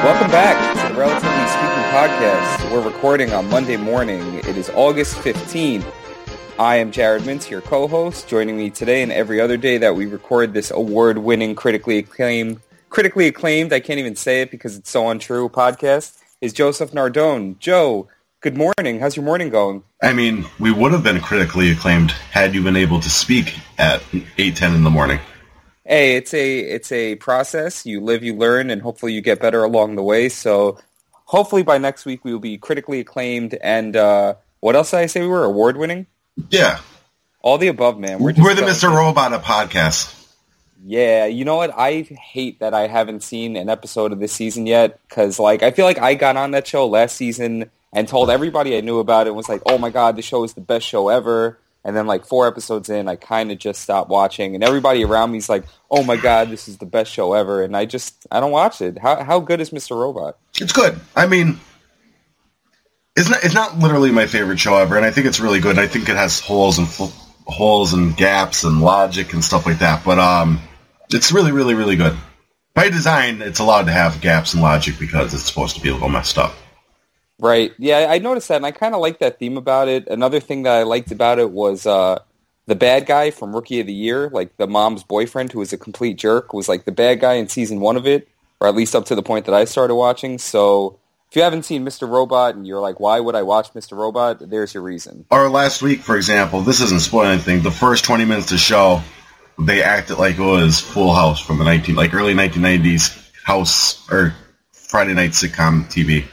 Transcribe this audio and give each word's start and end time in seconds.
Welcome 0.03 0.29
back 0.29 0.53
to 0.75 0.93
the 0.93 0.99
Relatively 0.99 1.47
Speaking 1.47 1.87
podcast. 1.89 2.71
We're 2.71 2.85
recording 2.85 3.33
on 3.33 3.49
Monday 3.49 3.75
morning. 3.75 4.35
It 4.35 4.55
is 4.55 4.69
August 4.75 5.15
15th. 5.15 5.91
I 6.59 6.75
am 6.75 6.91
Jared 6.91 7.23
Mintz, 7.23 7.49
your 7.49 7.61
co-host. 7.61 8.27
Joining 8.27 8.55
me 8.55 8.69
today 8.69 9.01
and 9.01 9.11
every 9.11 9.41
other 9.41 9.57
day 9.57 9.79
that 9.79 9.95
we 9.95 10.05
record 10.05 10.53
this 10.53 10.69
award-winning, 10.69 11.55
critically 11.55 11.97
acclaimed, 11.97 12.61
critically 12.91 13.25
acclaimed, 13.25 13.73
I 13.73 13.79
can't 13.79 13.97
even 13.97 14.15
say 14.15 14.43
it 14.43 14.51
because 14.51 14.77
it's 14.77 14.91
so 14.91 15.09
untrue, 15.09 15.49
podcast, 15.49 16.19
is 16.39 16.53
Joseph 16.53 16.91
Nardone. 16.91 17.57
Joe, 17.57 18.09
good 18.41 18.55
morning. 18.55 18.99
How's 18.99 19.15
your 19.15 19.25
morning 19.25 19.49
going? 19.49 19.83
I 20.01 20.13
mean, 20.13 20.45
we 20.59 20.71
would 20.71 20.91
have 20.91 21.03
been 21.03 21.19
critically 21.19 21.71
acclaimed 21.71 22.11
had 22.11 22.53
you 22.53 22.63
been 22.63 22.75
able 22.75 22.99
to 22.99 23.09
speak 23.09 23.57
at 23.77 24.01
8.10 24.11 24.75
in 24.75 24.83
the 24.83 24.89
morning. 24.89 25.19
Hey, 25.85 26.17
it's 26.17 26.33
a 26.33 26.59
it's 26.59 26.91
a 26.91 27.15
process. 27.15 27.85
You 27.85 28.01
live, 28.01 28.21
you 28.21 28.35
learn, 28.35 28.69
and 28.69 28.81
hopefully 28.81 29.13
you 29.13 29.21
get 29.21 29.39
better 29.39 29.63
along 29.63 29.95
the 29.95 30.03
way. 30.03 30.27
So 30.27 30.79
hopefully 31.11 31.63
by 31.63 31.77
next 31.77 32.05
week 32.05 32.25
we 32.25 32.33
will 32.33 32.41
be 32.41 32.57
critically 32.57 32.99
acclaimed 32.99 33.57
and 33.61 33.95
uh, 33.95 34.35
what 34.59 34.75
else 34.75 34.91
did 34.91 34.97
I 34.97 35.05
say 35.05 35.21
we 35.21 35.27
were? 35.27 35.45
Award 35.45 35.77
winning? 35.77 36.07
Yeah. 36.49 36.79
All 37.41 37.57
the 37.57 37.67
above, 37.67 37.97
man. 37.97 38.19
We're, 38.19 38.33
just 38.33 38.55
the 38.57 38.63
Mr. 38.63 38.93
Robot 38.93 39.31
of 39.31 39.43
podcasts. 39.43 40.13
Yeah, 40.85 41.25
you 41.25 41.45
know 41.45 41.55
what? 41.55 41.73
I 41.75 42.01
hate 42.01 42.59
that 42.59 42.73
I 42.73 42.87
haven't 42.87 43.23
seen 43.23 43.55
an 43.55 43.69
episode 43.69 44.11
of 44.11 44.19
this 44.19 44.33
season 44.33 44.67
yet 44.67 44.99
because, 45.07 45.39
like, 45.39 45.63
I 45.63 45.71
feel 45.71 45.85
like 45.85 45.99
I 45.99 46.13
got 46.13 46.37
on 46.37 46.51
that 46.51 46.67
show 46.67 46.87
last 46.87 47.15
season 47.15 47.69
and 47.93 48.07
told 48.07 48.29
everybody 48.29 48.77
I 48.77 48.81
knew 48.81 48.99
about 48.99 49.27
it 49.27 49.29
and 49.29 49.37
was 49.37 49.49
like, 49.49 49.61
"Oh 49.65 49.77
my 49.77 49.89
god, 49.89 50.15
the 50.15 50.21
show 50.21 50.43
is 50.43 50.53
the 50.53 50.61
best 50.61 50.85
show 50.85 51.09
ever." 51.09 51.59
And 51.83 51.95
then, 51.95 52.05
like 52.05 52.25
four 52.25 52.47
episodes 52.47 52.89
in, 52.89 53.07
I 53.07 53.15
kind 53.15 53.51
of 53.51 53.59
just 53.59 53.81
stopped 53.81 54.09
watching, 54.09 54.55
and 54.55 54.63
everybody 54.63 55.03
around 55.03 55.31
me 55.31 55.37
is 55.37 55.49
like, 55.49 55.63
"Oh 55.89 56.03
my 56.03 56.17
god, 56.17 56.49
this 56.49 56.67
is 56.67 56.77
the 56.77 56.85
best 56.85 57.11
show 57.11 57.33
ever," 57.33 57.63
and 57.63 57.77
I 57.77 57.85
just 57.85 58.27
I 58.31 58.39
don't 58.39 58.51
watch 58.51 58.81
it. 58.81 58.97
How 58.97 59.23
how 59.23 59.39
good 59.39 59.61
is 59.61 59.69
Mr. 59.69 59.95
Robot? 59.95 60.37
It's 60.59 60.73
good. 60.73 60.99
I 61.15 61.27
mean, 61.27 61.59
it's 63.15 63.29
not, 63.29 63.43
it's 63.43 63.55
not 63.55 63.79
literally 63.79 64.11
my 64.11 64.27
favorite 64.27 64.59
show 64.59 64.77
ever, 64.77 64.95
and 64.95 65.05
I 65.05 65.11
think 65.11 65.25
it's 65.27 65.39
really 65.39 65.59
good. 65.59 65.79
I 65.79 65.87
think 65.87 66.07
it 66.07 66.15
has 66.15 66.39
holes 66.39 66.77
and 66.77 66.87
fl- 66.87 67.05
holes 67.45 67.93
and 67.93 68.15
gaps 68.15 68.63
and 68.63 68.81
logic 68.81 69.33
and 69.33 69.43
stuff 69.43 69.65
like 69.65 69.79
that, 69.79 70.03
but 70.03 70.19
um, 70.19 70.59
it's 71.09 71.31
really, 71.31 71.51
really, 71.51 71.73
really 71.73 71.95
good. 71.95 72.15
By 72.73 72.89
design, 72.89 73.41
it's 73.41 73.59
allowed 73.59 73.85
to 73.85 73.91
have 73.91 74.21
gaps 74.21 74.53
and 74.53 74.61
logic 74.61 74.99
because 74.99 75.33
it's 75.33 75.43
supposed 75.43 75.75
to 75.77 75.81
be 75.81 75.89
a 75.89 75.93
little 75.93 76.09
messed 76.09 76.37
up. 76.37 76.53
Right. 77.39 77.71
Yeah, 77.77 78.07
I 78.09 78.17
noticed 78.17 78.47
that, 78.47 78.55
and 78.57 78.65
I 78.65 78.71
kind 78.71 78.95
of 78.95 79.01
like 79.01 79.19
that 79.19 79.37
theme 79.37 79.57
about 79.57 79.87
it. 79.87 80.07
Another 80.07 80.39
thing 80.39 80.63
that 80.63 80.73
I 80.73 80.83
liked 80.83 81.11
about 81.11 81.37
it 81.37 81.51
was 81.51 81.85
uh, 81.85 82.19
the 82.65 82.75
bad 82.75 83.05
guy 83.05 83.31
from 83.31 83.55
Rookie 83.55 83.79
of 83.79 83.87
the 83.87 83.93
Year, 83.93 84.29
like 84.29 84.57
the 84.57 84.67
mom's 84.67 85.03
boyfriend 85.03 85.51
who 85.51 85.59
was 85.59 85.71
a 85.71 85.77
complete 85.77 86.17
jerk, 86.17 86.53
was 86.53 86.67
like 86.67 86.85
the 86.85 86.91
bad 86.91 87.19
guy 87.19 87.33
in 87.33 87.47
season 87.47 87.79
one 87.79 87.95
of 87.95 88.07
it, 88.07 88.27
or 88.59 88.67
at 88.67 88.75
least 88.75 88.95
up 88.95 89.05
to 89.05 89.15
the 89.15 89.21
point 89.21 89.45
that 89.45 89.53
I 89.53 89.65
started 89.65 89.95
watching. 89.95 90.39
So 90.39 90.99
if 91.29 91.35
you 91.35 91.43
haven't 91.43 91.63
seen 91.63 91.85
Mr. 91.85 92.09
Robot 92.09 92.55
and 92.55 92.65
you're 92.65 92.79
like, 92.79 92.99
why 92.99 93.19
would 93.19 93.35
I 93.35 93.43
watch 93.43 93.73
Mr. 93.73 93.97
Robot? 93.97 94.49
There's 94.49 94.73
your 94.73 94.83
reason. 94.83 95.25
Or 95.29 95.49
last 95.49 95.81
week, 95.81 95.99
for 95.99 96.15
example, 96.15 96.61
this 96.61 96.81
isn't 96.81 97.01
spoiling 97.01 97.33
anything. 97.33 97.61
The 97.61 97.71
first 97.71 98.03
20 98.05 98.25
minutes 98.25 98.47
of 98.47 98.51
the 98.51 98.57
show, 98.57 99.01
they 99.59 99.83
acted 99.83 100.17
like 100.17 100.37
it 100.37 100.41
was 100.41 100.79
Full 100.79 101.13
House 101.13 101.39
from 101.39 101.59
the 101.59 101.65
19, 101.65 101.95
like 101.95 102.13
early 102.13 102.33
1990s 102.33 103.25
house 103.43 104.09
or 104.11 104.33
Friday 104.71 105.13
night 105.13 105.31
sitcom 105.31 105.85
TV. 105.85 106.25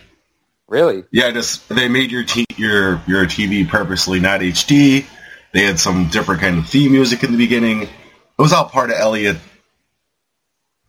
Really? 0.68 1.04
Yeah, 1.12 1.30
just 1.30 1.68
they 1.68 1.88
made 1.88 2.10
your 2.10 2.24
t- 2.24 2.46
your 2.56 3.02
your 3.06 3.26
TV 3.26 3.68
purposely 3.68 4.20
not 4.20 4.40
HD. 4.40 5.04
They 5.52 5.64
had 5.64 5.78
some 5.78 6.08
different 6.08 6.40
kind 6.40 6.58
of 6.58 6.68
theme 6.68 6.92
music 6.92 7.22
in 7.22 7.32
the 7.32 7.38
beginning. 7.38 7.82
It 7.82 7.90
was 8.38 8.52
all 8.52 8.64
part 8.64 8.90
of 8.90 8.96
Elliot 8.96 9.36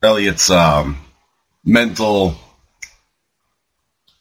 Elliot's 0.02 0.50
um, 0.50 0.98
mental 1.64 2.36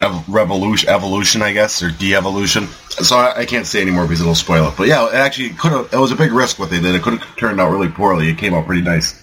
ev- 0.01 0.29
revolution, 0.29 0.89
evolution, 0.89 1.43
I 1.43 1.53
guess, 1.53 1.83
or 1.83 1.91
de-evolution. 1.91 2.67
So 2.89 3.17
I, 3.17 3.41
I 3.41 3.47
can't 3.47 3.67
say 3.67 3.83
anymore 3.83 4.05
because 4.05 4.21
it'll 4.21 4.35
spoil 4.35 4.69
it. 4.69 4.75
But 4.77 4.89
yeah, 4.89 5.07
it 5.09 5.15
actually 5.15 5.51
could 5.51 5.73
have. 5.73 5.93
It 5.93 5.99
was 5.99 6.13
a 6.13 6.17
big 6.17 6.33
risk 6.33 6.59
what 6.59 6.71
they 6.71 6.81
did. 6.81 6.95
It 6.95 7.03
could 7.03 7.19
have 7.19 7.37
turned 7.37 7.61
out 7.61 7.71
really 7.71 7.89
poorly. 7.89 8.29
It 8.29 8.39
came 8.39 8.55
out 8.55 8.67
pretty 8.67 8.83
nice. 8.83 9.21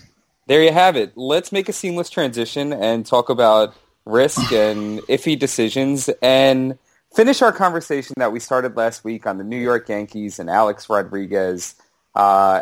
There 0.47 0.63
you 0.63 0.71
have 0.71 0.95
it. 0.95 1.13
Let's 1.15 1.51
make 1.51 1.69
a 1.69 1.73
seamless 1.73 2.09
transition 2.09 2.73
and 2.73 3.05
talk 3.05 3.29
about 3.29 3.75
risk 4.05 4.51
and 4.51 4.99
iffy 5.01 5.37
decisions 5.37 6.09
and 6.21 6.77
finish 7.13 7.41
our 7.41 7.51
conversation 7.51 8.13
that 8.17 8.31
we 8.31 8.39
started 8.39 8.75
last 8.75 9.03
week 9.03 9.27
on 9.27 9.37
the 9.37 9.43
New 9.43 9.57
York 9.57 9.89
Yankees 9.89 10.39
and 10.39 10.49
Alex 10.49 10.89
Rodriguez. 10.89 11.75
Uh, 12.15 12.61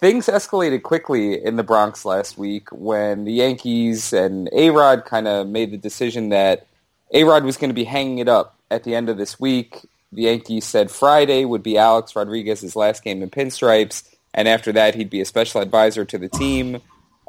things 0.00 0.26
escalated 0.26 0.82
quickly 0.82 1.42
in 1.44 1.56
the 1.56 1.62
Bronx 1.62 2.04
last 2.04 2.38
week 2.38 2.68
when 2.72 3.24
the 3.24 3.32
Yankees 3.32 4.12
and 4.12 4.48
A-Rod 4.52 5.04
kind 5.04 5.28
of 5.28 5.48
made 5.48 5.70
the 5.70 5.76
decision 5.76 6.30
that 6.30 6.66
A-Rod 7.12 7.44
was 7.44 7.56
going 7.56 7.70
to 7.70 7.74
be 7.74 7.84
hanging 7.84 8.18
it 8.18 8.28
up 8.28 8.56
at 8.70 8.84
the 8.84 8.94
end 8.94 9.08
of 9.08 9.18
this 9.18 9.38
week. 9.38 9.86
The 10.12 10.22
Yankees 10.22 10.64
said 10.64 10.90
Friday 10.90 11.44
would 11.44 11.62
be 11.62 11.78
Alex 11.78 12.16
Rodriguez's 12.16 12.74
last 12.74 13.04
game 13.04 13.22
in 13.22 13.30
pinstripes, 13.30 14.08
and 14.34 14.48
after 14.48 14.72
that 14.72 14.94
he'd 14.94 15.10
be 15.10 15.20
a 15.20 15.26
special 15.26 15.60
advisor 15.60 16.04
to 16.04 16.18
the 16.18 16.28
team. 16.28 16.80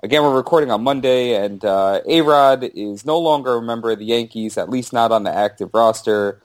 Again, 0.03 0.23
we're 0.23 0.35
recording 0.35 0.71
on 0.71 0.83
Monday, 0.83 1.35
and 1.35 1.63
uh, 1.63 2.01
A-Rod 2.07 2.63
is 2.63 3.05
no 3.05 3.19
longer 3.19 3.57
a 3.57 3.61
member 3.61 3.91
of 3.91 3.99
the 3.99 4.05
Yankees, 4.05 4.57
at 4.57 4.67
least 4.67 4.93
not 4.93 5.11
on 5.11 5.23
the 5.23 5.35
active 5.35 5.69
roster. 5.75 6.41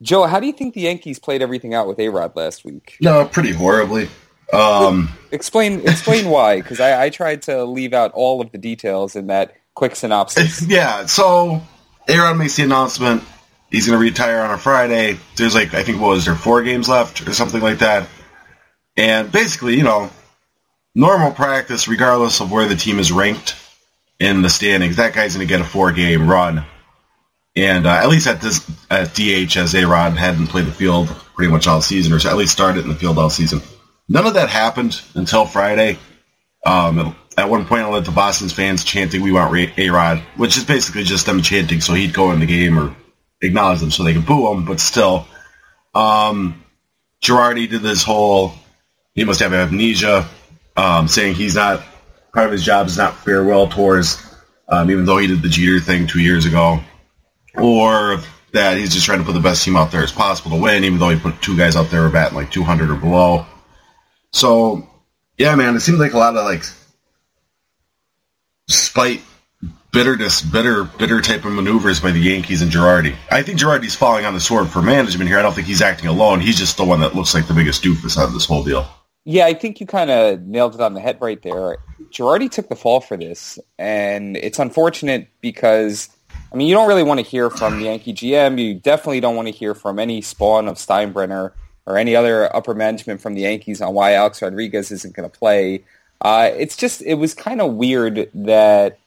Joe, 0.00 0.26
how 0.26 0.40
do 0.40 0.46
you 0.46 0.54
think 0.54 0.72
the 0.72 0.80
Yankees 0.80 1.18
played 1.18 1.42
everything 1.42 1.74
out 1.74 1.86
with 1.86 1.98
A-Rod 1.98 2.34
last 2.34 2.64
week? 2.64 2.96
No, 2.98 3.26
pretty 3.26 3.52
horribly. 3.52 4.08
Um, 4.54 5.10
Explain 5.32 5.86
explain 5.86 6.30
why, 6.30 6.62
because 6.62 6.80
I, 6.80 7.04
I 7.04 7.10
tried 7.10 7.42
to 7.42 7.64
leave 7.64 7.92
out 7.92 8.12
all 8.12 8.40
of 8.40 8.52
the 8.52 8.58
details 8.58 9.16
in 9.16 9.26
that 9.26 9.54
quick 9.74 9.94
synopsis. 9.94 10.62
yeah, 10.66 11.04
so 11.04 11.60
Aaron 12.08 12.38
makes 12.38 12.56
the 12.56 12.62
announcement 12.62 13.22
he's 13.70 13.86
going 13.86 13.98
to 13.98 14.02
retire 14.02 14.40
on 14.40 14.50
a 14.50 14.56
Friday. 14.56 15.18
There's 15.36 15.54
like 15.54 15.74
I 15.74 15.82
think 15.82 16.00
what 16.00 16.08
was 16.08 16.24
there 16.24 16.34
four 16.34 16.62
games 16.62 16.88
left 16.88 17.20
or 17.28 17.34
something 17.34 17.60
like 17.60 17.80
that, 17.80 18.08
and 18.96 19.30
basically 19.30 19.76
you 19.76 19.82
know 19.82 20.10
normal 20.98 21.30
practice 21.30 21.86
regardless 21.86 22.40
of 22.40 22.50
where 22.50 22.66
the 22.66 22.74
team 22.74 22.98
is 22.98 23.12
ranked 23.12 23.54
in 24.18 24.42
the 24.42 24.50
standings, 24.50 24.96
that 24.96 25.14
guy's 25.14 25.34
going 25.34 25.46
to 25.46 25.50
get 25.50 25.60
a 25.60 25.64
four 25.64 25.92
game 25.92 26.28
run. 26.28 26.64
And 27.54 27.86
uh, 27.86 27.90
at 27.90 28.08
least 28.08 28.26
at 28.26 28.40
this 28.40 28.68
at 28.90 29.14
DH, 29.14 29.56
as 29.56 29.74
A 29.74 29.86
Rod 29.86 30.16
hadn't 30.16 30.48
played 30.48 30.66
the 30.66 30.72
field 30.72 31.08
pretty 31.34 31.50
much 31.50 31.66
all 31.66 31.80
season, 31.80 32.12
or 32.12 32.16
at 32.16 32.36
least 32.36 32.52
started 32.52 32.82
in 32.82 32.88
the 32.88 32.96
field 32.96 33.18
all 33.18 33.30
season. 33.30 33.62
None 34.08 34.26
of 34.26 34.34
that 34.34 34.48
happened 34.48 35.00
until 35.14 35.46
Friday. 35.46 35.98
Um, 36.66 37.16
at 37.36 37.48
one 37.48 37.64
point, 37.64 37.82
I 37.82 37.88
led 37.88 38.04
the 38.04 38.10
Boston's 38.10 38.52
fans 38.52 38.84
chanting, 38.84 39.22
"We 39.22 39.32
want 39.32 39.52
Rod," 39.90 40.18
which 40.36 40.56
is 40.56 40.64
basically 40.64 41.04
just 41.04 41.26
them 41.26 41.42
chanting 41.42 41.80
so 41.80 41.94
he'd 41.94 42.12
go 42.14 42.32
in 42.32 42.40
the 42.40 42.46
game 42.46 42.78
or 42.78 42.94
acknowledge 43.40 43.80
them 43.80 43.90
so 43.90 44.02
they 44.02 44.12
can 44.12 44.22
boo 44.22 44.52
him. 44.52 44.64
But 44.64 44.80
still, 44.80 45.26
um, 45.94 46.62
Girardi 47.22 47.68
did 47.68 47.82
this 47.82 48.02
whole 48.02 48.54
he 49.18 49.24
must 49.24 49.40
have 49.40 49.52
amnesia, 49.52 50.28
um, 50.78 51.08
saying 51.08 51.34
he's 51.34 51.56
not 51.56 51.82
part 52.32 52.46
of 52.46 52.52
his 52.52 52.64
job 52.64 52.86
is 52.86 52.96
not 52.96 53.16
farewell 53.16 53.66
tours, 53.66 54.22
um, 54.68 54.90
even 54.90 55.04
though 55.04 55.18
he 55.18 55.26
did 55.26 55.42
the 55.42 55.48
Jeter 55.48 55.80
thing 55.80 56.06
two 56.06 56.20
years 56.20 56.46
ago, 56.46 56.78
or 57.56 58.18
that 58.52 58.78
he's 58.78 58.94
just 58.94 59.04
trying 59.04 59.18
to 59.18 59.24
put 59.24 59.32
the 59.32 59.40
best 59.40 59.64
team 59.64 59.76
out 59.76 59.90
there 59.90 60.04
as 60.04 60.12
possible 60.12 60.52
to 60.52 60.62
win, 60.62 60.84
even 60.84 61.00
though 61.00 61.08
he 61.08 61.18
put 61.18 61.42
two 61.42 61.56
guys 61.56 61.74
out 61.74 61.90
there 61.90 62.08
batting 62.08 62.36
like 62.36 62.52
200 62.52 62.90
or 62.90 62.94
below. 62.94 63.44
So, 64.32 64.88
yeah, 65.36 65.56
man, 65.56 65.74
it 65.74 65.80
seems 65.80 65.98
like 65.98 66.12
a 66.12 66.18
lot 66.18 66.36
of 66.36 66.44
like 66.44 66.62
spite, 68.68 69.22
bitterness, 69.90 70.42
bitter, 70.42 70.84
bitter 70.84 71.20
type 71.20 71.44
of 71.44 71.52
maneuvers 71.52 71.98
by 71.98 72.12
the 72.12 72.20
Yankees 72.20 72.62
and 72.62 72.70
Girardi. 72.70 73.16
I 73.32 73.42
think 73.42 73.58
Girardi's 73.58 73.96
falling 73.96 74.26
on 74.26 74.34
the 74.34 74.40
sword 74.40 74.68
for 74.68 74.80
management 74.80 75.28
here. 75.28 75.40
I 75.40 75.42
don't 75.42 75.54
think 75.54 75.66
he's 75.66 75.82
acting 75.82 76.08
alone. 76.08 76.40
He's 76.40 76.58
just 76.58 76.76
the 76.76 76.84
one 76.84 77.00
that 77.00 77.16
looks 77.16 77.34
like 77.34 77.48
the 77.48 77.54
biggest 77.54 77.82
doofus 77.82 78.16
out 78.16 78.28
of 78.28 78.32
this 78.32 78.44
whole 78.44 78.62
deal. 78.62 78.86
Yeah, 79.30 79.44
I 79.44 79.52
think 79.52 79.78
you 79.78 79.84
kind 79.84 80.10
of 80.10 80.40
nailed 80.46 80.74
it 80.74 80.80
on 80.80 80.94
the 80.94 81.00
head 81.00 81.18
right 81.20 81.42
there. 81.42 81.76
Girardi 82.10 82.50
took 82.50 82.70
the 82.70 82.74
fall 82.74 83.02
for 83.02 83.14
this, 83.14 83.58
and 83.78 84.38
it's 84.38 84.58
unfortunate 84.58 85.28
because, 85.42 86.08
I 86.50 86.56
mean, 86.56 86.66
you 86.66 86.74
don't 86.74 86.88
really 86.88 87.02
want 87.02 87.20
to 87.20 87.26
hear 87.26 87.50
from 87.50 87.78
the 87.78 87.84
Yankee 87.84 88.14
GM. 88.14 88.58
You 88.58 88.72
definitely 88.72 89.20
don't 89.20 89.36
want 89.36 89.46
to 89.46 89.52
hear 89.52 89.74
from 89.74 89.98
any 89.98 90.22
spawn 90.22 90.66
of 90.66 90.76
Steinbrenner 90.76 91.52
or 91.84 91.98
any 91.98 92.16
other 92.16 92.56
upper 92.56 92.72
management 92.72 93.20
from 93.20 93.34
the 93.34 93.42
Yankees 93.42 93.82
on 93.82 93.92
why 93.92 94.14
Alex 94.14 94.40
Rodriguez 94.40 94.90
isn't 94.90 95.14
going 95.14 95.28
to 95.28 95.38
play. 95.38 95.84
Uh, 96.22 96.50
it's 96.56 96.74
just, 96.74 97.02
it 97.02 97.16
was 97.16 97.34
kind 97.34 97.60
of 97.60 97.74
weird 97.74 98.30
that, 98.32 98.98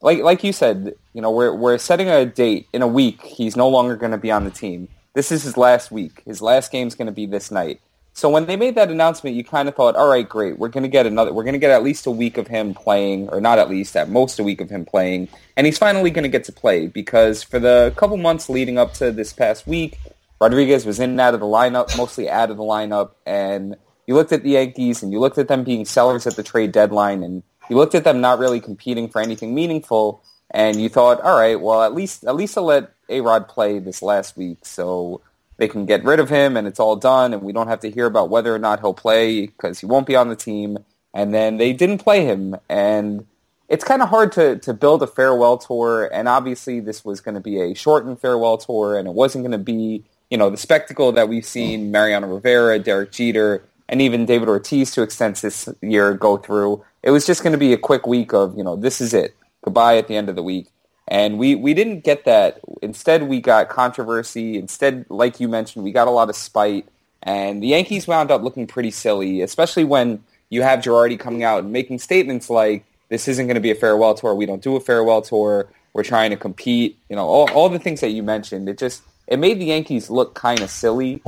like 0.00 0.20
like 0.20 0.44
you 0.44 0.52
said, 0.52 0.94
you 1.14 1.20
know, 1.20 1.32
we're, 1.32 1.52
we're 1.52 1.78
setting 1.78 2.08
a 2.08 2.24
date 2.24 2.68
in 2.72 2.82
a 2.82 2.86
week. 2.86 3.20
He's 3.22 3.56
no 3.56 3.68
longer 3.68 3.96
going 3.96 4.12
to 4.12 4.18
be 4.18 4.30
on 4.30 4.44
the 4.44 4.52
team. 4.52 4.86
This 5.14 5.32
is 5.32 5.42
his 5.42 5.56
last 5.56 5.90
week. 5.90 6.22
His 6.24 6.40
last 6.40 6.70
game's 6.70 6.94
going 6.94 7.06
to 7.06 7.12
be 7.12 7.26
this 7.26 7.50
night. 7.50 7.80
So 8.16 8.30
when 8.30 8.46
they 8.46 8.54
made 8.54 8.76
that 8.76 8.92
announcement, 8.92 9.34
you 9.34 9.42
kind 9.42 9.68
of 9.68 9.74
thought, 9.74 9.96
all 9.96 10.08
right, 10.08 10.26
great, 10.26 10.56
we're 10.56 10.68
going 10.68 10.84
to 10.84 10.88
get 10.88 11.04
another, 11.04 11.32
we're 11.32 11.42
going 11.42 11.54
to 11.54 11.58
get 11.58 11.72
at 11.72 11.82
least 11.82 12.06
a 12.06 12.12
week 12.12 12.38
of 12.38 12.46
him 12.46 12.72
playing, 12.72 13.28
or 13.30 13.40
not 13.40 13.58
at 13.58 13.68
least, 13.68 13.96
at 13.96 14.08
most 14.08 14.38
a 14.38 14.44
week 14.44 14.60
of 14.60 14.70
him 14.70 14.84
playing, 14.84 15.26
and 15.56 15.66
he's 15.66 15.78
finally 15.78 16.12
going 16.12 16.22
to 16.22 16.28
get 16.28 16.44
to 16.44 16.52
play 16.52 16.86
because 16.86 17.42
for 17.42 17.58
the 17.58 17.92
couple 17.96 18.16
months 18.16 18.48
leading 18.48 18.78
up 18.78 18.94
to 18.94 19.10
this 19.10 19.32
past 19.32 19.66
week, 19.66 19.98
Rodriguez 20.40 20.86
was 20.86 21.00
in 21.00 21.10
and 21.10 21.20
out 21.20 21.34
of 21.34 21.40
the 21.40 21.46
lineup, 21.46 21.96
mostly 21.96 22.30
out 22.30 22.52
of 22.52 22.56
the 22.56 22.62
lineup, 22.62 23.10
and 23.26 23.74
you 24.06 24.14
looked 24.14 24.30
at 24.30 24.44
the 24.44 24.50
Yankees 24.50 25.02
and 25.02 25.10
you 25.10 25.18
looked 25.18 25.38
at 25.38 25.48
them 25.48 25.64
being 25.64 25.84
sellers 25.84 26.24
at 26.24 26.36
the 26.36 26.44
trade 26.44 26.70
deadline, 26.70 27.24
and 27.24 27.42
you 27.68 27.74
looked 27.74 27.96
at 27.96 28.04
them 28.04 28.20
not 28.20 28.38
really 28.38 28.60
competing 28.60 29.08
for 29.08 29.20
anything 29.20 29.56
meaningful, 29.56 30.22
and 30.52 30.80
you 30.80 30.88
thought, 30.88 31.20
all 31.22 31.36
right, 31.36 31.60
well, 31.60 31.82
at 31.82 31.92
least 31.92 32.22
at 32.22 32.36
least 32.36 32.56
I'll 32.56 32.64
let 32.64 32.92
A 33.08 33.22
Rod 33.22 33.48
play 33.48 33.80
this 33.80 34.02
last 34.02 34.36
week, 34.36 34.64
so 34.64 35.20
they 35.56 35.68
can 35.68 35.86
get 35.86 36.04
rid 36.04 36.20
of 36.20 36.30
him, 36.30 36.56
and 36.56 36.66
it's 36.66 36.80
all 36.80 36.96
done, 36.96 37.32
and 37.32 37.42
we 37.42 37.52
don't 37.52 37.68
have 37.68 37.80
to 37.80 37.90
hear 37.90 38.06
about 38.06 38.30
whether 38.30 38.54
or 38.54 38.58
not 38.58 38.80
he'll 38.80 38.94
play 38.94 39.46
because 39.46 39.80
he 39.80 39.86
won't 39.86 40.06
be 40.06 40.16
on 40.16 40.28
the 40.28 40.36
team. 40.36 40.78
And 41.12 41.32
then 41.32 41.58
they 41.58 41.72
didn't 41.72 41.98
play 41.98 42.24
him, 42.24 42.56
and 42.68 43.26
it's 43.68 43.84
kind 43.84 44.02
of 44.02 44.08
hard 44.08 44.32
to, 44.32 44.58
to 44.58 44.74
build 44.74 45.02
a 45.02 45.06
farewell 45.06 45.58
tour, 45.58 46.10
and 46.12 46.28
obviously 46.28 46.80
this 46.80 47.04
was 47.04 47.20
going 47.20 47.36
to 47.36 47.40
be 47.40 47.60
a 47.60 47.74
shortened 47.74 48.20
farewell 48.20 48.58
tour, 48.58 48.98
and 48.98 49.06
it 49.06 49.14
wasn't 49.14 49.44
going 49.44 49.52
to 49.52 49.58
be, 49.58 50.04
you 50.28 50.36
know, 50.36 50.50
the 50.50 50.56
spectacle 50.56 51.12
that 51.12 51.28
we've 51.28 51.46
seen 51.46 51.92
Mariano 51.92 52.26
Rivera, 52.26 52.78
Derek 52.80 53.12
Jeter, 53.12 53.64
and 53.88 54.02
even 54.02 54.26
David 54.26 54.48
Ortiz 54.48 54.90
to 54.92 55.02
extent 55.02 55.36
this 55.36 55.68
year 55.80 56.14
go 56.14 56.36
through. 56.36 56.84
It 57.02 57.10
was 57.10 57.26
just 57.26 57.42
going 57.42 57.52
to 57.52 57.58
be 57.58 57.72
a 57.72 57.78
quick 57.78 58.06
week 58.06 58.32
of, 58.32 58.56
you 58.56 58.64
know, 58.64 58.76
this 58.76 59.00
is 59.00 59.14
it. 59.14 59.36
Goodbye 59.62 59.98
at 59.98 60.08
the 60.08 60.16
end 60.16 60.28
of 60.28 60.34
the 60.34 60.42
week. 60.42 60.68
And 61.06 61.38
we, 61.38 61.54
we 61.54 61.74
didn't 61.74 62.00
get 62.00 62.24
that. 62.24 62.60
Instead, 62.80 63.24
we 63.24 63.40
got 63.40 63.68
controversy. 63.68 64.56
Instead, 64.56 65.04
like 65.08 65.38
you 65.38 65.48
mentioned, 65.48 65.84
we 65.84 65.92
got 65.92 66.08
a 66.08 66.10
lot 66.10 66.30
of 66.30 66.36
spite. 66.36 66.86
And 67.22 67.62
the 67.62 67.68
Yankees 67.68 68.06
wound 68.06 68.30
up 68.30 68.42
looking 68.42 68.66
pretty 68.66 68.90
silly, 68.90 69.42
especially 69.42 69.84
when 69.84 70.22
you 70.50 70.62
have 70.62 70.80
Girardi 70.80 71.18
coming 71.18 71.42
out 71.42 71.62
and 71.64 71.72
making 71.72 71.98
statements 71.98 72.48
like, 72.48 72.84
this 73.08 73.28
isn't 73.28 73.46
going 73.46 73.54
to 73.54 73.60
be 73.60 73.70
a 73.70 73.74
farewell 73.74 74.14
tour. 74.14 74.34
We 74.34 74.46
don't 74.46 74.62
do 74.62 74.76
a 74.76 74.80
farewell 74.80 75.22
tour. 75.22 75.68
We're 75.92 76.04
trying 76.04 76.30
to 76.30 76.36
compete. 76.36 76.98
You 77.08 77.16
know, 77.16 77.26
all, 77.26 77.50
all 77.52 77.68
the 77.68 77.78
things 77.78 78.00
that 78.00 78.10
you 78.10 78.22
mentioned. 78.22 78.68
It 78.68 78.78
just 78.78 79.02
it 79.26 79.38
made 79.38 79.60
the 79.60 79.66
Yankees 79.66 80.10
look 80.10 80.34
kind 80.34 80.60
of 80.60 80.70
silly. 80.70 81.22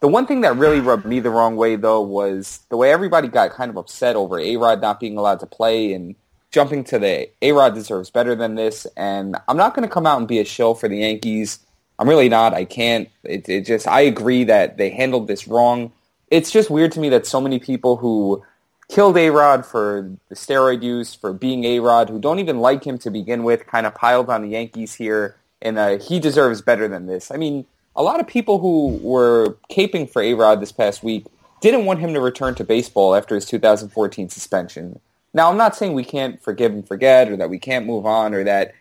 The 0.00 0.08
one 0.08 0.26
thing 0.26 0.40
that 0.42 0.56
really 0.56 0.80
rubbed 0.80 1.04
me 1.04 1.20
the 1.20 1.30
wrong 1.30 1.56
way, 1.56 1.76
though, 1.76 2.00
was 2.00 2.60
the 2.68 2.76
way 2.76 2.90
everybody 2.90 3.28
got 3.28 3.50
kind 3.50 3.70
of 3.70 3.76
upset 3.76 4.16
over 4.16 4.38
A-Rod 4.38 4.80
not 4.80 4.98
being 4.98 5.16
allowed 5.16 5.40
to 5.40 5.46
play 5.46 5.92
and 5.92 6.14
jumping 6.50 6.84
to 6.84 6.98
the 6.98 7.30
A-Rod 7.42 7.74
deserves 7.74 8.10
better 8.10 8.34
than 8.34 8.54
this. 8.54 8.86
And 8.96 9.36
I'm 9.48 9.56
not 9.56 9.74
going 9.74 9.88
to 9.88 9.92
come 9.92 10.06
out 10.06 10.18
and 10.18 10.28
be 10.28 10.40
a 10.40 10.44
shill 10.44 10.74
for 10.74 10.88
the 10.88 10.98
Yankees. 10.98 11.60
I'm 11.98 12.08
really 12.08 12.28
not. 12.28 12.54
I 12.54 12.64
can't. 12.64 13.08
It, 13.24 13.48
it 13.48 13.66
just, 13.66 13.86
I 13.86 14.00
agree 14.00 14.44
that 14.44 14.76
they 14.76 14.90
handled 14.90 15.28
this 15.28 15.46
wrong. 15.46 15.92
It's 16.30 16.50
just 16.50 16.70
weird 16.70 16.92
to 16.92 17.00
me 17.00 17.08
that 17.10 17.26
so 17.26 17.40
many 17.40 17.58
people 17.58 17.96
who 17.96 18.42
killed 18.88 19.16
A-Rod 19.16 19.64
for 19.64 20.10
the 20.28 20.34
steroid 20.34 20.82
use, 20.82 21.14
for 21.14 21.32
being 21.32 21.64
A-Rod, 21.64 22.08
who 22.08 22.18
don't 22.18 22.38
even 22.38 22.58
like 22.58 22.84
him 22.84 22.98
to 22.98 23.10
begin 23.10 23.44
with, 23.44 23.66
kind 23.66 23.86
of 23.86 23.94
piled 23.94 24.28
on 24.30 24.42
the 24.42 24.48
Yankees 24.48 24.94
here. 24.94 25.36
And 25.62 25.78
uh, 25.78 25.98
he 25.98 26.18
deserves 26.18 26.62
better 26.62 26.88
than 26.88 27.06
this. 27.06 27.30
I 27.30 27.36
mean, 27.36 27.66
a 27.94 28.02
lot 28.02 28.18
of 28.18 28.26
people 28.26 28.58
who 28.58 28.98
were 29.02 29.56
caping 29.70 30.10
for 30.10 30.22
A-Rod 30.22 30.60
this 30.60 30.72
past 30.72 31.02
week 31.02 31.26
didn't 31.60 31.84
want 31.84 32.00
him 32.00 32.14
to 32.14 32.20
return 32.20 32.54
to 32.56 32.64
baseball 32.64 33.14
after 33.14 33.34
his 33.34 33.44
2014 33.44 34.30
suspension. 34.30 35.00
Now, 35.32 35.50
I'm 35.50 35.56
not 35.56 35.76
saying 35.76 35.92
we 35.92 36.04
can't 36.04 36.42
forgive 36.42 36.72
and 36.72 36.86
forget 36.86 37.30
or 37.30 37.36
that 37.36 37.50
we 37.50 37.58
can't 37.58 37.86
move 37.86 38.06
on 38.06 38.34
or 38.34 38.44
that 38.44 38.74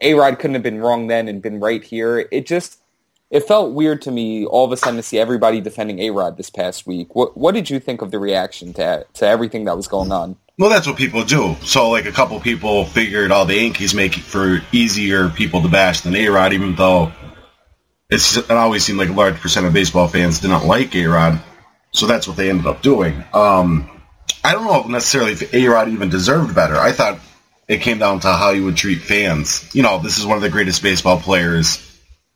A-Rod 0.00 0.38
couldn't 0.38 0.54
have 0.54 0.62
been 0.62 0.80
wrong 0.80 1.06
then 1.06 1.28
and 1.28 1.40
been 1.40 1.60
right 1.60 1.82
here. 1.82 2.28
It 2.32 2.46
just, 2.46 2.80
it 3.30 3.44
felt 3.44 3.72
weird 3.72 4.02
to 4.02 4.10
me 4.10 4.44
all 4.44 4.64
of 4.64 4.72
a 4.72 4.76
sudden 4.76 4.96
to 4.96 5.02
see 5.02 5.18
everybody 5.18 5.60
defending 5.60 6.00
A-Rod 6.00 6.36
this 6.36 6.50
past 6.50 6.86
week. 6.86 7.14
What, 7.14 7.36
what 7.36 7.54
did 7.54 7.70
you 7.70 7.78
think 7.78 8.02
of 8.02 8.10
the 8.10 8.18
reaction 8.18 8.72
to, 8.74 9.06
to 9.14 9.26
everything 9.26 9.64
that 9.64 9.76
was 9.76 9.86
going 9.86 10.10
on? 10.10 10.36
Well, 10.58 10.70
that's 10.70 10.86
what 10.86 10.96
people 10.96 11.24
do. 11.24 11.56
So, 11.62 11.90
like, 11.90 12.04
a 12.04 12.12
couple 12.12 12.38
people 12.38 12.84
figured 12.84 13.30
all 13.30 13.46
the 13.46 13.56
Yankees 13.56 13.94
make 13.94 14.18
it 14.18 14.22
for 14.22 14.60
easier 14.70 15.28
people 15.30 15.62
to 15.62 15.68
bash 15.68 16.02
than 16.02 16.14
A-Rod, 16.14 16.52
even 16.52 16.74
though 16.74 17.10
it's 18.10 18.36
it 18.36 18.50
always 18.50 18.84
seemed 18.84 18.98
like 18.98 19.08
a 19.08 19.14
large 19.14 19.36
percent 19.36 19.64
of 19.64 19.72
baseball 19.72 20.08
fans 20.08 20.40
did 20.40 20.48
not 20.48 20.66
like 20.66 20.94
A 20.94 21.06
Rod, 21.06 21.40
so 21.92 22.06
that's 22.06 22.28
what 22.28 22.36
they 22.36 22.50
ended 22.50 22.66
up 22.66 22.82
doing. 22.82 23.24
Um, 23.32 24.01
I 24.44 24.52
don't 24.52 24.64
know 24.64 24.82
necessarily 24.92 25.32
if 25.32 25.54
A 25.54 25.68
Rod 25.68 25.88
even 25.88 26.08
deserved 26.08 26.54
better. 26.54 26.76
I 26.76 26.92
thought 26.92 27.20
it 27.68 27.80
came 27.80 27.98
down 27.98 28.20
to 28.20 28.32
how 28.32 28.50
you 28.50 28.64
would 28.64 28.76
treat 28.76 29.00
fans. 29.00 29.68
You 29.74 29.82
know, 29.82 29.98
this 29.98 30.18
is 30.18 30.26
one 30.26 30.36
of 30.36 30.42
the 30.42 30.50
greatest 30.50 30.82
baseball 30.82 31.20
players 31.20 31.88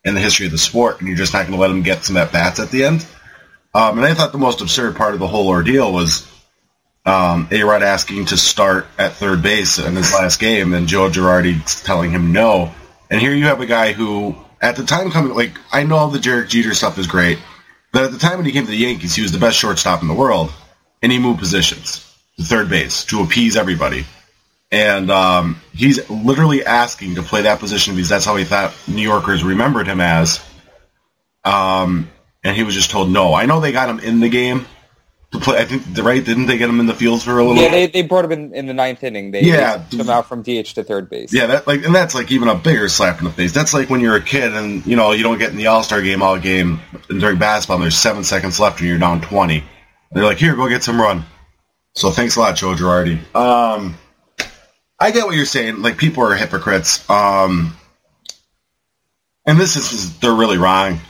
in 0.05 0.15
the 0.15 0.21
history 0.21 0.47
of 0.47 0.53
the 0.53 0.59
sport, 0.59 1.01
and 1.01 1.09
you're 1.09 1.17
just 1.17 1.33
not 1.33 1.43
going 1.43 1.53
to 1.53 1.59
let 1.59 1.71
him 1.71 1.83
get 1.83 2.05
some 2.05 2.17
at 2.17 2.33
bats 2.33 2.61
at 2.61 2.71
the 2.71 2.85
end. 2.85 3.05
Um, 3.75 3.99
and 3.99 4.07
I 4.07 4.15
thought 4.15 4.33
the 4.33 4.39
most 4.39 4.61
absurd 4.61 4.97
part 4.97 5.15
of 5.15 5.21
the 5.21 5.27
whole 5.27 5.49
ordeal 5.49 5.93
was 5.93 6.27
um, 7.05 7.49
A 7.51 7.63
Rod 7.63 7.83
asking 7.83 8.27
to 8.27 8.37
start 8.37 8.87
at 8.99 9.15
third 9.15 9.43
base 9.43 9.79
in 9.79 9.97
his 9.97 10.13
last 10.13 10.39
game, 10.39 10.75
and 10.75 10.87
Joe 10.87 11.11
Girardi 11.11 11.85
telling 11.85 12.11
him 12.11 12.33
no. 12.33 12.73
And 13.11 13.21
here 13.21 13.35
you 13.35 13.47
have 13.47 13.61
a 13.61 13.67
guy 13.67 13.93
who 13.93 14.37
at 14.61 14.77
the 14.77 14.85
time 14.85 15.11
coming, 15.11 15.35
like 15.35 15.59
I 15.73 15.83
know 15.83 16.09
the 16.09 16.19
Derek 16.19 16.49
Jeter 16.49 16.73
stuff 16.73 16.99
is 16.99 17.07
great, 17.07 17.39
but 17.93 18.05
at 18.05 18.13
the 18.13 18.19
time 18.19 18.37
when 18.37 18.47
he 18.47 18.53
came 18.53 18.65
to 18.65 18.71
the 18.71 18.77
Yankees, 18.77 19.15
he 19.15 19.23
was 19.23 19.33
the 19.33 19.39
best 19.39 19.59
shortstop 19.59 20.03
in 20.03 20.09
the 20.09 20.15
world, 20.15 20.53
and 21.03 21.13
he 21.13 21.19
moved 21.19 21.39
positions 21.39 22.03
to 22.37 22.45
third 22.45 22.69
base 22.69 23.05
to 23.07 23.23
appease 23.23 23.57
everybody. 23.57 24.05
And 24.71 25.11
um, 25.11 25.61
he's 25.73 26.09
literally 26.11 26.65
asking 26.65 27.15
to 27.15 27.23
play 27.23 27.43
that 27.43 27.61
position 27.61 27.95
because 27.95 28.09
that's 28.09 28.25
how 28.25 28.37
he 28.37 28.45
thought 28.45 28.75
New 28.89 29.03
Yorkers 29.03 29.45
remembered 29.45 29.87
him 29.87 30.01
as. 30.01 30.45
Um, 31.45 32.11
and 32.43 32.57
he 32.57 32.65
was 32.65 32.75
just 32.75 32.91
told 32.91 33.11
no. 33.11 33.33
I 33.33 33.47
know 33.47 33.61
they 33.61 33.73
got 33.73 33.89
him 33.89 34.01
in 34.01 34.21
the 34.21 34.29
game, 34.29 34.67
to 35.33 35.39
play. 35.39 35.59
I 35.59 35.65
think 35.65 35.95
the 35.95 36.03
right 36.03 36.25
didn't 36.25 36.47
they 36.47 36.59
get 36.59 36.69
him 36.69 36.81
in 36.81 36.87
the 36.87 36.95
fields 36.95 37.25
for 37.25 37.39
a 37.39 37.45
little? 37.45 37.63
Yeah, 37.63 37.71
they, 37.71 37.87
they 37.87 38.03
brought 38.03 38.25
him 38.25 38.33
in, 38.33 38.55
in 38.55 38.67
the 38.67 38.75
ninth 38.75 39.03
inning. 39.03 39.31
They, 39.31 39.43
yeah, 39.43 39.85
took 39.91 40.01
him 40.01 40.11
out 40.11 40.29
from 40.29 40.43
DH 40.43 40.75
to 40.75 40.85
third 40.85 41.11
base. 41.11 41.33
Yeah, 41.33 41.47
that 41.47 41.67
like 41.67 41.85
and 41.85 41.95
that's 41.95 42.15
like 42.15 42.31
even 42.31 42.49
a 42.49 42.55
bigger 42.55 42.89
slap 42.89 43.19
in 43.19 43.25
the 43.25 43.31
face. 43.31 43.53
That's 43.53 43.75
like 43.75 43.91
when 43.91 44.01
you're 44.01 44.17
a 44.17 44.23
kid 44.23 44.55
and 44.55 44.87
you 44.87 44.97
know 44.97 45.13
you 45.13 45.23
don't 45.23 45.39
get 45.39 45.51
in 45.51 45.57
the 45.57 45.67
All 45.67 45.83
Star 45.83 46.03
game 46.03 46.23
all 46.23 46.39
game 46.39 46.81
during 47.09 47.39
basketball. 47.39 47.77
And 47.77 47.85
there's 47.85 47.97
seven 47.97 48.25
seconds 48.25 48.61
left 48.61 48.81
and 48.81 48.89
you're 48.89 48.99
down 48.99 49.21
twenty. 49.21 49.65
They're 50.13 50.25
like, 50.25 50.39
here, 50.39 50.55
go 50.55 50.69
get 50.69 50.83
some 50.83 51.01
run. 51.01 51.25
So 51.95 52.11
thanks 52.11 52.37
a 52.37 52.41
lot, 52.41 52.57
Joe 52.57 52.75
Girardi. 52.75 53.19
Um, 53.35 53.97
I 54.99 55.11
get 55.11 55.27
what 55.27 55.35
you're 55.35 55.47
saying. 55.47 55.83
Like 55.83 55.97
people 55.99 56.23
are 56.25 56.35
hypocrites. 56.35 57.09
Um, 57.09 57.77
and 59.47 59.59
this 59.59 59.77
is 59.77 60.19
they're 60.19 60.35
really 60.35 60.59
wrong. 60.59 61.01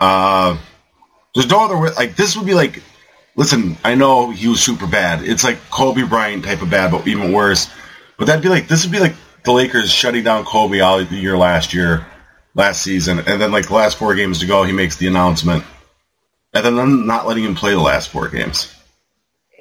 Uh, 0.00 0.58
there's 1.34 1.48
no 1.48 1.64
other 1.64 1.78
way. 1.78 1.90
Like 1.96 2.16
this 2.16 2.36
would 2.36 2.46
be 2.46 2.54
like 2.54 2.82
listen, 3.36 3.76
I 3.84 3.94
know 3.94 4.30
he 4.30 4.48
was 4.48 4.62
super 4.62 4.86
bad. 4.86 5.22
It's 5.22 5.44
like 5.44 5.58
Kobe 5.70 6.02
Bryant 6.02 6.44
type 6.44 6.62
of 6.62 6.70
bad, 6.70 6.90
but 6.90 7.06
even 7.06 7.32
worse. 7.32 7.70
But 8.18 8.26
that'd 8.26 8.42
be 8.42 8.48
like 8.48 8.68
this 8.68 8.84
would 8.84 8.92
be 8.92 9.00
like 9.00 9.14
the 9.44 9.52
Lakers 9.52 9.90
shutting 9.90 10.24
down 10.24 10.44
Kobe 10.44 10.80
all 10.80 11.02
year 11.02 11.36
last 11.36 11.74
year, 11.74 12.06
last 12.54 12.82
season, 12.82 13.18
and 13.20 13.40
then 13.40 13.52
like 13.52 13.68
the 13.68 13.74
last 13.74 13.98
four 13.98 14.14
games 14.14 14.40
to 14.40 14.46
go, 14.46 14.62
he 14.62 14.72
makes 14.72 14.96
the 14.96 15.08
announcement, 15.08 15.64
and 16.52 16.64
then 16.64 16.76
them 16.76 17.06
not 17.06 17.26
letting 17.26 17.44
him 17.44 17.54
play 17.54 17.72
the 17.72 17.80
last 17.80 18.10
four 18.10 18.28
games. 18.28 18.74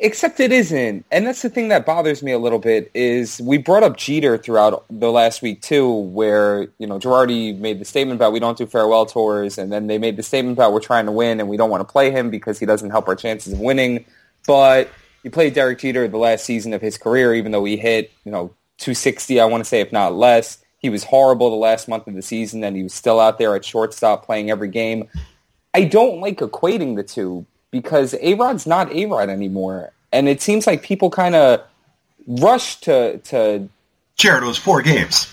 Except 0.03 0.39
it 0.39 0.51
isn't, 0.51 1.05
and 1.11 1.27
that's 1.27 1.43
the 1.43 1.49
thing 1.49 1.67
that 1.67 1.85
bothers 1.85 2.23
me 2.23 2.31
a 2.31 2.39
little 2.39 2.57
bit. 2.57 2.89
Is 2.95 3.39
we 3.39 3.59
brought 3.59 3.83
up 3.83 3.97
Jeter 3.97 4.35
throughout 4.35 4.83
the 4.89 5.11
last 5.11 5.43
week 5.43 5.61
too, 5.61 5.93
where 5.93 6.69
you 6.79 6.87
know 6.87 6.97
Girardi 6.97 7.55
made 7.59 7.79
the 7.79 7.85
statement 7.85 8.17
about 8.17 8.33
we 8.33 8.39
don't 8.39 8.57
do 8.57 8.65
farewell 8.65 9.05
tours, 9.05 9.59
and 9.59 9.71
then 9.71 9.85
they 9.85 9.99
made 9.99 10.17
the 10.17 10.23
statement 10.23 10.57
about 10.57 10.73
we're 10.73 10.79
trying 10.79 11.05
to 11.05 11.11
win 11.11 11.39
and 11.39 11.47
we 11.47 11.55
don't 11.55 11.69
want 11.69 11.87
to 11.87 11.91
play 11.91 12.09
him 12.09 12.31
because 12.31 12.57
he 12.57 12.65
doesn't 12.65 12.89
help 12.89 13.07
our 13.07 13.15
chances 13.15 13.53
of 13.53 13.59
winning. 13.59 14.03
But 14.47 14.89
you 15.21 15.29
played 15.29 15.53
Derek 15.53 15.77
Jeter 15.77 16.07
the 16.07 16.17
last 16.17 16.45
season 16.45 16.73
of 16.73 16.81
his 16.81 16.97
career, 16.97 17.35
even 17.35 17.51
though 17.51 17.63
he 17.63 17.77
hit 17.77 18.11
you 18.25 18.31
know 18.31 18.55
260, 18.79 19.39
I 19.39 19.45
want 19.45 19.61
to 19.61 19.67
say 19.67 19.81
if 19.81 19.91
not 19.91 20.15
less. 20.15 20.57
He 20.79 20.89
was 20.89 21.03
horrible 21.03 21.51
the 21.51 21.57
last 21.57 21.87
month 21.87 22.07
of 22.07 22.15
the 22.15 22.23
season, 22.23 22.63
and 22.63 22.75
he 22.75 22.81
was 22.81 22.93
still 22.95 23.19
out 23.19 23.37
there 23.37 23.55
at 23.55 23.63
shortstop 23.63 24.25
playing 24.25 24.49
every 24.49 24.67
game. 24.67 25.07
I 25.73 25.85
don't 25.85 26.19
like 26.19 26.39
equating 26.39 26.95
the 26.95 27.03
two 27.03 27.45
because 27.71 28.13
A-Rod's 28.21 28.67
not 28.67 28.91
A-Rod 28.93 29.29
anymore. 29.29 29.91
And 30.11 30.27
it 30.27 30.41
seems 30.41 30.67
like 30.67 30.83
people 30.83 31.09
kind 31.09 31.35
of 31.35 31.61
rush 32.27 32.81
to... 32.81 33.19
to 33.19 33.69
Jared, 34.17 34.43
it 34.43 34.47
was 34.47 34.57
four 34.57 34.81
games. 34.81 35.27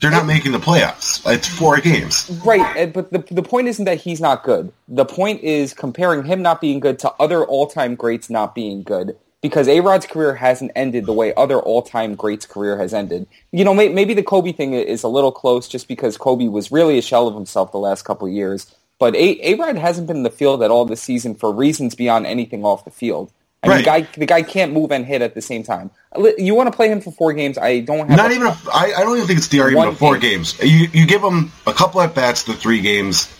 They're 0.00 0.10
not 0.10 0.26
making 0.26 0.52
the 0.52 0.58
playoffs. 0.58 1.20
It's 1.26 1.48
four 1.48 1.80
games. 1.80 2.30
Right, 2.44 2.76
uh, 2.76 2.86
but 2.86 3.10
the, 3.10 3.34
the 3.34 3.42
point 3.42 3.66
isn't 3.66 3.84
that 3.86 3.98
he's 3.98 4.20
not 4.20 4.44
good. 4.44 4.70
The 4.86 5.04
point 5.04 5.42
is 5.42 5.74
comparing 5.74 6.24
him 6.24 6.40
not 6.40 6.60
being 6.60 6.78
good 6.78 7.00
to 7.00 7.12
other 7.18 7.44
all-time 7.44 7.96
greats 7.96 8.30
not 8.30 8.54
being 8.54 8.82
good 8.84 9.16
because 9.40 9.66
A-Rod's 9.66 10.06
career 10.06 10.34
hasn't 10.34 10.70
ended 10.76 11.06
the 11.06 11.12
way 11.12 11.32
other 11.34 11.58
all-time 11.58 12.14
greats' 12.14 12.46
career 12.46 12.76
has 12.78 12.94
ended. 12.94 13.26
You 13.50 13.64
know, 13.64 13.74
may, 13.74 13.88
maybe 13.88 14.14
the 14.14 14.22
Kobe 14.22 14.52
thing 14.52 14.74
is 14.74 15.02
a 15.02 15.08
little 15.08 15.32
close 15.32 15.66
just 15.66 15.88
because 15.88 16.16
Kobe 16.16 16.46
was 16.46 16.70
really 16.70 16.98
a 16.98 17.02
shell 17.02 17.26
of 17.26 17.34
himself 17.34 17.72
the 17.72 17.78
last 17.78 18.02
couple 18.02 18.28
of 18.28 18.32
years. 18.32 18.72
But 18.98 19.14
A- 19.14 19.50
A-Rod 19.50 19.76
hasn't 19.76 20.06
been 20.06 20.18
in 20.18 20.22
the 20.24 20.30
field 20.30 20.62
at 20.62 20.70
all 20.70 20.84
this 20.84 21.00
season 21.00 21.34
for 21.34 21.52
reasons 21.52 21.94
beyond 21.94 22.26
anything 22.26 22.64
off 22.64 22.84
the 22.84 22.90
field. 22.90 23.32
I 23.62 23.68
right. 23.68 23.74
mean, 23.74 23.78
the 23.78 23.84
guy, 23.84 24.00
the 24.16 24.26
guy 24.26 24.42
can't 24.42 24.72
move 24.72 24.92
and 24.92 25.04
hit 25.04 25.20
at 25.20 25.34
the 25.34 25.42
same 25.42 25.64
time. 25.64 25.90
Uh, 26.14 26.30
you 26.38 26.54
want 26.54 26.70
to 26.70 26.76
play 26.76 26.88
him 26.88 27.00
for 27.00 27.10
four 27.10 27.32
games? 27.32 27.58
I 27.58 27.80
don't 27.80 28.08
have. 28.08 28.16
Not 28.16 28.30
a, 28.30 28.34
even. 28.34 28.46
I 28.72 28.92
don't 28.98 29.16
even 29.16 29.26
think 29.26 29.38
it's 29.38 29.48
the 29.48 29.60
argument 29.60 29.88
of 29.88 29.98
four 29.98 30.16
game. 30.18 30.38
games. 30.38 30.58
You 30.62 30.88
you 30.92 31.06
give 31.06 31.22
him 31.22 31.50
a 31.66 31.72
couple 31.72 32.00
at 32.00 32.14
bats 32.14 32.44
the 32.44 32.54
three 32.54 32.80
games. 32.80 33.34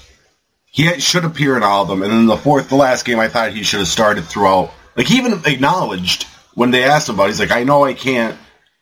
He 0.66 1.00
should 1.00 1.24
appear 1.24 1.56
in 1.56 1.62
all 1.62 1.82
of 1.82 1.88
them, 1.88 2.02
and 2.02 2.12
then 2.12 2.26
the 2.26 2.36
fourth, 2.36 2.68
the 2.68 2.76
last 2.76 3.04
game, 3.04 3.18
I 3.18 3.28
thought 3.28 3.52
he 3.52 3.62
should 3.62 3.78
have 3.78 3.88
started 3.88 4.24
throughout. 4.24 4.72
Like 4.96 5.06
he 5.06 5.18
even 5.18 5.40
acknowledged 5.46 6.24
when 6.54 6.72
they 6.72 6.84
asked 6.84 7.08
him 7.08 7.14
about. 7.14 7.26
It, 7.26 7.30
he's 7.30 7.40
like, 7.40 7.52
I 7.52 7.62
know 7.62 7.84
I 7.84 7.94
can't 7.94 8.36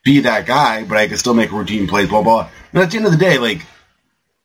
be 0.05 0.21
that 0.21 0.47
guy, 0.47 0.85
but 0.85 0.97
I 0.97 1.07
can 1.07 1.19
still 1.19 1.35
make 1.35 1.53
routine 1.53 1.87
plays. 1.87 2.09
Blah 2.09 2.23
blah. 2.23 2.49
And 2.73 2.83
at 2.83 2.91
the 2.91 2.97
end 2.97 3.07
of 3.07 3.13
the 3.13 3.19
day, 3.19 3.37
like 3.37 3.67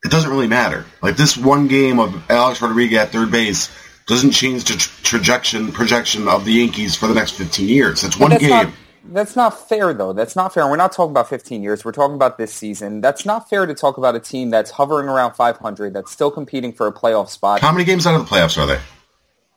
it 0.03 0.09
doesn't 0.09 0.29
really 0.29 0.47
matter. 0.47 0.85
Like 1.01 1.17
this 1.17 1.37
one 1.37 1.67
game 1.67 1.99
of 1.99 2.29
Alex 2.29 2.61
Rodriguez 2.61 2.99
at 2.99 3.09
third 3.09 3.31
base 3.31 3.69
doesn't 4.07 4.31
change 4.31 4.65
the 4.65 4.75
tra- 4.77 5.17
projection 5.17 5.71
projection 5.71 6.27
of 6.27 6.45
the 6.45 6.53
Yankees 6.53 6.95
for 6.95 7.07
the 7.07 7.13
next 7.13 7.31
15 7.31 7.67
years. 7.67 8.01
That's 8.01 8.17
one 8.17 8.31
that's 8.31 8.41
game. 8.41 8.49
Not, 8.49 8.73
that's 9.05 9.35
not 9.35 9.69
fair, 9.69 9.93
though. 9.93 10.13
That's 10.13 10.35
not 10.35 10.53
fair. 10.53 10.63
And 10.63 10.71
We're 10.71 10.77
not 10.77 10.91
talking 10.91 11.11
about 11.11 11.29
15 11.29 11.63
years. 11.63 11.85
We're 11.85 11.91
talking 11.91 12.15
about 12.15 12.37
this 12.37 12.53
season. 12.53 13.01
That's 13.01 13.25
not 13.25 13.49
fair 13.49 13.65
to 13.65 13.73
talk 13.73 13.97
about 13.97 14.15
a 14.15 14.19
team 14.19 14.49
that's 14.49 14.71
hovering 14.71 15.07
around 15.07 15.33
500, 15.33 15.93
that's 15.93 16.11
still 16.11 16.31
competing 16.31 16.73
for 16.73 16.87
a 16.87 16.93
playoff 16.93 17.29
spot. 17.29 17.61
How 17.61 17.71
many 17.71 17.83
games 17.83 18.05
out 18.05 18.15
of 18.15 18.27
the 18.27 18.35
playoffs 18.35 18.61
are 18.61 18.67
they? 18.67 18.79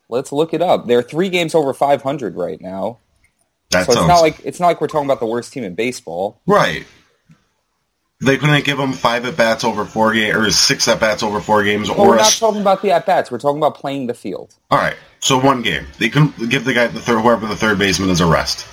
Let's 0.09 0.31
look 0.31 0.53
it 0.53 0.61
up. 0.61 0.87
They're 0.87 1.01
three 1.01 1.29
games 1.29 1.55
over 1.55 1.73
500 1.73 2.35
right 2.35 2.61
now. 2.61 2.99
That 3.71 3.87
so 3.87 3.93
sounds 3.93 4.03
it's 4.03 4.07
not 4.07 4.21
like 4.21 4.45
it's 4.45 4.59
not 4.59 4.67
like 4.67 4.81
we're 4.81 4.87
talking 4.87 5.07
about 5.07 5.19
the 5.19 5.25
worst 5.25 5.51
team 5.51 5.63
in 5.63 5.73
baseball. 5.73 6.39
right. 6.45 6.85
They 8.25 8.37
couldn't 8.37 8.65
give 8.65 8.79
him 8.79 8.91
five 8.91 9.23
at 9.25 9.37
bats 9.37 9.63
over 9.63 9.85
four 9.85 10.11
games 10.11 10.35
or 10.35 10.49
six 10.49 10.87
at 10.87 10.99
bats 10.99 11.21
over 11.21 11.39
four 11.39 11.63
games, 11.63 11.89
But 11.89 11.99
or 11.99 12.07
we're 12.09 12.17
not 12.17 12.31
talking 12.31 12.61
about 12.61 12.81
the 12.81 12.91
at 12.91 13.05
bats. 13.05 13.29
We're 13.29 13.37
talking 13.37 13.59
about 13.59 13.75
playing 13.75 14.07
the 14.07 14.15
field. 14.15 14.55
all 14.71 14.79
right. 14.79 14.95
So 15.19 15.39
one 15.39 15.61
game, 15.61 15.85
they 15.99 16.09
couldn't 16.09 16.49
give 16.49 16.65
the 16.65 16.73
guy 16.73 16.87
the 16.87 16.99
third 16.99 17.21
whoever 17.21 17.45
the 17.45 17.55
third 17.55 17.77
baseman 17.77 18.09
is 18.09 18.21
a 18.21 18.25
rest. 18.25 18.65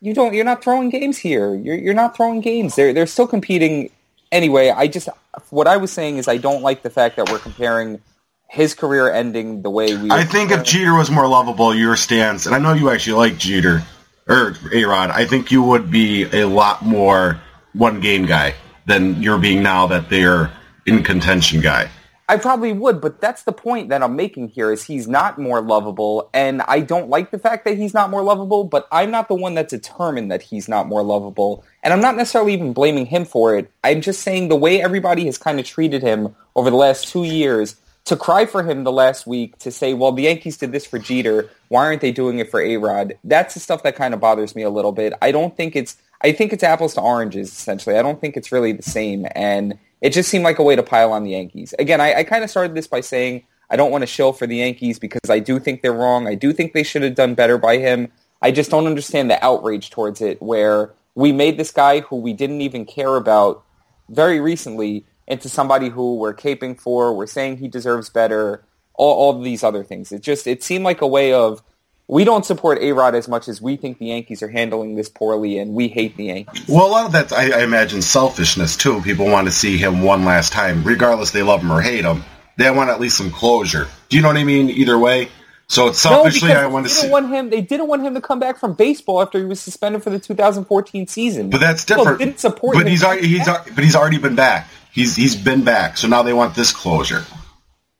You 0.00 0.12
don't. 0.12 0.34
You're 0.34 0.44
not 0.44 0.62
throwing 0.62 0.90
games 0.90 1.16
here. 1.16 1.54
You're 1.54 1.76
you're 1.76 1.94
not 1.94 2.16
throwing 2.16 2.42
games. 2.42 2.76
They're 2.76 2.92
they're 2.92 3.06
still 3.06 3.26
competing. 3.26 3.90
Anyway, 4.30 4.68
I 4.70 4.88
just 4.88 5.08
what 5.48 5.66
I 5.66 5.78
was 5.78 5.90
saying 5.90 6.18
is 6.18 6.28
I 6.28 6.36
don't 6.36 6.62
like 6.62 6.82
the 6.82 6.90
fact 6.90 7.16
that 7.16 7.30
we're 7.30 7.38
comparing 7.38 8.00
his 8.48 8.74
career 8.74 9.10
ending 9.10 9.62
the 9.62 9.70
way 9.70 9.96
we. 9.96 10.10
I 10.10 10.24
think 10.24 10.50
if 10.50 10.64
Jeter 10.64 10.94
was 10.94 11.10
more 11.10 11.26
lovable, 11.26 11.74
your 11.74 11.96
stance, 11.96 12.44
and 12.44 12.54
I 12.54 12.58
know 12.58 12.74
you 12.74 12.90
actually 12.90 13.14
like 13.14 13.38
Jeter 13.38 13.82
er, 14.28 14.54
or 14.54 14.74
A 14.74 14.84
Rod, 14.84 15.10
I 15.10 15.24
think 15.24 15.50
you 15.50 15.62
would 15.62 15.90
be 15.90 16.24
a 16.24 16.44
lot 16.44 16.84
more 16.84 17.40
one 17.72 18.00
game 18.00 18.26
guy 18.26 18.54
than 18.86 19.22
you're 19.22 19.38
being 19.38 19.62
now 19.62 19.86
that 19.88 20.08
they're 20.08 20.50
in 20.86 21.02
contention 21.02 21.60
guy. 21.60 21.90
I 22.28 22.38
probably 22.38 22.72
would, 22.72 23.00
but 23.00 23.20
that's 23.20 23.44
the 23.44 23.52
point 23.52 23.88
that 23.90 24.02
I'm 24.02 24.16
making 24.16 24.48
here 24.48 24.72
is 24.72 24.82
he's 24.82 25.06
not 25.06 25.38
more 25.38 25.60
lovable, 25.60 26.28
and 26.34 26.60
I 26.62 26.80
don't 26.80 27.08
like 27.08 27.30
the 27.30 27.38
fact 27.38 27.64
that 27.66 27.76
he's 27.76 27.94
not 27.94 28.10
more 28.10 28.22
lovable, 28.22 28.64
but 28.64 28.88
I'm 28.90 29.12
not 29.12 29.28
the 29.28 29.36
one 29.36 29.54
that 29.54 29.68
determined 29.68 30.32
that 30.32 30.42
he's 30.42 30.68
not 30.68 30.88
more 30.88 31.04
lovable, 31.04 31.64
and 31.84 31.92
I'm 31.92 32.00
not 32.00 32.16
necessarily 32.16 32.52
even 32.52 32.72
blaming 32.72 33.06
him 33.06 33.24
for 33.24 33.56
it. 33.56 33.70
I'm 33.84 34.00
just 34.00 34.22
saying 34.22 34.48
the 34.48 34.56
way 34.56 34.82
everybody 34.82 35.26
has 35.26 35.38
kind 35.38 35.60
of 35.60 35.66
treated 35.66 36.02
him 36.02 36.34
over 36.56 36.68
the 36.68 36.76
last 36.76 37.06
two 37.06 37.22
years, 37.22 37.76
to 38.06 38.16
cry 38.16 38.46
for 38.46 38.62
him 38.62 38.84
the 38.84 38.92
last 38.92 39.26
week, 39.26 39.58
to 39.58 39.70
say, 39.70 39.92
well, 39.92 40.12
the 40.12 40.22
Yankees 40.22 40.56
did 40.56 40.72
this 40.72 40.86
for 40.86 40.98
Jeter, 40.98 41.50
why 41.68 41.84
aren't 41.84 42.00
they 42.00 42.12
doing 42.12 42.38
it 42.38 42.50
for 42.50 42.60
A-Rod? 42.60 43.18
That's 43.24 43.54
the 43.54 43.60
stuff 43.60 43.82
that 43.82 43.96
kind 43.96 44.14
of 44.14 44.20
bothers 44.20 44.54
me 44.54 44.62
a 44.62 44.70
little 44.70 44.92
bit. 44.92 45.12
I 45.20 45.32
don't 45.32 45.56
think 45.56 45.74
it's, 45.74 45.96
I 46.22 46.32
think 46.32 46.52
it's 46.52 46.62
apples 46.62 46.94
to 46.94 47.00
oranges, 47.00 47.48
essentially. 47.48 47.98
I 47.98 48.02
don't 48.02 48.20
think 48.20 48.36
it's 48.36 48.52
really 48.52 48.72
the 48.72 48.84
same, 48.84 49.26
and 49.34 49.78
it 50.00 50.10
just 50.10 50.30
seemed 50.30 50.44
like 50.44 50.60
a 50.60 50.62
way 50.62 50.76
to 50.76 50.84
pile 50.84 51.12
on 51.12 51.24
the 51.24 51.30
Yankees. 51.32 51.74
Again, 51.78 52.00
I, 52.00 52.14
I 52.14 52.24
kind 52.24 52.44
of 52.44 52.50
started 52.50 52.76
this 52.76 52.86
by 52.86 53.00
saying 53.00 53.44
I 53.68 53.76
don't 53.76 53.90
want 53.90 54.02
to 54.02 54.06
shill 54.06 54.32
for 54.32 54.46
the 54.46 54.56
Yankees 54.56 55.00
because 55.00 55.28
I 55.28 55.40
do 55.40 55.58
think 55.58 55.82
they're 55.82 55.92
wrong. 55.92 56.28
I 56.28 56.36
do 56.36 56.52
think 56.52 56.72
they 56.72 56.84
should 56.84 57.02
have 57.02 57.16
done 57.16 57.34
better 57.34 57.58
by 57.58 57.78
him. 57.78 58.12
I 58.40 58.52
just 58.52 58.70
don't 58.70 58.86
understand 58.86 59.30
the 59.30 59.44
outrage 59.44 59.90
towards 59.90 60.20
it 60.20 60.40
where 60.40 60.92
we 61.16 61.32
made 61.32 61.58
this 61.58 61.72
guy 61.72 62.00
who 62.00 62.16
we 62.16 62.32
didn't 62.32 62.60
even 62.60 62.84
care 62.84 63.16
about 63.16 63.64
very 64.08 64.38
recently 64.38 65.04
into 65.26 65.48
somebody 65.48 65.88
who 65.88 66.16
we're 66.16 66.34
caping 66.34 66.78
for, 66.78 67.14
we're 67.14 67.26
saying 67.26 67.58
he 67.58 67.68
deserves 67.68 68.08
better, 68.08 68.64
all, 68.94 69.14
all 69.14 69.40
these 69.40 69.64
other 69.64 69.82
things. 69.82 70.12
It 70.12 70.22
just 70.22 70.46
it 70.46 70.62
seemed 70.62 70.84
like 70.84 71.00
a 71.00 71.06
way 71.06 71.32
of 71.32 71.62
we 72.08 72.24
don't 72.24 72.46
support 72.46 72.78
A-Rod 72.80 73.14
as 73.14 73.26
much 73.26 73.48
as 73.48 73.60
we 73.60 73.76
think 73.76 73.98
the 73.98 74.06
Yankees 74.06 74.42
are 74.42 74.48
handling 74.48 74.94
this 74.94 75.08
poorly 75.08 75.58
and 75.58 75.74
we 75.74 75.88
hate 75.88 76.16
the 76.16 76.26
Yankees. 76.26 76.64
Well, 76.68 76.86
a 76.86 76.90
lot 76.90 77.06
of 77.06 77.12
that, 77.12 77.32
I, 77.32 77.60
I 77.60 77.62
imagine, 77.64 78.00
selfishness 78.00 78.76
too. 78.76 79.00
People 79.02 79.26
want 79.26 79.48
to 79.48 79.52
see 79.52 79.76
him 79.76 80.02
one 80.02 80.24
last 80.24 80.52
time, 80.52 80.84
regardless 80.84 81.32
they 81.32 81.42
love 81.42 81.62
him 81.62 81.72
or 81.72 81.80
hate 81.80 82.04
him. 82.04 82.22
They 82.56 82.70
want 82.70 82.90
at 82.90 83.00
least 83.00 83.18
some 83.18 83.30
closure. 83.30 83.88
Do 84.08 84.16
you 84.16 84.22
know 84.22 84.28
what 84.28 84.36
I 84.36 84.44
mean? 84.44 84.70
Either 84.70 84.98
way. 84.98 85.28
So 85.68 85.88
it's 85.88 85.98
selfishly, 85.98 86.50
no, 86.50 86.60
I 86.60 86.66
want 86.66 86.86
to 86.86 86.92
see. 86.92 87.10
want 87.10 87.28
him. 87.28 87.50
They 87.50 87.60
didn't 87.60 87.88
want 87.88 88.02
him 88.02 88.14
to 88.14 88.20
come 88.20 88.38
back 88.38 88.56
from 88.56 88.74
baseball 88.74 89.20
after 89.20 89.40
he 89.40 89.44
was 89.44 89.58
suspended 89.58 90.02
for 90.04 90.10
the 90.10 90.20
2014 90.20 91.08
season. 91.08 91.50
But 91.50 91.60
that's 91.60 91.84
different. 91.84 92.20
didn't 92.20 92.38
support 92.38 92.74
but 92.74 92.82
him. 92.82 92.88
he's 92.88 93.02
already, 93.02 93.26
he's 93.26 93.46
but 93.46 93.82
he's 93.82 93.96
already 93.96 94.18
been 94.18 94.36
back. 94.36 94.68
He's 94.96 95.14
he's 95.14 95.36
been 95.36 95.62
back. 95.62 95.98
So 95.98 96.08
now 96.08 96.22
they 96.22 96.32
want 96.32 96.54
this 96.54 96.72
closure. 96.72 97.22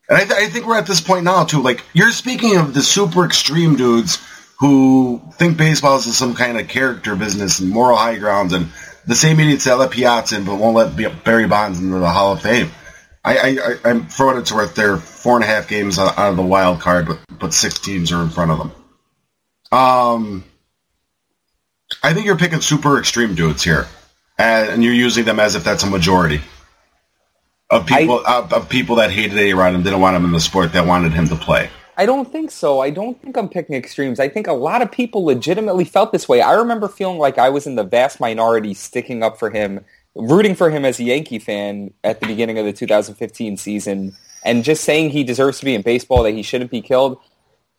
And 0.08 0.16
I, 0.16 0.24
th- 0.24 0.40
I 0.40 0.48
think 0.48 0.66
we're 0.66 0.78
at 0.78 0.86
this 0.86 1.02
point 1.02 1.24
now 1.24 1.44
too. 1.44 1.60
Like 1.60 1.84
you're 1.92 2.10
speaking 2.10 2.56
of 2.56 2.72
the 2.72 2.80
super 2.80 3.26
extreme 3.26 3.76
dudes 3.76 4.18
who 4.60 5.20
think 5.34 5.58
baseball 5.58 5.98
is 5.98 6.16
some 6.16 6.34
kind 6.34 6.58
of 6.58 6.68
character 6.68 7.14
business 7.14 7.60
and 7.60 7.68
moral 7.68 7.98
high 7.98 8.16
grounds, 8.16 8.54
and 8.54 8.68
the 9.06 9.14
same 9.14 9.38
idiots 9.38 9.64
that 9.64 9.74
let 9.74 9.90
Piazza 9.90 10.38
in 10.38 10.46
but 10.46 10.56
won't 10.56 10.74
let 10.74 11.22
Barry 11.22 11.46
Bonds 11.46 11.78
into 11.78 11.98
the 11.98 12.08
Hall 12.08 12.32
of 12.32 12.40
Fame. 12.40 12.70
I, 13.22 13.58
I, 13.84 13.90
I'm 13.90 14.06
throwing 14.06 14.38
it 14.38 14.46
to 14.46 14.54
where 14.54 14.66
they're 14.66 14.96
four 14.96 15.34
and 15.34 15.44
a 15.44 15.46
half 15.46 15.68
games 15.68 15.98
out 15.98 16.16
of 16.16 16.36
the 16.36 16.42
wild 16.42 16.80
card, 16.80 17.08
but 17.08 17.18
but 17.38 17.52
six 17.52 17.78
teams 17.78 18.10
are 18.10 18.22
in 18.22 18.30
front 18.30 18.52
of 18.52 18.58
them. 18.58 18.72
Um, 19.70 20.44
I 22.02 22.14
think 22.14 22.24
you're 22.24 22.38
picking 22.38 22.62
super 22.62 22.98
extreme 22.98 23.34
dudes 23.34 23.62
here, 23.62 23.86
and 24.38 24.82
you're 24.82 24.94
using 24.94 25.26
them 25.26 25.40
as 25.40 25.56
if 25.56 25.62
that's 25.62 25.82
a 25.82 25.90
majority 25.90 26.40
of 27.70 27.86
people 27.86 28.24
of, 28.26 28.52
of 28.52 28.68
people 28.68 28.96
that 28.96 29.10
hated 29.10 29.38
A 29.38 29.52
Rod 29.54 29.74
and 29.74 29.82
didn't 29.82 30.00
want 30.00 30.16
him 30.16 30.24
in 30.24 30.32
the 30.32 30.40
sport 30.40 30.72
that 30.72 30.86
wanted 30.86 31.12
him 31.12 31.28
to 31.28 31.36
play. 31.36 31.68
I 31.98 32.04
don't 32.04 32.30
think 32.30 32.50
so. 32.50 32.80
I 32.80 32.90
don't 32.90 33.20
think 33.22 33.36
I'm 33.36 33.48
picking 33.48 33.74
extremes. 33.74 34.20
I 34.20 34.28
think 34.28 34.46
a 34.46 34.52
lot 34.52 34.82
of 34.82 34.92
people 34.92 35.24
legitimately 35.24 35.84
felt 35.84 36.12
this 36.12 36.28
way. 36.28 36.42
I 36.42 36.52
remember 36.52 36.88
feeling 36.88 37.18
like 37.18 37.38
I 37.38 37.48
was 37.48 37.66
in 37.66 37.76
the 37.76 37.84
vast 37.84 38.20
minority 38.20 38.74
sticking 38.74 39.22
up 39.22 39.38
for 39.38 39.48
him, 39.48 39.82
rooting 40.14 40.54
for 40.54 40.68
him 40.68 40.84
as 40.84 41.00
a 41.00 41.04
Yankee 41.04 41.38
fan 41.38 41.94
at 42.04 42.20
the 42.20 42.26
beginning 42.26 42.58
of 42.58 42.66
the 42.66 42.72
2015 42.72 43.56
season, 43.56 44.14
and 44.44 44.62
just 44.62 44.84
saying 44.84 45.10
he 45.10 45.24
deserves 45.24 45.58
to 45.60 45.64
be 45.64 45.74
in 45.74 45.80
baseball, 45.80 46.22
that 46.24 46.32
he 46.32 46.42
shouldn't 46.42 46.70
be 46.70 46.82
killed. 46.82 47.18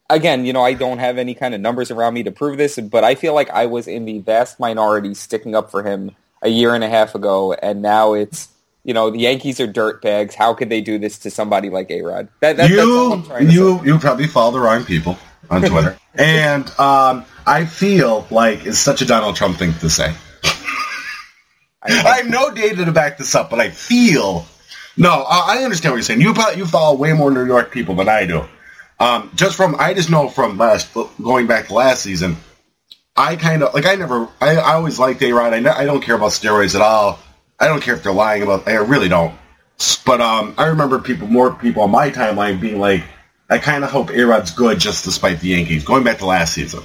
Again, 0.10 0.46
you 0.46 0.54
know, 0.54 0.64
I 0.64 0.74
don't 0.74 0.98
have 0.98 1.20
any 1.20 1.36
kind 1.36 1.54
of 1.54 1.62
numbers 1.62 1.92
around 1.92 2.16
me 2.16 2.24
to 2.24 2.32
prove 2.32 2.58
this, 2.58 2.80
but 2.80 3.04
I 3.04 3.14
feel 3.14 3.36
like 3.36 3.52
I 3.52 3.68
was 3.68 3.88
in 3.88 4.06
the 4.06 4.20
vast 4.20 4.60
minority 4.60 5.14
sticking 5.14 5.54
up 5.54 5.70
for 5.70 5.84
him 5.84 6.16
a 6.42 6.50
year 6.50 6.74
and 6.74 6.84
a 6.84 6.90
half 6.90 7.14
ago, 7.14 7.54
and 7.54 7.84
now 7.84 8.14
it's 8.14 8.50
you 8.88 8.94
know, 8.94 9.12
the 9.12 9.20
Yankees 9.20 9.60
are 9.60 9.68
dirtbags. 9.68 10.34
How 10.34 10.54
could 10.54 10.70
they 10.70 10.80
do 10.80 10.98
this 10.98 11.20
to 11.20 11.30
somebody 11.30 11.70
like 11.70 11.92
A-Rod? 11.92 12.30
That, 12.40 12.56
that, 12.56 12.70
that's 12.72 12.82
all 12.82 13.34
I'm 13.34 13.50
you 13.50 13.50
you 13.52 13.86
you 13.86 14.00
probably 14.00 14.28
follow 14.28 14.54
the 14.54 14.62
wrong 14.62 14.86
people 14.86 15.18
on 15.50 15.62
Twitter, 15.62 16.00
and 16.16 16.66
um, 16.80 17.26
I 17.46 17.66
feel 17.66 18.26
like 18.32 18.66
it's 18.66 18.80
such 18.80 19.02
a 19.02 19.06
Donald 19.06 19.36
Trump 19.36 19.58
thing 19.58 19.74
to 19.80 19.90
say. 19.90 20.16
I 21.84 22.18
have 22.18 22.30
no 22.30 22.50
data 22.50 22.86
to 22.86 22.92
back 22.94 23.18
this 23.18 23.36
up, 23.36 23.50
but 23.50 23.60
I 23.60 23.70
feel 23.72 24.46
no. 24.96 25.26
I 25.30 25.58
I 25.58 25.64
understand 25.66 25.92
what 25.92 25.98
you're 25.98 26.04
saying. 26.04 26.22
You 26.22 26.34
probably, 26.34 26.58
you 26.58 26.66
follow 26.66 26.96
way 26.96 27.12
more 27.12 27.30
New 27.30 27.46
York 27.46 27.72
people 27.72 27.96
than 27.96 28.08
I 28.08 28.26
do. 28.26 28.46
Um, 29.02 29.32
just 29.36 29.58
from 29.58 29.76
I 29.78 29.96
just 29.96 30.10
know 30.10 30.30
from 30.30 30.58
last 30.58 30.94
going 31.22 31.46
back 31.46 31.68
to 31.68 31.74
last 31.74 32.04
season, 32.04 32.38
I 33.18 33.36
kind 33.36 33.64
of 33.64 33.74
like 33.74 33.86
I 33.86 33.96
never 33.96 34.30
I, 34.40 34.56
I 34.56 34.74
always 34.76 34.98
liked 34.98 35.22
A 35.24 35.34
Rod. 35.34 35.54
I, 35.54 35.60
ne- 35.60 35.70
I 35.70 35.84
don't 35.84 36.02
care 36.02 36.16
about 36.16 36.32
steroids 36.32 36.74
at 36.74 36.82
all. 36.82 37.20
I 37.60 37.68
don't 37.68 37.82
care 37.82 37.96
if 37.96 38.04
they're 38.04 38.14
lying 38.14 38.44
about. 38.44 38.68
I 38.68 38.76
really 38.76 39.10
don't. 39.10 39.36
But 40.06 40.22
um, 40.22 40.56
I 40.58 40.68
remember 40.68 41.00
people 41.00 41.28
more 41.28 41.54
people 41.54 41.84
on 41.84 41.92
my 41.92 42.10
timeline 42.10 42.60
being 42.60 42.80
like, 42.80 43.04
I 43.50 43.60
kind 43.60 43.84
of 43.84 43.92
hope 43.92 44.08
Arod's 44.10 44.52
good 44.52 44.80
just 44.80 45.06
despite 45.06 45.40
the 45.40 45.50
Yankees. 45.50 45.84
Going 45.84 46.04
back 46.04 46.20
to 46.20 46.26
last 46.26 46.54
season, 46.54 46.84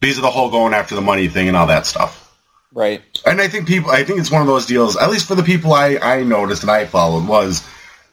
these 0.00 0.18
are 0.18 0.22
the 0.22 0.30
whole 0.30 0.50
going 0.50 0.74
after 0.74 0.94
the 0.94 1.00
money 1.00 1.28
thing 1.28 1.48
and 1.48 1.56
all 1.56 1.66
that 1.66 1.86
stuff. 1.86 2.26
Right. 2.72 3.02
And 3.26 3.40
I 3.40 3.48
think 3.48 3.66
people, 3.66 3.90
I 3.90 4.04
think 4.04 4.20
it's 4.20 4.30
one 4.30 4.42
of 4.42 4.46
those 4.46 4.66
deals. 4.66 4.96
At 4.96 5.10
least 5.10 5.26
for 5.26 5.34
the 5.34 5.42
people 5.42 5.72
I 5.72 5.96
I 5.96 6.22
noticed 6.22 6.62
and 6.62 6.70
I 6.70 6.86
followed 6.86 7.26
was 7.26 7.66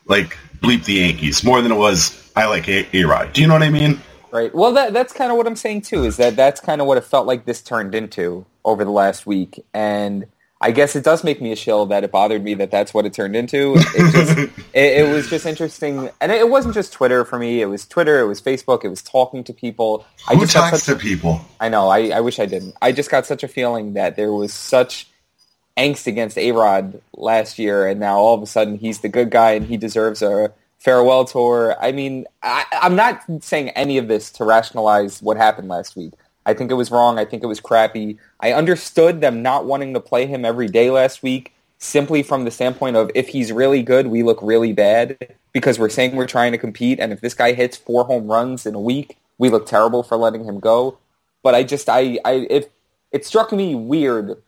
like 0.06 0.38
bleep 0.60 0.86
the 0.86 0.94
Yankees 0.94 1.44
more 1.44 1.62
than 1.62 1.72
it 1.72 1.76
was 1.76 2.32
I 2.36 2.48
like 2.48 2.66
Arod. 2.66 3.34
Do 3.34 3.42
you 3.42 3.48
know 3.48 3.54
what 3.54 3.64
I 3.64 3.70
mean? 3.70 4.02
Right. 4.32 4.54
Well, 4.54 4.74
that 4.74 4.94
that's 4.94 5.14
kind 5.14 5.32
of 5.32 5.38
what 5.38 5.48
I'm 5.48 5.56
saying 5.56 5.82
too. 5.82 6.04
Is 6.06 6.18
that 6.18 6.36
that's 6.36 6.60
kind 6.60 6.82
of 6.82 6.88
what 6.88 6.98
it 6.98 7.04
felt 7.04 7.28
like 7.28 7.46
this 7.46 7.62
turned 7.62 7.96
into 7.96 8.46
over 8.66 8.84
the 8.84 8.92
last 8.92 9.26
week, 9.26 9.64
and 9.74 10.26
I 10.60 10.72
guess 10.72 10.96
it 10.96 11.04
does 11.04 11.24
make 11.24 11.40
me 11.40 11.52
a 11.52 11.56
shill 11.56 11.86
that 11.88 12.04
it 12.04 12.12
bothered 12.12 12.44
me 12.44 12.56
that 12.56 12.72
that's 12.72 12.94
what 12.94 13.06
it 13.06 13.14
turned 13.14 13.36
into. 13.36 13.76
It 13.78 14.12
just 14.12 14.38
it, 14.74 15.06
it 15.06 15.14
was 15.14 15.30
just 15.30 15.46
interesting, 15.46 16.10
and 16.20 16.32
it, 16.32 16.50
wasn't 16.50 16.74
just 16.74 16.94
Twitter 16.94 17.24
for 17.26 17.38
me. 17.38 17.62
It 17.62 17.68
was 17.68 17.86
Twitter, 17.86 18.20
it 18.20 18.28
was 18.28 18.42
Facebook, 18.42 18.84
it 18.84 18.90
was 18.90 19.04
talking 19.04 19.44
to 19.44 19.54
people. 19.54 20.06
I 20.28 20.34
Who 20.34 20.42
just 20.42 20.56
got 20.56 20.72
talks 20.72 20.84
such, 20.84 20.98
to 20.98 21.02
people? 21.02 21.42
I 21.60 21.70
know. 21.70 21.90
I, 21.90 22.10
I 22.10 22.22
wish 22.22 22.40
I 22.40 22.48
didn't. 22.48 22.76
I 22.82 22.92
just 22.92 23.12
got 23.12 23.26
such 23.26 23.44
a 23.44 23.48
feeling 23.48 23.94
that 23.94 24.16
there 24.16 24.34
was 24.34 24.54
such 24.54 25.08
angst 25.78 26.08
against 26.08 26.38
A 26.38 26.52
Rod 26.52 27.02
last 27.14 27.60
year, 27.60 27.88
and 27.88 28.00
now 28.00 28.18
all 28.18 28.34
of 28.34 28.42
a 28.42 28.48
sudden 28.48 28.78
he's 28.78 29.02
the 29.02 29.10
good 29.10 29.30
guy 29.30 29.52
and 29.52 29.66
he 29.66 29.78
deserves 29.78 30.24
a 30.24 30.52
farewell 30.80 31.26
tour. 31.26 31.76
I 31.80 31.92
mean, 31.92 32.26
I, 32.42 32.66
I'm 32.72 32.96
not 32.96 33.22
saying 33.42 33.70
any 33.70 33.98
of 33.98 34.08
this 34.08 34.32
to 34.34 34.44
rationalize 34.44 35.22
what 35.22 35.38
happened 35.38 35.68
last 35.68 35.96
week. 35.96 36.14
I 36.48 36.54
think 36.54 36.72
it 36.72 36.76
was 36.76 36.90
wrong. 36.90 37.20
I 37.20 37.26
think 37.26 37.44
it 37.44 37.48
was 37.48 37.60
crappy. 37.60 38.18
I 38.40 38.54
understood 38.54 39.20
them 39.22 39.42
not 39.44 39.66
wanting 39.66 39.94
to 39.94 40.00
play 40.00 40.26
him 40.26 40.46
every 40.46 40.68
day 40.68 40.90
last 40.90 41.22
week 41.22 41.54
simply 41.78 42.24
from 42.24 42.44
the 42.46 42.50
standpoint 42.52 42.96
of 42.96 43.12
if 43.14 43.28
he's 43.28 43.52
really 43.52 43.84
good, 43.84 44.08
we 44.08 44.24
look 44.24 44.40
really 44.42 44.74
bad 44.74 45.16
because 45.54 45.78
we're 45.78 45.90
saying 45.90 46.16
we're 46.16 46.26
trying 46.26 46.52
to 46.54 46.58
compete, 46.58 47.00
and 47.00 47.12
if 47.14 47.22
this 47.22 47.34
guy 47.36 47.52
hits 47.54 47.78
four 47.78 48.06
home 48.06 48.28
runs 48.28 48.66
in 48.66 48.74
a 48.74 48.80
week, 48.80 49.18
we 49.38 49.50
look 49.50 49.68
terrible 49.68 50.02
for 50.02 50.18
letting 50.18 50.44
him 50.46 50.60
go. 50.60 50.98
But 51.44 51.54
I 51.54 51.62
just, 51.64 51.88
I, 51.90 52.18
I, 52.26 52.48
it, 52.50 52.72
it 53.12 53.26
struck 53.26 53.52
me 53.52 53.76
weird, 53.76 54.42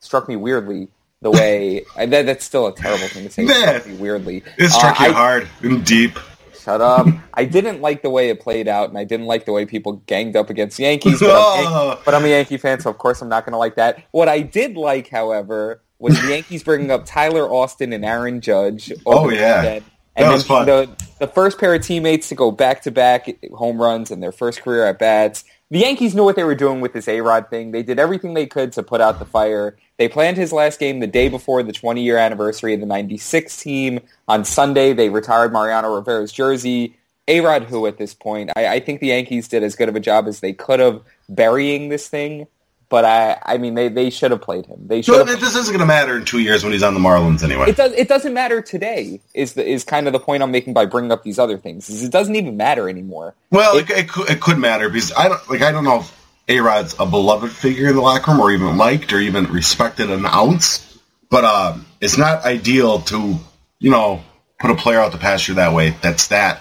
struck 0.00 0.28
me 0.28 0.36
weirdly 0.36 0.88
the 1.22 1.30
way 1.30 1.84
that, 1.96 2.10
that's 2.26 2.44
still 2.44 2.66
a 2.68 2.74
terrible 2.74 3.08
thing 3.08 3.24
to 3.24 3.30
say. 3.30 3.44
Man. 3.44 3.98
weirdly, 3.98 4.42
It's 4.58 4.74
Uh, 4.76 4.80
tricky 4.94 5.10
I- 5.10 5.12
hard 5.12 5.48
and 5.62 5.84
deep. 5.84 6.18
Shut 6.66 6.80
up. 6.80 7.06
I 7.32 7.44
didn't 7.44 7.80
like 7.80 8.02
the 8.02 8.10
way 8.10 8.28
it 8.28 8.40
played 8.40 8.66
out, 8.66 8.88
and 8.88 8.98
I 8.98 9.04
didn't 9.04 9.26
like 9.26 9.44
the 9.44 9.52
way 9.52 9.66
people 9.66 10.02
ganged 10.06 10.34
up 10.34 10.50
against 10.50 10.80
Yankees. 10.80 11.20
But 11.20 11.30
I'm, 11.30 11.62
Yan- 11.90 11.98
but 12.04 12.12
I'm 12.12 12.24
a 12.24 12.28
Yankee 12.28 12.56
fan, 12.56 12.80
so 12.80 12.90
of 12.90 12.98
course 12.98 13.22
I'm 13.22 13.28
not 13.28 13.44
going 13.44 13.52
to 13.52 13.56
like 13.56 13.76
that. 13.76 14.02
What 14.10 14.28
I 14.28 14.40
did 14.40 14.76
like, 14.76 15.08
however, 15.08 15.80
was 16.00 16.20
the 16.20 16.30
Yankees 16.30 16.64
bringing 16.64 16.90
up 16.90 17.06
Tyler 17.06 17.48
Austin 17.48 17.92
and 17.92 18.04
Aaron 18.04 18.40
Judge. 18.40 18.92
Oh, 19.06 19.30
yeah. 19.30 19.60
weekend. 19.62 19.84
That 20.16 20.22
And 20.24 20.32
was 20.32 20.42
then 20.42 20.48
fun. 20.48 20.66
The, 20.66 21.06
the 21.20 21.28
first 21.28 21.60
pair 21.60 21.72
of 21.72 21.82
teammates 21.82 22.30
to 22.30 22.34
go 22.34 22.50
back-to-back 22.50 23.28
home 23.54 23.80
runs 23.80 24.10
in 24.10 24.18
their 24.18 24.32
first 24.32 24.60
career 24.62 24.86
at 24.86 24.98
bats. 24.98 25.44
The 25.68 25.80
Yankees 25.80 26.14
knew 26.14 26.22
what 26.22 26.36
they 26.36 26.44
were 26.44 26.54
doing 26.54 26.80
with 26.80 26.92
this 26.92 27.08
A-Rod 27.08 27.50
thing. 27.50 27.72
They 27.72 27.82
did 27.82 27.98
everything 27.98 28.34
they 28.34 28.46
could 28.46 28.72
to 28.74 28.84
put 28.84 29.00
out 29.00 29.18
the 29.18 29.24
fire. 29.24 29.76
They 29.96 30.08
planned 30.08 30.36
his 30.36 30.52
last 30.52 30.78
game 30.78 31.00
the 31.00 31.08
day 31.08 31.28
before 31.28 31.64
the 31.64 31.72
20-year 31.72 32.16
anniversary 32.16 32.74
of 32.74 32.80
the 32.80 32.86
96 32.86 33.60
team. 33.60 33.98
On 34.28 34.44
Sunday, 34.44 34.92
they 34.92 35.08
retired 35.08 35.52
Mariano 35.52 35.92
Rivera's 35.92 36.30
jersey. 36.30 36.96
A-Rod 37.26 37.64
who 37.64 37.86
at 37.86 37.98
this 37.98 38.14
point? 38.14 38.50
I, 38.54 38.74
I 38.74 38.80
think 38.80 39.00
the 39.00 39.08
Yankees 39.08 39.48
did 39.48 39.64
as 39.64 39.74
good 39.74 39.88
of 39.88 39.96
a 39.96 40.00
job 40.00 40.28
as 40.28 40.38
they 40.38 40.52
could 40.52 40.78
have 40.78 41.02
burying 41.28 41.88
this 41.88 42.06
thing. 42.06 42.46
But 42.88 43.04
I, 43.04 43.38
I 43.42 43.58
mean, 43.58 43.74
they, 43.74 43.88
they 43.88 44.10
should 44.10 44.30
have 44.30 44.40
played 44.40 44.66
him. 44.66 44.86
They 44.86 45.02
should 45.02 45.26
have 45.26 45.40
this 45.40 45.56
isn't 45.56 45.72
going 45.72 45.80
to 45.80 45.86
matter 45.86 46.16
in 46.16 46.24
two 46.24 46.38
years 46.38 46.62
when 46.62 46.72
he's 46.72 46.84
on 46.84 46.94
the 46.94 47.00
Marlins 47.00 47.42
anyway. 47.42 47.68
it 47.68 47.76
does. 47.76 47.92
It 47.92 48.06
doesn't 48.06 48.32
matter 48.32 48.62
today. 48.62 49.20
Is 49.34 49.54
the, 49.54 49.66
is 49.66 49.82
kind 49.82 50.06
of 50.06 50.12
the 50.12 50.20
point 50.20 50.42
I'm 50.42 50.52
making 50.52 50.72
by 50.72 50.86
bringing 50.86 51.10
up 51.10 51.24
these 51.24 51.38
other 51.38 51.58
things. 51.58 51.90
Is 51.90 52.04
it 52.04 52.12
doesn't 52.12 52.36
even 52.36 52.56
matter 52.56 52.88
anymore. 52.88 53.34
Well, 53.50 53.76
it, 53.76 53.90
it, 53.90 54.08
could, 54.08 54.30
it 54.30 54.40
could 54.40 54.58
matter 54.58 54.88
because 54.88 55.12
I 55.12 55.28
don't 55.28 55.50
like 55.50 55.62
I 55.62 55.72
don't 55.72 55.82
know 55.82 56.00
if 56.00 56.26
A 56.48 56.60
Rod's 56.60 56.94
a 57.00 57.06
beloved 57.06 57.50
figure 57.50 57.88
in 57.88 57.96
the 57.96 58.02
locker 58.02 58.30
room 58.30 58.40
or 58.40 58.52
even 58.52 58.76
liked 58.76 59.12
or 59.12 59.18
even 59.18 59.46
respected 59.46 60.08
an 60.08 60.24
ounce, 60.24 61.00
but 61.28 61.44
uh, 61.44 61.76
it's 62.00 62.18
not 62.18 62.44
ideal 62.44 63.00
to 63.00 63.36
you 63.80 63.90
know 63.90 64.22
put 64.60 64.70
a 64.70 64.76
player 64.76 65.00
out 65.00 65.10
the 65.10 65.18
pasture 65.18 65.54
that 65.54 65.72
way. 65.72 65.96
That's 66.02 66.28
that 66.28 66.60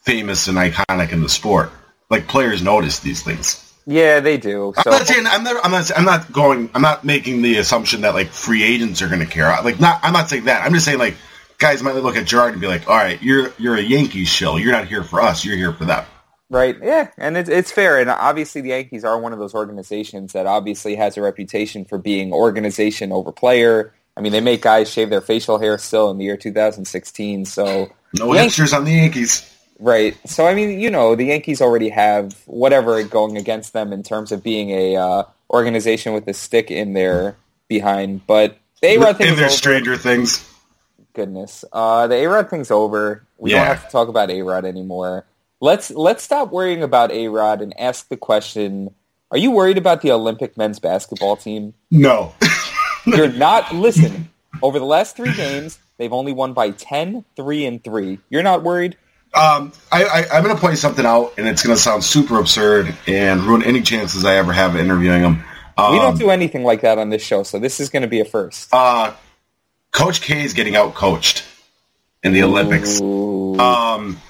famous 0.00 0.48
and 0.48 0.58
iconic 0.58 1.12
in 1.12 1.22
the 1.22 1.28
sport. 1.28 1.70
Like 2.10 2.26
players 2.26 2.62
notice 2.62 2.98
these 2.98 3.22
things. 3.22 3.60
Yeah, 3.86 4.20
they 4.20 4.38
do. 4.38 4.72
So 4.82 4.90
I'm 4.90 4.98
not 4.98 5.06
saying 5.06 5.26
I'm 5.26 5.44
not. 5.44 5.64
I'm 5.64 5.70
not. 5.70 5.98
I'm 5.98 6.04
not 6.04 6.32
going. 6.32 6.70
I'm 6.74 6.82
not 6.82 7.04
making 7.04 7.42
the 7.42 7.58
assumption 7.58 8.00
that 8.02 8.14
like 8.14 8.28
free 8.28 8.62
agents 8.62 9.02
are 9.02 9.08
going 9.08 9.20
to 9.20 9.26
care. 9.26 9.48
Like 9.62 9.78
not. 9.78 10.00
I'm 10.02 10.12
not 10.12 10.28
saying 10.30 10.44
that. 10.44 10.64
I'm 10.64 10.72
just 10.72 10.86
saying 10.86 10.98
like 10.98 11.16
guys 11.58 11.82
might 11.82 11.94
look 11.94 12.16
at 12.16 12.26
Gerard 12.26 12.52
and 12.52 12.60
be 12.60 12.66
like, 12.66 12.88
"All 12.88 12.96
right, 12.96 13.22
you're 13.22 13.52
you're 13.58 13.76
a 13.76 13.82
Yankees 13.82 14.28
shill. 14.28 14.58
You're 14.58 14.72
not 14.72 14.86
here 14.88 15.04
for 15.04 15.20
us. 15.20 15.44
You're 15.44 15.56
here 15.56 15.72
for 15.72 15.84
them." 15.84 16.04
right, 16.50 16.76
yeah, 16.82 17.08
and 17.18 17.36
it's 17.36 17.50
it's 17.50 17.70
fair. 17.70 17.98
And 17.98 18.08
obviously, 18.08 18.62
the 18.62 18.70
Yankees 18.70 19.04
are 19.04 19.18
one 19.18 19.32
of 19.32 19.38
those 19.38 19.54
organizations 19.54 20.32
that 20.32 20.46
obviously 20.46 20.94
has 20.96 21.16
a 21.16 21.22
reputation 21.22 21.84
for 21.84 21.98
being 21.98 22.32
organization 22.32 23.12
over 23.12 23.32
player. 23.32 23.92
I 24.16 24.20
mean, 24.20 24.32
they 24.32 24.40
make 24.40 24.62
guys 24.62 24.90
shave 24.90 25.10
their 25.10 25.20
facial 25.20 25.58
hair 25.58 25.76
still 25.76 26.10
in 26.10 26.18
the 26.18 26.24
year 26.24 26.36
2016. 26.36 27.44
So 27.46 27.90
No 28.18 28.32
Yank- 28.32 28.52
hipsters 28.52 28.76
on 28.76 28.84
the 28.84 28.92
Yankees. 28.92 29.50
Right. 29.78 30.16
So 30.28 30.46
I 30.46 30.54
mean, 30.54 30.80
you 30.80 30.90
know, 30.90 31.14
the 31.14 31.24
Yankees 31.26 31.60
already 31.60 31.88
have 31.88 32.34
whatever 32.46 33.02
going 33.02 33.36
against 33.36 33.72
them 33.72 33.92
in 33.92 34.02
terms 34.02 34.30
of 34.32 34.42
being 34.42 34.70
a 34.70 34.96
uh, 34.96 35.22
organization 35.50 36.12
with 36.14 36.26
a 36.28 36.34
stick 36.34 36.70
in 36.70 36.92
their 36.92 37.36
behind, 37.68 38.26
but 38.26 38.56
the 38.80 38.88
A-Rod 38.94 39.16
thing 39.16 39.28
In 39.28 39.36
their 39.36 39.46
over. 39.46 39.52
Stranger 39.54 39.96
Things. 39.96 40.48
Goodness, 41.14 41.64
uh, 41.72 42.06
the 42.08 42.16
A-Rod 42.16 42.50
thing's 42.50 42.70
over. 42.70 43.24
We 43.38 43.52
Yeah. 43.52 43.58
don't 43.58 43.66
have 43.68 43.84
to 43.86 43.90
talk 43.92 44.08
about 44.08 44.30
A-Rod 44.30 44.64
anymore. 44.64 45.24
Let's 45.60 45.90
let's 45.90 46.22
stop 46.24 46.50
worrying 46.50 46.82
about 46.82 47.10
A-Rod 47.12 47.60
and 47.62 47.78
ask 47.78 48.08
the 48.08 48.16
question: 48.16 48.92
Are 49.30 49.38
you 49.38 49.50
worried 49.50 49.78
about 49.78 50.02
the 50.02 50.10
Olympic 50.12 50.56
men's 50.56 50.78
basketball 50.78 51.36
team? 51.36 51.74
No. 51.90 52.34
You're 53.06 53.32
not. 53.32 53.74
Listen, 53.74 54.28
over 54.62 54.78
the 54.78 54.84
last 54.84 55.16
three 55.16 55.32
games, 55.34 55.78
they've 55.98 56.12
only 56.12 56.32
won 56.32 56.52
by 56.52 56.70
10, 56.70 57.24
3, 57.36 57.64
and 57.66 57.82
three. 57.84 58.18
You're 58.30 58.42
not 58.42 58.62
worried. 58.62 58.96
Um, 59.34 59.72
I, 59.90 60.04
I, 60.04 60.26
I'm 60.32 60.42
going 60.44 60.54
to 60.54 60.60
point 60.60 60.78
something 60.78 61.04
out, 61.04 61.34
and 61.38 61.46
it's 61.48 61.62
going 61.62 61.74
to 61.76 61.80
sound 61.82 62.04
super 62.04 62.38
absurd 62.38 62.94
and 63.06 63.40
ruin 63.42 63.62
any 63.64 63.82
chances 63.82 64.24
I 64.24 64.36
ever 64.36 64.52
have 64.52 64.74
of 64.74 64.80
interviewing 64.80 65.22
him. 65.22 65.44
Um, 65.76 65.92
We 65.92 65.98
don't 65.98 66.18
do 66.18 66.30
anything 66.30 66.62
like 66.62 66.82
that 66.82 66.98
on 66.98 67.10
this 67.10 67.22
show, 67.22 67.42
so 67.42 67.58
this 67.58 67.80
is 67.80 67.88
going 67.90 68.02
to 68.02 68.08
be 68.08 68.20
a 68.20 68.24
first. 68.24 68.68
uh, 68.72 69.12
Coach 69.92 70.20
K 70.20 70.42
is 70.42 70.54
getting 70.54 70.74
out 70.74 70.94
coached 70.94 71.44
in 72.24 72.32
the 72.32 72.42
Olympics. 72.42 73.00
Um, 73.00 74.20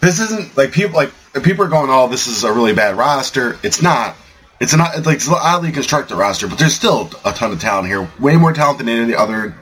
this 0.00 0.20
isn't 0.20 0.54
like 0.56 0.72
people 0.72 0.96
like 0.96 1.10
people 1.42 1.64
are 1.64 1.68
going, 1.68 1.88
"Oh, 1.90 2.08
this 2.08 2.26
is 2.26 2.44
a 2.44 2.52
really 2.52 2.74
bad 2.74 2.96
roster." 2.96 3.58
It's 3.62 3.80
not. 3.80 4.16
It's 4.60 4.74
an 4.74 4.80
it's 4.94 5.06
like 5.06 5.16
it's 5.16 5.28
an 5.28 5.34
oddly 5.38 5.72
constructed 5.72 6.16
roster, 6.16 6.46
but 6.46 6.58
there's 6.58 6.74
still 6.74 7.10
a 7.24 7.32
ton 7.32 7.52
of 7.52 7.60
talent 7.60 7.88
here. 7.88 8.06
Way 8.18 8.36
more 8.36 8.52
talent 8.52 8.78
than 8.78 8.88
any 8.90 9.14
other 9.14 9.54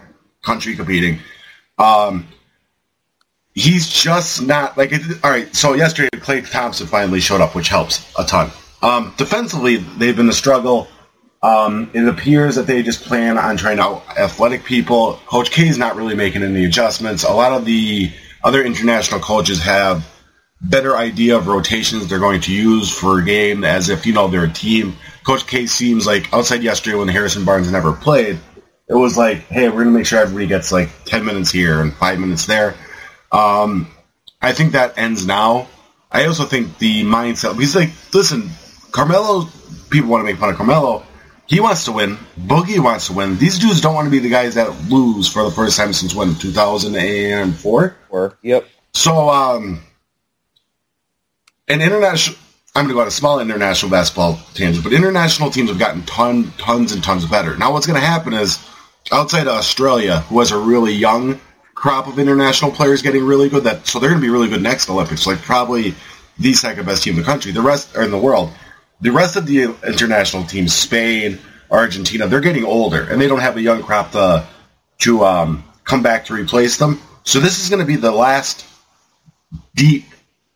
country 0.43 0.75
competing. 0.75 1.21
Um, 1.79 2.27
he's 3.55 3.89
just 3.89 4.43
not 4.43 4.77
like. 4.77 4.93
All 5.23 5.31
right, 5.31 5.55
so 5.55 5.75
yesterday 5.75 6.11
Klay 6.13 6.49
Thompson 6.51 6.87
finally 6.87 7.21
showed 7.21 7.41
up, 7.41 7.55
which 7.55 7.69
helps 7.69 8.13
a 8.19 8.25
ton. 8.25 8.51
Um, 8.83 9.15
defensively, 9.17 9.77
they've 9.77 10.17
been 10.17 10.29
a 10.29 10.35
struggle. 10.35 10.89
Um, 11.43 11.91
it 11.93 12.09
appears 12.09 12.57
that 12.57 12.67
they 12.67 12.83
just 12.83 13.05
plan 13.05 13.37
on 13.37 13.57
trying 13.57 13.77
to 13.77 13.83
out 13.83 14.19
athletic 14.19 14.65
people. 14.65 15.21
Coach 15.27 15.51
K 15.51 15.69
is 15.69 15.79
not 15.79 15.97
really 15.97 16.15
making 16.15 16.43
any 16.43 16.65
adjustments. 16.65 17.23
A 17.25 17.33
lot 17.33 17.53
of 17.53 17.65
the 17.65 18.11
other 18.43 18.63
international 18.63 19.21
coaches 19.21 19.63
have 19.63 20.07
better 20.61 20.97
idea 20.97 21.37
of 21.37 21.47
rotations 21.47 22.09
they're 22.09 22.19
going 22.19 22.41
to 22.41 22.53
use 22.53 22.91
for 22.91 23.19
a 23.19 23.25
game 23.25 23.65
as 23.65 23.91
if, 23.91 24.07
you 24.07 24.15
know, 24.15 24.29
they're 24.29 24.45
a 24.45 24.53
team. 24.53 24.97
Coach 25.25 25.47
K 25.47 25.67
seems 25.67 26.07
like 26.07 26.33
outside 26.33 26.63
yesterday 26.63 26.97
when 26.97 27.09
Harrison 27.09 27.45
Barnes 27.45 27.71
never 27.71 27.93
played, 27.93 28.39
it 28.89 28.95
was 28.95 29.17
like, 29.17 29.39
hey, 29.49 29.69
we're 29.69 29.83
going 29.83 29.87
to 29.87 29.99
make 29.99 30.07
sure 30.07 30.21
everybody 30.21 30.47
gets 30.47 30.73
like 30.73 30.89
10 31.05 31.25
minutes 31.25 31.51
here 31.51 31.81
and 31.81 31.93
5 31.95 32.19
minutes 32.19 32.47
there. 32.47 32.75
Um, 33.35 33.89
I 34.41 34.53
think 34.53 34.73
that 34.73 34.97
ends 34.97 35.27
now. 35.27 35.69
I 36.11 36.27
also 36.27 36.45
think 36.45 36.79
the 36.79 37.03
mindset, 37.03 37.59
He's 37.59 37.75
like, 37.75 37.91
listen, 38.13 38.51
Carmelo, 38.93 39.49
people 39.91 40.11
want 40.11 40.21
to 40.21 40.25
make 40.25 40.39
fun 40.39 40.51
of 40.51 40.57
Carmelo. 40.57 41.05
He 41.47 41.61
wants 41.61 41.85
to 41.87 41.93
win. 41.93 42.17
Boogie 42.39 42.79
wants 42.79 43.09
to 43.09 43.13
win. 43.13 43.37
These 43.37 43.59
dudes 43.59 43.81
don't 43.81 43.95
want 43.95 44.07
to 44.07 44.11
be 44.11 44.21
the 44.21 44.31
guys 44.31 44.55
that 44.55 44.89
lose 44.89 45.29
for 45.29 45.43
the 45.43 45.51
first 45.51 45.77
time 45.77 45.93
since 45.93 46.15
when, 46.15 46.37
2004? 46.37 47.97
Or 48.09 48.39
yep. 48.43 48.67
So, 48.93 49.29
um, 49.29 49.83
an 51.69 51.83
international, 51.83 52.39
I'm 52.75 52.85
going 52.85 52.89
to 52.91 52.95
go 52.95 53.01
on 53.01 53.09
a 53.09 53.11
small 53.11 53.41
international 53.41 53.91
basketball 53.91 54.39
tangent, 54.55 54.85
but 54.85 54.93
international 54.93 55.51
teams 55.51 55.69
have 55.69 55.79
gotten 55.79 56.03
ton, 56.05 56.53
tons 56.59 56.93
and 56.93 57.03
tons 57.03 57.27
better. 57.27 57.57
Now, 57.57 57.73
what's 57.73 57.87
going 57.87 58.01
to 58.01 58.07
happen 58.07 58.33
is, 58.33 58.65
outside 59.11 59.49
of 59.49 59.55
Australia, 59.55 60.21
who 60.21 60.39
has 60.39 60.53
a 60.53 60.59
really 60.59 60.93
young 60.93 61.41
crop 61.85 62.07
of 62.07 62.19
international 62.19 62.71
players 62.71 63.03
getting 63.03 63.23
really 63.27 63.51
good, 63.51 63.65
that 63.65 63.87
so 63.87 63.99
they're 63.99 64.09
going 64.09 64.19
to 64.19 64.27
be 64.27 64.33
really 64.33 64.49
good 64.49 64.63
next 64.63 64.89
Olympics, 64.89 65.27
like 65.27 65.39
probably 65.43 65.95
the 66.39 66.55
second 66.55 66.87
best 66.87 67.03
team 67.03 67.13
in 67.13 67.21
the 67.21 67.27
country, 67.27 67.53
the 67.53 67.61
rest, 67.61 67.95
or 67.95 68.03
in 68.03 68.11
the 68.11 68.17
world. 68.17 68.51
The 69.03 69.13
rest 69.13 69.37
of 69.37 69.45
the 69.45 69.77
international 69.87 70.45
teams, 70.45 70.73
Spain, 70.73 71.39
Argentina, 71.71 72.27
they're 72.27 72.41
getting 72.41 72.65
older, 72.65 73.03
and 73.03 73.21
they 73.21 73.27
don't 73.27 73.41
have 73.41 73.59
a 73.59 73.61
young 73.61 73.83
crop 73.83 74.13
to 74.13 74.47
to 75.01 75.25
um, 75.27 75.63
come 75.85 76.03
back 76.03 76.25
to 76.25 76.33
replace 76.33 76.79
them. 76.79 77.03
So 77.23 77.39
this 77.39 77.63
is 77.63 77.69
going 77.69 77.81
to 77.81 77.87
be 77.87 77.97
the 77.97 78.13
last 78.13 78.65
deep 79.75 80.07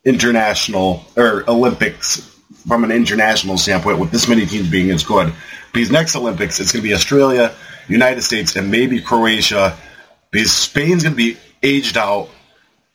international 0.03 1.05
or 1.15 1.47
Olympics 1.47 2.25
from 2.67 2.83
an 2.83 2.91
international 2.91 3.59
standpoint 3.59 3.99
with 3.99 4.09
this 4.09 4.27
many 4.27 4.47
teams 4.47 4.67
being 4.67 4.89
as 4.89 5.03
good. 5.03 5.31
Because 5.71 5.91
next 5.91 6.15
Olympics, 6.15 6.59
it's 6.59 6.71
going 6.71 6.81
to 6.81 6.89
be 6.89 6.95
Australia, 6.95 7.53
United 7.87 8.23
States, 8.23 8.55
and 8.55 8.71
maybe 8.71 8.99
Croatia. 8.99 9.77
Because 10.31 10.51
Spain's 10.51 11.03
going 11.03 11.13
to 11.13 11.17
be 11.17 11.37
aged 11.63 11.97
out, 11.97 12.29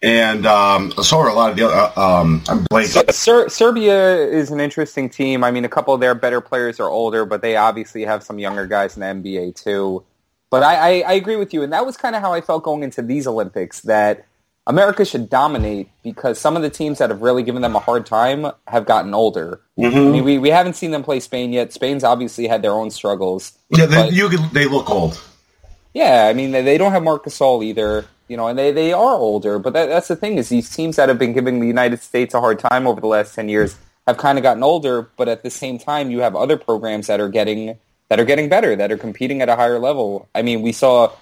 and 0.02 0.46
um, 0.46 0.92
so 1.02 1.18
are 1.18 1.28
a 1.28 1.34
lot 1.34 1.50
of 1.50 1.56
the 1.56 1.66
other. 1.66 1.92
Uh, 1.96 2.20
um, 2.20 2.42
I'm 2.48 2.64
blanking. 2.64 3.12
Ser- 3.12 3.48
Serbia 3.48 4.16
is 4.16 4.50
an 4.50 4.60
interesting 4.60 5.10
team. 5.10 5.42
I 5.42 5.50
mean, 5.50 5.64
a 5.64 5.68
couple 5.68 5.94
of 5.94 6.00
their 6.00 6.14
better 6.14 6.40
players 6.40 6.78
are 6.78 6.88
older, 6.88 7.24
but 7.24 7.42
they 7.42 7.56
obviously 7.56 8.04
have 8.04 8.22
some 8.22 8.38
younger 8.38 8.66
guys 8.66 8.96
in 8.96 9.00
the 9.00 9.06
NBA 9.06 9.56
too. 9.56 10.04
But 10.50 10.62
I, 10.62 10.74
I, 10.74 10.88
I 11.00 11.12
agree 11.14 11.36
with 11.36 11.52
you, 11.52 11.62
and 11.62 11.72
that 11.72 11.84
was 11.84 11.96
kind 11.96 12.14
of 12.14 12.22
how 12.22 12.32
I 12.32 12.40
felt 12.40 12.62
going 12.62 12.84
into 12.84 13.02
these 13.02 13.26
Olympics 13.26 13.80
that 13.80 14.26
America 14.66 15.04
should 15.04 15.28
dominate 15.28 15.88
because 16.02 16.38
some 16.38 16.56
of 16.56 16.62
the 16.62 16.70
teams 16.70 16.98
that 16.98 17.10
have 17.10 17.20
really 17.20 17.42
given 17.42 17.60
them 17.62 17.76
a 17.76 17.80
hard 17.80 18.06
time 18.06 18.46
have 18.66 18.86
gotten 18.86 19.12
older. 19.12 19.60
I 19.78 19.88
mean, 19.88 20.24
we, 20.24 20.38
we 20.38 20.50
haven't 20.50 20.74
seen 20.74 20.90
them 20.90 21.02
play 21.02 21.20
Spain 21.20 21.52
yet. 21.52 21.72
Spain's 21.72 22.04
obviously 22.04 22.46
had 22.46 22.62
their 22.62 22.72
own 22.72 22.90
struggles. 22.90 23.58
Yeah, 23.68 23.86
they, 23.86 24.10
you 24.10 24.28
could, 24.28 24.40
they 24.52 24.66
look 24.66 24.88
old. 24.88 25.20
Yeah, 25.94 26.26
I 26.28 26.34
mean 26.34 26.50
they, 26.50 26.76
don't 26.76 26.92
have 26.92 27.02
Marc 27.02 27.24
Gasol 27.24 27.64
either, 27.64 28.04
you 28.28 28.36
know, 28.36 28.48
and 28.48 28.58
they, 28.58 28.72
they 28.72 28.92
are 28.92 29.14
older. 29.14 29.58
But 29.58 29.72
that, 29.72 29.86
that's 29.86 30.08
the 30.08 30.16
thing 30.16 30.36
is 30.36 30.48
these 30.48 30.68
teams 30.68 30.96
that 30.96 31.08
have 31.08 31.18
been 31.18 31.32
giving 31.32 31.60
the 31.60 31.66
United 31.66 32.02
States 32.02 32.34
a 32.34 32.40
hard 32.40 32.58
time 32.58 32.86
over 32.86 33.00
the 33.00 33.06
last 33.06 33.34
ten 33.34 33.48
years 33.48 33.76
have 34.06 34.18
kind 34.18 34.36
of 34.36 34.42
gotten 34.42 34.62
older. 34.62 35.08
But 35.16 35.28
at 35.28 35.42
the 35.42 35.50
same 35.50 35.78
time, 35.78 36.10
you 36.10 36.18
have 36.20 36.36
other 36.36 36.58
programs 36.58 37.06
that 37.06 37.20
are 37.20 37.28
getting 37.28 37.78
that 38.08 38.20
are 38.20 38.24
getting 38.24 38.48
better, 38.48 38.76
that 38.76 38.92
are 38.92 38.98
competing 38.98 39.40
at 39.40 39.48
a 39.48 39.56
higher 39.56 39.78
level. 39.78 40.28
I 40.34 40.42
mean, 40.42 40.62
we 40.62 40.72
saw 40.72 41.12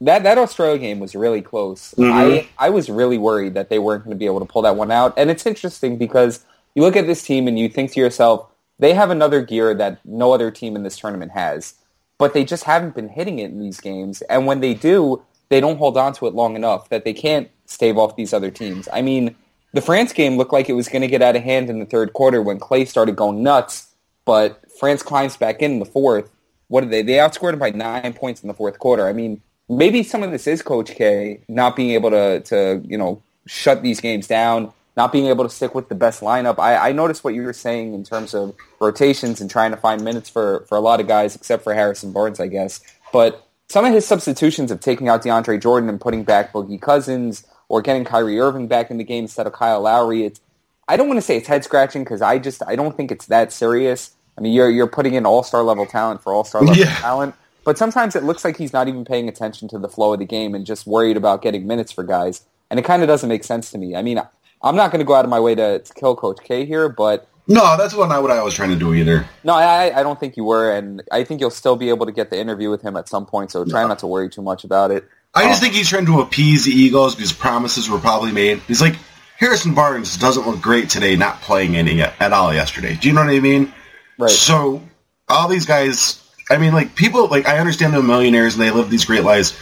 that 0.00 0.22
that 0.24 0.38
Australia 0.38 0.78
game 0.78 0.98
was 0.98 1.14
really 1.14 1.42
close. 1.42 1.94
I 1.98 2.02
mm-hmm. 2.02 2.48
I 2.58 2.70
was 2.70 2.88
really 2.88 3.18
worried 3.18 3.54
that 3.54 3.68
they 3.68 3.78
weren't 3.78 4.04
going 4.04 4.14
to 4.14 4.18
be 4.18 4.26
able 4.26 4.40
to 4.40 4.46
pull 4.46 4.62
that 4.62 4.76
one 4.76 4.90
out. 4.90 5.14
And 5.16 5.30
it's 5.30 5.46
interesting 5.46 5.96
because 5.96 6.44
you 6.74 6.82
look 6.82 6.96
at 6.96 7.06
this 7.06 7.22
team 7.22 7.48
and 7.48 7.58
you 7.58 7.68
think 7.68 7.92
to 7.92 8.00
yourself, 8.00 8.50
they 8.78 8.92
have 8.94 9.10
another 9.10 9.40
gear 9.40 9.74
that 9.74 10.04
no 10.04 10.32
other 10.32 10.50
team 10.50 10.76
in 10.76 10.82
this 10.82 10.98
tournament 10.98 11.32
has. 11.32 11.74
But 12.18 12.34
they 12.34 12.44
just 12.44 12.64
haven't 12.64 12.94
been 12.94 13.08
hitting 13.08 13.38
it 13.38 13.50
in 13.50 13.60
these 13.60 13.80
games. 13.80 14.22
And 14.22 14.46
when 14.46 14.60
they 14.60 14.74
do, 14.74 15.22
they 15.48 15.60
don't 15.60 15.76
hold 15.76 15.96
on 15.96 16.12
to 16.14 16.26
it 16.26 16.34
long 16.34 16.56
enough 16.56 16.88
that 16.88 17.04
they 17.04 17.12
can't 17.12 17.50
stave 17.66 17.98
off 17.98 18.16
these 18.16 18.32
other 18.32 18.50
teams. 18.50 18.88
I 18.92 19.02
mean, 19.02 19.36
the 19.72 19.82
France 19.82 20.12
game 20.12 20.36
looked 20.36 20.52
like 20.52 20.68
it 20.68 20.74
was 20.74 20.88
going 20.88 21.02
to 21.02 21.08
get 21.08 21.22
out 21.22 21.36
of 21.36 21.42
hand 21.42 21.68
in 21.68 21.78
the 21.78 21.84
third 21.84 22.12
quarter 22.12 22.40
when 22.40 22.58
Klay 22.58 22.88
started 22.88 23.16
going 23.16 23.42
nuts, 23.42 23.88
but 24.24 24.62
France 24.78 25.02
climbs 25.02 25.36
back 25.36 25.60
in, 25.60 25.72
in 25.72 25.78
the 25.78 25.84
fourth. 25.84 26.30
What 26.68 26.80
did 26.80 26.90
they? 26.90 27.02
They 27.02 27.14
outscored 27.14 27.52
him 27.52 27.58
by 27.58 27.70
nine 27.70 28.12
points 28.14 28.42
in 28.42 28.48
the 28.48 28.54
fourth 28.54 28.78
quarter. 28.78 29.06
I 29.06 29.12
mean, 29.12 29.40
maybe 29.68 30.02
some 30.02 30.22
of 30.22 30.30
this 30.30 30.46
is 30.46 30.62
Coach 30.62 30.92
K 30.94 31.40
not 31.48 31.76
being 31.76 31.90
able 31.90 32.10
to, 32.10 32.40
to 32.40 32.82
you 32.84 32.98
know, 32.98 33.22
shut 33.46 33.82
these 33.82 34.00
games 34.00 34.26
down, 34.26 34.72
not 34.96 35.12
being 35.12 35.26
able 35.26 35.44
to 35.44 35.50
stick 35.50 35.74
with 35.74 35.88
the 35.88 35.94
best 35.94 36.22
lineup. 36.22 36.58
I, 36.58 36.88
I 36.88 36.92
noticed 36.92 37.22
what 37.22 37.34
you 37.34 37.42
were 37.42 37.52
saying 37.52 37.92
in 37.92 38.02
terms 38.02 38.34
of 38.34 38.54
rotations 38.80 39.40
and 39.40 39.50
trying 39.50 39.70
to 39.72 39.76
find 39.76 40.02
minutes 40.02 40.30
for, 40.30 40.64
for 40.68 40.76
a 40.76 40.80
lot 40.80 41.00
of 41.00 41.06
guys, 41.06 41.36
except 41.36 41.64
for 41.64 41.74
Harrison 41.74 42.12
Barnes, 42.12 42.40
I 42.40 42.46
guess. 42.46 42.80
But 43.12 43.46
some 43.68 43.84
of 43.84 43.92
his 43.92 44.06
substitutions 44.06 44.70
of 44.70 44.80
taking 44.80 45.08
out 45.08 45.22
DeAndre 45.22 45.60
Jordan 45.60 45.88
and 45.88 46.00
putting 46.00 46.24
back 46.24 46.52
Boogie 46.52 46.80
Cousins 46.80 47.44
or 47.68 47.82
getting 47.82 48.04
Kyrie 48.04 48.38
Irving 48.40 48.68
back 48.68 48.90
in 48.90 48.96
the 48.96 49.04
game 49.04 49.24
instead 49.24 49.46
of 49.46 49.52
Kyle 49.52 49.82
Lowry, 49.82 50.24
it's, 50.24 50.40
I 50.88 50.96
don't 50.96 51.08
want 51.08 51.18
to 51.18 51.22
say 51.22 51.36
it's 51.36 51.48
head 51.48 51.64
scratching 51.64 52.04
because 52.04 52.22
I 52.22 52.38
just 52.38 52.62
I 52.66 52.76
don't 52.76 52.96
think 52.96 53.10
it's 53.10 53.26
that 53.26 53.52
serious. 53.52 54.12
I 54.38 54.40
mean, 54.40 54.52
you're 54.52 54.70
you're 54.70 54.86
putting 54.86 55.14
in 55.14 55.26
all 55.26 55.42
star 55.42 55.62
level 55.62 55.84
talent 55.84 56.22
for 56.22 56.32
all 56.32 56.44
star 56.44 56.62
level 56.62 56.76
yeah. 56.76 56.94
talent, 56.96 57.34
but 57.64 57.76
sometimes 57.76 58.14
it 58.14 58.22
looks 58.22 58.44
like 58.44 58.56
he's 58.56 58.72
not 58.72 58.86
even 58.86 59.04
paying 59.04 59.28
attention 59.28 59.66
to 59.68 59.78
the 59.78 59.88
flow 59.88 60.12
of 60.12 60.20
the 60.20 60.24
game 60.24 60.54
and 60.54 60.64
just 60.64 60.86
worried 60.86 61.16
about 61.16 61.42
getting 61.42 61.66
minutes 61.66 61.90
for 61.90 62.04
guys, 62.04 62.44
and 62.70 62.78
it 62.78 62.84
kind 62.84 63.02
of 63.02 63.08
doesn't 63.08 63.28
make 63.28 63.42
sense 63.42 63.72
to 63.72 63.78
me. 63.78 63.96
I 63.96 64.02
mean, 64.02 64.20
I'm 64.66 64.76
not 64.76 64.90
going 64.90 64.98
to 64.98 65.04
go 65.04 65.14
out 65.14 65.24
of 65.24 65.30
my 65.30 65.40
way 65.40 65.54
to, 65.54 65.78
to 65.78 65.94
kill 65.94 66.16
Coach 66.16 66.38
K 66.42 66.66
here, 66.66 66.88
but 66.88 67.28
no, 67.46 67.76
that's 67.76 67.94
what, 67.94 68.08
not 68.08 68.22
what 68.22 68.32
I 68.32 68.42
was 68.42 68.54
trying 68.54 68.70
to 68.70 68.76
do 68.76 68.92
either. 68.94 69.24
No, 69.44 69.54
I, 69.54 69.96
I 69.98 70.02
don't 70.02 70.18
think 70.18 70.36
you 70.36 70.44
were, 70.44 70.72
and 70.72 71.02
I 71.12 71.22
think 71.22 71.40
you'll 71.40 71.50
still 71.50 71.76
be 71.76 71.88
able 71.90 72.06
to 72.06 72.12
get 72.12 72.30
the 72.30 72.38
interview 72.38 72.70
with 72.70 72.82
him 72.82 72.96
at 72.96 73.08
some 73.08 73.24
point. 73.24 73.52
So 73.52 73.64
try 73.64 73.82
no. 73.82 73.88
not 73.88 74.00
to 74.00 74.06
worry 74.08 74.28
too 74.28 74.42
much 74.42 74.64
about 74.64 74.90
it. 74.90 75.08
I 75.34 75.44
just 75.44 75.62
um, 75.62 75.66
think 75.66 75.74
he's 75.74 75.88
trying 75.88 76.06
to 76.06 76.20
appease 76.20 76.64
the 76.64 76.72
egos 76.72 77.14
because 77.14 77.32
promises 77.32 77.88
were 77.88 77.98
probably 77.98 78.32
made. 78.32 78.58
He's 78.60 78.80
like 78.80 78.96
Harrison 79.36 79.74
Barnes 79.74 80.16
doesn't 80.16 80.46
look 80.46 80.60
great 80.60 80.88
today, 80.88 81.14
not 81.14 81.42
playing 81.42 81.76
any 81.76 82.00
at 82.02 82.32
all 82.32 82.52
yesterday. 82.52 82.96
Do 82.96 83.06
you 83.06 83.14
know 83.14 83.24
what 83.24 83.34
I 83.34 83.40
mean? 83.40 83.72
Right. 84.18 84.30
So 84.30 84.82
all 85.28 85.46
these 85.46 85.66
guys, 85.66 86.26
I 86.50 86.56
mean, 86.56 86.72
like 86.72 86.96
people, 86.96 87.28
like 87.28 87.46
I 87.46 87.58
understand 87.58 87.92
they're 87.92 88.02
millionaires 88.02 88.54
and 88.54 88.62
they 88.62 88.70
live 88.70 88.90
these 88.90 89.04
great 89.04 89.24
lives. 89.24 89.56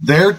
They're 0.00 0.38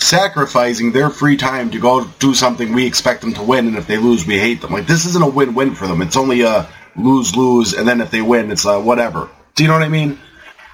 sacrificing 0.00 0.92
their 0.92 1.10
free 1.10 1.36
time 1.36 1.70
to 1.70 1.78
go 1.78 2.04
do 2.18 2.34
something 2.34 2.72
we 2.72 2.86
expect 2.86 3.20
them 3.20 3.34
to 3.34 3.42
win, 3.42 3.66
and 3.66 3.76
if 3.76 3.86
they 3.86 3.96
lose, 3.96 4.26
we 4.26 4.38
hate 4.38 4.60
them. 4.60 4.72
Like 4.72 4.86
this 4.86 5.06
isn't 5.06 5.22
a 5.22 5.28
win-win 5.28 5.74
for 5.74 5.86
them. 5.86 6.02
It's 6.02 6.16
only 6.16 6.42
a 6.42 6.68
lose-lose, 6.96 7.74
and 7.74 7.86
then 7.86 8.00
if 8.00 8.10
they 8.10 8.22
win, 8.22 8.50
it's 8.50 8.64
a 8.64 8.80
whatever. 8.80 9.28
Do 9.54 9.62
you 9.62 9.68
know 9.68 9.74
what 9.74 9.82
I 9.82 9.88
mean? 9.88 10.18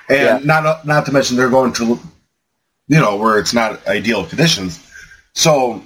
And 0.09 0.19
yeah. 0.19 0.41
not 0.45 0.87
not 0.87 1.07
to 1.07 1.13
mention 1.13 1.37
they're 1.37 1.51
going 1.51 1.73
to, 1.75 1.99
you 2.89 3.01
know, 3.01 3.17
where 3.17 3.39
it's 3.39 3.55
not 3.55 3.87
ideal 3.87 4.27
conditions. 4.27 4.81
So 5.35 5.83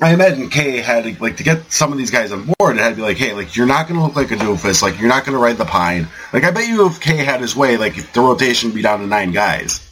I 0.00 0.12
imagine 0.12 0.48
K 0.48 0.78
had 0.78 1.04
to, 1.04 1.22
like 1.22 1.36
to 1.36 1.44
get 1.44 1.70
some 1.70 1.92
of 1.92 1.98
these 1.98 2.10
guys 2.10 2.32
on 2.32 2.52
board. 2.58 2.76
It 2.76 2.80
had 2.80 2.90
to 2.90 2.96
be 2.96 3.02
like, 3.02 3.18
hey, 3.18 3.34
like 3.34 3.56
you're 3.56 3.66
not 3.66 3.86
going 3.86 4.00
to 4.00 4.06
look 4.06 4.16
like 4.16 4.30
a 4.30 4.36
doofus. 4.36 4.82
Like 4.82 4.98
you're 4.98 5.08
not 5.08 5.24
going 5.24 5.36
to 5.36 5.42
ride 5.42 5.58
the 5.58 5.64
pine. 5.64 6.08
Like 6.32 6.44
I 6.44 6.50
bet 6.50 6.66
you 6.66 6.86
if 6.86 7.00
K 7.00 7.16
had 7.16 7.40
his 7.40 7.54
way, 7.54 7.76
like 7.76 8.12
the 8.12 8.20
rotation 8.20 8.70
would 8.70 8.76
be 8.76 8.82
down 8.82 9.00
to 9.00 9.06
nine 9.06 9.32
guys, 9.32 9.86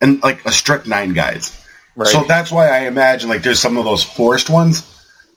and 0.00 0.22
like 0.22 0.44
a 0.44 0.52
strict 0.52 0.86
nine 0.86 1.12
guys. 1.12 1.62
Right. 1.96 2.08
So 2.08 2.24
that's 2.24 2.52
why 2.52 2.68
I 2.68 2.80
imagine 2.80 3.30
like 3.30 3.42
there's 3.42 3.58
some 3.58 3.78
of 3.78 3.84
those 3.84 4.04
forced 4.04 4.50
ones. 4.50 4.92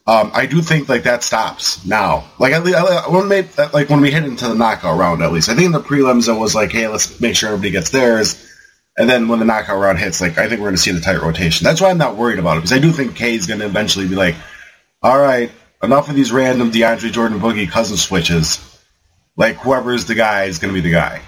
Um, 0.05 0.31
I 0.33 0.45
do 0.45 0.61
think 0.61 0.89
like 0.89 1.03
that 1.03 1.23
stops 1.23 1.85
now. 1.85 2.25
Like 2.37 2.51
at 2.51 2.63
least, 2.63 2.77
when 3.09 3.29
we 3.29 3.43
like 3.73 3.89
when 3.89 4.01
we 4.01 4.11
hit 4.11 4.23
into 4.25 4.47
the 4.47 4.55
knockout 4.55 4.97
round, 4.97 5.21
at 5.21 5.31
least 5.31 5.49
I 5.49 5.55
think 5.55 5.67
in 5.67 5.71
the 5.71 5.79
prelims 5.79 6.27
it 6.27 6.37
was 6.37 6.53
like, 6.53 6.71
hey, 6.71 6.87
let's 6.87 7.19
make 7.21 7.35
sure 7.35 7.49
everybody 7.49 7.71
gets 7.71 7.91
theirs. 7.91 8.45
And 8.97 9.09
then 9.09 9.29
when 9.29 9.39
the 9.39 9.45
knockout 9.45 9.79
round 9.79 9.99
hits, 9.99 10.19
like 10.19 10.37
I 10.37 10.49
think 10.49 10.59
we're 10.59 10.67
going 10.67 10.75
to 10.75 10.81
see 10.81 10.91
the 10.91 10.99
tight 10.99 11.21
rotation. 11.21 11.63
That's 11.63 11.79
why 11.79 11.89
I'm 11.89 11.97
not 11.97 12.17
worried 12.17 12.39
about 12.39 12.57
it 12.57 12.61
because 12.61 12.73
I 12.73 12.79
do 12.79 12.91
think 12.91 13.15
K 13.15 13.35
is 13.35 13.47
going 13.47 13.61
to 13.61 13.65
eventually 13.65 14.07
be 14.07 14.15
like, 14.15 14.35
all 15.01 15.17
right, 15.17 15.51
enough 15.81 16.09
of 16.09 16.15
these 16.15 16.31
random 16.31 16.71
DeAndre 16.71 17.11
Jordan 17.11 17.39
Boogie 17.39 17.69
cousin 17.69 17.95
switches. 17.95 18.59
Like 19.37 19.55
whoever 19.57 19.93
is 19.93 20.05
the 20.05 20.15
guy 20.15 20.45
is 20.45 20.59
going 20.59 20.73
to 20.73 20.81
be 20.81 20.85
the 20.85 20.91
guy. 20.91 21.21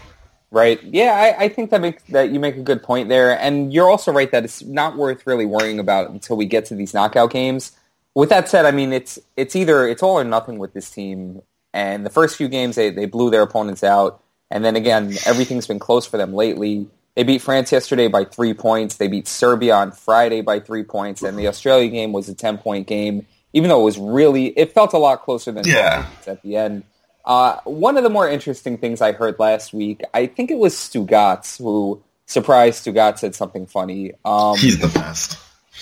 Right. 0.53 0.83
Yeah, 0.83 1.13
I, 1.13 1.45
I, 1.45 1.49
think 1.49 1.71
that 1.71 1.79
makes 1.79 2.03
that 2.09 2.31
you 2.31 2.39
make 2.41 2.57
a 2.57 2.61
good 2.61 2.83
point 2.83 3.07
there, 3.07 3.39
and 3.39 3.73
you're 3.73 3.89
also 3.89 4.11
right 4.11 4.29
that 4.33 4.43
it's 4.43 4.61
not 4.61 4.97
worth 4.97 5.25
really 5.25 5.45
worrying 5.45 5.79
about 5.79 6.09
until 6.09 6.35
we 6.35 6.45
get 6.45 6.65
to 6.65 6.75
these 6.75 6.93
knockout 6.93 7.31
games. 7.31 7.71
With 8.15 8.27
that 8.29 8.49
said, 8.49 8.65
I 8.65 8.71
mean 8.71 8.91
it's 8.91 9.17
it's 9.37 9.55
either 9.55 9.87
it's 9.87 10.03
all 10.03 10.19
or 10.19 10.25
nothing 10.25 10.59
with 10.59 10.73
this 10.73 10.91
team. 10.91 11.41
And 11.73 12.05
the 12.05 12.09
first 12.09 12.35
few 12.35 12.49
games 12.49 12.75
they 12.75 12.89
they 12.89 13.05
blew 13.05 13.29
their 13.29 13.43
opponents 13.43 13.81
out, 13.81 14.21
and 14.49 14.65
then 14.65 14.75
again 14.75 15.15
everything's 15.25 15.67
been 15.67 15.79
close 15.79 16.05
for 16.05 16.17
them 16.17 16.33
lately. 16.33 16.87
They 17.15 17.23
beat 17.23 17.41
France 17.41 17.71
yesterday 17.71 18.09
by 18.09 18.25
three 18.25 18.53
points. 18.53 18.97
They 18.97 19.07
beat 19.07 19.29
Serbia 19.29 19.75
on 19.75 19.93
Friday 19.93 20.41
by 20.41 20.59
three 20.59 20.83
points, 20.83 21.23
and 21.23 21.39
the 21.39 21.47
Australia 21.47 21.89
game 21.89 22.11
was 22.11 22.27
a 22.27 22.35
ten 22.35 22.57
point 22.57 22.87
game. 22.87 23.25
Even 23.53 23.69
though 23.69 23.81
it 23.81 23.85
was 23.85 23.97
really, 23.97 24.47
it 24.47 24.73
felt 24.73 24.93
a 24.93 24.97
lot 24.97 25.21
closer 25.21 25.53
than 25.53 25.65
yeah. 25.65 26.07
at 26.27 26.41
the 26.41 26.57
end. 26.57 26.83
Uh, 27.25 27.57
one 27.65 27.97
of 27.97 28.03
the 28.03 28.09
more 28.09 28.27
interesting 28.27 28.77
things 28.77 29.01
I 29.01 29.11
heard 29.11 29.37
last 29.39 29.73
week, 29.73 30.01
I 30.13 30.25
think 30.25 30.51
it 30.51 30.57
was 30.57 30.73
Stugotz 30.73 31.57
who 31.57 32.01
surprised 32.25 32.85
Stugotz 32.85 33.19
said 33.19 33.35
something 33.35 33.65
funny. 33.65 34.13
Um, 34.25 34.57
He's 34.57 34.79
the 34.79 34.87
best. 34.87 35.37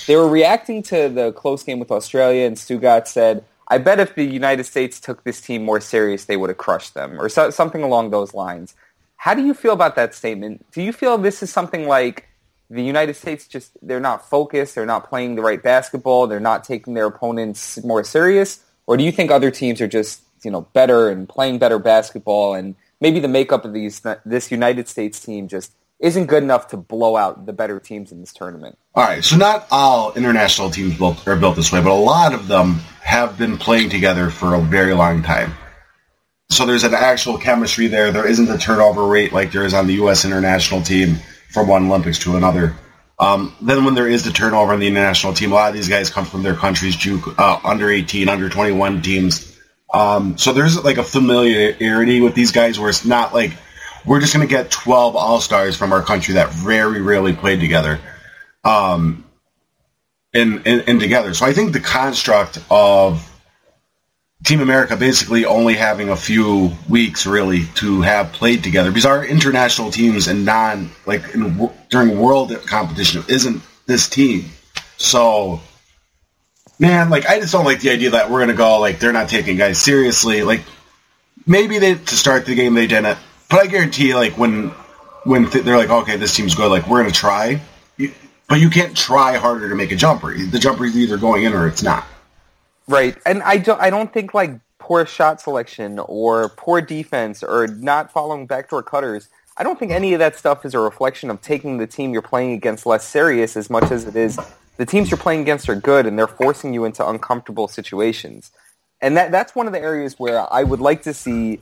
They 0.07 0.15
were 0.15 0.27
reacting 0.27 0.83
to 0.83 1.09
the 1.09 1.31
close 1.33 1.63
game 1.63 1.79
with 1.79 1.91
Australia, 1.91 2.45
and 2.45 2.55
Stugotz 2.55 3.07
said, 3.07 3.43
"I 3.67 3.77
bet 3.77 3.99
if 3.99 4.15
the 4.15 4.23
United 4.23 4.65
States 4.65 4.99
took 4.99 5.23
this 5.23 5.41
team 5.41 5.63
more 5.63 5.81
serious, 5.81 6.25
they 6.25 6.37
would 6.37 6.49
have 6.49 6.57
crushed 6.57 6.93
them," 6.93 7.19
or 7.19 7.29
so, 7.29 7.49
something 7.49 7.83
along 7.83 8.09
those 8.09 8.33
lines. 8.33 8.75
How 9.17 9.33
do 9.33 9.43
you 9.43 9.53
feel 9.53 9.73
about 9.73 9.95
that 9.95 10.15
statement? 10.15 10.65
Do 10.71 10.81
you 10.81 10.93
feel 10.93 11.17
this 11.17 11.43
is 11.43 11.51
something 11.51 11.87
like 11.87 12.27
the 12.69 12.83
United 12.83 13.15
States 13.15 13.47
just 13.47 13.71
they're 13.81 13.99
not 13.99 14.29
focused, 14.29 14.75
they're 14.75 14.85
not 14.85 15.09
playing 15.09 15.35
the 15.35 15.41
right 15.41 15.61
basketball, 15.61 16.27
they're 16.27 16.39
not 16.39 16.63
taking 16.63 16.93
their 16.93 17.07
opponents 17.07 17.83
more 17.83 18.03
serious, 18.03 18.59
or 18.87 18.95
do 18.95 19.03
you 19.03 19.11
think 19.11 19.31
other 19.31 19.51
teams 19.51 19.81
are 19.81 19.87
just 19.87 20.21
you 20.43 20.51
know 20.51 20.61
better 20.61 21.09
and 21.09 21.27
playing 21.27 21.59
better 21.59 21.79
basketball, 21.79 22.53
and 22.53 22.75
maybe 22.99 23.19
the 23.19 23.27
makeup 23.27 23.65
of 23.65 23.73
these 23.73 24.01
this 24.25 24.51
United 24.51 24.87
States 24.87 25.19
team 25.19 25.47
just 25.47 25.73
isn't 25.99 26.27
good 26.27 26.43
enough 26.43 26.69
to 26.69 26.77
blow 26.77 27.17
out 27.17 27.45
the 27.45 27.53
better 27.53 27.79
teams 27.79 28.11
in 28.11 28.21
this 28.21 28.31
tournament. 28.31 28.77
All 28.95 29.03
right, 29.03 29.23
so 29.23 29.35
not 29.35 29.67
all 29.69 30.13
international 30.13 30.69
teams 30.71 30.97
built, 30.97 31.27
are 31.27 31.35
built 31.35 31.55
this 31.55 31.71
way, 31.71 31.81
but 31.81 31.91
a 31.91 31.93
lot 31.93 32.33
of 32.33 32.47
them 32.47 32.75
have 33.01 33.37
been 33.37 33.57
playing 33.57 33.89
together 33.89 34.29
for 34.29 34.55
a 34.55 34.61
very 34.61 34.93
long 34.93 35.23
time. 35.23 35.53
So 36.49 36.65
there's 36.65 36.83
an 36.83 36.93
actual 36.93 37.37
chemistry 37.37 37.87
there. 37.87 38.11
There 38.11 38.27
isn't 38.27 38.49
a 38.49 38.57
turnover 38.57 39.05
rate 39.05 39.33
like 39.33 39.51
there 39.51 39.65
is 39.65 39.73
on 39.73 39.87
the 39.87 39.93
U.S. 39.95 40.25
international 40.25 40.81
team 40.81 41.17
from 41.51 41.67
one 41.67 41.87
Olympics 41.87 42.19
to 42.19 42.37
another. 42.37 42.75
Um, 43.19 43.53
then 43.61 43.83
when 43.83 43.93
there 43.93 44.07
is 44.07 44.23
the 44.23 44.31
turnover 44.31 44.71
on 44.71 44.79
the 44.79 44.87
international 44.87 45.33
team, 45.33 45.51
a 45.51 45.55
lot 45.55 45.69
of 45.69 45.75
these 45.75 45.89
guys 45.89 46.09
come 46.09 46.25
from 46.25 46.41
their 46.41 46.55
countries, 46.55 46.95
uh, 47.37 47.59
under 47.63 47.89
18, 47.89 48.29
under 48.29 48.49
21 48.49 49.01
teams. 49.01 49.48
Um, 49.93 50.37
so 50.37 50.53
there's 50.53 50.83
like 50.83 50.97
a 50.97 51.03
familiarity 51.03 52.21
with 52.21 52.35
these 52.35 52.51
guys 52.51 52.79
where 52.79 52.89
it's 52.89 53.05
not 53.05 53.33
like 53.33 53.53
we're 54.05 54.19
just 54.19 54.33
going 54.33 54.47
to 54.47 54.51
get 54.51 54.71
12 54.71 55.15
all-stars 55.15 55.75
from 55.75 55.91
our 55.91 56.01
country 56.01 56.35
that 56.35 56.49
very 56.51 57.01
rarely 57.01 57.33
played 57.33 57.59
together 57.59 57.99
um, 58.63 59.25
in, 60.33 60.61
in, 60.63 60.81
in 60.81 60.99
together. 60.99 61.33
So 61.33 61.45
I 61.45 61.53
think 61.53 61.73
the 61.73 61.79
construct 61.79 62.59
of 62.69 63.25
Team 64.43 64.61
America 64.61 64.95
basically 64.95 65.45
only 65.45 65.73
having 65.73 66.09
a 66.09 66.15
few 66.15 66.71
weeks 66.87 67.25
really 67.25 67.65
to 67.75 68.01
have 68.01 68.31
played 68.31 68.63
together 68.63 68.89
because 68.89 69.05
our 69.05 69.25
international 69.25 69.91
teams 69.91 70.27
and 70.27 70.45
non 70.45 70.91
like 71.05 71.35
in, 71.35 71.69
during 71.89 72.17
world 72.17 72.53
competition 72.65 73.23
isn't 73.27 73.61
this 73.85 74.07
team. 74.07 74.45
So 74.97 75.59
man, 76.79 77.09
like 77.09 77.25
I 77.27 77.39
just 77.39 77.51
don't 77.51 77.65
like 77.65 77.81
the 77.81 77.91
idea 77.91 78.11
that 78.11 78.31
we're 78.31 78.39
gonna 78.39 78.53
go 78.53 78.79
like 78.79 78.99
they're 78.99 79.13
not 79.13 79.29
taking 79.29 79.57
guys 79.57 79.77
seriously. 79.77 80.41
Like 80.43 80.61
maybe 81.45 81.77
they 81.77 81.95
to 81.95 82.15
start 82.15 82.45
the 82.45 82.55
game 82.55 82.73
they 82.73 82.87
didn't, 82.87 83.17
but 83.49 83.59
I 83.59 83.67
guarantee 83.67 84.15
like 84.15 84.37
when 84.37 84.69
when 85.25 85.49
th- 85.49 85.63
they're 85.63 85.77
like 85.77 85.89
okay 85.89 86.15
this 86.15 86.35
team's 86.35 86.55
good 86.55 86.69
like 86.69 86.87
we're 86.87 87.01
gonna 87.01 87.11
try, 87.11 87.61
you, 87.97 88.11
but 88.47 88.59
you 88.59 88.69
can't 88.69 88.95
try 88.95 89.37
harder 89.37 89.69
to 89.69 89.75
make 89.75 89.91
a 89.91 89.95
jumper. 89.95 90.35
The 90.35 90.59
jumper 90.59 90.85
is 90.85 90.97
either 90.97 91.17
going 91.17 91.43
in 91.43 91.53
or 91.53 91.67
it's 91.67 91.83
not. 91.83 92.05
Right, 92.87 93.17
and 93.25 93.43
I 93.43 93.57
don't 93.57 93.79
I 93.79 93.89
don't 93.89 94.11
think 94.11 94.33
like 94.33 94.59
poor 94.79 95.05
shot 95.05 95.41
selection 95.41 95.99
or 95.99 96.49
poor 96.49 96.81
defense 96.81 97.43
or 97.43 97.67
not 97.67 98.11
following 98.11 98.47
backdoor 98.47 98.81
cutters. 98.81 99.27
I 99.55 99.63
don't 99.63 99.77
think 99.77 99.91
any 99.91 100.13
of 100.13 100.19
that 100.19 100.37
stuff 100.37 100.65
is 100.65 100.73
a 100.73 100.79
reflection 100.79 101.29
of 101.29 101.41
taking 101.41 101.77
the 101.79 101.85
team 101.85 102.13
you're 102.13 102.21
playing 102.21 102.53
against 102.53 102.85
less 102.85 103.05
serious 103.05 103.57
as 103.57 103.69
much 103.69 103.91
as 103.91 104.05
it 104.05 104.15
is 104.15 104.39
the 104.79 104.85
teams 104.85 105.11
you're 105.11 105.17
playing 105.17 105.41
against 105.41 105.67
are 105.67 105.75
good 105.75 106.05
and 106.05 106.17
they're 106.17 106.25
forcing 106.25 106.73
you 106.73 106.85
into 106.85 107.05
uncomfortable 107.07 107.67
situations. 107.67 108.49
And 109.01 109.17
that 109.17 109.29
that's 109.29 109.53
one 109.53 109.67
of 109.67 109.73
the 109.73 109.79
areas 109.79 110.17
where 110.17 110.51
I 110.51 110.63
would 110.63 110.79
like 110.79 111.03
to 111.03 111.13
see 111.13 111.59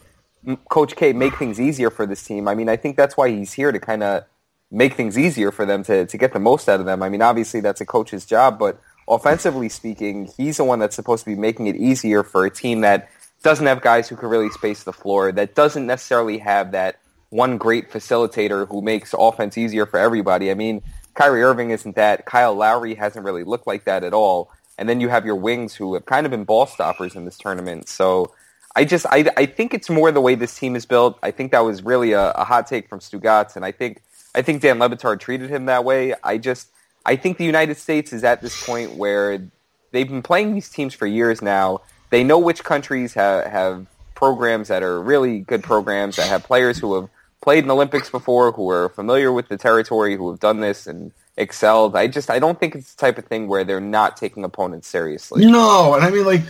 Coach 0.70 0.96
K 0.96 1.14
make 1.14 1.36
things 1.36 1.60
easier 1.60 1.90
for 1.90 2.06
this 2.06 2.24
team. 2.24 2.48
I 2.48 2.54
mean, 2.54 2.70
I 2.70 2.76
think 2.76 2.96
that's 2.96 3.18
why 3.18 3.30
he's 3.30 3.52
here 3.52 3.72
to 3.72 3.80
kind 3.80 4.04
of 4.04 4.24
make 4.70 4.94
things 4.94 5.18
easier 5.18 5.52
for 5.52 5.66
them 5.66 5.82
to, 5.86 6.06
to 6.06 6.18
get 6.18 6.32
the 6.32 6.40
most 6.40 6.70
out 6.70 6.80
of 6.80 6.86
them. 6.86 7.02
I 7.02 7.10
mean, 7.10 7.24
obviously 7.24 7.60
that's 7.60 7.82
a 7.82 7.88
coach's 7.88 8.24
job, 8.24 8.60
but 8.60 8.80
offensively 9.10 9.70
speaking, 9.70 10.30
he's 10.38 10.58
the 10.58 10.64
one 10.64 10.78
that's 10.78 10.96
supposed 10.96 11.24
to 11.24 11.32
be 11.32 11.36
making 11.36 11.66
it 11.66 11.76
easier 11.76 12.22
for 12.22 12.46
a 12.46 12.52
team 12.52 12.82
that 12.82 13.10
doesn't 13.42 13.66
have 13.66 13.82
guys 13.82 14.08
who 14.08 14.16
can 14.16 14.30
really 14.30 14.52
space 14.52 14.84
the 14.84 14.94
floor, 14.94 15.32
that 15.32 15.56
doesn't 15.56 15.88
necessarily 15.88 16.38
have 16.38 16.72
that 16.74 17.00
one 17.30 17.58
great 17.58 17.90
facilitator 17.90 18.68
who 18.68 18.84
makes 18.84 19.16
offense 19.18 19.58
easier 19.58 19.88
for 19.88 20.00
everybody. 20.00 20.52
I 20.52 20.54
mean, 20.54 20.84
Kyrie 21.18 21.42
Irving 21.42 21.72
isn't 21.72 21.96
that. 21.96 22.26
Kyle 22.26 22.54
Lowry 22.54 22.94
hasn't 22.94 23.26
really 23.26 23.44
looked 23.44 23.66
like 23.66 23.86
that 23.86 24.04
at 24.04 24.14
all. 24.14 24.52
And 24.78 24.88
then 24.88 25.02
you 25.02 25.10
have 25.10 25.26
your 25.26 25.36
wings 25.36 25.74
who 25.74 25.96
have 25.96 26.06
kind 26.06 26.28
of 26.28 26.32
been 26.32 26.44
ball 26.44 26.68
stoppers 26.68 27.16
in 27.16 27.26
this 27.26 27.38
tournament. 27.38 27.90
So 27.90 28.32
I 28.76 28.86
just 28.86 29.08
I, 29.10 29.28
I 29.36 29.48
think 29.48 29.74
it's 29.74 29.90
more 29.90 30.12
the 30.12 30.22
way 30.22 30.36
this 30.36 30.56
team 30.56 30.76
is 30.76 30.86
built. 30.86 31.18
I 31.24 31.32
think 31.32 31.52
that 31.52 31.62
was 31.62 31.82
really 31.82 32.12
a, 32.12 32.30
a 32.32 32.44
hot 32.44 32.68
take 32.68 32.88
from 32.88 33.00
Stugotz, 33.00 33.56
and 33.56 33.66
I 33.66 33.72
think 33.72 34.04
I 34.36 34.44
think 34.44 34.62
Dan 34.62 34.78
Le 34.78 34.88
Batard 34.88 35.20
treated 35.20 35.50
him 35.50 35.66
that 35.66 35.84
way. 35.84 36.14
I 36.24 36.38
just 36.38 36.70
I 37.04 37.16
think 37.16 37.40
the 37.40 37.46
United 37.46 37.78
States 37.78 38.14
is 38.14 38.24
at 38.24 38.44
this 38.44 38.64
point 38.64 38.94
where 38.94 39.50
they've 39.92 40.08
been 40.08 40.22
playing 40.22 40.54
these 40.54 40.70
teams 40.70 40.94
for 40.94 41.08
years 41.08 41.42
now. 41.42 41.82
They 42.12 42.24
know 42.24 42.38
which 42.38 42.64
countries 42.64 43.16
have, 43.16 43.46
have 43.48 43.88
programs 44.14 44.68
that 44.68 44.84
are 44.84 45.02
really 45.02 45.40
good 45.40 45.64
programs 45.64 46.18
that 46.18 46.28
have 46.28 46.44
players 46.44 46.78
who 46.78 46.94
have 46.94 47.10
played 47.42 47.64
in 47.64 47.72
Olympics 47.72 48.10
before, 48.10 48.52
who 48.52 48.70
are 48.70 48.90
familiar 48.90 49.32
with 49.32 49.48
the 49.48 49.58
territory, 49.58 50.16
who 50.16 50.30
have 50.30 50.40
done 50.40 50.60
this 50.60 50.88
and 50.88 51.12
excelled. 51.38 51.96
I 51.96 52.08
just 52.08 52.30
I 52.30 52.40
don't 52.40 52.60
think 52.60 52.76
it's 52.76 52.94
the 52.94 53.00
type 53.00 53.18
of 53.18 53.26
thing 53.26 53.48
where 53.48 53.64
they're 53.64 53.80
not 53.80 54.18
taking 54.18 54.44
opponents 54.44 54.88
seriously. 54.88 55.46
No, 55.46 55.94
and 55.94 56.04
I 56.04 56.10
mean 56.10 56.26
like 56.26 56.42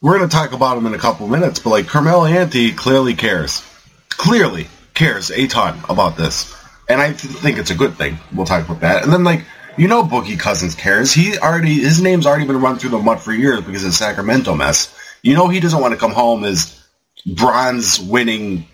we're 0.00 0.16
going 0.16 0.28
to 0.28 0.34
talk 0.34 0.52
about 0.52 0.78
him 0.78 0.86
in 0.86 0.94
a 0.94 0.98
couple 0.98 1.26
minutes, 1.26 1.58
but 1.60 1.70
like 1.70 1.86
Carmelo 1.86 2.24
Anthony 2.24 2.72
clearly 2.72 3.14
cares, 3.14 3.64
clearly 4.10 4.68
cares 4.94 5.30
a 5.30 5.46
ton 5.46 5.80
about 5.88 6.16
this, 6.16 6.54
and 6.88 7.00
I 7.00 7.12
think 7.12 7.58
it's 7.58 7.70
a 7.70 7.76
good 7.76 7.96
thing. 7.96 8.18
We'll 8.34 8.46
talk 8.46 8.64
about 8.64 8.80
that, 8.80 9.04
and 9.04 9.12
then 9.12 9.24
like 9.24 9.44
you 9.78 9.86
know, 9.86 10.02
Boogie 10.02 10.38
Cousins 10.38 10.74
cares. 10.74 11.12
He 11.12 11.38
already 11.38 11.74
his 11.74 12.02
name's 12.02 12.26
already 12.26 12.46
been 12.46 12.60
run 12.60 12.78
through 12.78 12.90
the 12.90 12.98
mud 12.98 13.20
for 13.20 13.32
years 13.32 13.60
because 13.60 13.84
of 13.84 13.90
the 13.90 13.96
Sacramento 13.96 14.54
mess. 14.56 14.94
You 15.22 15.34
know, 15.34 15.48
he 15.48 15.60
doesn't 15.60 15.80
want 15.80 15.94
to 15.94 16.00
come 16.00 16.12
home 16.12 16.44
as 16.44 16.84
bronze 17.24 18.00
winning 18.00 18.66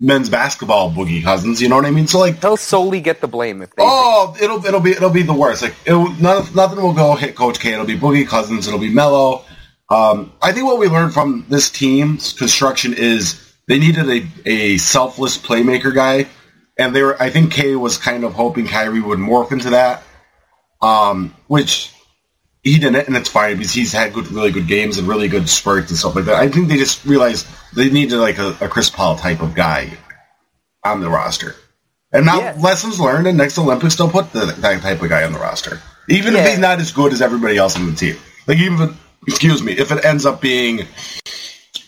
men's 0.00 0.30
basketball 0.30 0.90
boogie 0.90 1.22
cousins. 1.22 1.60
You 1.60 1.68
know 1.68 1.76
what 1.76 1.84
I 1.84 1.90
mean? 1.90 2.06
So 2.06 2.18
like 2.18 2.40
they'll 2.40 2.56
solely 2.56 3.00
get 3.00 3.20
the 3.20 3.28
blame 3.28 3.62
if 3.62 3.74
they. 3.76 3.82
Oh, 3.86 4.34
it'll 4.40 4.64
it'll 4.64 4.80
be 4.80 4.92
it'll 4.92 5.10
be 5.10 5.22
the 5.22 5.34
worst. 5.34 5.62
Like 5.62 5.74
it'll, 5.84 6.10
none, 6.14 6.46
nothing 6.54 6.82
will 6.82 6.94
go 6.94 7.14
hit 7.14 7.36
Coach 7.36 7.60
K. 7.60 7.74
It'll 7.74 7.86
be 7.86 7.98
boogie 7.98 8.26
cousins. 8.26 8.66
It'll 8.66 8.80
be 8.80 8.92
Mello. 8.92 9.44
Um, 9.90 10.32
I 10.40 10.52
think 10.52 10.66
what 10.66 10.78
we 10.78 10.88
learned 10.88 11.12
from 11.12 11.44
this 11.48 11.68
team's 11.68 12.32
construction 12.32 12.94
is 12.94 13.54
they 13.66 13.78
needed 13.78 14.08
a, 14.08 14.26
a 14.48 14.76
selfless 14.78 15.36
playmaker 15.36 15.94
guy, 15.94 16.28
and 16.78 16.94
they 16.94 17.02
were. 17.02 17.20
I 17.20 17.30
think 17.30 17.52
K 17.52 17.76
was 17.76 17.98
kind 17.98 18.24
of 18.24 18.32
hoping 18.32 18.66
Kyrie 18.66 19.00
would 19.00 19.18
morph 19.18 19.52
into 19.52 19.70
that, 19.70 20.02
um, 20.80 21.34
which 21.48 21.92
he 22.62 22.78
didn't, 22.78 23.06
and 23.06 23.16
it's 23.16 23.28
fine 23.28 23.56
because 23.56 23.72
he's 23.72 23.92
had 23.92 24.12
good, 24.12 24.30
really 24.30 24.50
good 24.50 24.66
games 24.66 24.98
and 24.98 25.08
really 25.08 25.28
good 25.28 25.48
spurts 25.48 25.90
and 25.90 25.98
stuff 25.98 26.14
like 26.14 26.26
that. 26.26 26.34
I 26.34 26.48
think 26.48 26.68
they 26.68 26.76
just 26.76 27.04
realized 27.06 27.46
they 27.74 27.90
needed 27.90 28.18
like 28.18 28.38
a, 28.38 28.56
a 28.60 28.68
Chris 28.68 28.90
Paul 28.90 29.16
type 29.16 29.40
of 29.40 29.54
guy 29.54 29.90
on 30.84 31.00
the 31.00 31.08
roster. 31.08 31.54
And 32.12 32.26
now 32.26 32.40
yeah. 32.40 32.56
lessons 32.60 33.00
learned, 33.00 33.26
and 33.26 33.38
next 33.38 33.56
Olympics 33.58 33.96
they'll 33.96 34.10
put 34.10 34.32
the, 34.32 34.46
that 34.46 34.82
type 34.82 35.00
of 35.00 35.08
guy 35.08 35.24
on 35.24 35.32
the 35.32 35.38
roster, 35.38 35.80
even 36.08 36.34
yeah. 36.34 36.40
if 36.40 36.50
he's 36.50 36.58
not 36.58 36.80
as 36.80 36.92
good 36.92 37.12
as 37.12 37.22
everybody 37.22 37.56
else 37.56 37.76
on 37.76 37.86
the 37.86 37.94
team. 37.94 38.16
Like 38.46 38.58
even, 38.58 38.90
if, 38.90 39.00
excuse 39.26 39.62
me, 39.62 39.72
if 39.72 39.90
it 39.92 40.04
ends 40.04 40.26
up 40.26 40.40
being, 40.40 40.86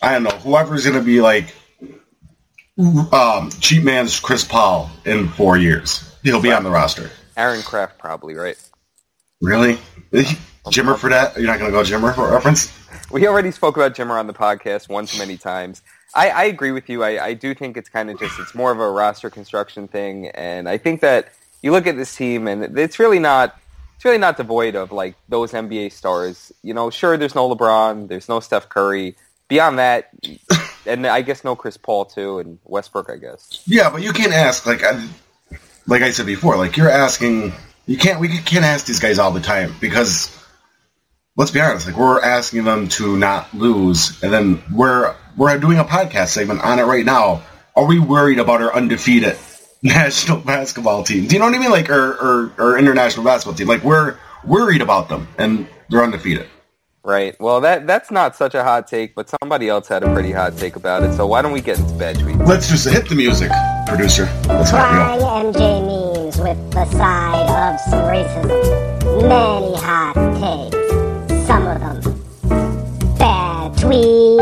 I 0.00 0.12
don't 0.12 0.22
know, 0.22 0.30
whoever's 0.30 0.84
going 0.86 0.98
to 0.98 1.04
be 1.04 1.20
like 1.20 1.54
um, 3.12 3.50
cheap 3.60 3.82
man's 3.82 4.18
Chris 4.20 4.44
Paul 4.44 4.90
in 5.04 5.28
four 5.28 5.58
years, 5.58 6.16
he'll 6.22 6.40
be 6.40 6.52
on 6.52 6.62
the 6.62 6.70
roster. 6.70 7.10
Aaron 7.36 7.62
Craft 7.62 7.98
probably 7.98 8.34
right. 8.34 8.56
Really? 9.40 9.78
Jimmer 10.66 10.96
for 10.96 11.10
that? 11.10 11.36
You're 11.36 11.46
not 11.46 11.58
going 11.58 11.70
to 11.70 11.76
go 11.76 11.82
Jimmer 11.82 12.14
for 12.14 12.30
reference? 12.30 12.72
We 13.10 13.26
already 13.26 13.50
spoke 13.50 13.76
about 13.76 13.94
Jimmer 13.94 14.18
on 14.18 14.26
the 14.26 14.32
podcast 14.32 14.88
once 14.88 15.18
many 15.18 15.36
times. 15.36 15.82
I, 16.14 16.30
I 16.30 16.44
agree 16.44 16.72
with 16.72 16.88
you. 16.88 17.02
I, 17.02 17.24
I 17.24 17.34
do 17.34 17.54
think 17.54 17.76
it's 17.76 17.88
kind 17.88 18.10
of 18.10 18.18
just 18.18 18.38
it's 18.38 18.54
more 18.54 18.70
of 18.70 18.80
a 18.80 18.90
roster 18.90 19.30
construction 19.30 19.88
thing, 19.88 20.28
and 20.28 20.68
I 20.68 20.78
think 20.78 21.00
that 21.00 21.28
you 21.62 21.72
look 21.72 21.86
at 21.86 21.96
this 21.96 22.14
team 22.14 22.46
and 22.48 22.78
it's 22.78 22.98
really 22.98 23.18
not 23.18 23.58
it's 23.96 24.04
really 24.04 24.18
not 24.18 24.36
devoid 24.36 24.74
of 24.74 24.92
like 24.92 25.14
those 25.28 25.52
NBA 25.52 25.92
stars. 25.92 26.52
You 26.62 26.74
know, 26.74 26.90
sure, 26.90 27.16
there's 27.16 27.34
no 27.34 27.54
LeBron, 27.54 28.08
there's 28.08 28.28
no 28.28 28.40
Steph 28.40 28.68
Curry. 28.68 29.16
Beyond 29.48 29.78
that, 29.78 30.10
and 30.86 31.06
I 31.06 31.20
guess 31.22 31.44
no 31.44 31.54
Chris 31.54 31.76
Paul 31.76 32.06
too, 32.06 32.38
and 32.38 32.58
Westbrook, 32.64 33.10
I 33.10 33.16
guess. 33.16 33.62
Yeah, 33.66 33.90
but 33.90 34.02
you 34.02 34.12
can't 34.12 34.32
ask 34.32 34.66
like 34.66 34.82
I, 34.82 35.06
like 35.86 36.02
I 36.02 36.10
said 36.10 36.26
before, 36.26 36.56
like 36.56 36.76
you're 36.76 36.90
asking. 36.90 37.52
You 37.86 37.98
can't. 37.98 38.18
We 38.18 38.28
can't 38.38 38.64
ask 38.64 38.86
these 38.86 38.98
guys 38.98 39.18
all 39.18 39.30
the 39.30 39.40
time 39.40 39.74
because 39.80 40.41
let's 41.36 41.50
be 41.50 41.60
honest, 41.60 41.86
like 41.86 41.96
we're 41.96 42.20
asking 42.20 42.64
them 42.64 42.88
to 42.88 43.16
not 43.16 43.52
lose, 43.54 44.22
and 44.22 44.32
then 44.32 44.62
we're 44.72 45.14
we're 45.36 45.58
doing 45.58 45.78
a 45.78 45.84
podcast 45.84 46.28
segment 46.28 46.62
on 46.62 46.78
it 46.78 46.84
right 46.84 47.04
now. 47.04 47.42
Are 47.74 47.86
we 47.86 47.98
worried 47.98 48.38
about 48.38 48.60
our 48.60 48.74
undefeated 48.74 49.36
national 49.82 50.38
basketball 50.38 51.04
team? 51.04 51.26
Do 51.26 51.34
you 51.34 51.40
know 51.40 51.46
what 51.46 51.54
I 51.54 51.58
mean? 51.58 51.70
Like 51.70 51.90
our, 51.90 52.18
our, 52.18 52.52
our 52.58 52.78
international 52.78 53.24
basketball 53.24 53.56
team. 53.56 53.66
Like 53.66 53.82
we're 53.82 54.16
worried 54.44 54.82
about 54.82 55.08
them, 55.08 55.28
and 55.38 55.66
they're 55.88 56.04
undefeated. 56.04 56.48
Right. 57.04 57.34
Well, 57.40 57.62
that 57.62 57.86
that's 57.86 58.12
not 58.12 58.36
such 58.36 58.54
a 58.54 58.62
hot 58.62 58.86
take, 58.86 59.14
but 59.16 59.28
somebody 59.28 59.68
else 59.68 59.88
had 59.88 60.04
a 60.04 60.12
pretty 60.12 60.30
hot 60.30 60.56
take 60.56 60.76
about 60.76 61.02
it. 61.02 61.14
So 61.14 61.26
why 61.26 61.42
don't 61.42 61.52
we 61.52 61.60
get 61.60 61.78
into 61.80 61.94
bad 61.94 62.16
tweets? 62.16 62.46
Let's 62.46 62.68
just 62.68 62.88
hit 62.88 63.08
the 63.08 63.16
music, 63.16 63.50
producer. 63.88 64.26
Let's 64.46 64.70
Try 64.70 65.18
MJ 65.18 65.84
memes 65.84 66.38
with 66.38 66.70
the 66.70 66.84
side 66.84 67.74
of 67.74 67.80
some 67.80 68.04
racism. 68.04 69.22
Many 69.22 69.76
hot 69.78 70.70
takes 70.70 70.81
some 71.52 71.66
of 71.66 71.80
them. 71.80 72.00
Bad 73.18 73.72
tweets. 73.74 74.40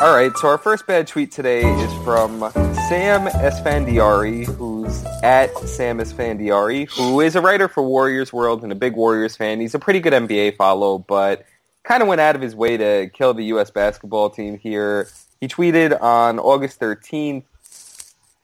All 0.00 0.16
right, 0.16 0.32
so 0.38 0.48
our 0.48 0.56
first 0.56 0.86
bad 0.86 1.06
tweet 1.06 1.30
today 1.30 1.60
is 1.60 2.04
from 2.04 2.40
Sam 2.88 3.26
Esfandiari, 3.26 4.46
who's 4.46 5.04
at 5.22 5.54
Sam 5.58 5.98
Esfandiari, 5.98 6.88
who 6.88 7.20
is 7.20 7.36
a 7.36 7.42
writer 7.42 7.68
for 7.68 7.82
Warriors 7.82 8.32
World 8.32 8.62
and 8.62 8.72
a 8.72 8.74
big 8.74 8.96
Warriors 8.96 9.36
fan. 9.36 9.60
He's 9.60 9.74
a 9.74 9.78
pretty 9.78 10.00
good 10.00 10.14
NBA 10.14 10.56
follow, 10.56 10.96
but 10.96 11.44
kind 11.84 12.02
of 12.02 12.08
went 12.08 12.22
out 12.22 12.34
of 12.34 12.40
his 12.40 12.56
way 12.56 12.78
to 12.78 13.10
kill 13.12 13.34
the 13.34 13.44
U.S. 13.46 13.70
basketball 13.70 14.30
team 14.30 14.58
here. 14.58 15.08
He 15.42 15.48
tweeted 15.48 16.00
on 16.00 16.38
August 16.38 16.80
13th, 16.80 17.44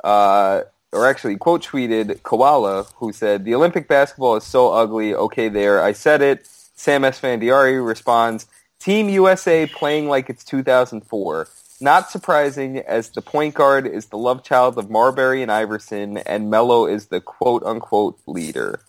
uh, 0.04 0.62
or 0.96 1.06
actually 1.06 1.36
quote 1.36 1.62
tweeted 1.62 2.22
Koala, 2.22 2.84
who 2.96 3.12
said, 3.12 3.44
the 3.44 3.54
Olympic 3.54 3.86
basketball 3.86 4.36
is 4.36 4.44
so 4.44 4.72
ugly. 4.72 5.14
Okay, 5.14 5.48
there. 5.48 5.82
I 5.82 5.92
said 5.92 6.22
it. 6.22 6.46
Sam 6.74 7.02
Esfandiari 7.02 7.84
responds, 7.84 8.46
Team 8.78 9.08
USA 9.08 9.66
playing 9.66 10.08
like 10.08 10.28
it's 10.28 10.44
2004. 10.44 11.48
Not 11.80 12.10
surprising, 12.10 12.78
as 12.78 13.10
the 13.10 13.22
point 13.22 13.54
guard 13.54 13.86
is 13.86 14.06
the 14.06 14.16
love 14.16 14.42
child 14.42 14.78
of 14.78 14.90
Marbury 14.90 15.42
and 15.42 15.52
Iverson, 15.52 16.18
and 16.18 16.50
Melo 16.50 16.86
is 16.86 17.06
the 17.06 17.20
quote-unquote 17.20 18.18
leader. 18.26 18.80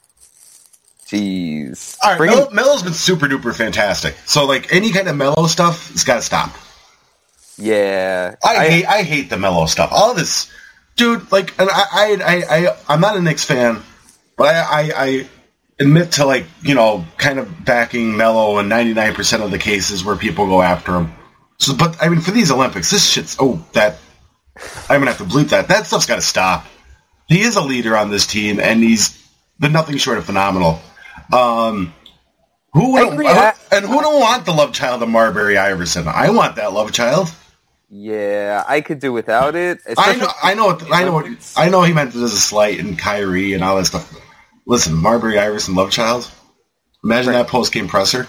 Jeez. 1.05 1.97
All 2.03 2.17
right, 2.17 2.29
Melo, 2.29 2.49
Melo's 2.51 2.83
been 2.83 2.93
super 2.93 3.27
duper 3.27 3.55
fantastic. 3.55 4.15
So, 4.25 4.45
like, 4.45 4.73
any 4.73 4.91
kind 4.91 5.07
of 5.09 5.17
Melo 5.17 5.47
stuff, 5.47 5.91
it's 5.91 6.03
got 6.03 6.15
to 6.15 6.21
stop. 6.21 6.55
Yeah. 7.57 8.35
I, 8.43 8.55
I, 8.55 8.69
hate 8.69 8.85
I 8.85 9.03
hate 9.03 9.29
the 9.29 9.37
Melo 9.37 9.65
stuff. 9.65 9.89
All 9.91 10.13
this 10.13 10.51
dude, 10.97 11.31
like, 11.31 11.57
and 11.59 11.69
I, 11.71 11.85
I, 11.91 12.17
I, 12.25 12.75
I 12.89 12.93
am 12.93 12.99
not 12.99 13.15
a 13.15 13.21
Knicks 13.21 13.45
fan, 13.45 13.81
but 14.35 14.53
I, 14.53 14.59
I, 14.59 14.91
I 14.95 15.27
admit 15.79 16.13
to 16.13 16.25
like, 16.25 16.45
you 16.61 16.75
know, 16.75 17.05
kind 17.17 17.39
of 17.39 17.63
backing 17.63 18.17
Melo 18.17 18.59
in 18.59 18.67
99% 18.67 19.41
of 19.41 19.51
the 19.51 19.57
cases 19.57 20.03
where 20.03 20.15
people 20.15 20.47
go 20.47 20.61
after 20.61 20.95
him. 20.95 21.13
So, 21.59 21.75
but 21.75 21.97
I 22.01 22.09
mean, 22.09 22.21
for 22.21 22.31
these 22.31 22.51
Olympics, 22.51 22.91
this 22.91 23.09
shit's 23.09 23.37
oh 23.39 23.65
that 23.73 23.97
I'm 24.89 24.99
gonna 25.01 25.11
have 25.11 25.17
to 25.17 25.23
bleep 25.23 25.49
that. 25.49 25.69
That 25.69 25.87
stuff's 25.87 26.05
got 26.05 26.15
to 26.15 26.21
stop. 26.21 26.65
He 27.27 27.41
is 27.41 27.55
a 27.55 27.61
leader 27.61 27.97
on 27.97 28.09
this 28.09 28.27
team, 28.27 28.59
and 28.59 28.81
he's 28.81 29.27
been 29.59 29.73
nothing 29.73 29.97
short 29.97 30.17
of 30.17 30.25
phenomenal. 30.25 30.79
Um, 31.33 31.93
who 32.73 32.93
would, 32.93 33.07
and 33.71 33.85
who 33.85 34.01
don't 34.01 34.19
want 34.19 34.45
the 34.45 34.53
love 34.53 34.71
child 34.71 35.01
of 35.01 35.09
Marbury 35.09 35.57
Iverson? 35.57 36.07
I 36.07 36.29
want 36.29 36.57
that 36.57 36.73
love 36.73 36.91
child. 36.91 37.31
Yeah, 37.89 38.63
I 38.67 38.81
could 38.81 38.99
do 38.99 39.13
without 39.13 39.55
it. 39.55 39.79
I 39.97 40.15
know, 40.15 40.27
I 40.43 40.53
know, 40.55 40.65
what, 40.67 40.91
I 40.91 41.03
know, 41.05 41.13
what, 41.13 41.53
I 41.55 41.69
know. 41.69 41.83
He 41.83 41.93
meant 41.93 42.15
it 42.15 42.21
as 42.21 42.33
a 42.33 42.37
slight 42.37 42.79
and 42.79 42.99
Kyrie 42.99 43.53
and 43.53 43.63
all 43.63 43.77
that 43.77 43.85
stuff. 43.85 44.19
Listen, 44.65 44.93
Marbury 44.93 45.39
Iverson, 45.39 45.73
love 45.73 45.89
child. 45.89 46.29
Imagine 47.03 47.31
right. 47.31 47.37
that 47.43 47.47
post 47.47 47.71
game 47.71 47.87
presser. 47.87 48.27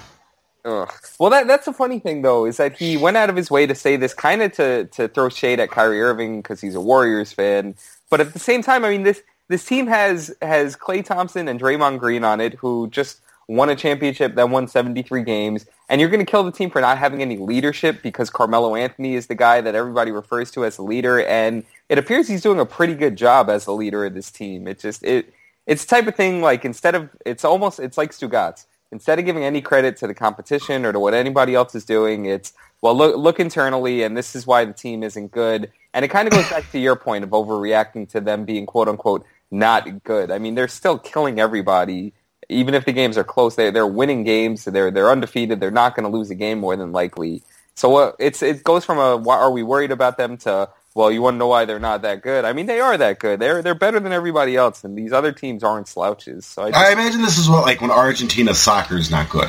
Ugh. 0.65 0.93
Well, 1.19 1.31
that 1.31 1.49
that's 1.49 1.67
a 1.67 1.73
funny 1.73 1.99
thing 1.99 2.23
though, 2.23 2.45
is 2.45 2.59
that 2.59 2.77
he 2.77 2.97
went 2.97 3.17
out 3.17 3.31
of 3.31 3.37
his 3.37 3.51
way 3.51 3.67
to 3.67 3.75
say 3.75 3.97
this, 3.97 4.15
kind 4.15 4.43
of 4.43 4.53
to 4.53 4.85
to 4.93 5.09
throw 5.09 5.29
shade 5.29 5.59
at 5.59 5.71
Kyrie 5.71 6.01
Irving 6.01 6.41
because 6.41 6.61
he's 6.61 6.77
a 6.77 6.81
Warriors 6.81 7.33
fan, 7.33 7.75
but 8.11 8.21
at 8.21 8.33
the 8.33 8.39
same 8.39 8.63
time, 8.63 8.85
I 8.85 8.91
mean 8.91 9.03
this 9.03 9.23
this 9.49 9.65
team 9.65 9.87
has 9.89 10.35
has 10.41 10.77
Klay 10.77 11.05
Thompson 11.05 11.49
and 11.49 11.61
Draymond 11.61 11.99
Green 11.99 12.23
on 12.23 12.41
it, 12.41 12.55
who 12.55 12.89
just 12.91 13.21
won 13.49 13.71
a 13.71 13.77
championship, 13.77 14.35
that 14.35 14.51
won 14.51 14.69
73 14.69 15.23
games, 15.23 15.67
and 15.89 16.01
you're 16.01 16.11
going 16.11 16.25
to 16.25 16.31
kill 16.31 16.45
the 16.45 16.53
team 16.53 16.71
for 16.71 16.81
not 16.83 16.99
having 16.99 17.23
any 17.23 17.39
leadership 17.39 18.03
because 18.03 18.29
Carmelo 18.29 18.77
Anthony 18.77 19.15
is 19.15 19.27
the 19.27 19.35
guy 19.35 19.63
that 19.63 19.75
everybody 19.75 20.13
refers 20.13 20.51
to 20.53 20.65
as 20.67 20.77
a 20.79 20.83
leader, 20.83 21.23
and 21.23 21.65
it 21.89 21.99
appears 21.99 22.29
he's 22.29 22.43
doing 22.43 22.61
a 22.61 22.67
pretty 22.67 22.95
good 22.95 23.17
job 23.17 23.49
as 23.49 23.65
the 23.65 23.73
leader 23.73 24.05
of 24.05 24.15
this 24.15 24.31
team. 24.31 24.69
It 24.69 24.79
just 24.79 25.03
it 25.03 25.33
it's 25.67 25.85
the 25.85 25.89
type 25.89 26.07
of 26.07 26.15
thing 26.15 26.43
like 26.43 26.65
instead 26.65 26.95
of 26.95 27.09
it's 27.25 27.45
almost 27.45 27.81
it's 27.81 27.99
like 27.99 28.13
Stugotz. 28.13 28.67
instead 28.93 29.19
of 29.19 29.25
giving 29.25 29.45
any 29.45 29.61
credit 29.63 29.97
to 29.99 30.07
the 30.07 30.15
competition 30.15 30.85
or 30.85 30.93
to 30.93 31.01
what 31.01 31.15
anybody 31.15 31.55
else 31.55 31.75
is 31.75 31.87
doing, 31.87 32.27
it's 32.27 32.53
well 32.83 32.95
look 32.95 33.17
look 33.17 33.41
internally, 33.41 34.03
and 34.03 34.15
this 34.17 34.37
is 34.37 34.47
why 34.47 34.67
the 34.67 34.75
team 34.75 35.03
isn't 35.03 35.33
good. 35.33 35.73
And 35.95 36.05
it 36.05 36.09
kind 36.09 36.29
of 36.29 36.35
goes 36.35 36.49
back 36.51 36.71
to 36.73 36.79
your 36.79 36.97
point 36.97 37.25
of 37.25 37.31
overreacting 37.31 38.11
to 38.11 38.21
them 38.21 38.45
being 38.45 38.67
quote 38.67 38.89
unquote 38.89 39.25
not 39.51 40.05
good. 40.05 40.31
I 40.31 40.39
mean, 40.39 40.55
they're 40.55 40.69
still 40.69 40.99
killing 40.99 41.41
everybody. 41.41 42.13
Even 42.49 42.75
if 42.75 42.85
the 42.85 42.93
games 42.93 43.19
are 43.19 43.25
close, 43.25 43.57
they 43.57 43.71
they're 43.71 43.87
winning 43.87 44.25
games. 44.25 44.65
They're 44.65 44.91
they're 44.91 45.11
undefeated. 45.11 45.61
They're 45.61 45.71
not 45.71 45.95
going 45.95 46.11
to 46.11 46.17
lose 46.17 46.31
a 46.31 46.35
game 46.35 46.59
more 46.61 46.77
than 46.77 46.93
likely. 46.93 47.43
So 47.75 47.97
uh, 47.97 48.13
it's 48.19 48.43
it 48.43 48.65
goes 48.65 48.85
from 48.85 48.99
a 48.99 49.17
why 49.17 49.37
are 49.37 49.51
we 49.51 49.63
worried 49.63 49.91
about 49.93 50.17
them 50.17 50.37
to 50.39 50.71
well, 50.95 51.13
you 51.13 51.23
want 51.23 51.35
to 51.35 51.39
know 51.39 51.47
why 51.47 51.65
they're 51.65 51.79
not 51.79 52.03
that 52.03 52.23
good? 52.23 52.45
I 52.45 52.53
mean, 52.53 52.67
they 52.67 52.81
are 52.81 52.97
that 52.97 53.21
good. 53.21 53.39
They're 53.39 53.63
they're 53.63 53.75
better 53.77 54.01
than 54.01 54.13
everybody 54.13 54.57
else, 54.57 54.83
and 54.83 54.97
these 54.99 55.13
other 55.13 55.31
teams 55.31 55.63
aren't 55.63 55.87
slouches. 55.87 56.45
So 56.45 56.63
I, 56.63 56.71
just, 56.71 56.85
I 56.87 56.93
imagine 56.93 57.23
this 57.23 57.39
is 57.39 57.49
what 57.49 57.63
like 57.63 57.81
when 57.81 57.91
Argentina 57.93 58.53
soccer 58.55 58.97
is 58.97 59.11
not 59.11 59.29
good. 59.29 59.49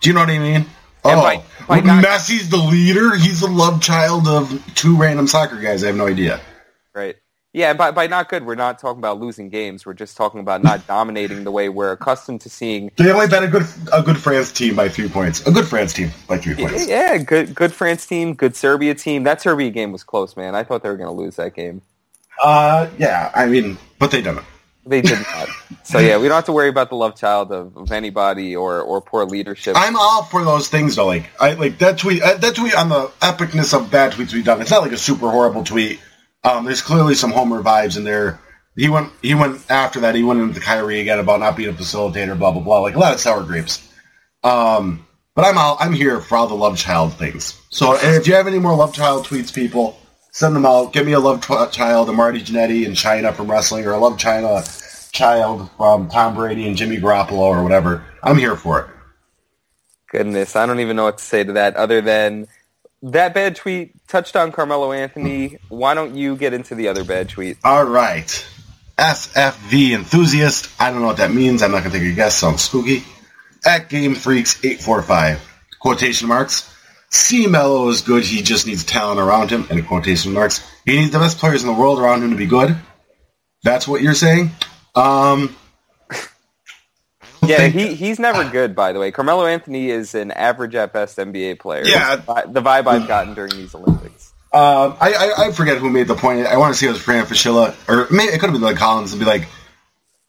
Do 0.00 0.08
you 0.08 0.14
know 0.14 0.20
what 0.20 0.30
I 0.30 0.38
mean? 0.38 0.66
Oh, 1.04 1.22
by- 1.22 1.42
by 1.68 1.80
not- 1.80 2.04
Messi's 2.04 2.48
the 2.50 2.56
leader. 2.56 3.14
He's 3.14 3.40
the 3.40 3.46
love 3.48 3.80
child 3.80 4.26
of 4.26 4.74
two 4.74 4.96
random 4.96 5.28
soccer 5.28 5.60
guys. 5.60 5.84
I 5.84 5.88
have 5.88 5.96
no 5.96 6.06
idea. 6.08 6.40
right? 6.92 7.16
Yeah, 7.52 7.72
by 7.72 7.90
by 7.90 8.06
not 8.06 8.28
good, 8.28 8.46
we're 8.46 8.54
not 8.54 8.78
talking 8.78 9.00
about 9.00 9.18
losing 9.18 9.48
games. 9.48 9.84
We're 9.84 9.94
just 9.94 10.16
talking 10.16 10.38
about 10.38 10.62
not 10.62 10.86
dominating 10.86 11.42
the 11.42 11.50
way 11.50 11.68
we're 11.68 11.90
accustomed 11.90 12.40
to 12.42 12.48
seeing. 12.48 12.92
They 12.96 13.10
only 13.10 13.26
bet 13.26 13.42
a 13.42 13.48
good 13.48 13.66
a 13.92 14.02
good 14.02 14.18
France 14.18 14.52
team 14.52 14.76
by 14.76 14.88
three 14.88 15.08
points. 15.08 15.44
A 15.46 15.50
good 15.50 15.66
France 15.66 15.92
team 15.92 16.12
by 16.28 16.38
three 16.38 16.54
points. 16.54 16.86
Yeah, 16.86 17.18
good 17.18 17.56
good 17.56 17.72
France 17.72 18.06
team, 18.06 18.34
good 18.34 18.54
Serbia 18.54 18.94
team. 18.94 19.24
That 19.24 19.42
Serbia 19.42 19.70
game 19.70 19.90
was 19.90 20.04
close, 20.04 20.36
man. 20.36 20.54
I 20.54 20.62
thought 20.62 20.84
they 20.84 20.90
were 20.90 20.96
going 20.96 21.08
to 21.08 21.22
lose 21.22 21.36
that 21.36 21.54
game. 21.54 21.82
Uh, 22.40 22.88
yeah. 22.98 23.30
I 23.34 23.46
mean, 23.46 23.78
but 23.98 24.12
they 24.12 24.22
didn't. 24.22 24.44
They 24.86 25.02
did 25.02 25.18
not. 25.18 25.48
so 25.82 25.98
yeah, 25.98 26.16
we 26.18 26.28
don't 26.28 26.36
have 26.36 26.46
to 26.46 26.52
worry 26.52 26.68
about 26.68 26.88
the 26.88 26.96
love 26.96 27.14
child 27.14 27.52
of, 27.52 27.76
of 27.76 27.92
anybody 27.92 28.56
or, 28.56 28.80
or 28.80 29.00
poor 29.00 29.24
leadership. 29.24 29.74
I'm 29.76 29.94
all 29.94 30.22
for 30.24 30.42
those 30.44 30.68
things 30.68 30.96
though. 30.96 31.06
Like 31.06 31.28
I 31.38 31.54
like 31.54 31.78
that 31.78 31.98
tweet. 31.98 32.22
Uh, 32.22 32.36
that 32.38 32.54
tweet 32.54 32.74
on 32.74 32.88
the 32.88 33.08
epicness 33.20 33.78
of 33.78 33.90
bad 33.90 34.12
tweets 34.12 34.32
we've 34.32 34.44
done. 34.44 34.60
It's 34.60 34.70
not 34.70 34.82
like 34.82 34.92
a 34.92 34.96
super 34.96 35.30
horrible 35.30 35.64
tweet. 35.64 36.00
Um, 36.42 36.64
there's 36.64 36.82
clearly 36.82 37.14
some 37.14 37.30
Homer 37.30 37.62
vibes 37.62 37.96
in 37.96 38.04
there. 38.04 38.40
He 38.76 38.88
went. 38.88 39.12
He 39.20 39.34
went 39.34 39.70
after 39.70 40.00
that. 40.00 40.14
He 40.14 40.22
went 40.22 40.40
into 40.40 40.60
Kyrie 40.60 41.00
again 41.00 41.18
about 41.18 41.40
not 41.40 41.56
being 41.56 41.68
a 41.68 41.72
facilitator. 41.72 42.38
Blah 42.38 42.52
blah 42.52 42.62
blah. 42.62 42.80
Like 42.80 42.94
a 42.94 42.98
lot 42.98 43.12
of 43.12 43.20
sour 43.20 43.42
grapes. 43.42 43.86
Um, 44.42 45.06
but 45.34 45.44
I'm 45.44 45.58
all, 45.58 45.76
I'm 45.80 45.92
here 45.92 46.20
for 46.20 46.36
all 46.36 46.46
the 46.46 46.54
love 46.54 46.76
child 46.76 47.14
things. 47.14 47.60
So 47.70 47.94
if 47.94 48.26
you 48.26 48.34
have 48.34 48.46
any 48.46 48.58
more 48.58 48.74
love 48.74 48.94
child 48.94 49.26
tweets, 49.26 49.54
people 49.54 49.98
send 50.32 50.56
them 50.56 50.66
out. 50.66 50.92
Give 50.92 51.06
me 51.06 51.12
a 51.12 51.20
love 51.20 51.42
child, 51.72 52.08
a 52.08 52.12
Marty 52.12 52.40
Jannetty 52.40 52.86
and 52.86 52.96
Chyna 52.96 53.34
from 53.34 53.50
wrestling, 53.50 53.86
or 53.86 53.92
a 53.92 53.98
love 53.98 54.18
China 54.18 54.62
child 55.12 55.70
from 55.76 56.08
Tom 56.08 56.34
Brady 56.34 56.66
and 56.66 56.76
Jimmy 56.76 56.98
Garoppolo 56.98 57.38
or 57.38 57.62
whatever. 57.62 58.04
I'm 58.22 58.38
here 58.38 58.56
for 58.56 58.80
it. 58.80 58.86
Goodness, 60.08 60.56
I 60.56 60.66
don't 60.66 60.80
even 60.80 60.96
know 60.96 61.04
what 61.04 61.18
to 61.18 61.24
say 61.24 61.44
to 61.44 61.52
that 61.52 61.76
other 61.76 62.00
than 62.00 62.48
that 63.02 63.34
bad 63.34 63.56
tweet 63.56 64.06
touched 64.06 64.36
on 64.36 64.52
Carmelo 64.52 64.92
Anthony. 64.92 65.58
Why 65.68 65.94
don't 65.94 66.14
you 66.14 66.36
get 66.36 66.52
into 66.52 66.74
the 66.74 66.88
other 66.88 67.04
bad 67.04 67.28
tweet? 67.28 67.58
All 67.64 67.84
right. 67.84 68.46
SFV 68.98 69.92
enthusiast. 69.92 70.70
I 70.78 70.90
don't 70.90 71.00
know 71.00 71.06
what 71.06 71.16
that 71.16 71.32
means. 71.32 71.62
I'm 71.62 71.70
not 71.70 71.80
going 71.80 71.92
to 71.92 71.98
take 71.98 72.12
a 72.12 72.14
guess. 72.14 72.36
Sounds 72.36 72.62
spooky. 72.62 73.02
At 73.64 73.88
Game 73.88 74.14
Freaks 74.14 74.62
845. 74.62 75.46
Quotation 75.80 76.28
marks. 76.28 76.66
C 77.10 77.46
Melo 77.46 77.88
is 77.88 78.02
good. 78.02 78.24
He 78.24 78.42
just 78.42 78.66
needs 78.66 78.84
talent 78.84 79.18
around 79.18 79.50
him. 79.50 79.66
And 79.70 79.86
quotation 79.86 80.32
marks. 80.32 80.66
He 80.84 80.96
needs 80.98 81.12
the 81.12 81.18
best 81.18 81.38
players 81.38 81.62
in 81.62 81.68
the 81.68 81.78
world 81.78 81.98
around 81.98 82.22
him 82.22 82.30
to 82.30 82.36
be 82.36 82.46
good. 82.46 82.76
That's 83.62 83.88
what 83.88 84.02
you're 84.02 84.14
saying. 84.14 84.50
Um. 84.94 85.56
Yeah, 87.50 87.56
think- 87.58 87.74
he 87.74 87.94
he's 87.94 88.18
never 88.18 88.48
good. 88.48 88.74
By 88.74 88.92
the 88.92 88.98
way, 89.00 89.10
Carmelo 89.10 89.46
Anthony 89.46 89.90
is 89.90 90.14
an 90.14 90.30
average 90.30 90.74
at 90.74 90.92
best 90.92 91.18
NBA 91.18 91.58
player. 91.58 91.84
Yeah. 91.84 92.16
The 92.16 92.44
the 92.48 92.62
vibe 92.62 92.86
I've 92.86 93.06
gotten 93.08 93.34
during 93.34 93.52
these 93.52 93.74
Olympics. 93.74 94.32
Um, 94.52 94.96
I, 95.00 95.12
I 95.12 95.46
I 95.46 95.52
forget 95.52 95.78
who 95.78 95.90
made 95.90 96.08
the 96.08 96.16
point. 96.16 96.46
I 96.46 96.56
want 96.56 96.74
to 96.74 96.78
say 96.78 96.88
it 96.88 96.90
was 96.90 97.00
Fran 97.00 97.24
Fraschilla, 97.24 97.74
or 97.88 98.08
maybe 98.10 98.32
it 98.32 98.40
could 98.40 98.50
have 98.50 98.52
been 98.52 98.62
like 98.62 98.76
Collins, 98.76 99.12
and 99.12 99.20
be 99.20 99.26
like, 99.26 99.46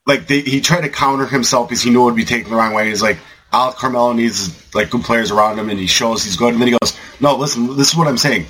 like 0.06 0.28
they, 0.28 0.42
he 0.42 0.62
tried 0.62 0.82
to 0.82 0.90
counter 0.90 1.26
himself 1.26 1.70
because 1.70 1.82
he 1.82 1.90
knew 1.90 2.04
it 2.04 2.06
would 2.06 2.16
be 2.16 2.26
taken 2.26 2.52
the 2.52 2.56
wrong 2.56 2.74
way. 2.74 2.90
He's 2.90 3.02
like, 3.02 3.18
Al 3.52 3.74
Carmelo 3.74 4.14
needs 4.14 4.74
like 4.76 4.92
good 4.92 5.02
players 5.02 5.32
around 5.32 5.58
him, 5.58 5.70
and 5.70 5.80
he 5.80 5.88
shows 5.88 6.24
he's 6.24 6.36
good. 6.36 6.54
And 6.54 6.62
then 6.62 6.68
he 6.68 6.78
goes, 6.80 6.98
No, 7.20 7.36
listen, 7.36 7.76
this 7.78 7.90
is 7.90 7.96
what 7.96 8.08
I'm 8.08 8.18
saying. 8.18 8.46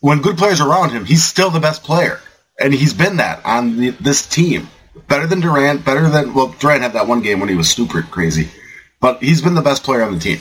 When 0.00 0.20
good 0.20 0.36
players 0.36 0.60
are 0.60 0.68
around 0.68 0.90
him, 0.90 1.06
he's 1.06 1.24
still 1.24 1.48
the 1.50 1.60
best 1.60 1.82
player, 1.82 2.20
and 2.60 2.74
he's 2.74 2.92
been 2.92 3.16
that 3.16 3.44
on 3.46 3.78
the, 3.78 3.90
this 3.90 4.26
team. 4.26 4.68
Better 5.08 5.26
than 5.26 5.40
Durant, 5.40 5.84
better 5.84 6.08
than 6.08 6.34
well, 6.34 6.54
Durant 6.58 6.82
had 6.82 6.94
that 6.94 7.06
one 7.06 7.20
game 7.20 7.40
when 7.40 7.48
he 7.48 7.54
was 7.54 7.70
super 7.70 8.02
crazy, 8.02 8.48
but 9.00 9.22
he's 9.22 9.42
been 9.42 9.54
the 9.54 9.62
best 9.62 9.82
player 9.82 10.02
on 10.02 10.14
the 10.14 10.20
team. 10.20 10.40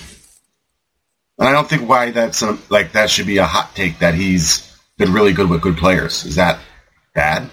And 1.38 1.48
I 1.48 1.52
don't 1.52 1.68
think 1.68 1.88
why 1.90 2.12
that's 2.12 2.42
a, 2.42 2.58
like 2.70 2.94
that 2.94 3.10
should 3.10 3.28
be 3.28 3.38
a 3.38 3.46
hot 3.46 3.76
take 3.76 4.00
that 4.00 4.14
he's 4.14 4.78
been 4.98 5.12
really 5.12 5.34
good 5.34 5.50
with 5.50 5.62
good 5.62 5.78
players. 5.78 6.26
Is 6.26 6.36
that 6.36 6.60
bad? 7.14 7.50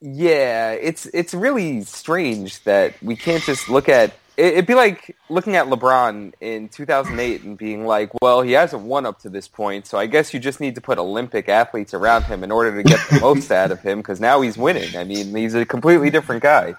Yeah, 0.00 0.72
it's 0.72 1.06
it's 1.06 1.34
really 1.34 1.82
strange 1.82 2.62
that 2.64 2.94
we 3.02 3.16
can't 3.16 3.42
just 3.42 3.68
look 3.68 3.88
at 3.88 4.14
it'd 4.40 4.66
be 4.66 4.74
like 4.74 5.16
looking 5.28 5.56
at 5.56 5.66
LeBron 5.66 6.32
in 6.40 6.68
2008 6.68 7.42
and 7.42 7.58
being 7.58 7.84
like, 7.84 8.10
well, 8.22 8.40
he 8.40 8.52
hasn't 8.52 8.82
won 8.82 9.04
up 9.04 9.20
to 9.20 9.28
this 9.28 9.46
point, 9.46 9.86
so 9.86 9.98
I 9.98 10.06
guess 10.06 10.32
you 10.32 10.40
just 10.40 10.60
need 10.60 10.74
to 10.76 10.80
put 10.80 10.98
Olympic 10.98 11.48
athletes 11.48 11.92
around 11.92 12.24
him 12.24 12.42
in 12.42 12.50
order 12.50 12.74
to 12.76 12.82
get 12.82 12.98
the 13.10 13.20
most 13.20 13.50
out 13.52 13.70
of 13.70 13.80
him 13.80 13.98
because 13.98 14.20
now 14.20 14.40
he's 14.40 14.56
winning. 14.56 14.96
I 14.96 15.04
mean, 15.04 15.34
he's 15.34 15.54
a 15.54 15.66
completely 15.66 16.10
different 16.10 16.42
guy. 16.42 16.74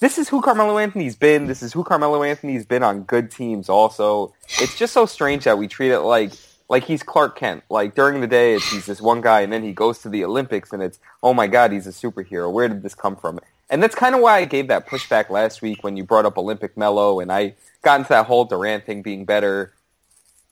This 0.00 0.18
is 0.18 0.28
who 0.28 0.40
Carmelo 0.40 0.78
Anthony's 0.78 1.14
been. 1.14 1.46
This 1.46 1.62
is 1.62 1.72
who 1.72 1.84
Carmelo 1.84 2.22
Anthony's 2.24 2.64
been 2.64 2.82
on 2.82 3.02
good 3.02 3.30
teams 3.30 3.68
also. 3.68 4.34
It's 4.58 4.76
just 4.76 4.92
so 4.92 5.06
strange 5.06 5.44
that 5.44 5.58
we 5.58 5.68
treat 5.68 5.92
it 5.92 6.00
like 6.00 6.32
like 6.68 6.84
he's 6.84 7.02
Clark 7.02 7.38
Kent. 7.38 7.62
Like 7.70 7.94
during 7.94 8.20
the 8.20 8.26
day, 8.26 8.54
it's 8.54 8.68
he's 8.72 8.86
this 8.86 9.00
one 9.00 9.20
guy, 9.20 9.42
and 9.42 9.52
then 9.52 9.62
he 9.62 9.72
goes 9.72 10.00
to 10.00 10.08
the 10.08 10.24
Olympics, 10.24 10.72
and 10.72 10.82
it's 10.82 10.98
oh 11.22 11.34
my 11.34 11.46
god, 11.46 11.70
he's 11.70 11.86
a 11.86 11.90
superhero. 11.90 12.50
Where 12.50 12.66
did 12.66 12.82
this 12.82 12.94
come 12.94 13.14
from? 13.14 13.38
And 13.72 13.82
that's 13.82 13.94
kind 13.94 14.14
of 14.14 14.20
why 14.20 14.36
I 14.36 14.44
gave 14.44 14.68
that 14.68 14.86
pushback 14.86 15.30
last 15.30 15.62
week 15.62 15.82
when 15.82 15.96
you 15.96 16.04
brought 16.04 16.26
up 16.26 16.36
Olympic 16.36 16.76
Melo, 16.76 17.20
and 17.20 17.32
I 17.32 17.54
got 17.80 18.00
into 18.00 18.10
that 18.10 18.26
whole 18.26 18.44
Durant 18.44 18.84
thing 18.84 19.00
being 19.00 19.24
better. 19.24 19.72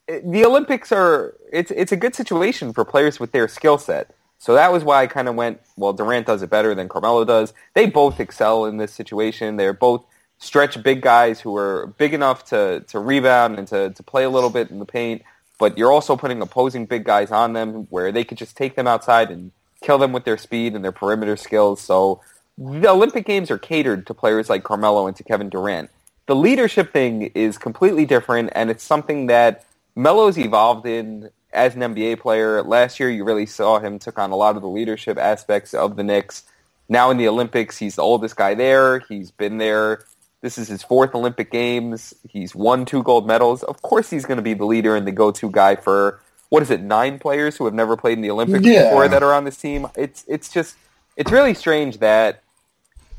Eh, 0.09 0.20
the 0.24 0.46
Olympics 0.46 0.90
are 0.90 1.37
it's 1.52 1.70
it's 1.70 1.92
a 1.92 1.96
good 1.96 2.14
situation 2.14 2.72
for 2.72 2.83
players 2.83 3.20
with 3.20 3.33
their 3.33 3.46
skill 3.46 3.76
set. 3.76 4.14
So 4.38 4.54
that 4.54 4.72
was 4.72 4.85
why 4.85 5.02
I 5.02 5.06
kind 5.06 5.28
of 5.28 5.35
went, 5.35 5.61
well, 5.76 5.92
Durant 5.92 6.26
does 6.26 6.40
it 6.40 6.48
better 6.48 6.74
than 6.74 6.88
Carmelo 6.88 7.26
does. 7.26 7.52
They 7.74 7.85
both 7.85 8.20
excel 8.20 8.64
in 8.64 8.78
this 8.78 8.90
situation. 8.90 9.59
They're 9.59 9.74
both 9.74 10.02
stretch 10.38 10.83
big 10.83 11.02
guys 11.02 11.40
who 11.40 11.54
are 11.59 11.88
big 11.98 12.14
enough 12.14 12.46
to, 12.46 12.80
to 12.88 12.98
rebound 12.98 13.59
and 13.59 13.68
to, 13.68 13.90
to 13.90 14.02
play 14.02 14.24
a 14.24 14.30
little 14.30 14.48
bit 14.48 14.70
in 14.70 14.78
the 14.78 14.87
paint, 14.87 15.20
but 15.59 15.76
you're 15.76 15.92
also 15.92 16.16
putting 16.16 16.40
opposing 16.40 16.87
big 16.87 17.04
guys 17.04 17.30
on 17.30 17.52
them 17.52 17.87
where 17.90 18.11
they 18.12 18.24
could 18.24 18.38
just 18.38 18.56
take 18.56 18.76
them 18.76 18.87
outside 18.87 19.30
and 19.30 19.52
kill 19.83 19.98
them 19.98 20.12
with 20.12 20.24
their 20.24 20.38
speed 20.38 20.74
and 20.74 20.83
their 20.83 20.90
perimeter 20.90 21.37
skills. 21.37 21.83
So 21.83 22.22
the 22.60 22.88
Olympic 22.90 23.24
Games 23.24 23.50
are 23.50 23.58
catered 23.58 24.06
to 24.06 24.14
players 24.14 24.50
like 24.50 24.62
Carmelo 24.64 25.06
and 25.06 25.16
to 25.16 25.24
Kevin 25.24 25.48
Durant. 25.48 25.88
The 26.26 26.36
leadership 26.36 26.92
thing 26.92 27.22
is 27.34 27.56
completely 27.58 28.04
different, 28.04 28.50
and 28.54 28.70
it's 28.70 28.84
something 28.84 29.26
that 29.26 29.64
Melo's 29.96 30.36
evolved 30.38 30.86
in 30.86 31.30
as 31.52 31.74
an 31.74 31.80
NBA 31.80 32.20
player. 32.20 32.62
Last 32.62 33.00
year, 33.00 33.10
you 33.10 33.24
really 33.24 33.46
saw 33.46 33.80
him 33.80 33.98
took 33.98 34.18
on 34.18 34.30
a 34.30 34.36
lot 34.36 34.56
of 34.56 34.62
the 34.62 34.68
leadership 34.68 35.18
aspects 35.18 35.72
of 35.74 35.96
the 35.96 36.04
Knicks. 36.04 36.44
Now 36.88 37.10
in 37.10 37.16
the 37.16 37.26
Olympics, 37.28 37.78
he's 37.78 37.96
the 37.96 38.02
oldest 38.02 38.36
guy 38.36 38.54
there. 38.54 39.00
He's 39.00 39.30
been 39.30 39.58
there. 39.58 40.04
This 40.42 40.58
is 40.58 40.68
his 40.68 40.82
fourth 40.82 41.14
Olympic 41.14 41.50
Games. 41.50 42.14
He's 42.28 42.54
won 42.54 42.84
two 42.84 43.02
gold 43.02 43.26
medals. 43.26 43.62
Of 43.62 43.82
course, 43.82 44.10
he's 44.10 44.24
going 44.26 44.36
to 44.36 44.42
be 44.42 44.54
the 44.54 44.64
leader 44.66 44.96
and 44.96 45.06
the 45.06 45.12
go-to 45.12 45.50
guy 45.50 45.76
for 45.76 46.20
what 46.50 46.62
is 46.62 46.70
it? 46.70 46.82
Nine 46.82 47.18
players 47.18 47.56
who 47.56 47.64
have 47.64 47.74
never 47.74 47.96
played 47.96 48.18
in 48.18 48.22
the 48.22 48.30
Olympics 48.30 48.64
Yeah. 48.66 48.84
before 48.90 49.08
that 49.08 49.22
are 49.22 49.32
on 49.32 49.44
this 49.44 49.56
team. 49.56 49.86
It's 49.96 50.24
it's 50.28 50.52
just 50.52 50.76
it's 51.16 51.30
really 51.30 51.54
strange 51.54 51.98
that 51.98 52.42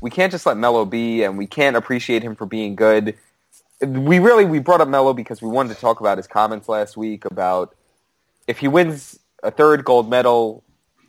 we 0.02 0.10
can't 0.10 0.30
just 0.32 0.44
let 0.44 0.56
Melo 0.56 0.84
be, 0.84 1.22
and 1.22 1.38
we 1.38 1.46
can't 1.46 1.76
appreciate 1.76 2.22
him 2.22 2.34
for 2.34 2.44
being 2.44 2.74
good. 2.74 3.16
We 3.80 4.18
really 4.18 4.44
we 4.44 4.58
brought 4.58 4.80
up 4.80 4.88
Melo 4.88 5.14
because 5.14 5.40
we 5.40 5.48
wanted 5.48 5.74
to 5.74 5.80
talk 5.80 6.00
about 6.00 6.18
his 6.18 6.26
comments 6.26 6.68
last 6.68 6.96
week 6.96 7.24
about 7.24 7.74
if 8.46 8.58
he 8.58 8.68
wins 8.68 9.18
a 9.42 9.50
third 9.50 9.84
gold 9.84 10.10
medal, 10.10 10.62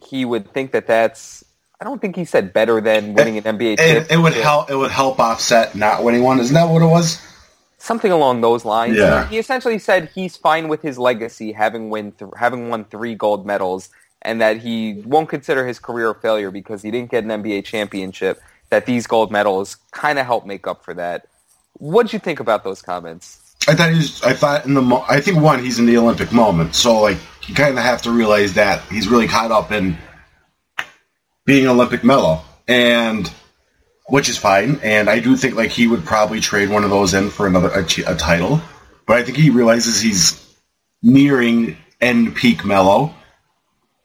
he 0.08 0.24
would 0.24 0.54
think 0.54 0.72
that 0.72 0.88
that's. 0.88 1.44
I 1.82 1.86
don't 1.86 2.00
think 2.00 2.16
he 2.16 2.24
said 2.24 2.54
better 2.54 2.80
than 2.80 3.14
winning 3.14 3.38
an 3.38 3.44
NBA 3.44 3.78
It, 3.80 4.12
it 4.12 4.18
would 4.18 4.34
help. 4.34 4.70
It 4.70 4.76
would 4.76 4.92
help 4.92 5.20
offset 5.20 5.76
not 5.76 6.04
winning 6.04 6.24
one. 6.24 6.40
Isn't 6.40 6.54
that 6.54 6.70
what 6.70 6.82
it 6.82 6.86
was? 6.86 7.20
something 7.84 8.14
along 8.14 8.40
those 8.40 8.64
lines. 8.64 8.96
Yeah. 8.96 9.28
He 9.28 9.38
essentially 9.38 9.78
said 9.78 10.10
he's 10.16 10.38
fine 10.38 10.70
with 10.70 10.82
his 10.82 10.98
legacy, 10.98 11.52
having 11.52 11.90
win 11.90 12.14
th- 12.14 12.32
having 12.38 12.70
won 12.70 12.86
three 12.86 13.14
gold 13.14 13.46
medals, 13.46 13.90
and 14.22 14.40
that 14.40 14.62
he 14.62 15.02
won't 15.06 15.28
consider 15.28 15.68
his 15.68 15.80
career 15.80 16.12
a 16.12 16.16
failure 16.16 16.50
because 16.50 16.82
he 16.82 16.92
didn't 16.92 17.12
get 17.12 17.26
an 17.26 17.30
NBA 17.44 17.66
championship. 17.66 18.42
That 18.74 18.88
these 18.88 19.06
gold 19.06 19.32
medals 19.32 19.78
kind 19.92 20.18
of 20.18 20.26
help 20.26 20.48
make 20.48 20.66
up 20.66 20.84
for 20.84 20.96
that. 20.96 21.28
What'd 21.74 22.12
you 22.12 22.18
think 22.18 22.40
about 22.40 22.64
those 22.64 22.82
comments? 22.82 23.56
I 23.68 23.76
thought 23.76 23.92
he's. 23.94 24.24
I 24.24 24.34
thought 24.34 24.66
in 24.66 24.74
the. 24.74 25.06
I 25.08 25.22
think 25.22 25.40
one, 25.40 25.64
he's 25.64 25.78
in 25.78 25.86
the 25.86 25.96
Olympic 25.98 26.32
moment, 26.32 26.74
so 26.74 27.00
like 27.00 27.20
you 27.48 27.54
kind 27.54 27.78
of 27.78 27.84
have 27.84 28.02
to 28.02 28.12
realize 28.12 28.56
that 28.56 28.82
he's 28.86 29.08
really 29.08 29.28
caught 29.28 29.52
up 29.52 29.72
in 29.72 29.96
being 31.46 31.66
an 31.66 31.70
Olympic 31.70 32.04
Melo, 32.04 32.42
and 32.68 33.32
which 34.08 34.28
is 34.28 34.40
fine. 34.40 34.80
And 34.82 35.08
I 35.08 35.20
do 35.20 35.36
think 35.36 35.54
like 35.54 35.70
he 35.70 35.86
would 35.86 36.04
probably 36.04 36.40
trade 36.40 36.70
one 36.70 36.84
of 36.84 36.90
those 36.90 37.14
in 37.14 37.30
for 37.30 37.46
another 37.46 37.70
a, 37.70 37.84
a 38.08 38.16
title. 38.16 38.60
But 39.06 39.18
I 39.18 39.24
think 39.24 39.38
he 39.38 39.52
realizes 39.52 40.02
he's 40.02 40.52
nearing 41.04 41.78
end 42.02 42.36
peak 42.36 42.66
Melo, 42.66 43.14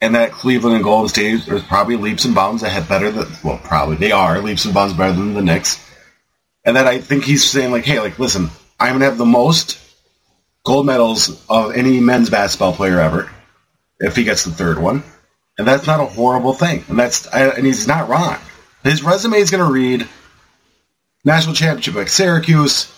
and 0.01 0.15
that 0.15 0.31
Cleveland 0.31 0.75
and 0.75 0.83
Golden 0.83 1.09
State 1.09 1.47
are 1.49 1.59
probably 1.59 1.97
leaps 1.97 2.25
and 2.25 2.33
bounds 2.33 2.63
ahead 2.63 2.87
better 2.87 3.11
than 3.11 3.27
well, 3.43 3.59
probably 3.63 3.97
they 3.97 4.11
are 4.11 4.41
leaps 4.41 4.65
and 4.65 4.73
bounds 4.73 4.93
better 4.93 5.13
than 5.13 5.33
the 5.33 5.41
Knicks. 5.41 5.85
And 6.63 6.75
that 6.75 6.87
I 6.87 6.99
think 6.99 7.23
he's 7.23 7.43
saying 7.43 7.71
like, 7.71 7.85
hey, 7.85 7.99
like 7.99 8.19
listen, 8.19 8.49
I'm 8.79 8.93
gonna 8.93 9.05
have 9.05 9.17
the 9.17 9.25
most 9.25 9.79
gold 10.63 10.85
medals 10.85 11.45
of 11.49 11.75
any 11.75 11.99
men's 11.99 12.29
basketball 12.29 12.73
player 12.73 12.99
ever 12.99 13.29
if 13.99 14.15
he 14.15 14.23
gets 14.23 14.43
the 14.43 14.51
third 14.51 14.79
one, 14.79 15.03
and 15.57 15.67
that's 15.67 15.87
not 15.87 15.99
a 15.99 16.05
horrible 16.05 16.53
thing. 16.53 16.83
And 16.87 16.97
that's 16.97 17.27
and 17.27 17.65
he's 17.65 17.87
not 17.87 18.07
wrong. 18.07 18.37
His 18.83 19.03
resume 19.03 19.39
is 19.39 19.51
to 19.51 19.63
read 19.63 20.07
national 21.25 21.55
championship 21.55 21.95
at 21.95 22.09
Syracuse, 22.09 22.93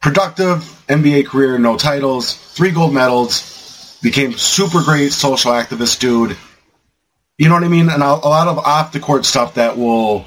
productive 0.00 0.58
NBA 0.88 1.26
career, 1.26 1.58
no 1.58 1.78
titles, 1.78 2.34
three 2.54 2.70
gold 2.70 2.92
medals, 2.92 3.53
became 4.04 4.34
super 4.34 4.82
great 4.82 5.12
social 5.12 5.50
activist 5.50 5.98
dude. 5.98 6.36
You 7.38 7.48
know 7.48 7.54
what 7.54 7.64
I 7.64 7.68
mean? 7.68 7.88
And 7.88 8.02
a, 8.02 8.06
a 8.06 8.28
lot 8.28 8.46
of 8.46 8.58
off 8.58 8.92
the 8.92 9.00
court 9.00 9.24
stuff 9.24 9.54
that 9.54 9.76
will 9.76 10.26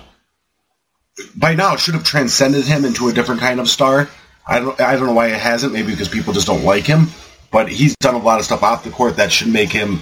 by 1.36 1.54
now 1.54 1.78
should 1.78 1.94
have 1.94 2.04
transcended 2.04 2.66
him 2.66 2.84
into 2.84 3.08
a 3.08 3.14
different 3.14 3.40
kind 3.40 3.60
of 3.60 3.70
star. 3.70 4.10
I 4.46 4.60
don't 4.60 4.82
I 4.82 4.96
don't 4.98 5.06
know 5.06 5.14
why 5.14 5.28
it 5.28 5.40
hasn't. 5.40 5.72
Maybe 5.72 5.92
because 5.92 6.10
people 6.10 6.34
just 6.34 6.48
don't 6.48 6.64
like 6.64 6.86
him. 6.86 7.08
But 7.50 7.70
he's 7.70 7.96
done 7.96 8.16
a 8.16 8.18
lot 8.18 8.40
of 8.40 8.46
stuff 8.46 8.64
off 8.64 8.84
the 8.84 8.90
court 8.90 9.18
that 9.18 9.32
should 9.32 9.48
make 9.48 9.72
him 9.72 10.02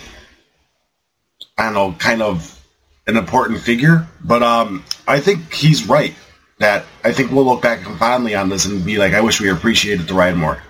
I 1.58 1.66
don't 1.66 1.74
know, 1.74 1.92
kind 2.00 2.22
of 2.22 2.60
an 3.06 3.18
important 3.18 3.60
figure. 3.60 4.08
But 4.24 4.42
um, 4.42 4.84
I 5.08 5.20
think 5.20 5.54
he's 5.54 5.88
right. 5.88 6.16
That 6.60 6.86
I 7.04 7.12
think 7.12 7.32
we'll 7.32 7.44
look 7.44 7.62
back 7.62 7.82
fondly 8.00 8.34
on 8.34 8.48
this 8.48 8.66
and 8.66 8.86
be 8.86 8.98
like, 8.98 9.14
I 9.14 9.20
wish 9.20 9.42
we 9.42 9.50
appreciated 9.50 10.08
the 10.08 10.14
ride 10.14 10.38
more. 10.38 10.64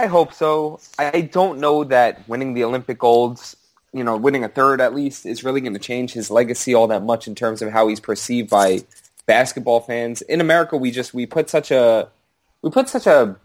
I 0.00 0.06
hope 0.06 0.32
so. 0.32 0.80
I 0.98 1.20
don't 1.20 1.60
know 1.60 1.84
that 1.84 2.26
winning 2.26 2.54
the 2.54 2.64
Olympic 2.64 2.98
golds, 2.98 3.54
you 3.92 4.02
know, 4.02 4.16
winning 4.16 4.44
a 4.44 4.48
third 4.48 4.80
at 4.80 4.94
least, 4.94 5.26
is 5.26 5.44
really 5.44 5.60
going 5.60 5.74
to 5.74 5.78
change 5.78 6.14
his 6.14 6.30
legacy 6.30 6.72
all 6.72 6.86
that 6.86 7.02
much 7.02 7.28
in 7.28 7.34
terms 7.34 7.60
of 7.60 7.70
how 7.70 7.86
he's 7.88 8.00
perceived 8.00 8.48
by 8.48 8.80
basketball 9.26 9.80
fans. 9.80 10.22
In 10.22 10.40
America, 10.40 10.78
we 10.78 10.90
just 10.90 11.12
we 11.12 11.26
put 11.26 11.50
such 11.50 11.70
a 11.70 12.08
we 12.62 12.70
put 12.70 12.88
such 12.88 13.06
a 13.06 13.36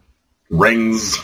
rings. 0.49 1.17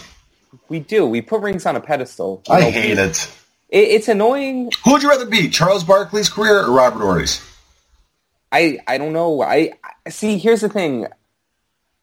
We 0.68 0.82
do. 0.82 1.06
We 1.06 1.22
put 1.22 1.40
rings 1.40 1.66
on 1.66 1.78
a 1.78 1.82
pedestal. 1.82 2.44
I 2.50 2.60
know, 2.60 2.72
hate 2.72 2.98
we, 2.98 3.04
it. 3.04 3.32
it. 3.70 3.78
It's 3.80 4.10
annoying. 4.10 4.70
Who 4.84 4.92
would 4.92 5.02
you 5.02 5.10
rather 5.10 5.26
be, 5.26 5.48
Charles 5.48 5.86
Barkley's 5.86 6.28
career 6.28 6.60
or 6.60 6.72
Robert 6.72 7.00
Horry's? 7.00 7.42
I 8.52 8.80
I 8.86 8.98
don't 8.98 9.14
know. 9.14 9.42
I 9.42 9.76
see. 10.10 10.38
Here's 10.38 10.60
the 10.60 10.68
thing. 10.68 11.08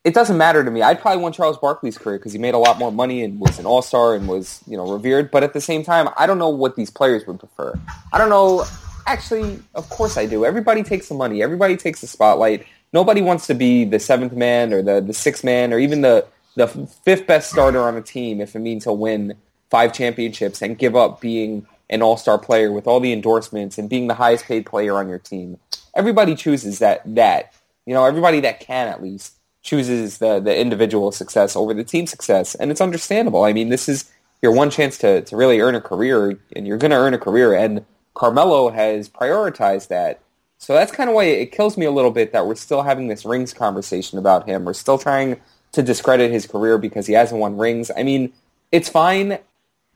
It 0.08 0.14
doesn't 0.14 0.38
matter 0.38 0.64
to 0.64 0.70
me. 0.70 0.80
I'd 0.80 1.02
probably 1.02 1.22
want 1.22 1.34
Charles 1.34 1.58
Barkley's 1.58 1.98
career 1.98 2.16
because 2.16 2.32
he 2.32 2.38
made 2.38 2.54
a 2.54 2.58
lot 2.58 2.78
more 2.78 2.90
money 2.90 3.22
and 3.22 3.38
was 3.38 3.58
an 3.58 3.66
all 3.66 3.82
star 3.82 4.14
and 4.14 4.26
was 4.26 4.62
you 4.66 4.74
know 4.74 4.90
revered. 4.90 5.30
But 5.30 5.42
at 5.42 5.52
the 5.52 5.60
same 5.60 5.84
time, 5.84 6.08
I 6.16 6.26
don't 6.26 6.38
know 6.38 6.48
what 6.48 6.76
these 6.76 6.88
players 6.88 7.26
would 7.26 7.38
prefer. 7.38 7.78
I 8.10 8.16
don't 8.16 8.30
know. 8.30 8.64
Actually, 9.06 9.60
of 9.74 9.86
course 9.90 10.16
I 10.16 10.24
do. 10.24 10.46
Everybody 10.46 10.82
takes 10.82 11.10
the 11.10 11.14
money. 11.14 11.42
Everybody 11.42 11.76
takes 11.76 12.00
the 12.00 12.06
spotlight. 12.06 12.64
Nobody 12.94 13.20
wants 13.20 13.46
to 13.48 13.54
be 13.54 13.84
the 13.84 13.98
seventh 13.98 14.32
man 14.32 14.72
or 14.72 14.80
the 14.80 15.02
the 15.02 15.12
sixth 15.12 15.44
man 15.44 15.74
or 15.74 15.78
even 15.78 16.00
the 16.00 16.24
the 16.56 16.68
fifth 17.04 17.26
best 17.26 17.50
starter 17.50 17.82
on 17.82 17.94
a 17.94 18.00
team 18.00 18.40
if 18.40 18.56
it 18.56 18.60
means 18.60 18.84
he'll 18.84 18.96
win 18.96 19.34
five 19.68 19.92
championships 19.92 20.62
and 20.62 20.78
give 20.78 20.96
up 20.96 21.20
being 21.20 21.66
an 21.90 22.00
all-star 22.00 22.38
player 22.38 22.72
with 22.72 22.86
all 22.86 22.98
the 22.98 23.12
endorsements 23.12 23.76
and 23.76 23.90
being 23.90 24.06
the 24.06 24.14
highest 24.14 24.46
paid 24.46 24.64
player 24.64 24.96
on 24.96 25.06
your 25.06 25.18
team. 25.18 25.58
Everybody 25.94 26.34
chooses 26.34 26.78
that 26.78 27.02
that. 27.14 27.52
You 27.84 27.92
know, 27.92 28.06
everybody 28.06 28.40
that 28.40 28.60
can 28.60 28.88
at 28.88 29.02
least 29.02 29.37
chooses 29.68 30.18
the 30.18 30.40
the 30.40 30.56
individual 30.56 31.12
success 31.12 31.56
over 31.56 31.74
the 31.74 31.84
team 31.84 32.06
success, 32.06 32.54
and 32.54 32.70
it's 32.70 32.80
understandable. 32.80 33.44
I 33.44 33.52
mean, 33.52 33.68
this 33.68 33.88
is 33.88 34.10
your 34.42 34.52
one 34.52 34.70
chance 34.70 34.98
to 34.98 35.22
to 35.22 35.36
really 35.36 35.60
earn 35.60 35.74
a 35.74 35.80
career, 35.80 36.38
and 36.54 36.66
you're 36.66 36.78
going 36.78 36.90
to 36.90 36.96
earn 36.96 37.14
a 37.14 37.18
career, 37.18 37.54
and 37.54 37.84
Carmelo 38.14 38.70
has 38.70 39.08
prioritized 39.08 39.88
that. 39.88 40.20
So 40.58 40.74
that's 40.74 40.90
kind 40.90 41.08
of 41.08 41.14
why 41.14 41.24
it 41.24 41.52
kills 41.52 41.76
me 41.76 41.86
a 41.86 41.90
little 41.90 42.10
bit 42.10 42.32
that 42.32 42.46
we're 42.46 42.56
still 42.56 42.82
having 42.82 43.06
this 43.06 43.24
rings 43.24 43.52
conversation 43.52 44.18
about 44.18 44.48
him. 44.48 44.64
We're 44.64 44.72
still 44.72 44.98
trying 44.98 45.40
to 45.72 45.82
discredit 45.82 46.32
his 46.32 46.46
career 46.46 46.78
because 46.78 47.06
he 47.06 47.12
hasn't 47.12 47.40
won 47.40 47.56
rings. 47.56 47.92
I 47.96 48.02
mean, 48.02 48.32
it's 48.72 48.88
fine 48.88 49.38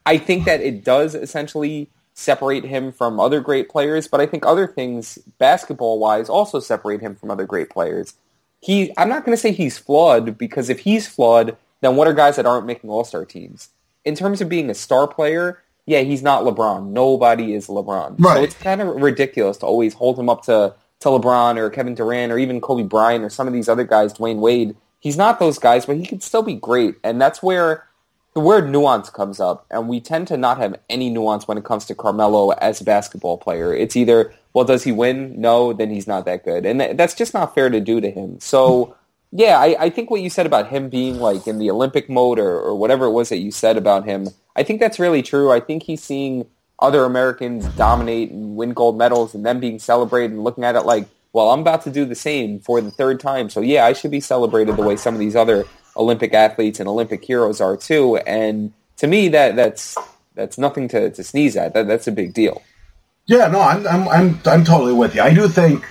I 0.05 0.19
think 0.19 0.45
that 0.45 0.61
it 0.61 0.85
does 0.85 1.15
essentially 1.15 1.89
separate 2.15 2.65
him 2.65 2.93
from 2.93 3.21
other 3.21 3.41
great 3.41 3.69
players, 3.69 4.09
but 4.09 4.21
I 4.21 4.27
think 4.27 4.45
other 4.45 4.67
things, 4.67 5.19
basketball-wise, 5.39 6.29
also 6.29 6.61
separate 6.61 7.01
him 7.01 7.15
from 7.15 7.31
other 7.31 7.47
great 7.47 7.71
players. 7.71 8.15
He, 8.63 8.95
I'm 8.97 9.09
not 9.09 9.25
going 9.25 9.37
to 9.37 9.41
say 9.41 9.51
he's 9.51 9.77
flawed 9.77 10.39
because 10.39 10.71
if 10.71 10.79
he's 10.79 11.09
flawed, 11.09 11.57
then 11.81 11.97
what 11.97 12.07
are 12.07 12.15
guys 12.15 12.37
that 12.37 12.47
aren't 12.47 12.65
making 12.65 12.91
all-star 12.91 13.25
teams? 13.25 13.71
In 14.05 14.15
terms 14.15 14.41
of 14.41 14.49
being 14.49 14.71
a 14.71 14.75
star 14.75 15.09
player, 15.09 15.61
yeah, 15.85 16.01
he's 16.01 16.23
not 16.23 16.45
LeBron. 16.45 16.91
Nobody 16.91 17.55
is 17.55 17.67
LeBron. 17.67 18.15
Right. 18.21 18.37
So 18.37 18.43
it's 18.45 18.55
kind 18.55 18.81
of 18.81 19.03
ridiculous 19.03 19.57
to 19.59 19.67
always 19.67 19.95
hold 19.95 20.17
him 20.17 20.29
up 20.29 20.45
to, 20.45 20.77
to 21.01 21.09
LeBron 21.09 21.57
or 21.57 21.71
Kevin 21.71 21.97
Durant 21.97 22.31
or 22.31 22.39
even 22.39 22.61
Kobe 22.61 22.85
Bryant 22.85 23.25
or 23.25 23.31
some 23.31 23.49
of 23.49 23.53
these 23.53 23.69
other 23.69 23.83
guys, 23.83 24.15
Dwyane 24.15 24.39
Wade. 24.39 24.77
He's 25.01 25.17
not 25.17 25.41
those 25.41 25.59
guys, 25.59 25.85
but 25.87 25.97
he 25.97 26.07
could 26.07 26.23
still 26.23 26.45
be 26.45 26.55
great. 26.55 26.95
And 27.03 27.21
that's 27.21 27.43
where 27.43 27.85
the 28.35 28.41
word 28.41 28.71
nuance 28.71 29.11
comes 29.11 29.41
up, 29.41 29.67
and 29.71 29.89
we 29.89 30.01
tend 30.01 30.27
to 30.29 30.37
not 30.37 30.59
have 30.59 30.79
any 30.89 31.11
nuance 31.11 31.47
when 31.47 31.59
it 31.59 31.65
comes 31.65 31.85
to 31.87 31.95
Carmelo 31.95 32.51
as 32.51 32.81
a 32.81 32.85
basketball 32.85 33.37
player. 33.37 33.75
It's 33.75 33.95
either, 33.95 34.35
well, 34.55 34.65
does 34.65 34.85
he 34.85 34.93
win? 34.93 35.39
No, 35.39 35.73
then 35.73 35.91
he's 35.91 36.07
not 36.07 36.25
that 36.25 36.45
good. 36.45 36.65
And 36.65 36.99
that's 36.99 37.15
just 37.15 37.35
not 37.35 37.55
fair 37.55 37.69
to 37.69 37.81
do 37.81 38.01
to 38.01 38.11
him. 38.11 38.41
So, 38.41 38.97
yeah, 39.33 39.59
I, 39.59 39.77
I 39.79 39.91
think 39.91 40.11
what 40.11 40.23
you 40.23 40.31
said 40.31 40.47
about 40.47 40.69
him 40.69 40.89
being 40.89 41.19
like 41.19 41.47
in 41.47 41.59
the 41.59 41.71
Olympic 41.71 42.09
mode 42.09 42.39
or, 42.39 42.59
or 42.59 42.75
whatever 42.75 43.05
it 43.07 43.13
was 43.13 43.29
that 43.29 43.39
you 43.39 43.51
said 43.51 43.77
about 43.77 44.07
him, 44.07 44.29
I 44.57 44.63
think 44.63 44.81
that's 44.81 44.99
really 44.99 45.23
true. 45.23 45.53
I 45.53 45.61
think 45.61 45.83
he's 45.83 46.03
seeing 46.03 46.47
other 46.79 47.05
Americans 47.05 47.67
dominate 47.77 48.31
and 48.31 48.57
win 48.57 48.73
gold 48.73 48.97
medals 48.97 49.35
and 49.35 49.45
them 49.45 49.61
being 49.61 49.79
celebrated 49.79 50.33
and 50.33 50.43
looking 50.43 50.65
at 50.65 50.75
it 50.75 50.87
like, 50.87 51.07
well, 51.35 51.51
I'm 51.51 51.61
about 51.61 51.83
to 51.83 51.91
do 51.91 52.05
the 52.05 52.15
same 52.15 52.61
for 52.61 52.81
the 52.81 52.91
third 52.91 53.21
time. 53.21 53.51
So, 53.51 53.61
yeah, 53.61 53.87
I 53.87 53.93
should 53.93 54.11
be 54.11 54.21
celebrated 54.21 54.77
the 54.77 54.83
way 54.83 54.97
some 54.97 55.15
of 55.15 55.21
these 55.21 55.37
other 55.37 55.67
Olympic 55.97 56.35
athletes 56.35 56.81
and 56.81 56.89
Olympic 56.89 57.25
heroes 57.25 57.61
are 57.61 57.77
too. 57.77 58.17
And 58.17 58.73
to 58.97 59.07
me, 59.07 59.29
that 59.29 59.57
that's 59.57 59.97
that's 60.35 60.59
nothing 60.59 60.89
to, 60.89 61.11
to 61.11 61.23
sneeze 61.23 61.57
at. 61.57 61.75
That, 61.75 61.87
that's 61.87 62.07
a 62.07 62.13
big 62.13 62.35
deal. 62.35 62.63
Yeah, 63.27 63.49
no, 63.49 63.61
I'm 63.61 63.87
I'm 63.87 64.09
I'm, 64.09 64.41
I'm 64.47 64.65
totally 64.65 64.93
with 64.93 65.15
you. 65.15 65.23
I 65.23 65.33
do 65.33 65.49
think 65.49 65.85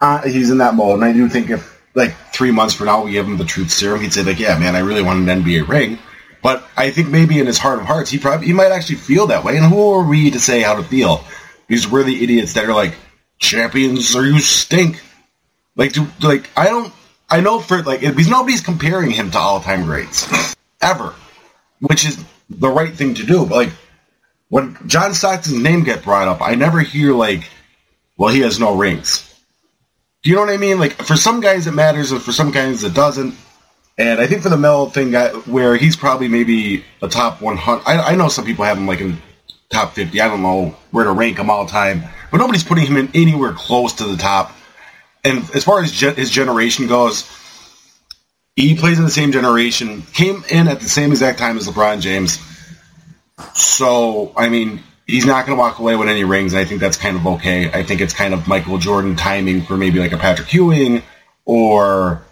uh, 0.00 0.22
he's 0.22 0.50
in 0.50 0.58
that 0.58 0.74
mode, 0.74 0.96
and 0.96 1.04
I 1.04 1.12
do 1.12 1.28
think 1.28 1.50
if 1.50 1.80
like 1.94 2.14
three 2.32 2.50
months 2.50 2.74
from 2.74 2.86
now 2.86 3.04
we 3.04 3.12
give 3.12 3.26
him 3.26 3.36
the 3.36 3.44
truth 3.44 3.70
serum, 3.70 4.00
he'd 4.00 4.12
say 4.12 4.22
like, 4.22 4.38
"Yeah, 4.38 4.58
man, 4.58 4.76
I 4.76 4.80
really 4.80 5.02
want 5.02 5.28
an 5.28 5.42
NBA 5.42 5.68
ring." 5.68 5.98
But 6.42 6.66
I 6.76 6.90
think 6.90 7.08
maybe 7.08 7.38
in 7.38 7.46
his 7.46 7.58
heart 7.58 7.78
of 7.78 7.86
hearts, 7.86 8.10
he 8.10 8.18
probably 8.18 8.48
he 8.48 8.52
might 8.52 8.72
actually 8.72 8.96
feel 8.96 9.28
that 9.28 9.44
way. 9.44 9.56
And 9.56 9.64
who 9.64 9.92
are 9.92 10.06
we 10.06 10.30
to 10.32 10.40
say 10.40 10.60
how 10.60 10.74
to 10.74 10.82
feel? 10.82 11.24
Because 11.68 11.88
we're 11.88 12.02
the 12.02 12.22
idiots 12.22 12.54
that 12.54 12.64
are 12.64 12.74
like, 12.74 12.94
"Champions 13.38 14.14
or 14.16 14.26
you 14.26 14.40
stink." 14.40 15.00
Like, 15.76 15.92
do 15.92 16.06
like 16.20 16.50
I 16.56 16.66
don't 16.66 16.92
I 17.32 17.40
know 17.40 17.60
for 17.60 17.82
like 17.82 18.00
because 18.00 18.28
nobody's 18.28 18.60
comparing 18.60 19.10
him 19.10 19.30
to 19.30 19.38
all 19.38 19.60
time 19.60 19.84
greats 19.86 20.54
ever, 20.82 21.14
which 21.80 22.04
is 22.04 22.22
the 22.50 22.68
right 22.68 22.94
thing 22.94 23.14
to 23.14 23.24
do. 23.24 23.46
But 23.46 23.54
like 23.54 23.70
when 24.50 24.76
John 24.86 25.14
Stockton's 25.14 25.56
name 25.56 25.82
get 25.82 26.04
brought 26.04 26.28
up, 26.28 26.42
I 26.42 26.56
never 26.56 26.80
hear 26.80 27.14
like, 27.14 27.48
well, 28.18 28.28
he 28.28 28.40
has 28.40 28.60
no 28.60 28.76
rings. 28.76 29.26
Do 30.22 30.28
you 30.28 30.36
know 30.36 30.42
what 30.42 30.50
I 30.50 30.58
mean? 30.58 30.78
Like 30.78 30.92
for 30.92 31.16
some 31.16 31.40
guys 31.40 31.66
it 31.66 31.72
matters, 31.72 32.12
and 32.12 32.20
for 32.20 32.32
some 32.32 32.50
guys 32.50 32.84
it 32.84 32.92
doesn't. 32.92 33.34
And 33.96 34.20
I 34.20 34.26
think 34.26 34.42
for 34.42 34.50
the 34.50 34.58
Mel 34.58 34.90
thing, 34.90 35.14
where 35.50 35.74
he's 35.76 35.96
probably 35.96 36.28
maybe 36.28 36.84
a 37.00 37.08
top 37.08 37.40
100. 37.40 37.82
I, 37.86 38.10
I 38.10 38.14
know 38.14 38.28
some 38.28 38.44
people 38.44 38.66
have 38.66 38.76
him 38.76 38.86
like 38.86 39.00
in 39.00 39.16
top 39.70 39.94
50. 39.94 40.20
I 40.20 40.28
don't 40.28 40.42
know 40.42 40.76
where 40.90 41.04
to 41.04 41.12
rank 41.12 41.38
him 41.38 41.48
all 41.48 41.64
time, 41.64 42.02
but 42.30 42.36
nobody's 42.36 42.62
putting 42.62 42.84
him 42.84 42.98
in 42.98 43.10
anywhere 43.14 43.54
close 43.54 43.94
to 43.94 44.04
the 44.04 44.18
top 44.18 44.52
and 45.24 45.48
as 45.54 45.64
far 45.64 45.82
as 45.82 45.92
ge- 45.92 46.16
his 46.16 46.30
generation 46.30 46.86
goes, 46.86 47.30
he 48.56 48.76
plays 48.76 48.98
in 48.98 49.04
the 49.04 49.10
same 49.10 49.32
generation, 49.32 50.02
came 50.12 50.44
in 50.50 50.68
at 50.68 50.80
the 50.80 50.88
same 50.88 51.10
exact 51.10 51.38
time 51.38 51.56
as 51.56 51.66
LeBron 51.66 52.00
James. 52.00 52.38
So, 53.54 54.32
I 54.36 54.48
mean, 54.48 54.82
he's 55.06 55.24
not 55.24 55.46
going 55.46 55.56
to 55.56 55.60
walk 55.60 55.78
away 55.78 55.96
with 55.96 56.08
any 56.08 56.24
rings, 56.24 56.52
and 56.52 56.60
I 56.60 56.64
think 56.64 56.80
that's 56.80 56.96
kind 56.96 57.16
of 57.16 57.26
okay. 57.26 57.70
I 57.72 57.82
think 57.82 58.00
it's 58.00 58.12
kind 58.12 58.34
of 58.34 58.46
Michael 58.46 58.78
Jordan 58.78 59.16
timing 59.16 59.62
for 59.62 59.76
maybe 59.76 59.98
like 59.98 60.12
a 60.12 60.18
Patrick 60.18 60.52
Ewing, 60.52 61.02
or 61.44 62.22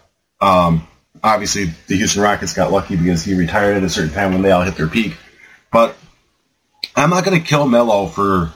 um, 0.41 0.86
obviously 1.22 1.66
the 1.86 1.97
Houston 1.97 2.22
Rockets 2.22 2.55
got 2.55 2.70
lucky 2.70 2.97
because 2.97 3.24
he 3.24 3.34
retired 3.34 3.76
at 3.76 3.82
a 3.82 3.88
certain 3.88 4.12
time 4.12 4.32
when 4.32 4.43
they 4.43 4.51
all 4.51 4.62
hit 4.62 4.76
their 4.76 4.88
peak. 4.88 5.16
But 5.72 5.97
I'm 6.97 7.11
not 7.11 7.24
going 7.24 7.41
to 7.41 7.47
kill 7.47 7.66
Melo 7.66 8.09
for 8.09 8.53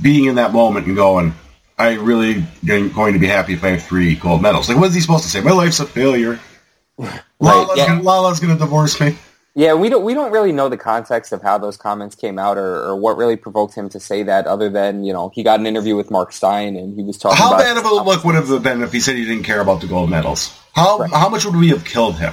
being 0.00 0.24
in 0.24 0.36
that 0.36 0.52
moment 0.52 0.86
and 0.86 0.96
going, 0.96 1.34
I 1.78 1.94
really 1.94 2.44
going 2.64 3.12
to 3.14 3.18
be 3.18 3.26
happy 3.26 3.54
if 3.54 3.64
I 3.64 3.68
have 3.70 3.82
three 3.82 4.14
gold 4.14 4.42
medals. 4.42 4.68
Like, 4.68 4.78
what 4.78 4.88
is 4.90 4.94
he 4.94 5.00
supposed 5.00 5.24
to 5.24 5.30
say? 5.30 5.40
My 5.40 5.52
life's 5.52 5.80
a 5.80 5.86
failure. 5.86 6.38
Lala's, 7.40 7.76
yeah. 7.76 7.86
gonna, 7.86 8.02
Lala's 8.02 8.40
gonna 8.40 8.58
divorce 8.58 9.00
me. 9.00 9.16
Yeah, 9.54 9.74
we 9.74 9.88
don't 9.88 10.04
we 10.04 10.14
don't 10.14 10.30
really 10.32 10.52
know 10.52 10.68
the 10.68 10.76
context 10.76 11.32
of 11.32 11.42
how 11.42 11.58
those 11.58 11.76
comments 11.76 12.14
came 12.14 12.38
out 12.38 12.56
or, 12.56 12.76
or 12.84 12.96
what 12.96 13.16
really 13.16 13.36
provoked 13.36 13.74
him 13.74 13.88
to 13.90 14.00
say 14.00 14.22
that, 14.22 14.46
other 14.46 14.70
than 14.70 15.04
you 15.04 15.12
know 15.12 15.30
he 15.34 15.42
got 15.42 15.60
an 15.60 15.66
interview 15.66 15.96
with 15.96 16.10
Marc 16.10 16.32
Stein 16.32 16.76
and 16.76 16.94
he 16.94 17.02
was 17.02 17.18
talking. 17.18 17.38
About. 17.38 17.52
How 17.52 17.58
bad 17.58 17.76
of 17.76 17.84
a 17.84 17.94
look 17.94 18.24
would 18.24 18.34
have 18.34 18.62
been 18.62 18.82
if 18.82 18.92
he 18.92 19.00
said 19.00 19.16
he 19.16 19.24
didn't 19.24 19.44
care 19.44 19.60
about 19.60 19.80
the 19.80 19.86
gold 19.86 20.08
medals? 20.10 20.56
How 20.74 20.98
Right. 20.98 21.10
how 21.10 21.28
much 21.28 21.44
would 21.44 21.56
we 21.56 21.68
have 21.70 21.84
killed 21.84 22.18
him? 22.18 22.32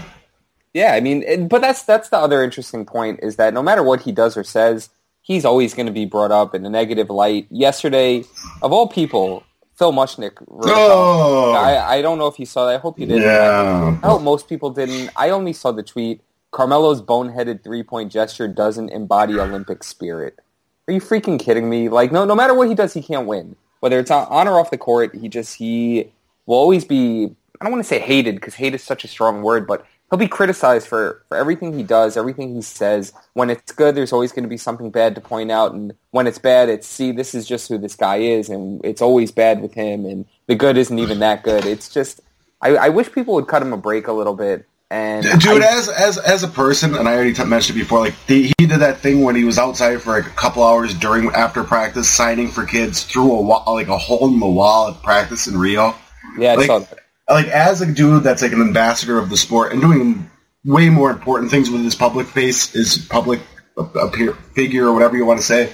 Yeah, 0.73 0.93
I 0.93 0.99
mean, 1.01 1.23
it- 1.23 1.49
but 1.49 1.61
that's 1.61 1.83
that's 1.83 2.09
the 2.09 2.17
other 2.17 2.43
interesting 2.43 2.85
point 2.85 3.19
is 3.23 3.37
that 3.37 3.53
no 3.53 3.63
matter 3.63 3.83
what 3.83 4.01
he 4.01 4.11
does 4.11 4.37
or 4.37 4.43
says, 4.43 4.89
he's 5.29 5.45
always 5.45 5.73
going 5.75 5.85
to 5.85 5.93
be 5.93 6.05
brought 6.05 6.31
up 6.31 6.53
in 6.55 6.65
a 6.65 6.69
negative 6.69 7.09
light. 7.09 7.47
Yesterday, 7.51 8.25
of 8.61 8.73
all 8.73 8.87
people, 8.87 9.43
Phil 9.77 9.93
Mushnick. 9.93 10.33
wrote 10.47 10.73
Oh, 10.75 11.53
I, 11.53 11.97
I 11.97 12.01
don't 12.01 12.17
know 12.17 12.27
if 12.27 12.39
you 12.39 12.45
saw 12.45 12.65
that. 12.65 12.75
I 12.75 12.77
hope 12.79 12.99
you 12.99 13.05
did. 13.05 13.21
yeah. 13.21 13.97
I 14.03 14.07
hope 14.07 14.23
most 14.23 14.49
people 14.49 14.71
didn't. 14.71 15.11
I 15.15 15.29
only 15.29 15.53
saw 15.53 15.71
the 15.71 15.83
tweet. 15.83 16.19
Carmelo's 16.51 17.01
boneheaded 17.01 17.63
three-point 17.63 18.11
gesture 18.11 18.47
doesn't 18.47 18.89
embody 18.89 19.39
Olympic 19.39 19.83
spirit. 19.83 20.39
Are 20.87 20.93
you 20.93 20.99
freaking 20.99 21.39
kidding 21.39 21.69
me? 21.69 21.87
Like, 21.87 22.11
no, 22.11 22.25
no 22.25 22.33
matter 22.33 22.55
what 22.55 22.67
he 22.67 22.73
does, 22.73 22.93
he 22.95 23.03
can't 23.03 23.27
win. 23.27 23.55
Whether 23.81 23.99
it's 23.99 24.09
on, 24.09 24.25
on 24.29 24.47
or 24.47 24.59
off 24.59 24.71
the 24.71 24.77
court, 24.79 25.15
he 25.15 25.29
just 25.29 25.55
he 25.55 26.11
will 26.47 26.57
always 26.57 26.83
be. 26.83 27.35
I 27.61 27.65
don't 27.65 27.71
want 27.71 27.83
to 27.83 27.87
say 27.87 27.99
hated 27.99 28.35
because 28.35 28.55
hate 28.55 28.73
is 28.73 28.81
such 28.81 29.03
a 29.03 29.07
strong 29.07 29.43
word, 29.43 29.67
but 29.67 29.85
he'll 30.09 30.19
be 30.19 30.27
criticized 30.27 30.87
for 30.87 31.23
for 31.29 31.37
everything 31.37 31.73
he 31.77 31.83
does, 31.83 32.17
everything 32.17 32.55
he 32.55 32.61
says. 32.61 33.13
When 33.33 33.49
it's 33.49 33.71
good, 33.71 33.95
there's 33.95 34.13
always 34.13 34.31
going 34.31 34.43
to 34.43 34.49
be 34.49 34.57
something 34.57 34.89
bad 34.89 35.15
to 35.15 35.21
point 35.21 35.51
out, 35.51 35.73
and 35.73 35.93
when 36.11 36.27
it's 36.27 36.39
bad, 36.39 36.69
it's 36.69 36.87
see, 36.87 37.11
this 37.11 37.33
is 37.35 37.47
just 37.47 37.69
who 37.69 37.77
this 37.77 37.95
guy 37.95 38.17
is, 38.17 38.49
and 38.49 38.81
it's 38.83 39.01
always 39.01 39.31
bad 39.31 39.61
with 39.61 39.73
him, 39.73 40.05
and 40.05 40.25
the 40.47 40.55
good 40.55 40.77
isn't 40.77 40.99
even 40.99 41.19
that 41.19 41.43
good. 41.43 41.65
It's 41.65 41.89
just. 41.89 42.21
I, 42.61 42.75
I 42.75 42.89
wish 42.89 43.09
people 43.11 43.35
would 43.35 43.47
cut 43.47 43.61
him 43.61 43.71
a 43.71 43.77
break 43.77 44.07
a 44.07 44.11
little 44.11 44.35
bit. 44.35 44.65
And 44.91 45.23
Dude, 45.39 45.61
I- 45.61 45.77
as 45.77 45.87
as 45.87 46.17
as 46.17 46.43
a 46.43 46.47
person, 46.47 46.95
and 46.95 47.07
I 47.07 47.13
already 47.13 47.33
t- 47.33 47.45
mentioned 47.45 47.77
it 47.77 47.83
before, 47.83 47.99
like 47.99 48.15
the, 48.25 48.51
he 48.57 48.65
did 48.65 48.79
that 48.79 48.97
thing 48.99 49.21
when 49.21 49.35
he 49.35 49.43
was 49.43 49.59
outside 49.59 50.01
for 50.01 50.11
like 50.11 50.25
a 50.25 50.31
couple 50.31 50.63
hours 50.63 50.93
during 50.95 51.29
after 51.29 51.63
practice, 51.63 52.09
signing 52.09 52.49
for 52.49 52.65
kids 52.65 53.03
through 53.03 53.31
a 53.31 53.41
wall, 53.41 53.63
like 53.67 53.87
a 53.87 53.97
hole 53.97 54.27
in 54.27 54.39
the 54.39 54.47
wall 54.47 54.89
at 54.89 55.01
practice 55.03 55.47
in 55.47 55.57
Rio. 55.57 55.95
yeah, 56.37 56.55
like-. 56.55 56.98
Like 57.29 57.47
as 57.47 57.81
a 57.81 57.91
dude 57.91 58.23
that's 58.23 58.41
like 58.41 58.53
an 58.53 58.61
ambassador 58.61 59.19
of 59.19 59.29
the 59.29 59.37
sport 59.37 59.71
and 59.71 59.81
doing 59.81 60.29
way 60.65 60.89
more 60.89 61.11
important 61.11 61.51
things 61.51 61.69
with 61.69 61.83
his 61.83 61.95
public 61.95 62.27
face, 62.27 62.71
his 62.71 62.97
public 62.97 63.39
appear, 63.77 64.33
figure 64.33 64.87
or 64.87 64.93
whatever 64.93 65.15
you 65.15 65.25
want 65.25 65.39
to 65.39 65.45
say, 65.45 65.71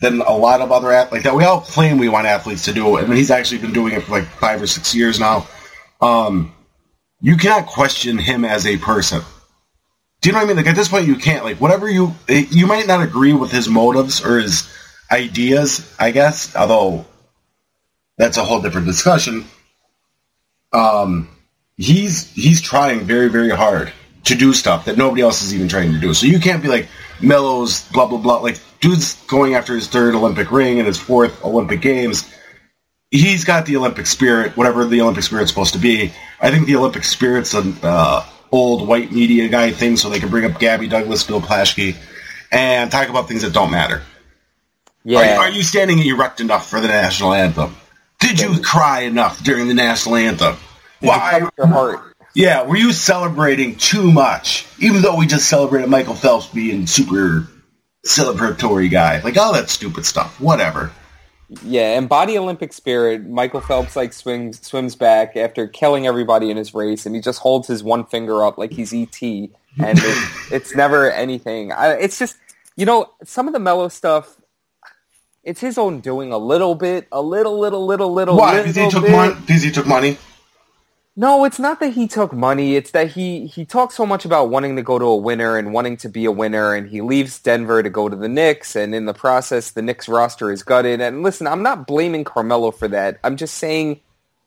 than 0.00 0.20
a 0.20 0.32
lot 0.36 0.60
of 0.60 0.72
other 0.72 0.92
athletes. 0.92 1.12
Like 1.12 1.22
that 1.24 1.36
we 1.36 1.44
all 1.44 1.60
claim 1.60 1.98
we 1.98 2.08
want 2.08 2.26
athletes 2.26 2.64
to 2.64 2.72
do. 2.72 2.98
I 2.98 3.02
mean, 3.02 3.16
he's 3.16 3.30
actually 3.30 3.58
been 3.58 3.72
doing 3.72 3.94
it 3.94 4.02
for 4.02 4.12
like 4.12 4.24
five 4.24 4.60
or 4.60 4.66
six 4.66 4.94
years 4.94 5.18
now. 5.18 5.46
Um, 6.00 6.52
you 7.20 7.36
cannot 7.36 7.66
question 7.66 8.18
him 8.18 8.44
as 8.44 8.66
a 8.66 8.76
person. 8.76 9.22
Do 10.20 10.28
you 10.28 10.32
know 10.32 10.38
what 10.38 10.44
I 10.44 10.48
mean? 10.48 10.56
Like 10.56 10.66
at 10.66 10.76
this 10.76 10.88
point, 10.88 11.06
you 11.06 11.16
can't. 11.16 11.44
Like 11.44 11.60
whatever 11.60 11.88
you 11.88 12.14
you 12.28 12.66
might 12.66 12.86
not 12.86 13.02
agree 13.02 13.32
with 13.32 13.50
his 13.50 13.68
motives 13.68 14.24
or 14.24 14.38
his 14.38 14.68
ideas, 15.10 15.94
I 15.98 16.10
guess. 16.10 16.54
Although 16.56 17.06
that's 18.18 18.36
a 18.36 18.44
whole 18.44 18.60
different 18.60 18.86
discussion. 18.86 19.44
Um, 20.76 21.28
he's 21.76 22.30
he's 22.32 22.60
trying 22.60 23.00
very 23.00 23.28
very 23.28 23.50
hard 23.50 23.92
to 24.24 24.34
do 24.34 24.52
stuff 24.52 24.86
that 24.86 24.98
nobody 24.98 25.22
else 25.22 25.42
is 25.42 25.54
even 25.54 25.68
trying 25.68 25.92
to 25.92 25.98
do. 25.98 26.14
So 26.14 26.26
you 26.26 26.40
can't 26.40 26.62
be 26.62 26.68
like 26.68 26.88
Melo's 27.20 27.88
blah 27.90 28.06
blah 28.06 28.18
blah. 28.18 28.38
Like 28.38 28.58
dude's 28.80 29.14
going 29.26 29.54
after 29.54 29.74
his 29.74 29.88
third 29.88 30.14
Olympic 30.14 30.50
ring 30.50 30.78
and 30.78 30.86
his 30.86 30.98
fourth 30.98 31.44
Olympic 31.44 31.80
games 31.80 32.30
he's 33.10 33.44
got 33.44 33.66
the 33.66 33.76
Olympic 33.76 34.06
spirit, 34.06 34.56
whatever 34.56 34.84
the 34.84 35.00
Olympic 35.00 35.24
spirit's 35.24 35.50
supposed 35.50 35.74
to 35.74 35.78
be. 35.78 36.12
I 36.40 36.50
think 36.50 36.66
the 36.66 36.76
Olympic 36.76 37.04
spirit's 37.04 37.54
an 37.54 37.76
uh, 37.82 38.26
old 38.52 38.86
white 38.86 39.12
media 39.12 39.48
guy 39.48 39.70
thing, 39.70 39.96
so 39.96 40.08
they 40.08 40.20
can 40.20 40.28
bring 40.28 40.44
up 40.50 40.58
Gabby 40.58 40.88
Douglas, 40.88 41.24
Bill 41.24 41.40
Plaschke, 41.40 41.96
and 42.50 42.90
talk 42.90 43.08
about 43.08 43.28
things 43.28 43.42
that 43.42 43.52
don't 43.52 43.70
matter. 43.70 44.02
Yeah, 45.04 45.36
Are, 45.36 45.44
are 45.44 45.50
you 45.50 45.62
standing 45.62 45.98
erect 46.00 46.40
enough 46.40 46.68
for 46.68 46.80
the 46.80 46.88
national 46.88 47.32
anthem? 47.32 47.76
Did 48.18 48.40
you 48.40 48.60
cry 48.60 49.02
enough 49.02 49.42
during 49.42 49.68
the 49.68 49.74
national 49.74 50.16
anthem? 50.16 50.56
Why? 51.00 51.48
your 51.56 51.66
heart? 51.66 52.16
Yeah, 52.34 52.64
were 52.64 52.76
you 52.76 52.92
celebrating 52.92 53.76
too 53.76 54.12
much? 54.12 54.66
Even 54.78 55.00
though 55.00 55.16
we 55.16 55.26
just 55.26 55.48
celebrated 55.48 55.88
Michael 55.88 56.14
Phelps 56.14 56.46
being 56.48 56.86
super 56.86 57.48
celebratory 58.04 58.90
guy, 58.90 59.20
like 59.22 59.36
all 59.36 59.54
that 59.54 59.70
stupid 59.70 60.04
stuff. 60.04 60.40
Whatever. 60.40 60.92
Yeah, 61.62 61.96
embody 61.96 62.36
Olympic 62.36 62.72
spirit. 62.72 63.26
Michael 63.26 63.60
Phelps 63.60 63.94
like 63.94 64.12
swims 64.12 64.60
swims 64.66 64.96
back 64.96 65.36
after 65.36 65.68
killing 65.68 66.06
everybody 66.06 66.50
in 66.50 66.56
his 66.56 66.74
race, 66.74 67.06
and 67.06 67.14
he 67.14 67.20
just 67.20 67.38
holds 67.38 67.68
his 67.68 67.84
one 67.84 68.04
finger 68.04 68.44
up 68.44 68.58
like 68.58 68.72
he's 68.72 68.92
ET, 68.92 69.22
and 69.22 69.50
it, 69.78 70.30
it's 70.52 70.74
never 70.74 71.10
anything. 71.10 71.70
I, 71.70 71.92
it's 71.92 72.18
just 72.18 72.36
you 72.76 72.84
know 72.84 73.12
some 73.24 73.46
of 73.46 73.54
the 73.54 73.60
Melo 73.60 73.88
stuff. 73.88 74.36
It's 75.44 75.60
his 75.60 75.78
own 75.78 76.00
doing 76.00 76.32
a 76.32 76.38
little 76.38 76.74
bit, 76.74 77.06
a 77.12 77.22
little, 77.22 77.56
little, 77.60 77.86
little, 77.86 78.12
little. 78.12 78.36
Why? 78.36 78.58
Because 78.58 78.74
he 78.74 78.90
took 78.90 79.08
money. 79.08 79.34
Because 79.46 79.62
he 79.62 79.70
took 79.70 79.86
money. 79.86 80.18
No, 81.18 81.44
it's 81.46 81.58
not 81.58 81.80
that 81.80 81.94
he 81.94 82.06
took 82.06 82.34
money. 82.34 82.76
It's 82.76 82.90
that 82.90 83.12
he 83.12 83.46
he 83.46 83.64
talks 83.64 83.94
so 83.94 84.04
much 84.04 84.26
about 84.26 84.50
wanting 84.50 84.76
to 84.76 84.82
go 84.82 84.98
to 84.98 85.06
a 85.06 85.16
winner 85.16 85.56
and 85.56 85.72
wanting 85.72 85.96
to 85.98 86.10
be 86.10 86.26
a 86.26 86.30
winner, 86.30 86.74
and 86.74 86.90
he 86.90 87.00
leaves 87.00 87.38
Denver 87.38 87.82
to 87.82 87.88
go 87.88 88.10
to 88.10 88.16
the 88.16 88.28
Knicks, 88.28 88.76
and 88.76 88.94
in 88.94 89.06
the 89.06 89.14
process, 89.14 89.70
the 89.70 89.80
Knicks 89.80 90.10
roster 90.10 90.52
is 90.52 90.62
gutted. 90.62 91.00
And 91.00 91.22
listen, 91.22 91.46
I'm 91.46 91.62
not 91.62 91.86
blaming 91.86 92.22
Carmelo 92.22 92.70
for 92.70 92.86
that. 92.88 93.18
I'm 93.24 93.38
just 93.38 93.54
saying 93.54 94.00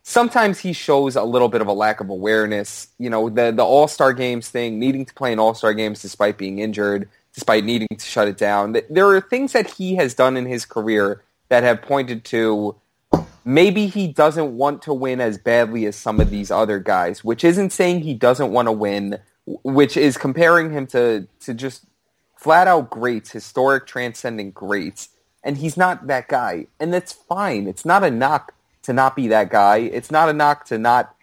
sometimes 0.04 0.60
he 0.60 0.74
shows 0.74 1.16
a 1.16 1.24
little 1.24 1.50
bit 1.50 1.62
of 1.62 1.68
a 1.68 1.74
lack 1.74 2.02
of 2.02 2.10
awareness. 2.12 2.88
You 3.00 3.10
know, 3.10 3.30
the 3.30 3.52
the 3.52 3.66
All 3.66 3.88
Star 3.88 4.14
Games 4.14 4.50
thing, 4.50 4.78
needing 4.78 5.08
to 5.08 5.14
play 5.16 5.34
in 5.34 5.40
All 5.40 5.56
Star 5.56 5.74
Games 5.74 6.04
despite 6.04 6.38
being 6.38 6.60
injured, 6.60 7.10
despite 7.34 7.66
needing 7.66 7.88
to 7.98 8.06
shut 8.06 8.28
it 8.28 8.38
down. 8.38 8.78
There 8.92 9.08
are 9.08 9.22
things 9.22 9.54
that 9.54 9.72
he 9.72 9.96
has 9.96 10.14
done 10.14 10.38
in 10.38 10.46
his 10.46 10.66
career 10.66 11.24
that 11.48 11.64
have 11.64 11.82
pointed 11.82 12.26
to 12.26 12.76
maybe 13.50 13.88
he 13.88 14.08
doesn't 14.08 14.56
want 14.56 14.84
to 14.84 14.94
win 14.94 15.20
as 15.20 15.38
badly 15.40 15.86
as 15.88 15.96
some 15.96 16.20
of 16.20 16.30
these 16.30 16.52
other 16.52 16.78
guys, 16.80 17.24
which 17.24 17.44
isn't 17.44 17.72
saying 17.72 18.02
he 18.02 18.14
doesn't 18.14 18.52
want 18.52 18.68
to 18.68 18.72
win, 18.72 19.18
which 19.46 19.98
is 19.98 20.18
comparing 20.18 20.72
him 20.72 20.86
to, 20.86 21.28
to 21.40 21.54
just 21.56 21.84
flat 22.38 22.68
out 22.68 22.92
greats, 22.92 23.32
historic, 23.32 23.88
transcendent 23.88 24.54
greats. 24.54 25.10
And 25.44 25.58
he's 25.58 25.76
not 25.78 26.06
that 26.08 26.28
guy. 26.28 26.68
And 26.80 26.94
that's 26.94 27.12
fine. 27.12 27.68
It's 27.68 27.86
not 27.86 28.04
a 28.04 28.12
knock 28.12 28.54
to 28.84 28.94
not 28.94 29.16
be 29.16 29.28
that 29.30 29.50
guy. 29.50 29.78
It's 29.78 30.12
not 30.12 30.30
a 30.30 30.34
knock 30.34 30.66
to 30.66 30.78
not. 30.78 31.16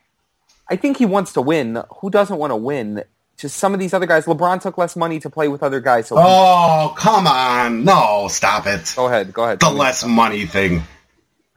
I 0.69 0.75
think 0.77 0.97
he 0.97 1.07
wants 1.07 1.33
to 1.35 1.41
win. 1.41 1.83
Who 2.01 2.11
doesn't 2.11 2.37
want 2.39 2.51
to 2.51 2.57
win? 2.57 3.05
Just 3.39 3.57
some 3.59 3.73
of 3.73 3.79
these 3.79 3.95
other 3.95 4.07
guys. 4.07 4.25
LeBron 4.25 4.61
took 4.61 4.79
less 4.79 4.97
money 4.97 5.21
to 5.21 5.31
play 5.31 5.47
with 5.47 5.63
other 5.63 5.81
guys. 5.81 6.09
So 6.09 6.17
he- 6.17 6.23
Oh, 6.27 6.95
come 6.97 7.27
on. 7.27 7.85
No, 7.85 8.27
stop 8.29 8.67
it. 8.67 8.93
go 8.97 9.07
ahead. 9.07 9.33
Go 9.33 9.45
ahead. 9.45 9.61
The 9.61 9.71
less 9.71 10.05
money 10.05 10.47
thing. 10.47 10.83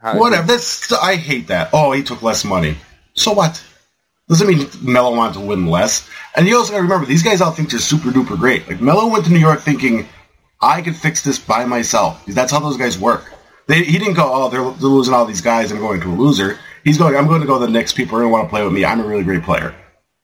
Whatever. 0.02 0.46
That's 0.46 0.90
I 0.92 1.16
hate 1.16 1.48
that. 1.48 1.70
Oh, 1.72 1.92
he 1.92 2.02
took 2.02 2.22
less 2.22 2.44
money. 2.44 2.76
So 3.14 3.32
what? 3.32 3.62
Doesn't 4.28 4.46
mean 4.46 4.68
Melo 4.80 5.14
wanted 5.14 5.34
to 5.34 5.40
win 5.40 5.66
less. 5.66 6.08
And 6.36 6.46
you 6.46 6.56
also 6.56 6.70
got 6.70 6.78
to 6.78 6.82
remember, 6.84 7.06
these 7.06 7.22
guys 7.22 7.40
all 7.40 7.50
think 7.50 7.70
they're 7.70 7.80
super 7.80 8.10
duper 8.10 8.38
great. 8.38 8.66
Like 8.68 8.80
Melo 8.80 9.08
went 9.08 9.24
to 9.24 9.32
New 9.32 9.40
York 9.40 9.60
thinking, 9.60 10.08
I 10.60 10.82
could 10.82 10.94
fix 10.94 11.22
this 11.22 11.38
by 11.38 11.64
myself. 11.64 12.24
That's 12.26 12.52
how 12.52 12.60
those 12.60 12.76
guys 12.76 12.98
work. 12.98 13.24
They, 13.66 13.82
he 13.82 13.98
didn't 13.98 14.14
go, 14.14 14.30
oh, 14.32 14.48
they're, 14.48 14.62
they're 14.62 14.88
losing 14.88 15.14
all 15.14 15.24
these 15.24 15.40
guys. 15.40 15.72
I'm 15.72 15.78
going 15.78 16.00
to 16.00 16.08
a 16.08 16.14
loser. 16.14 16.58
He's 16.84 16.96
going, 16.96 17.16
I'm 17.16 17.26
going 17.26 17.40
to 17.40 17.46
go 17.46 17.58
to 17.58 17.66
the 17.66 17.72
Knicks. 17.72 17.92
People 17.92 18.16
are 18.16 18.20
going 18.20 18.30
to 18.30 18.32
want 18.32 18.46
to 18.46 18.50
play 18.50 18.62
with 18.62 18.72
me. 18.72 18.84
I'm 18.84 19.00
a 19.00 19.04
really 19.04 19.24
great 19.24 19.42
player. 19.42 19.74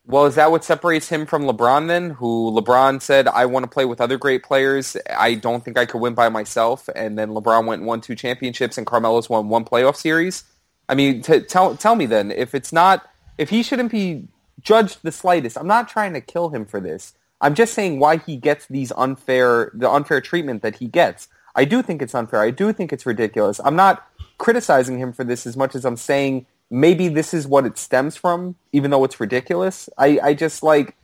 Well, 0.09 0.27
is 0.27 0.37
that 0.37 0.53
what 0.53 0.63
separates 0.63 1.09
him 1.09 1.27
from 1.27 1.45
LeBron 1.45 1.89
then? 1.89 2.11
Who 2.11 2.53
LeBron 2.53 3.03
said, 3.03 3.27
I 3.27 3.47
want 3.47 3.65
to 3.65 3.69
play 3.69 3.85
with 3.85 4.01
other 4.01 4.17
great 4.17 4.45
players. 4.45 4.97
I 5.11 5.35
don't 5.35 5.65
think 5.65 5.77
I 5.77 5.85
could 5.85 6.01
win 6.01 6.15
by 6.15 6.29
myself. 6.29 6.89
And 6.95 7.19
then 7.19 7.31
LeBron 7.31 7.67
went 7.67 7.81
and 7.81 7.89
won 7.89 8.01
two 8.01 8.15
championships 8.15 8.79
and 8.79 8.87
Carmelo's 8.87 9.29
won 9.29 9.49
one 9.49 9.65
playoff 9.65 9.97
series. 9.97 10.45
I 10.89 10.95
mean, 10.95 11.23
t- 11.23 11.41
tell, 11.41 11.77
tell 11.77 11.97
me 11.97 12.07
then, 12.07 12.31
if 12.31 12.55
it's 12.55 12.73
not, 12.73 13.09
if 13.37 13.51
he 13.51 13.65
shouldn't 13.65 13.91
be 13.91 14.29
judged 14.61 15.01
the 15.03 15.11
slightest, 15.11 15.59
I'm 15.59 15.67
not 15.67 15.89
trying 15.89 16.13
to 16.13 16.21
kill 16.21 16.51
him 16.51 16.67
for 16.67 16.79
this. 16.79 17.15
I'm 17.41 17.57
just 17.57 17.75
saying 17.75 17.99
why 17.99 18.19
he 18.19 18.37
gets 18.37 18.67
these 18.67 18.93
unfair, 18.97 19.73
the 19.75 19.91
unfair 19.91 20.21
treatment 20.21 20.63
that 20.63 20.77
he 20.77 20.87
gets. 20.87 21.27
I 21.57 21.65
do 21.65 21.83
think 21.83 22.01
it's 22.01 22.15
unfair. 22.15 22.41
I 22.41 22.51
do 22.51 22.73
think 22.73 22.93
it's 22.93 23.07
ridiculous. 23.07 23.61
I'm 23.65 23.77
not 23.77 24.07
criticizing 24.39 24.99
him 24.99 25.13
for 25.13 25.25
this 25.25 25.47
as 25.47 25.57
much 25.57 25.75
as 25.75 25.85
I'm 25.85 25.97
saying 25.97 26.47
maybe 26.71 27.09
this 27.09 27.33
is 27.33 27.47
what 27.47 27.67
it 27.67 27.79
stems 27.79 28.17
from, 28.17 28.57
even 28.73 28.91
though 28.91 29.05
it's 29.05 29.21
ridiculous. 29.21 29.89
I, 29.99 30.19
I 30.23 30.35
just 30.35 30.63
like 30.63 30.97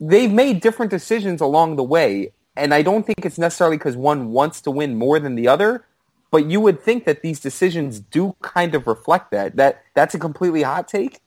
they've 0.00 0.32
made 0.32 0.60
different 0.60 0.90
decisions 0.90 1.40
along 1.40 1.76
the 1.76 1.84
way, 1.84 2.32
and 2.56 2.72
I 2.74 2.82
don't 2.82 3.06
think 3.06 3.24
it's 3.24 3.38
necessarily 3.38 3.76
because 3.76 3.96
one 3.96 4.32
wants 4.32 4.60
to 4.62 4.70
win 4.70 4.96
more 4.96 5.18
than 5.18 5.34
the 5.34 5.48
other. 5.48 5.84
But 6.30 6.46
you 6.46 6.60
would 6.60 6.80
think 6.80 7.06
that 7.06 7.22
these 7.22 7.40
decisions 7.40 7.98
do 7.98 8.36
kind 8.40 8.74
of 8.76 8.86
reflect 8.86 9.32
that. 9.32 9.56
That 9.56 9.82
that's 9.94 10.14
a 10.14 10.18
completely 10.18 10.62
hot 10.62 10.86
take. 10.86 11.20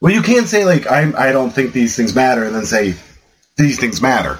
Well, 0.00 0.12
you 0.12 0.22
can't 0.22 0.46
say, 0.46 0.64
like, 0.64 0.86
I, 0.86 1.10
I 1.16 1.32
don't 1.32 1.50
think 1.50 1.72
these 1.72 1.96
things 1.96 2.14
matter 2.14 2.44
and 2.44 2.54
then 2.54 2.66
say, 2.66 2.94
these 3.56 3.80
things 3.80 4.02
matter. 4.02 4.38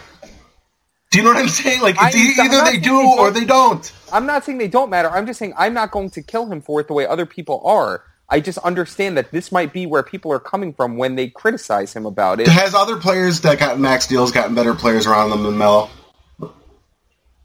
Do 1.17 1.23
you 1.23 1.29
know 1.29 1.33
what 1.33 1.43
I'm 1.43 1.49
saying? 1.49 1.81
Like, 1.81 1.97
I- 1.99 2.11
either 2.11 2.63
they 2.71 2.77
do 2.77 2.99
they 2.99 3.07
or 3.07 3.31
they 3.31 3.47
don't. 3.47 3.91
I'm 4.13 4.27
not 4.27 4.45
saying 4.45 4.59
they 4.59 4.69
don't 4.69 4.91
matter. 4.91 5.11
I'm 5.11 5.27
just 5.27 5.39
saying 5.39 5.55
I'm 5.57 5.73
not 5.73 5.91
going 5.91 6.11
to 6.11 6.21
kill 6.21 6.45
him 6.45 6.61
for 6.61 6.79
it 6.79 6.89
the 6.89 6.93
way 6.93 7.07
other 7.07 7.25
people 7.25 7.63
are. 7.65 8.03
I 8.29 8.41
just 8.41 8.59
understand 8.59 9.17
that 9.17 9.33
this 9.33 9.51
might 9.51 9.73
be 9.73 9.87
where 9.87 10.03
people 10.03 10.31
are 10.31 10.39
coming 10.39 10.75
from 10.75 10.99
when 10.99 11.15
they 11.15 11.29
criticize 11.29 11.95
him 11.95 12.05
about 12.05 12.39
it. 12.39 12.49
Has 12.49 12.75
other 12.75 12.97
players 12.97 13.41
that 13.43 13.59
got 13.59 13.81
max 13.81 14.07
deals 14.07 14.31
gotten 14.31 14.55
better 14.55 14.75
players 14.75 15.07
around 15.07 15.31
them 15.31 15.43
than 15.45 15.57
Melo? 15.57 15.89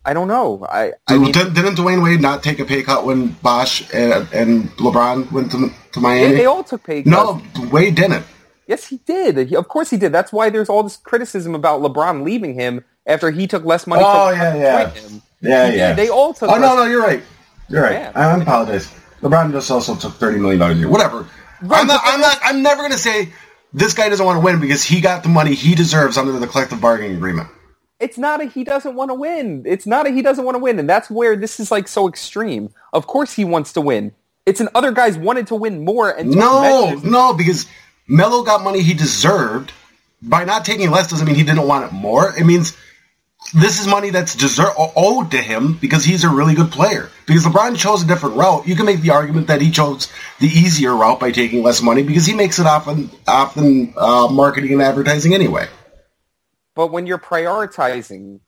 I 0.03 0.13
don't 0.13 0.27
know. 0.27 0.65
I, 0.67 0.91
I 1.07 1.17
mean, 1.17 1.31
didn't, 1.31 1.53
didn't 1.53 1.75
Dwyane 1.75 2.03
Wade 2.03 2.19
not 2.19 2.43
take 2.43 2.59
a 2.59 2.65
pay 2.65 2.83
cut 2.83 3.05
when 3.05 3.29
Bosh 3.29 3.89
and, 3.93 4.27
and 4.33 4.69
LeBron 4.71 5.31
went 5.31 5.51
to, 5.51 5.71
to 5.93 5.99
Miami? 6.01 6.31
they, 6.31 6.37
they 6.39 6.45
all 6.45 6.65
took 6.65 6.83
pay 6.83 7.03
cuts. 7.03 7.09
no, 7.55 7.69
Wade 7.71 7.95
didn't. 7.95 8.25
Yes, 8.67 8.87
he 8.87 8.97
did. 9.05 9.47
He, 9.47 9.55
of 9.55 9.69
course 9.69 9.91
he 9.91 9.97
did. 9.97 10.11
That's 10.11 10.33
why 10.33 10.49
there's 10.49 10.67
all 10.69 10.83
this 10.83 10.97
criticism 10.97 11.55
about 11.55 11.81
LeBron 11.81 12.23
leaving 12.23 12.55
him 12.55 12.83
after 13.05 13.31
he 13.31 13.47
took 13.47 13.65
less 13.65 13.87
money. 13.87 14.03
Oh, 14.05 14.29
from 14.29 14.39
yeah, 14.39 14.55
yeah. 14.55 14.89
Him. 14.89 15.21
Yeah, 15.41 15.71
He 15.71 15.77
yeah. 15.77 15.93
They 15.93 16.09
all 16.09 16.33
took. 16.33 16.49
Oh 16.49 16.57
no, 16.57 16.75
no, 16.75 16.85
you're 16.85 17.01
right. 17.01 17.23
You're 17.69 17.83
right. 17.83 17.93
Yeah. 17.93 18.11
I 18.15 18.39
apologize. 18.39 18.93
LeBron 19.21 19.51
just 19.51 19.69
also 19.71 19.95
took 19.95 20.13
thirty 20.13 20.39
million 20.39 20.59
dollars 20.59 20.77
a 20.77 20.79
year. 20.79 20.89
Whatever. 20.89 21.27
Right, 21.61 21.81
I'm 21.81 21.87
not. 21.87 22.01
I'm 22.03 22.21
not. 22.21 22.39
I'm 22.43 22.63
never 22.63 22.81
gonna 22.81 22.97
say 22.97 23.29
this 23.73 23.93
guy 23.93 24.09
doesn't 24.09 24.25
want 24.25 24.37
to 24.37 24.45
win 24.45 24.59
because 24.59 24.83
he 24.83 25.01
got 25.01 25.23
the 25.23 25.29
money 25.29 25.53
he 25.53 25.75
deserves 25.75 26.17
under 26.17 26.33
the 26.33 26.47
collective 26.47 26.81
bargaining 26.81 27.15
agreement. 27.15 27.49
It's 27.99 28.17
not 28.17 28.41
a 28.41 28.45
he 28.45 28.63
doesn't 28.63 28.95
want 28.95 29.09
to 29.09 29.15
win. 29.15 29.63
It's 29.65 29.85
not 29.85 30.07
a 30.07 30.09
he 30.09 30.21
doesn't 30.21 30.43
want 30.43 30.55
to 30.55 30.59
win, 30.59 30.79
and 30.79 30.89
that's 30.89 31.09
where 31.09 31.35
this 31.35 31.59
is 31.59 31.71
like 31.71 31.87
so 31.87 32.07
extreme. 32.07 32.73
Of 32.93 33.05
course 33.07 33.33
he 33.33 33.45
wants 33.45 33.73
to 33.73 33.81
win. 33.81 34.13
It's 34.45 34.59
an 34.59 34.69
other 34.73 34.91
guys 34.91 35.17
wanted 35.17 35.47
to 35.47 35.55
win 35.55 35.85
more 35.85 36.09
and 36.09 36.31
No, 36.31 36.95
no, 37.03 37.33
because 37.33 37.67
Melo 38.07 38.43
got 38.43 38.63
money 38.63 38.81
he 38.81 38.93
deserved. 38.93 39.71
By 40.23 40.45
not 40.45 40.65
taking 40.65 40.91
less 40.91 41.09
doesn't 41.09 41.25
mean 41.25 41.35
he 41.35 41.43
didn't 41.43 41.67
want 41.67 41.85
it 41.85 41.93
more. 41.93 42.33
It 42.37 42.43
means 42.43 42.75
this 43.53 43.79
is 43.79 43.87
money 43.87 44.09
that's 44.09 44.35
deserved 44.35 44.75
owed 44.77 45.31
to 45.31 45.37
him 45.37 45.77
because 45.79 46.03
he's 46.05 46.23
a 46.23 46.29
really 46.29 46.53
good 46.53 46.71
player. 46.71 47.09
Because 47.25 47.45
LeBron 47.45 47.77
chose 47.77 48.03
a 48.03 48.07
different 48.07 48.35
route. 48.35 48.67
You 48.67 48.75
can 48.75 48.85
make 48.85 49.01
the 49.01 49.11
argument 49.11 49.47
that 49.47 49.61
he 49.61 49.71
chose 49.71 50.11
the 50.39 50.47
easier 50.47 50.95
route 50.95 51.19
by 51.19 51.31
taking 51.31 51.63
less 51.63 51.81
money 51.81 52.03
because 52.03 52.25
he 52.25 52.33
makes 52.33 52.59
it 52.59 52.65
often 52.65 53.09
often 53.27 53.93
uh, 53.97 54.27
marketing 54.31 54.73
and 54.73 54.81
advertising 54.81 55.33
anyway. 55.33 55.67
But 56.75 56.87
when 56.87 57.05
you're 57.05 57.19
prioritizing, 57.19 58.39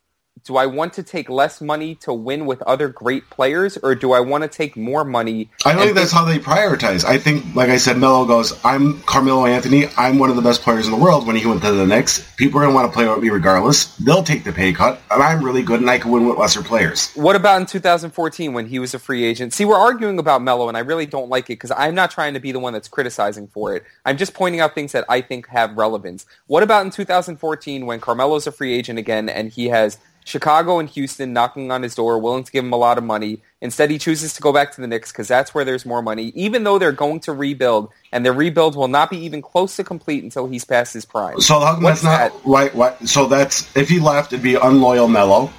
do 0.46 0.58
I 0.58 0.66
want 0.66 0.94
to 0.94 1.04
take 1.04 1.30
less 1.30 1.62
money 1.62 1.96
to 1.96 2.14
win 2.14 2.46
with 2.46 2.62
other 2.64 2.90
great 2.90 3.30
players, 3.30 3.78
or 3.78 3.96
do 3.96 4.12
I 4.12 4.20
want 4.20 4.44
to 4.44 4.50
take 4.50 4.76
more 4.76 5.06
money? 5.06 5.50
I 5.66 5.74
don't 5.74 5.84
think 5.84 5.96
that's 5.96 6.12
how 6.12 6.26
they 6.26 6.38
prioritize. 6.38 7.06
I 7.06 7.18
think, 7.18 7.56
like 7.56 7.70
I 7.70 7.78
said, 7.78 7.98
Melo 7.98 8.26
goes, 8.26 8.60
I'm 8.66 9.02
Carmelo 9.04 9.46
Anthony. 9.46 9.88
I'm 9.96 10.20
one 10.20 10.30
of 10.30 10.36
the 10.36 10.42
best 10.42 10.62
players 10.62 10.86
in 10.86 10.92
the 10.92 10.98
world. 10.98 11.26
When 11.26 11.38
he 11.38 11.46
went 11.46 11.62
to 11.62 11.72
the 11.72 11.86
Knicks, 11.86 12.30
people 12.36 12.60
are 12.60 12.64
going 12.64 12.74
to 12.74 12.76
want 12.76 12.92
to 12.92 12.94
play 12.94 13.08
with 13.08 13.20
me 13.20 13.30
regardless. 13.30 13.96
They'll 13.98 14.24
take 14.24 14.44
the 14.44 14.52
pay 14.52 14.74
cut, 14.74 15.00
and 15.10 15.24
I'm 15.24 15.44
really 15.44 15.64
good, 15.64 15.80
and 15.80 15.90
I 15.90 15.98
can 15.98 16.12
win 16.12 16.28
with 16.28 16.38
lesser 16.38 16.62
players. 16.62 17.14
What 17.14 17.38
about 17.38 17.62
in 17.62 17.68
2014 17.68 18.52
when 18.52 18.68
he 18.68 18.80
was 18.80 18.94
a 18.94 19.00
free 19.00 19.24
agent? 19.24 19.54
See, 19.54 19.64
we're 19.64 19.78
arguing 19.78 20.20
about 20.20 20.42
Melo, 20.42 20.68
and 20.68 20.76
I 20.76 20.82
really 20.82 21.06
don't 21.06 21.30
like 21.30 21.46
it 21.46 21.54
because 21.54 21.72
I'm 21.72 21.96
not 21.96 22.12
trying 22.12 22.34
to 22.34 22.42
be 22.42 22.52
the 22.52 22.60
one 22.60 22.74
that's 22.74 22.90
criticizing 22.90 23.48
for 23.48 23.76
it. 23.76 23.84
I'm 24.04 24.18
just 24.18 24.34
pointing 24.34 24.60
out 24.60 24.76
things 24.76 24.92
that 24.92 25.06
I 25.08 25.22
think 25.22 25.48
have 25.48 25.78
relevance. 25.78 26.26
What 26.48 26.64
about 26.64 26.84
in 26.84 26.92
2014 26.92 27.86
when 27.86 28.02
Carmelo's 28.02 28.46
a 28.46 28.52
free 28.52 28.74
agent 28.74 29.00
again 29.00 29.30
and 29.30 29.50
he 29.50 29.70
has 29.70 29.98
Chicago 30.26 30.80
and 30.80 30.90
Houston 30.90 31.34
knocking 31.34 31.72
on 31.72 31.84
his 31.84 31.96
door, 31.96 32.20
willing 32.20 32.44
to 32.44 32.52
give 32.52 32.64
him 32.64 32.74
a 32.74 32.78
lot 32.78 32.98
of 32.98 33.04
money? 33.04 33.42
Instead, 33.62 33.90
he 33.90 33.98
chooses 33.98 34.34
to 34.34 34.42
go 34.42 34.52
back 34.52 34.72
to 34.74 34.82
the 34.82 34.88
Knicks 34.88 35.12
because 35.12 35.28
that's 35.28 35.54
where 35.54 35.64
there's 35.64 35.86
more 35.86 36.02
money, 36.02 36.32
even 36.36 36.64
though 36.64 36.78
they're 36.80 36.92
going 36.92 37.20
to 37.22 37.34
rebuild, 37.34 37.90
and 38.12 38.26
their 38.26 38.34
rebuild 38.34 38.76
will 38.76 38.88
not 38.88 39.10
be 39.10 39.18
even 39.18 39.42
close 39.42 39.76
to 39.78 39.84
complete 39.84 40.24
until 40.24 40.48
he's 40.48 40.66
past 40.66 40.94
his 40.94 41.06
prime. 41.06 41.40
So 41.42 41.60
how 41.60 41.76
come 41.76 41.84
What's 41.84 42.02
that's 42.02 42.34
not 42.46 42.74
why? 42.76 42.96
So 43.06 43.28
that's 43.28 43.76
if 43.76 43.90
he 43.90 44.00
left, 44.00 44.34
it'd 44.34 44.44
be 44.44 44.56
unloyal 44.56 45.08
Melo, 45.08 45.52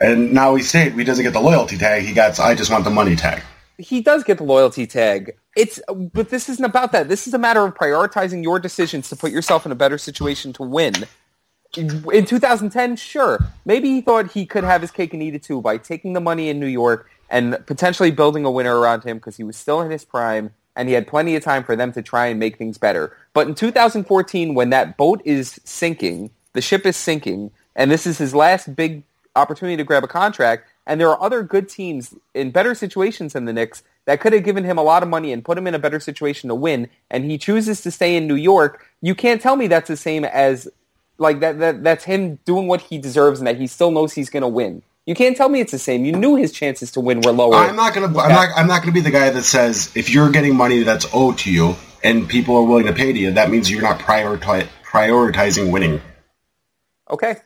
and 0.00 0.32
now 0.32 0.54
he 0.54 0.62
stayed. 0.62 0.92
He 0.92 1.04
doesn't 1.04 1.24
get 1.24 1.32
the 1.32 1.40
loyalty 1.40 1.78
tag. 1.78 2.02
He 2.04 2.12
gets 2.14 2.38
I 2.40 2.54
just 2.54 2.70
want 2.70 2.84
the 2.84 2.90
money 2.90 3.16
tag. 3.16 3.42
he 3.78 4.00
does 4.00 4.24
get 4.24 4.38
the 4.38 4.44
loyalty 4.44 4.86
tag. 4.86 5.36
It's 5.56 5.80
but 6.12 6.30
this 6.30 6.48
isn't 6.48 6.64
about 6.64 6.92
that. 6.92 7.08
This 7.08 7.26
is 7.26 7.34
a 7.34 7.38
matter 7.38 7.64
of 7.64 7.74
prioritizing 7.74 8.42
your 8.42 8.58
decisions 8.58 9.08
to 9.10 9.16
put 9.16 9.30
yourself 9.30 9.64
in 9.66 9.72
a 9.72 9.76
better 9.76 9.98
situation 9.98 10.52
to 10.54 10.62
win. 10.62 10.94
In 11.76 12.24
2010, 12.24 12.96
sure, 12.96 13.44
maybe 13.64 13.88
he 13.88 14.00
thought 14.00 14.32
he 14.32 14.46
could 14.46 14.64
have 14.64 14.80
his 14.80 14.90
cake 14.90 15.12
and 15.12 15.22
eat 15.22 15.34
it 15.34 15.42
too 15.42 15.60
by 15.60 15.76
taking 15.78 16.12
the 16.12 16.20
money 16.20 16.48
in 16.48 16.58
New 16.58 16.66
York 16.66 17.10
and 17.28 17.58
potentially 17.66 18.10
building 18.10 18.44
a 18.44 18.50
winner 18.50 18.78
around 18.78 19.04
him 19.04 19.18
because 19.18 19.36
he 19.36 19.44
was 19.44 19.56
still 19.56 19.80
in 19.80 19.90
his 19.90 20.04
prime 20.04 20.52
and 20.76 20.88
he 20.88 20.94
had 20.94 21.06
plenty 21.06 21.34
of 21.34 21.42
time 21.42 21.64
for 21.64 21.74
them 21.74 21.92
to 21.92 22.02
try 22.02 22.26
and 22.26 22.38
make 22.38 22.58
things 22.58 22.78
better. 22.78 23.16
But 23.32 23.48
in 23.48 23.54
2014, 23.54 24.54
when 24.54 24.70
that 24.70 24.96
boat 24.96 25.22
is 25.24 25.58
sinking, 25.64 26.30
the 26.52 26.60
ship 26.60 26.86
is 26.86 26.96
sinking, 26.96 27.50
and 27.74 27.90
this 27.90 28.06
is 28.06 28.18
his 28.18 28.34
last 28.34 28.76
big 28.76 29.02
opportunity 29.34 29.76
to 29.76 29.84
grab 29.84 30.04
a 30.04 30.08
contract, 30.08 30.68
and 30.86 31.00
there 31.00 31.08
are 31.08 31.22
other 31.22 31.42
good 31.42 31.68
teams 31.68 32.14
in 32.34 32.50
better 32.50 32.74
situations 32.74 33.32
than 33.32 33.46
the 33.46 33.52
Knicks 33.52 33.82
that 34.04 34.20
could 34.20 34.32
have 34.32 34.44
given 34.44 34.64
him 34.64 34.78
a 34.78 34.82
lot 34.82 35.02
of 35.02 35.08
money 35.08 35.32
and 35.32 35.44
put 35.44 35.58
him 35.58 35.66
in 35.66 35.74
a 35.74 35.78
better 35.78 35.98
situation 35.98 36.48
to 36.48 36.54
win, 36.54 36.88
and 37.10 37.24
he 37.24 37.38
chooses 37.38 37.80
to 37.82 37.90
stay 37.90 38.16
in 38.16 38.26
New 38.26 38.36
York, 38.36 38.86
you 39.00 39.14
can't 39.14 39.40
tell 39.40 39.56
me 39.56 39.66
that's 39.66 39.88
the 39.88 39.96
same 39.96 40.24
as 40.24 40.68
like 41.18 41.40
that, 41.40 41.58
that 41.58 41.82
that's 41.82 42.04
him 42.04 42.38
doing 42.44 42.66
what 42.66 42.80
he 42.80 42.98
deserves 42.98 43.40
and 43.40 43.46
that 43.46 43.56
he 43.56 43.66
still 43.66 43.90
knows 43.90 44.12
he's 44.12 44.30
going 44.30 44.42
to 44.42 44.48
win. 44.48 44.82
You 45.06 45.14
can't 45.14 45.36
tell 45.36 45.48
me 45.48 45.60
it's 45.60 45.70
the 45.70 45.78
same. 45.78 46.04
You 46.04 46.12
knew 46.12 46.34
his 46.34 46.50
chances 46.50 46.90
to 46.92 47.00
win 47.00 47.20
were 47.20 47.30
lower. 47.30 47.54
I'm 47.54 47.76
not 47.76 47.94
gonna. 47.94 48.06
I'm 48.06 48.28
not. 48.28 48.48
I'm 48.56 48.66
not 48.66 48.82
gonna 48.82 48.92
be 48.92 49.00
the 49.00 49.12
guy 49.12 49.30
that 49.30 49.44
says 49.44 49.92
if 49.94 50.10
you're 50.10 50.30
getting 50.30 50.56
money 50.56 50.82
that's 50.82 51.06
owed 51.14 51.38
to 51.38 51.52
you 51.52 51.76
and 52.02 52.28
people 52.28 52.56
are 52.56 52.64
willing 52.64 52.86
to 52.86 52.92
pay 52.92 53.12
to 53.12 53.18
you, 53.18 53.30
that 53.30 53.48
means 53.48 53.70
you're 53.70 53.82
not 53.82 54.00
prioritize, 54.00 54.66
prioritizing 54.84 55.70
winning. 55.70 56.02
Okay, 57.08 57.36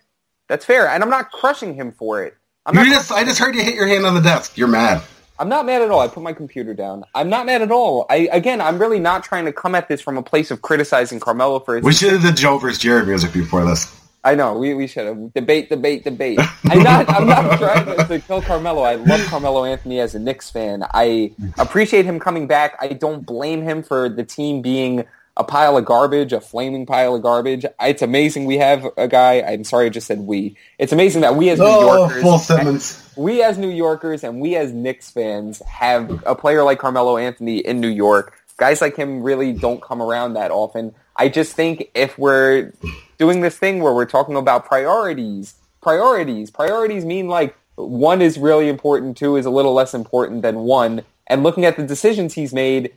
that's 0.48 0.64
fair, 0.64 0.88
and 0.88 1.02
I'm 1.02 1.10
not 1.10 1.32
crushing 1.32 1.74
him 1.74 1.92
for 1.92 2.24
it. 2.24 2.34
I'm 2.64 2.74
You 2.78 2.90
just. 2.90 3.12
I 3.12 3.24
just 3.24 3.38
heard 3.38 3.54
you 3.54 3.62
hit 3.62 3.74
your 3.74 3.86
hand 3.86 4.06
on 4.06 4.14
the 4.14 4.22
desk. 4.22 4.56
You're 4.56 4.68
mad. 4.68 5.02
I'm 5.40 5.48
not 5.48 5.64
mad 5.64 5.80
at 5.80 5.90
all. 5.90 6.00
I 6.00 6.08
put 6.08 6.22
my 6.22 6.34
computer 6.34 6.74
down. 6.74 7.02
I'm 7.14 7.30
not 7.30 7.46
mad 7.46 7.62
at 7.62 7.72
all. 7.72 8.04
I 8.10 8.28
again, 8.30 8.60
I'm 8.60 8.78
really 8.78 9.00
not 9.00 9.24
trying 9.24 9.46
to 9.46 9.52
come 9.52 9.74
at 9.74 9.88
this 9.88 10.02
from 10.02 10.18
a 10.18 10.22
place 10.22 10.50
of 10.50 10.60
criticizing 10.60 11.18
Carmelo 11.18 11.60
for 11.60 11.76
his. 11.76 11.84
We 11.84 11.94
should 11.94 12.12
have 12.12 12.20
did 12.20 12.36
Joe 12.36 12.58
versus 12.58 12.78
Jared 12.78 13.08
music 13.08 13.32
before 13.32 13.64
this. 13.64 13.96
I 14.22 14.34
know 14.34 14.58
we, 14.58 14.74
we 14.74 14.86
should 14.86 15.06
have 15.06 15.32
debate, 15.32 15.70
debate, 15.70 16.04
debate. 16.04 16.38
I'm 16.66 16.82
not 16.82 17.08
I'm 17.08 17.26
not 17.26 17.58
trying 17.58 17.86
to, 17.86 18.06
to 18.06 18.18
kill 18.18 18.42
Carmelo. 18.42 18.82
I 18.82 18.96
love 18.96 19.24
Carmelo 19.28 19.64
Anthony 19.64 19.98
as 19.98 20.14
a 20.14 20.18
Knicks 20.18 20.50
fan. 20.50 20.84
I 20.92 21.34
appreciate 21.58 22.04
him 22.04 22.20
coming 22.20 22.46
back. 22.46 22.76
I 22.78 22.88
don't 22.88 23.24
blame 23.24 23.62
him 23.62 23.82
for 23.82 24.10
the 24.10 24.24
team 24.24 24.60
being 24.60 25.06
a 25.40 25.44
pile 25.44 25.76
of 25.76 25.84
garbage, 25.86 26.32
a 26.32 26.40
flaming 26.40 26.84
pile 26.84 27.14
of 27.14 27.22
garbage. 27.22 27.64
It's 27.80 28.02
amazing 28.02 28.44
we 28.44 28.58
have 28.58 28.86
a 28.98 29.08
guy. 29.08 29.40
I'm 29.40 29.64
sorry, 29.64 29.86
I 29.86 29.88
just 29.88 30.06
said 30.06 30.20
we. 30.20 30.56
It's 30.78 30.92
amazing 30.92 31.22
that 31.22 31.34
we 31.34 31.48
as 31.50 31.58
New 31.58 31.64
Oh, 31.66 32.08
Yorkers, 32.10 32.46
Simmons. 32.46 33.12
we 33.16 33.42
as 33.42 33.56
New 33.58 33.70
Yorkers 33.70 34.22
and 34.22 34.40
we 34.40 34.54
as 34.56 34.72
Knicks 34.72 35.10
fans 35.10 35.60
have 35.66 36.22
a 36.26 36.34
player 36.34 36.62
like 36.62 36.78
Carmelo 36.78 37.16
Anthony 37.16 37.58
in 37.58 37.80
New 37.80 37.88
York. 37.88 38.34
Guys 38.58 38.82
like 38.82 38.96
him 38.96 39.22
really 39.22 39.52
don't 39.52 39.80
come 39.82 40.02
around 40.02 40.34
that 40.34 40.50
often. 40.50 40.94
I 41.16 41.30
just 41.30 41.54
think 41.54 41.90
if 41.94 42.18
we're 42.18 42.72
doing 43.18 43.40
this 43.40 43.56
thing 43.56 43.82
where 43.82 43.94
we're 43.94 44.04
talking 44.04 44.36
about 44.36 44.66
priorities, 44.66 45.54
priorities, 45.80 46.50
priorities 46.50 47.04
mean 47.06 47.28
like 47.28 47.56
one 47.76 48.20
is 48.20 48.36
really 48.38 48.68
important, 48.68 49.16
two 49.16 49.36
is 49.36 49.46
a 49.46 49.50
little 49.50 49.72
less 49.72 49.94
important 49.94 50.42
than 50.42 50.56
one, 50.60 51.02
and 51.26 51.42
looking 51.42 51.64
at 51.64 51.76
the 51.78 51.82
decisions 51.82 52.34
he's 52.34 52.52
made, 52.52 52.92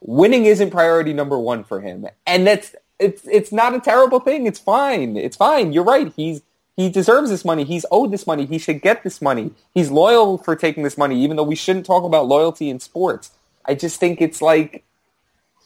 winning 0.00 0.46
isn't 0.46 0.70
priority 0.70 1.12
number 1.12 1.38
one 1.38 1.64
for 1.64 1.80
him. 1.80 2.06
And 2.26 2.46
that's 2.46 2.74
it's 2.98 3.22
it's 3.30 3.52
not 3.52 3.74
a 3.74 3.80
terrible 3.80 4.20
thing. 4.20 4.46
It's 4.46 4.58
fine. 4.58 5.16
It's 5.16 5.36
fine. 5.36 5.72
You're 5.72 5.84
right. 5.84 6.12
He's 6.14 6.42
he 6.76 6.88
deserves 6.88 7.30
this 7.30 7.44
money. 7.44 7.64
He's 7.64 7.84
owed 7.90 8.12
this 8.12 8.26
money. 8.26 8.46
He 8.46 8.58
should 8.58 8.80
get 8.82 9.02
this 9.02 9.20
money. 9.20 9.52
He's 9.74 9.90
loyal 9.90 10.38
for 10.38 10.54
taking 10.54 10.84
this 10.84 10.96
money, 10.96 11.20
even 11.22 11.36
though 11.36 11.42
we 11.42 11.56
shouldn't 11.56 11.86
talk 11.86 12.04
about 12.04 12.28
loyalty 12.28 12.70
in 12.70 12.78
sports. 12.78 13.32
I 13.64 13.74
just 13.74 13.98
think 13.98 14.20
it's 14.20 14.40
like 14.40 14.84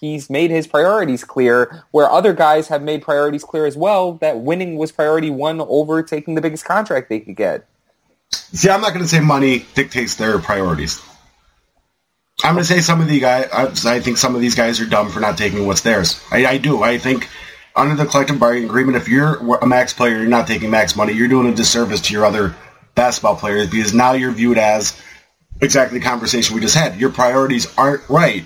he's 0.01 0.31
made 0.31 0.51
his 0.51 0.67
priorities 0.67 1.23
clear, 1.23 1.85
where 1.91 2.11
other 2.11 2.33
guys 2.33 2.69
have 2.69 2.83
made 2.83 3.03
priorities 3.03 3.45
clear 3.45 3.67
as 3.67 3.77
well, 3.77 4.15
that 4.15 4.41
winning 4.41 4.77
was 4.77 4.91
priority 4.91 5.29
one 5.29 5.61
over 5.61 6.03
taking 6.03 6.35
the 6.35 6.41
biggest 6.41 6.65
contract 6.65 7.11
they 7.11 7.21
could 7.21 7.37
get. 7.37 7.67
See, 8.31 8.71
I'm 8.71 8.81
not 8.81 8.95
going 8.95 9.03
to 9.03 9.09
say 9.09 9.21
money 9.21 9.67
dictates 9.75 10.15
their 10.17 10.39
priorities. 10.39 11.01
I'm 12.45 12.55
going 12.55 12.65
to 12.65 12.69
say 12.69 12.81
some 12.81 13.01
of 13.01 13.09
the 13.09 13.21
guys. 13.21 13.49
I, 13.53 13.65
uh, 13.65 13.75
I 13.87 14.01
think 14.01 14.19
some 14.19 14.35
of 14.35 14.41
these 14.41 14.55
guys 14.55 14.81
are 14.81 14.87
dumb 14.87 15.09
for 15.11 15.21
not 15.21 15.39
taking 15.39 15.67
what's 15.67 15.83
theirs. 15.83 16.21
I, 16.31 16.47
I 16.47 16.59
do. 16.59 16.83
I 16.83 16.99
think 16.99 17.29
under 17.77 17.95
the 17.95 18.05
collective 18.07 18.39
bargaining 18.39 18.69
agreement, 18.69 18.97
if 18.97 19.09
you're 19.09 19.37
a 19.59 19.67
max 19.67 19.93
player, 19.93 20.19
you're 20.19 20.27
not 20.27 20.47
taking 20.47 20.71
max 20.71 20.97
money. 20.97 21.13
You're 21.13 21.29
doing 21.29 21.51
a 21.53 21.55
disservice 21.55 22.01
to 22.03 22.13
your 22.13 22.25
other 22.25 22.55
basketball 22.95 23.37
players 23.37 23.71
because 23.71 23.95
now 23.95 24.13
you're 24.13 24.33
viewed 24.33 24.59
as 24.59 25.01
exactly 25.61 25.99
the 25.99 26.05
conversation 26.05 26.55
we 26.55 26.61
just 26.61 26.75
had. 26.75 27.01
Your 27.01 27.11
priorities 27.11 27.67
aren't 27.79 28.07
right. 28.09 28.45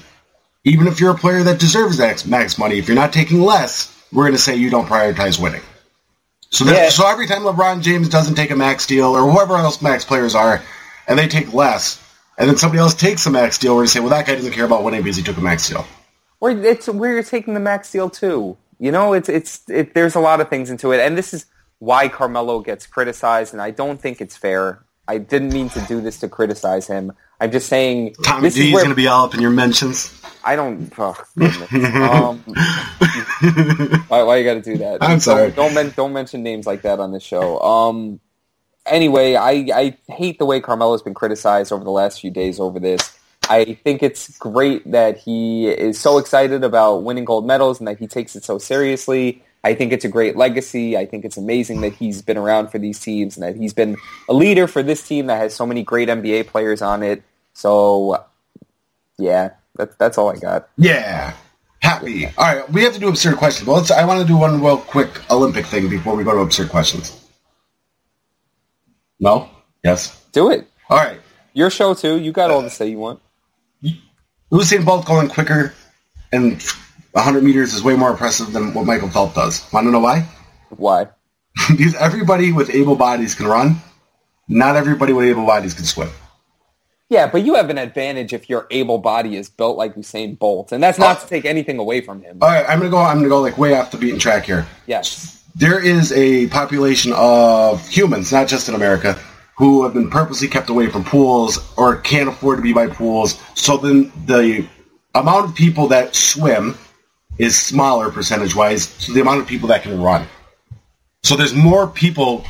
Even 0.64 0.86
if 0.88 1.00
you're 1.00 1.12
a 1.12 1.18
player 1.18 1.42
that 1.44 1.58
deserves 1.60 1.98
max, 1.98 2.26
max 2.26 2.58
money, 2.58 2.78
if 2.78 2.88
you're 2.88 2.96
not 2.96 3.12
taking 3.12 3.40
less, 3.40 3.92
we're 4.12 4.24
going 4.24 4.32
to 4.34 4.38
say 4.38 4.56
you 4.56 4.68
don't 4.70 4.86
prioritize 4.86 5.40
winning. 5.40 5.62
So 6.50 6.64
that, 6.64 6.74
Yeah. 6.76 6.88
so 6.90 7.06
every 7.08 7.26
time 7.26 7.42
LeBron 7.42 7.82
James 7.82 8.08
doesn't 8.08 8.34
take 8.34 8.50
a 8.50 8.56
max 8.56 8.86
deal 8.86 9.16
or 9.16 9.30
whoever 9.30 9.56
else 9.56 9.80
max 9.80 10.04
players 10.04 10.34
are, 10.34 10.62
and 11.08 11.18
they 11.18 11.28
take 11.28 11.52
less, 11.52 12.00
and 12.38 12.48
then 12.48 12.56
somebody 12.56 12.80
else 12.80 12.94
takes 12.94 13.26
a 13.26 13.30
max 13.30 13.58
deal, 13.58 13.72
we're 13.72 13.80
going 13.80 13.86
to 13.86 13.92
say, 13.92 14.00
well, 14.00 14.10
that 14.10 14.26
guy 14.26 14.34
doesn't 14.34 14.52
care 14.52 14.64
about 14.64 14.84
winning 14.84 15.02
because 15.02 15.16
he 15.16 15.22
took 15.22 15.36
a 15.36 15.40
max 15.40 15.68
deal. 15.68 15.86
Or 16.40 16.50
it's 16.50 16.88
where 16.88 17.12
you're 17.12 17.22
taking 17.22 17.54
the 17.54 17.60
max 17.60 17.90
deal 17.90 18.10
too. 18.10 18.56
You 18.78 18.92
know, 18.92 19.14
it's 19.14 19.28
it's 19.28 19.68
it, 19.70 19.94
there's 19.94 20.14
a 20.14 20.20
lot 20.20 20.40
of 20.40 20.50
things 20.50 20.68
into 20.68 20.92
it, 20.92 21.00
and 21.00 21.16
this 21.16 21.32
is 21.32 21.46
why 21.78 22.08
Carmelo 22.08 22.60
gets 22.60 22.86
criticized, 22.86 23.54
and 23.54 23.62
I 23.62 23.70
don't 23.70 24.00
think 24.00 24.20
it's 24.20 24.36
fair. 24.36 24.84
I 25.08 25.18
didn't 25.18 25.52
mean 25.52 25.70
to 25.70 25.80
do 25.82 26.00
this 26.00 26.20
to 26.20 26.28
criticize 26.28 26.86
him. 26.86 27.12
I'm 27.40 27.52
just 27.52 27.68
saying 27.68 28.16
Tommy 28.22 28.42
this 28.42 28.54
D 28.54 28.68
is 28.68 28.74
is 28.76 28.82
going 28.82 28.88
to 28.90 28.94
be 28.94 29.06
all 29.08 29.24
up 29.24 29.34
in 29.34 29.40
your 29.40 29.50
mentions. 29.50 30.20
I 30.44 30.56
don't. 30.56 30.92
Oh, 30.98 31.14
um, 31.40 32.38
why, 34.08 34.22
why 34.22 34.36
you 34.36 34.44
got 34.44 34.54
to 34.54 34.62
do 34.62 34.78
that? 34.78 34.98
I'm 35.00 35.20
sorry. 35.20 35.50
Don't, 35.50 35.56
don't, 35.56 35.74
men, 35.74 35.92
don't 35.96 36.12
mention 36.12 36.42
names 36.42 36.66
like 36.66 36.82
that 36.82 37.00
on 37.00 37.12
the 37.12 37.20
show. 37.20 37.60
Um. 37.60 38.20
Anyway, 38.86 39.34
I 39.34 39.50
I 39.74 39.96
hate 40.08 40.38
the 40.38 40.46
way 40.46 40.60
Carmelo's 40.60 41.02
been 41.02 41.14
criticized 41.14 41.72
over 41.72 41.84
the 41.84 41.90
last 41.90 42.20
few 42.20 42.30
days 42.30 42.60
over 42.60 42.78
this. 42.78 43.18
I 43.48 43.74
think 43.84 44.02
it's 44.02 44.36
great 44.38 44.90
that 44.90 45.18
he 45.18 45.68
is 45.68 46.00
so 46.00 46.18
excited 46.18 46.64
about 46.64 47.04
winning 47.04 47.24
gold 47.24 47.46
medals 47.46 47.78
and 47.78 47.86
that 47.86 47.98
he 47.98 48.06
takes 48.06 48.34
it 48.34 48.44
so 48.44 48.58
seriously. 48.58 49.42
I 49.62 49.74
think 49.74 49.92
it's 49.92 50.04
a 50.04 50.08
great 50.08 50.36
legacy. 50.36 50.96
I 50.96 51.06
think 51.06 51.24
it's 51.24 51.36
amazing 51.36 51.80
that 51.80 51.92
he's 51.92 52.22
been 52.22 52.36
around 52.36 52.68
for 52.68 52.78
these 52.78 53.00
teams 53.00 53.36
and 53.36 53.44
that 53.44 53.56
he's 53.56 53.72
been 53.72 53.96
a 54.28 54.34
leader 54.34 54.66
for 54.66 54.82
this 54.82 55.06
team 55.06 55.26
that 55.26 55.38
has 55.38 55.54
so 55.54 55.66
many 55.66 55.82
great 55.82 56.08
NBA 56.08 56.46
players 56.46 56.82
on 56.82 57.02
it. 57.02 57.22
So, 57.52 58.24
yeah, 59.18 59.50
that's 59.74 59.94
that's 59.96 60.18
all 60.18 60.30
I 60.30 60.36
got. 60.36 60.68
Yeah. 60.76 61.34
Happy. 61.80 62.26
All 62.26 62.32
right, 62.38 62.70
we 62.72 62.82
have 62.82 62.94
to 62.94 63.00
do 63.00 63.08
absurd 63.08 63.36
questions. 63.36 63.66
Well, 63.66 63.76
let's, 63.76 63.90
I 63.90 64.04
want 64.04 64.20
to 64.20 64.26
do 64.26 64.36
one 64.36 64.60
real 64.62 64.78
quick 64.78 65.30
Olympic 65.30 65.66
thing 65.66 65.88
before 65.88 66.16
we 66.16 66.24
go 66.24 66.32
to 66.32 66.40
absurd 66.40 66.68
questions. 66.68 67.25
No? 69.20 69.48
Yes? 69.84 70.24
Do 70.32 70.50
it. 70.50 70.68
All 70.90 70.98
right. 70.98 71.20
Your 71.54 71.70
show 71.70 71.94
too. 71.94 72.18
You 72.20 72.32
got 72.32 72.50
all 72.50 72.62
the 72.62 72.70
say 72.70 72.88
you 72.88 72.98
want. 72.98 73.20
Usain 74.52 74.84
Bolt 74.84 75.06
going 75.06 75.28
quicker 75.28 75.74
and 76.32 76.62
100 77.12 77.42
meters 77.42 77.74
is 77.74 77.82
way 77.82 77.96
more 77.96 78.10
impressive 78.10 78.52
than 78.52 78.74
what 78.74 78.86
Michael 78.86 79.08
Phelps 79.08 79.34
does. 79.34 79.72
Want 79.72 79.86
to 79.86 79.90
know 79.90 80.00
why? 80.00 80.28
Why? 80.70 81.08
because 81.70 81.94
everybody 81.94 82.52
with 82.52 82.70
able 82.74 82.94
bodies 82.96 83.34
can 83.34 83.46
run. 83.46 83.76
Not 84.48 84.76
everybody 84.76 85.12
with 85.12 85.26
able 85.26 85.46
bodies 85.46 85.74
can 85.74 85.84
swim. 85.84 86.10
Yeah, 87.08 87.28
but 87.28 87.44
you 87.44 87.54
have 87.54 87.70
an 87.70 87.78
advantage 87.78 88.32
if 88.32 88.50
your 88.50 88.66
able 88.70 88.98
body 88.98 89.36
is 89.36 89.48
built 89.48 89.76
like 89.76 89.94
Usain 89.94 90.38
Bolt, 90.38 90.72
and 90.72 90.82
that's 90.82 90.98
not 90.98 91.18
Oh. 91.18 91.20
to 91.22 91.26
take 91.28 91.44
anything 91.44 91.78
away 91.78 92.00
from 92.00 92.20
him. 92.22 92.38
All 92.42 92.48
right, 92.48 92.64
I'm 92.68 92.78
gonna 92.78 92.90
go. 92.90 92.98
I'm 92.98 93.16
gonna 93.18 93.28
go 93.28 93.40
like 93.40 93.56
way 93.56 93.74
off 93.74 93.92
the 93.92 93.96
beaten 93.96 94.18
track 94.18 94.44
here. 94.44 94.66
Yes. 94.86 95.35
There 95.58 95.82
is 95.82 96.12
a 96.12 96.48
population 96.48 97.14
of 97.16 97.88
humans, 97.88 98.30
not 98.30 98.46
just 98.46 98.68
in 98.68 98.74
America, 98.74 99.18
who 99.56 99.84
have 99.84 99.94
been 99.94 100.10
purposely 100.10 100.48
kept 100.48 100.68
away 100.68 100.90
from 100.90 101.02
pools 101.02 101.72
or 101.78 101.96
can't 101.96 102.28
afford 102.28 102.58
to 102.58 102.62
be 102.62 102.74
by 102.74 102.88
pools. 102.88 103.40
So 103.54 103.78
then 103.78 104.12
the 104.26 104.68
amount 105.14 105.46
of 105.46 105.54
people 105.54 105.88
that 105.88 106.14
swim 106.14 106.76
is 107.38 107.58
smaller 107.58 108.10
percentage 108.10 108.54
wise 108.54 108.98
to 109.06 109.14
the 109.14 109.22
amount 109.22 109.40
of 109.40 109.46
people 109.46 109.68
that 109.68 109.82
can 109.82 109.98
run. 109.98 110.26
So 111.22 111.36
there's 111.36 111.54
more 111.54 111.86
people 111.86 112.44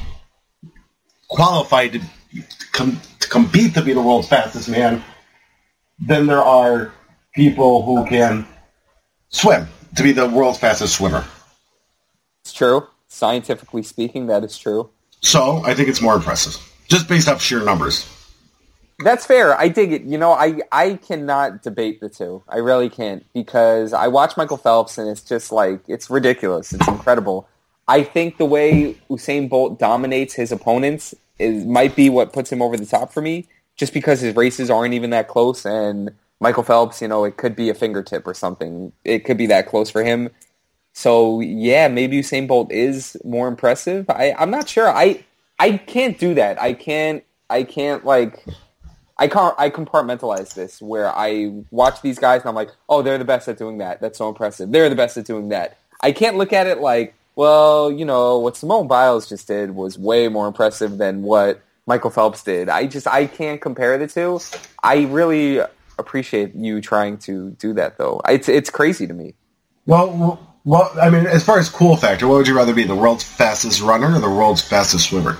qualified 1.28 1.92
to, 1.92 2.00
com- 2.72 3.00
to 3.20 3.28
compete 3.28 3.74
to 3.74 3.82
be 3.82 3.92
the 3.92 4.02
world's 4.02 4.26
fastest 4.26 4.68
man 4.68 5.04
than 6.04 6.26
there 6.26 6.42
are 6.42 6.92
people 7.36 7.84
who 7.84 8.04
can 8.06 8.48
swim 9.28 9.68
to 9.94 10.02
be 10.02 10.10
the 10.10 10.28
world's 10.28 10.58
fastest 10.58 10.96
swimmer. 10.96 11.24
It's 12.42 12.52
true. 12.52 12.88
Scientifically 13.16 13.82
speaking, 13.82 14.26
that 14.26 14.44
is 14.44 14.58
true. 14.58 14.90
So 15.22 15.62
I 15.64 15.72
think 15.72 15.88
it's 15.88 16.02
more 16.02 16.16
impressive, 16.16 16.54
just 16.86 17.08
based 17.08 17.28
off 17.28 17.40
sheer 17.40 17.64
numbers. 17.64 18.06
That's 18.98 19.24
fair. 19.24 19.58
I 19.58 19.68
dig 19.68 19.90
it. 19.92 20.02
You 20.02 20.18
know, 20.18 20.32
I, 20.32 20.60
I 20.70 20.96
cannot 20.96 21.62
debate 21.62 22.00
the 22.00 22.10
two. 22.10 22.42
I 22.46 22.58
really 22.58 22.90
can't 22.90 23.24
because 23.32 23.94
I 23.94 24.08
watch 24.08 24.36
Michael 24.36 24.58
Phelps 24.58 24.98
and 24.98 25.08
it's 25.08 25.22
just 25.22 25.50
like, 25.50 25.80
it's 25.88 26.10
ridiculous. 26.10 26.74
It's 26.74 26.86
incredible. 26.86 27.48
I 27.88 28.02
think 28.02 28.36
the 28.36 28.44
way 28.44 28.98
Usain 29.08 29.48
Bolt 29.48 29.78
dominates 29.78 30.34
his 30.34 30.52
opponents 30.52 31.14
is 31.38 31.64
might 31.64 31.96
be 31.96 32.10
what 32.10 32.34
puts 32.34 32.52
him 32.52 32.60
over 32.60 32.76
the 32.76 32.84
top 32.84 33.14
for 33.14 33.22
me 33.22 33.46
just 33.76 33.94
because 33.94 34.20
his 34.20 34.36
races 34.36 34.70
aren't 34.70 34.92
even 34.92 35.08
that 35.10 35.28
close 35.28 35.64
and 35.64 36.10
Michael 36.40 36.62
Phelps, 36.62 37.00
you 37.00 37.08
know, 37.08 37.24
it 37.24 37.38
could 37.38 37.56
be 37.56 37.70
a 37.70 37.74
fingertip 37.74 38.26
or 38.26 38.34
something. 38.34 38.92
It 39.04 39.24
could 39.24 39.38
be 39.38 39.46
that 39.46 39.66
close 39.66 39.88
for 39.88 40.04
him. 40.04 40.28
So 40.96 41.40
yeah, 41.40 41.88
maybe 41.88 42.18
Usain 42.20 42.48
Bolt 42.48 42.72
is 42.72 43.18
more 43.22 43.48
impressive. 43.48 44.08
I, 44.08 44.34
I'm 44.38 44.50
not 44.50 44.66
sure. 44.66 44.88
I 44.88 45.26
I 45.58 45.72
can't 45.76 46.18
do 46.18 46.32
that. 46.36 46.60
I 46.60 46.72
can't 46.72 47.22
I 47.50 47.64
can't 47.64 48.06
like 48.06 48.42
I 49.18 49.28
can't 49.28 49.54
I 49.58 49.68
compartmentalize 49.68 50.54
this 50.54 50.80
where 50.80 51.14
I 51.14 51.52
watch 51.70 52.00
these 52.00 52.18
guys 52.18 52.40
and 52.40 52.48
I'm 52.48 52.54
like, 52.54 52.70
oh, 52.88 53.02
they're 53.02 53.18
the 53.18 53.26
best 53.26 53.46
at 53.46 53.58
doing 53.58 53.76
that. 53.76 54.00
That's 54.00 54.16
so 54.16 54.30
impressive. 54.30 54.72
They're 54.72 54.88
the 54.88 54.96
best 54.96 55.18
at 55.18 55.26
doing 55.26 55.50
that. 55.50 55.76
I 56.00 56.12
can't 56.12 56.38
look 56.38 56.54
at 56.54 56.66
it 56.66 56.78
like, 56.78 57.14
well, 57.34 57.92
you 57.92 58.06
know, 58.06 58.38
what 58.38 58.56
Simone 58.56 58.88
Biles 58.88 59.28
just 59.28 59.46
did 59.46 59.72
was 59.72 59.98
way 59.98 60.28
more 60.28 60.48
impressive 60.48 60.96
than 60.96 61.20
what 61.20 61.60
Michael 61.86 62.10
Phelps 62.10 62.42
did. 62.42 62.70
I 62.70 62.86
just 62.86 63.06
I 63.06 63.26
can't 63.26 63.60
compare 63.60 63.98
the 63.98 64.08
two. 64.08 64.40
I 64.82 65.02
really 65.04 65.60
appreciate 65.98 66.54
you 66.54 66.80
trying 66.80 67.18
to 67.18 67.50
do 67.50 67.74
that 67.74 67.98
though. 67.98 68.22
It's 68.26 68.48
it's 68.48 68.70
crazy 68.70 69.06
to 69.06 69.12
me. 69.12 69.34
Well, 69.84 70.55
well, 70.66 70.90
I 71.00 71.08
mean, 71.08 71.26
as 71.26 71.42
far 71.42 71.58
as 71.58 71.70
cool 71.70 71.96
factor, 71.96 72.26
what 72.28 72.36
would 72.36 72.48
you 72.48 72.54
rather 72.56 72.74
be, 72.74 72.84
the 72.84 72.94
world's 72.94 73.24
fastest 73.24 73.80
runner 73.80 74.16
or 74.16 74.20
the 74.20 74.28
world's 74.28 74.60
fastest 74.60 75.08
swimmer? 75.08 75.38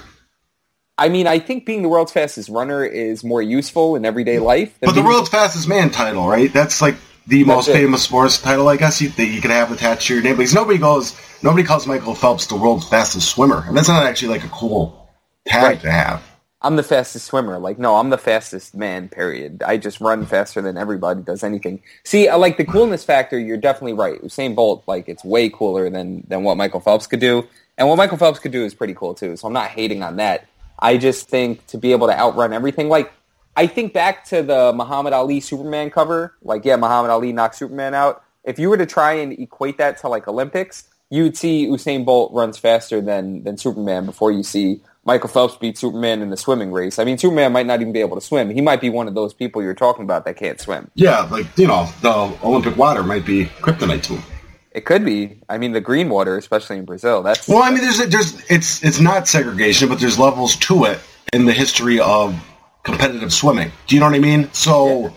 I 0.97 1.11
mean, 1.11 1.27
I 1.27 1.39
think 1.41 1.67
being 1.67 1.83
the 1.83 1.91
world's 1.91 2.13
fastest 2.13 2.49
runner 2.49 2.83
is 2.85 3.23
more 3.23 3.43
useful 3.43 3.97
in 3.97 4.07
everyday 4.07 4.39
life. 4.39 4.79
than 4.81 4.87
But 4.89 4.93
the 4.95 5.03
being- 5.03 5.07
world's 5.13 5.29
fastest 5.29 5.69
man 5.69 5.91
title, 5.91 6.27
right? 6.27 6.51
That's 6.51 6.81
like 6.81 6.95
the 7.27 7.43
That's 7.43 7.47
most 7.57 7.69
it. 7.69 7.73
famous 7.75 8.03
sports 8.03 8.41
title, 8.41 8.69
I 8.69 8.77
guess, 8.79 9.03
you, 9.03 9.11
that 9.11 9.27
you 9.27 9.43
could 9.43 9.51
have 9.51 9.71
attached 9.73 10.07
to 10.07 10.15
your 10.15 10.23
name. 10.23 10.37
Because 10.37 10.55
nobody 10.55 10.79
goes, 10.79 11.15
nobody 11.43 11.65
calls 11.65 11.87
Michael 11.87 12.15
Phelps 12.15 12.47
the 12.47 12.57
world's 12.57 12.89
fastest 12.89 13.29
swimmer, 13.29 13.63
and 13.67 13.77
that's 13.77 13.89
not 13.89 14.07
actually 14.07 14.29
like 14.29 14.45
a 14.45 14.49
cool 14.49 15.11
tag 15.47 15.63
Right. 15.65 15.81
to 15.83 15.91
have. 15.91 16.23
I'm 16.67 16.75
the 16.75 16.83
fastest 16.83 17.27
swimmer. 17.27 17.61
Like, 17.61 17.79
no, 17.79 17.95
I'm 17.95 18.11
the 18.11 18.19
fastest 18.19 18.75
man, 18.75 19.09
period. 19.09 19.63
I 19.63 19.77
just 19.77 20.01
run 20.01 20.27
faster 20.27 20.61
than 20.61 20.77
everybody 20.77 21.23
does 21.23 21.45
anything. 21.45 21.81
See, 22.03 22.29
I 22.29 22.35
like 22.35 22.57
the 22.57 22.65
coolness 22.65 23.05
factor, 23.05 23.39
you're 23.39 23.57
definitely 23.57 23.93
right. 23.93 24.21
Usain 24.21 24.57
Bolt, 24.57 24.83
like, 24.89 25.09
it's 25.09 25.23
way 25.23 25.49
cooler 25.49 25.89
than, 25.89 26.25
than 26.27 26.43
what 26.43 26.57
Michael 26.57 26.81
Phelps 26.81 27.07
could 27.07 27.21
do. 27.21 27.47
And 27.79 27.89
what 27.89 27.95
Michael 27.95 28.17
Phelps 28.17 28.41
could 28.41 28.51
do 28.51 28.65
is 28.65 28.75
pretty 28.75 28.95
cool, 28.95 29.15
too. 29.15 29.37
So 29.37 29.47
I'm 29.47 29.53
not 29.53 29.69
hating 29.69 30.03
on 30.03 30.17
that. 30.17 30.49
I 30.81 30.97
just 30.97 31.29
think 31.29 31.65
to 31.69 31.79
be 31.79 31.93
able 31.93 32.09
to 32.09 32.19
outrun 32.19 32.53
everything, 32.53 32.89
like, 32.89 33.13
I 33.55 33.69
think 33.69 33.93
back 33.93 34.25
to 34.27 34.43
the 34.43 34.73
Muhammad 34.75 35.13
Ali 35.13 35.39
Superman 35.39 35.91
cover. 35.91 36.35
Like, 36.43 36.65
yeah, 36.65 36.75
Muhammad 36.75 37.13
Ali 37.13 37.33
knocked 37.33 37.55
Superman 37.55 37.95
out. 37.95 38.25
If 38.43 38.59
you 38.59 38.71
were 38.71 38.77
to 38.77 38.87
try 38.87 39.13
and 39.13 39.33
equate 39.35 39.79
that 39.79 39.99
to, 39.99 40.09
like, 40.09 40.27
Olympics, 40.27 40.89
you'd 41.11 41.37
see 41.37 41.69
Usain 41.69 42.05
Bolt 42.05 42.33
runs 42.33 42.59
faster 42.59 43.01
than, 43.01 43.45
than 43.45 43.57
Superman 43.57 44.05
before 44.05 44.33
you 44.33 44.43
see 44.43 44.81
Michael 45.07 45.29
Phelps 45.29 45.57
beat 45.57 45.79
Superman 45.79 46.21
in 46.21 46.31
the 46.31 46.37
swimming 46.37 46.73
race. 46.73 46.99
I 46.99 47.05
mean, 47.05 47.17
Superman 47.17 47.53
might 47.53 47.65
not 47.65 47.81
even 47.81 47.93
be 47.93 48.01
able 48.01 48.17
to 48.17 48.21
swim. 48.21 48.51
He 48.51 48.61
might 48.61 48.81
be 48.81 48.91
one 48.91 49.07
of 49.07 49.15
those 49.15 49.33
people 49.33 49.63
you're 49.63 49.73
talking 49.73 50.03
about 50.03 50.25
that 50.25 50.37
can't 50.37 50.61
swim. 50.61 50.91
Yeah, 50.97 51.21
like, 51.21 51.47
you 51.57 51.69
know, 51.69 51.89
the 52.03 52.11
Olympic 52.43 52.77
water 52.77 53.05
might 53.05 53.25
be 53.25 53.47
kryptonite 53.47 54.03
to 54.05 54.15
him. 54.15 54.25
It 54.73 54.85
could 54.85 55.05
be. 55.05 55.41
I 55.49 55.59
mean, 55.59 55.73
the 55.73 55.81
green 55.81 56.11
water, 56.11 56.37
especially 56.37 56.77
in 56.77 56.85
Brazil, 56.85 57.23
that's 57.23 57.49
Well, 57.49 57.63
I 57.63 57.71
mean, 57.71 57.81
there's 57.81 57.99
there's 58.09 58.51
it's 58.51 58.85
it's 58.85 59.01
not 59.01 59.27
segregation, 59.27 59.89
but 59.89 60.01
there's 60.01 60.19
levels 60.19 60.57
to 60.57 60.85
it 60.85 60.99
in 61.33 61.47
the 61.47 61.53
history 61.53 61.99
of 61.99 62.35
competitive 62.83 63.33
swimming. 63.33 63.73
Do 63.87 63.95
you 63.95 64.01
know 64.01 64.07
what 64.07 64.17
I 64.17 64.19
mean? 64.19 64.53
So, 64.53 65.15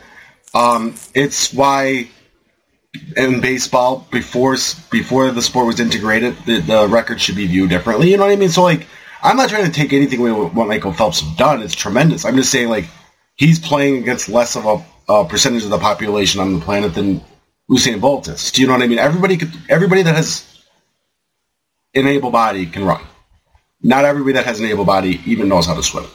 um, 0.53 0.95
it's 1.13 1.53
why 1.53 2.07
in 3.17 3.41
baseball 3.41 4.07
before 4.11 4.55
before 4.91 5.31
the 5.31 5.41
sport 5.41 5.67
was 5.67 5.79
integrated, 5.81 6.37
the, 6.45 6.61
the 6.61 6.87
record 6.87 7.19
should 7.19 7.35
be 7.35 7.47
viewed 7.47 7.69
differently. 7.69 8.09
You 8.09 8.17
know 8.17 8.23
what 8.23 8.31
I 8.31 8.37
mean? 8.37 8.49
So, 8.49 8.63
like, 8.63 8.87
I'm 9.21 9.37
not 9.37 9.49
trying 9.49 9.65
to 9.65 9.71
take 9.71 9.93
anything 9.93 10.19
away 10.19 10.31
with 10.31 10.53
what 10.53 10.67
Michael 10.67 10.93
Phelps 10.93 11.21
has 11.21 11.35
done. 11.35 11.61
It's 11.61 11.75
tremendous. 11.75 12.25
I'm 12.25 12.35
just 12.35 12.51
saying, 12.51 12.69
like, 12.69 12.85
he's 13.35 13.59
playing 13.59 13.97
against 13.97 14.29
less 14.29 14.55
of 14.55 14.65
a, 14.65 15.11
a 15.11 15.25
percentage 15.25 15.63
of 15.63 15.69
the 15.69 15.77
population 15.79 16.39
on 16.41 16.53
the 16.53 16.63
planet 16.63 16.93
than 16.93 17.21
Usain 17.69 17.99
Bolt 17.99 18.27
is. 18.27 18.51
Do 18.51 18.61
you 18.61 18.67
know 18.67 18.73
what 18.73 18.81
I 18.81 18.87
mean? 18.87 18.99
Everybody 18.99 19.37
could, 19.37 19.51
everybody 19.67 20.03
that 20.03 20.15
has 20.15 20.45
an 21.93 22.07
able 22.07 22.31
body 22.31 22.65
can 22.65 22.85
run. 22.85 23.01
Not 23.81 24.05
everybody 24.05 24.33
that 24.33 24.45
has 24.45 24.59
an 24.59 24.65
able 24.65 24.85
body 24.85 25.21
even 25.25 25.47
knows 25.47 25.65
how 25.65 25.75
to 25.75 25.83
swim. 25.83 26.05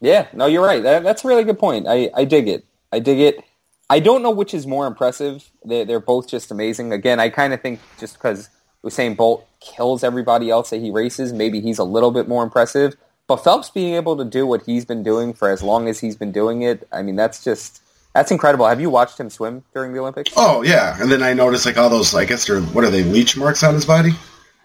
Yeah, 0.00 0.28
no, 0.32 0.46
you're 0.46 0.64
right. 0.64 0.82
That, 0.82 1.02
that's 1.02 1.24
a 1.24 1.28
really 1.28 1.44
good 1.44 1.58
point. 1.58 1.86
I, 1.88 2.10
I 2.14 2.24
dig 2.24 2.48
it. 2.48 2.64
I 2.92 3.00
dig 3.00 3.18
it. 3.18 3.42
I 3.90 4.00
don't 4.00 4.22
know 4.22 4.30
which 4.30 4.54
is 4.54 4.66
more 4.66 4.86
impressive. 4.86 5.50
They're, 5.64 5.84
they're 5.84 6.00
both 6.00 6.28
just 6.28 6.50
amazing. 6.50 6.92
Again, 6.92 7.20
I 7.20 7.30
kind 7.30 7.52
of 7.52 7.60
think 7.60 7.80
just 7.98 8.14
because 8.14 8.48
Usain 8.84 9.16
Bolt 9.16 9.46
kills 9.60 10.04
everybody 10.04 10.50
else 10.50 10.70
that 10.70 10.80
he 10.80 10.90
races, 10.90 11.32
maybe 11.32 11.60
he's 11.60 11.78
a 11.78 11.84
little 11.84 12.10
bit 12.10 12.28
more 12.28 12.42
impressive. 12.42 12.96
But 13.26 13.44
Phelps 13.44 13.70
being 13.70 13.94
able 13.94 14.16
to 14.16 14.24
do 14.24 14.46
what 14.46 14.62
he's 14.62 14.84
been 14.84 15.02
doing 15.02 15.34
for 15.34 15.50
as 15.50 15.62
long 15.62 15.88
as 15.88 16.00
he's 16.00 16.16
been 16.16 16.32
doing 16.32 16.62
it, 16.62 16.88
I 16.90 17.02
mean, 17.02 17.16
that's 17.16 17.44
just 17.44 17.82
that's 18.14 18.30
incredible. 18.30 18.66
Have 18.66 18.80
you 18.80 18.88
watched 18.88 19.20
him 19.20 19.28
swim 19.28 19.64
during 19.74 19.92
the 19.92 20.00
Olympics? 20.00 20.32
Oh 20.36 20.62
yeah, 20.62 20.96
and 21.00 21.10
then 21.10 21.22
I 21.22 21.34
noticed 21.34 21.66
like 21.66 21.76
all 21.76 21.90
those. 21.90 22.14
I 22.14 22.24
guess 22.24 22.46
they're 22.46 22.60
what 22.60 22.84
are 22.84 22.90
they 22.90 23.02
leech 23.02 23.36
marks 23.36 23.62
on 23.62 23.74
his 23.74 23.84
body? 23.84 24.12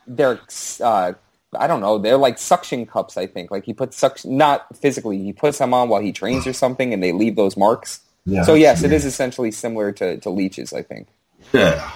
they're 0.07 0.39
uh, 0.82 1.14
I 1.57 1.68
don't 1.68 1.82
know. 1.82 1.97
They're 1.97 2.18
like 2.18 2.39
suction 2.39 2.86
cups. 2.86 3.18
I 3.18 3.28
think 3.28 3.51
like 3.51 3.66
he 3.66 3.74
puts 3.74 3.97
suction 3.97 4.38
not 4.38 4.76
physically. 4.78 5.18
He 5.22 5.34
puts 5.34 5.57
them 5.57 5.74
on 5.74 5.89
while 5.89 6.01
he 6.01 6.11
trains 6.11 6.47
or 6.47 6.53
something, 6.53 6.93
and 6.93 7.03
they 7.03 7.11
leave 7.11 7.36
those 7.36 7.55
marks. 7.57 8.01
Yeah, 8.26 8.43
so 8.43 8.53
yes, 8.53 8.84
it 8.84 8.89
weird. 8.89 9.03
essentially 9.03 9.51
similar 9.51 9.91
to, 9.93 10.18
to 10.18 10.30
leeches. 10.30 10.74
I 10.74 10.82
think. 10.82 11.07
Yeah. 11.51 11.91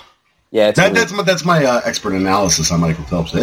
Yeah, 0.52 0.72
That, 0.72 0.94
that's 0.94 1.12
my 1.12 1.24
that's 1.24 1.44
my 1.46 1.64
uh, 1.66 1.82
expert 1.84 2.14
analysis 2.14 2.72
on 2.72 2.80
Michael 2.80 3.04
Phelps. 3.06 3.34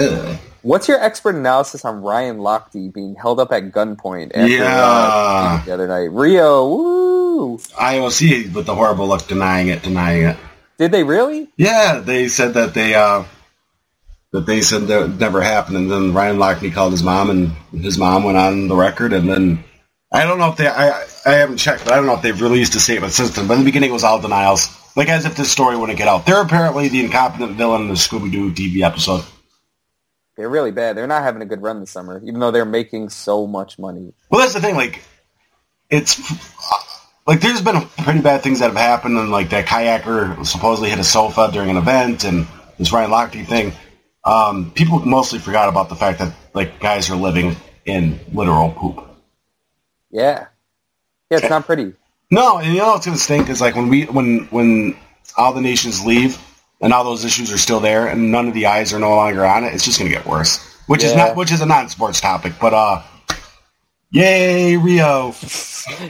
What's 0.62 0.88
your 0.88 0.98
expert 1.02 1.34
analysis 1.34 1.84
on 1.84 2.00
Ryan 2.00 2.38
Lochte 2.38 2.90
being 2.92 3.14
held 3.14 3.38
up 3.38 3.52
at 3.52 3.70
gunpoint 3.70 4.28
after 4.34 4.48
Yeah. 4.48 4.80
uh, 4.82 5.64
the 5.66 5.74
other 5.74 5.86
night? 5.86 6.10
Rio, 6.10 6.66
woo! 6.66 7.58
IOC 7.58 8.54
with 8.54 8.64
the 8.64 8.74
horrible 8.74 9.06
look 9.06 9.26
denying 9.26 9.68
it, 9.68 9.82
denying 9.82 10.22
it. 10.22 10.36
Did 10.78 10.90
they 10.92 11.04
really? 11.04 11.48
Yeah, 11.58 11.98
they 11.98 12.28
said 12.28 12.54
that 12.54 12.72
they 12.72 12.94
uh, 12.94 13.24
that 14.32 14.46
they 14.46 14.62
said 14.62 14.86
that 14.86 15.02
it 15.02 15.20
never 15.20 15.42
happened, 15.42 15.76
and 15.76 15.90
then 15.90 16.14
Ryan 16.14 16.38
Lochte 16.38 16.72
called 16.72 16.92
his 16.92 17.02
mom, 17.02 17.28
and 17.28 17.52
his 17.84 17.98
mom 17.98 18.24
went 18.24 18.38
on 18.38 18.68
the 18.68 18.74
record, 18.76 19.12
and 19.12 19.28
then 19.28 19.62
I 20.10 20.24
don't 20.24 20.38
know 20.38 20.48
if 20.50 20.56
they 20.56 20.66
I 20.66 21.04
I 21.26 21.32
haven't 21.34 21.58
checked, 21.58 21.84
but 21.84 21.92
I 21.92 21.96
don't 21.96 22.06
know 22.06 22.14
if 22.14 22.22
they've 22.22 22.40
released 22.40 22.74
a 22.76 22.80
statement 22.80 23.12
since 23.12 23.36
then. 23.36 23.46
But 23.46 23.54
in 23.54 23.60
the 23.60 23.64
beginning, 23.66 23.90
it 23.90 23.92
was 23.92 24.04
all 24.04 24.18
denials, 24.20 24.68
like 24.96 25.08
as 25.08 25.24
if 25.26 25.36
this 25.36 25.50
story 25.50 25.76
wouldn't 25.76 25.98
get 25.98 26.08
out. 26.08 26.26
They're 26.26 26.40
apparently 26.40 26.88
the 26.88 27.04
incompetent 27.04 27.56
villain 27.56 27.82
in 27.82 27.88
the 27.88 27.94
Scooby 27.94 28.30
Doo 28.30 28.52
TV 28.52 28.82
episode. 28.82 29.24
They're 30.36 30.48
really 30.48 30.72
bad. 30.72 30.96
They're 30.96 31.06
not 31.06 31.22
having 31.22 31.42
a 31.42 31.46
good 31.46 31.62
run 31.62 31.80
this 31.80 31.90
summer, 31.90 32.20
even 32.24 32.40
though 32.40 32.50
they're 32.50 32.64
making 32.64 33.10
so 33.10 33.46
much 33.46 33.78
money. 33.78 34.14
Well, 34.30 34.40
that's 34.40 34.54
the 34.54 34.60
thing. 34.60 34.74
Like, 34.74 35.02
it's 35.90 36.20
like 37.26 37.40
there's 37.40 37.62
been 37.62 37.86
pretty 37.98 38.20
bad 38.20 38.42
things 38.42 38.58
that 38.58 38.66
have 38.66 38.76
happened, 38.76 39.16
and 39.16 39.30
like 39.30 39.50
that 39.50 39.66
kayaker 39.66 40.44
supposedly 40.44 40.90
hit 40.90 40.98
a 40.98 41.04
sofa 41.04 41.50
during 41.52 41.70
an 41.70 41.76
event, 41.76 42.24
and 42.24 42.46
this 42.78 42.92
Ryan 42.92 43.10
Lochte 43.10 43.46
thing. 43.46 43.72
Um, 44.24 44.72
people 44.72 45.00
mostly 45.00 45.38
forgot 45.38 45.68
about 45.68 45.88
the 45.88 45.96
fact 45.96 46.18
that 46.18 46.34
like 46.52 46.80
guys 46.80 47.10
are 47.10 47.16
living 47.16 47.56
in 47.84 48.18
literal 48.32 48.70
poop. 48.70 49.04
Yeah. 50.10 50.46
Yeah, 51.30 51.38
it's 51.38 51.50
not 51.50 51.66
pretty. 51.66 51.94
No, 52.30 52.58
and 52.58 52.72
you 52.72 52.78
know 52.78 52.88
what's 52.88 53.06
gonna 53.06 53.18
stink 53.18 53.48
is 53.48 53.60
like 53.60 53.74
when 53.76 53.88
we 53.88 54.04
when 54.04 54.46
when 54.50 54.96
all 55.36 55.52
the 55.52 55.60
nations 55.60 56.04
leave 56.04 56.38
and 56.80 56.92
all 56.92 57.04
those 57.04 57.24
issues 57.24 57.52
are 57.52 57.58
still 57.58 57.80
there 57.80 58.06
and 58.06 58.32
none 58.32 58.48
of 58.48 58.54
the 58.54 58.66
eyes 58.66 58.92
are 58.92 58.98
no 58.98 59.10
longer 59.10 59.44
on 59.44 59.64
it. 59.64 59.74
It's 59.74 59.84
just 59.84 59.98
gonna 59.98 60.10
get 60.10 60.26
worse. 60.26 60.58
Which 60.86 61.02
is 61.04 61.14
not 61.14 61.36
which 61.36 61.52
is 61.52 61.60
a 61.60 61.66
non-sports 61.66 62.20
topic, 62.20 62.54
but 62.60 62.74
uh, 62.74 63.02
yay 64.10 64.76
Rio. 64.76 65.34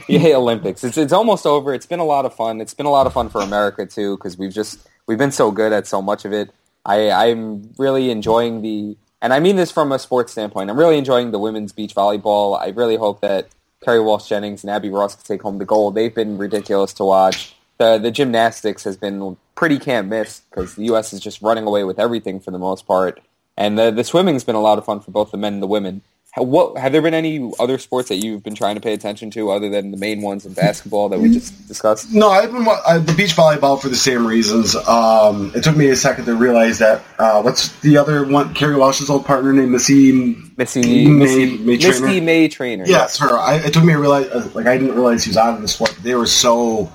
Yeah, 0.07 0.37
Olympics. 0.37 0.85
It's 0.85 0.97
it's 0.97 1.11
almost 1.11 1.45
over. 1.45 1.73
It's 1.73 1.85
been 1.85 1.99
a 1.99 2.05
lot 2.05 2.25
of 2.25 2.33
fun. 2.33 2.61
It's 2.61 2.73
been 2.73 2.85
a 2.85 2.91
lot 2.91 3.07
of 3.07 3.13
fun 3.13 3.27
for 3.27 3.41
America 3.41 3.85
too 3.85 4.15
because 4.15 4.37
we've 4.37 4.53
just 4.53 4.87
we've 5.05 5.17
been 5.17 5.33
so 5.33 5.51
good 5.51 5.73
at 5.73 5.85
so 5.85 6.01
much 6.01 6.23
of 6.23 6.31
it. 6.31 6.49
I 6.85 7.11
I'm 7.11 7.73
really 7.77 8.09
enjoying 8.09 8.61
the 8.61 8.95
and 9.21 9.33
I 9.33 9.41
mean 9.41 9.57
this 9.57 9.71
from 9.71 9.91
a 9.91 9.99
sports 9.99 10.31
standpoint. 10.31 10.69
I'm 10.69 10.77
really 10.79 10.97
enjoying 10.97 11.31
the 11.31 11.39
women's 11.39 11.73
beach 11.73 11.93
volleyball. 11.93 12.57
I 12.57 12.69
really 12.69 12.95
hope 12.95 13.19
that 13.19 13.49
Kerry 13.85 13.99
Walsh 13.99 14.27
Jennings 14.27 14.63
and 14.63 14.71
Abby 14.71 14.89
Ross 14.89 15.13
can 15.13 15.23
take 15.23 15.43
home 15.43 15.59
the 15.59 15.65
gold. 15.65 15.93
They've 15.93 16.13
been 16.13 16.39
ridiculous 16.39 16.91
to 16.93 17.05
watch. 17.05 17.55
The 17.77 17.99
the 17.99 18.09
gymnastics 18.09 18.83
has 18.83 18.97
been 18.97 19.37
pretty 19.53 19.77
can't 19.77 20.07
miss 20.07 20.41
because 20.49 20.73
the 20.73 20.85
U.S. 20.85 21.13
is 21.13 21.19
just 21.19 21.41
running 21.43 21.67
away 21.67 21.83
with 21.83 21.99
everything 21.99 22.39
for 22.39 22.49
the 22.49 22.57
most 22.57 22.87
part. 22.87 23.21
And 23.55 23.77
the 23.77 23.91
the 23.91 24.03
swimming's 24.03 24.43
been 24.43 24.55
a 24.55 24.61
lot 24.61 24.79
of 24.79 24.85
fun 24.85 25.01
for 25.01 25.11
both 25.11 25.29
the 25.29 25.37
men 25.37 25.53
and 25.53 25.61
the 25.61 25.67
women. 25.67 26.01
Ha- 26.35 26.41
What 26.43 26.77
have 26.77 26.91
there 26.91 27.01
been 27.01 27.13
any 27.13 27.51
other 27.59 27.77
sports 27.77 28.09
that 28.09 28.17
you've 28.17 28.43
been 28.43 28.55
trying 28.55 28.75
to 28.75 28.81
pay 28.81 28.93
attention 28.93 29.31
to 29.31 29.51
other 29.51 29.69
than 29.69 29.91
the 29.91 29.97
main 29.97 30.21
ones 30.21 30.45
in 30.45 30.53
basketball 30.53 31.09
that 31.09 31.19
we 31.19 31.31
just 31.31 31.67
discussed? 31.67 32.11
No, 32.13 32.29
I've 32.29 32.51
been 32.51 32.67
uh, 32.67 32.99
the 32.99 33.13
beach 33.13 33.35
volleyball 33.35 33.81
for 33.81 33.89
the 33.89 33.95
same 33.95 34.27
reasons. 34.27 34.75
Um, 34.75 35.51
it 35.55 35.63
took 35.63 35.75
me 35.77 35.87
a 35.89 35.95
second 35.95 36.25
to 36.25 36.35
realize 36.35 36.79
that. 36.79 37.01
Uh, 37.17 37.41
what's 37.41 37.69
the 37.79 37.97
other 37.97 38.25
one? 38.27 38.53
Kerry 38.53 38.75
Walsh's 38.75 39.09
old 39.09 39.25
partner 39.25 39.53
named 39.53 39.71
Missy. 39.71 40.11
Missy 40.57 40.81
May- 40.81 41.07
Missy, 41.07 41.57
May-Treanor? 41.57 42.23
May 42.23 42.47
Trainer. 42.49 42.83
Yes, 42.87 43.17
her. 43.19 43.37
I, 43.37 43.55
it 43.55 43.73
took 43.73 43.83
me 43.83 43.93
to 43.93 43.99
realize, 43.99 44.27
uh, 44.27 44.49
like, 44.53 44.67
I 44.67 44.77
didn't 44.77 44.95
realize 44.95 45.23
she 45.23 45.29
was 45.29 45.37
out 45.37 45.55
of 45.55 45.61
the 45.61 45.67
sport. 45.67 45.97
They 46.01 46.15
were 46.15 46.25
so 46.27 46.91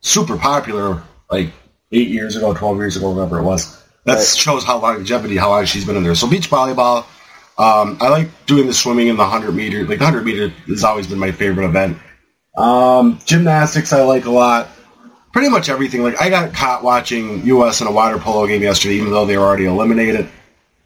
super 0.00 0.36
popular, 0.36 1.02
like 1.30 1.50
eight 1.92 2.08
years 2.08 2.36
ago, 2.36 2.52
twelve 2.54 2.76
years 2.78 2.96
ago, 2.96 3.10
whatever 3.10 3.38
it 3.38 3.42
was. 3.44 3.80
That 4.04 4.16
Right. 4.16 4.26
shows 4.26 4.64
how 4.64 4.80
longevity, 4.80 5.36
how 5.36 5.48
long 5.50 5.64
she's 5.64 5.84
been 5.84 5.96
in 5.96 6.02
there. 6.02 6.14
So 6.14 6.26
beach 6.28 6.50
volleyball. 6.50 7.04
Um, 7.56 7.98
I 8.00 8.08
like 8.08 8.46
doing 8.46 8.66
the 8.66 8.74
swimming 8.74 9.08
in 9.08 9.16
the 9.16 9.26
hundred 9.26 9.54
meter. 9.54 9.86
Like 9.86 9.98
the 9.98 10.04
hundred 10.04 10.24
meter 10.24 10.48
has 10.66 10.84
always 10.84 11.06
been 11.06 11.18
my 11.18 11.32
favorite 11.32 11.66
event. 11.66 11.98
Um, 12.56 13.18
gymnastics 13.24 13.92
I 13.92 14.02
like 14.02 14.24
a 14.24 14.30
lot. 14.30 14.68
Pretty 15.32 15.48
much 15.48 15.68
everything. 15.68 16.02
Like 16.02 16.20
I 16.20 16.30
got 16.30 16.52
caught 16.52 16.82
watching 16.82 17.44
U.S. 17.46 17.80
in 17.80 17.86
a 17.86 17.92
water 17.92 18.18
polo 18.18 18.46
game 18.46 18.62
yesterday, 18.62 18.94
even 18.94 19.10
though 19.10 19.26
they 19.26 19.36
were 19.36 19.44
already 19.44 19.66
eliminated. 19.66 20.28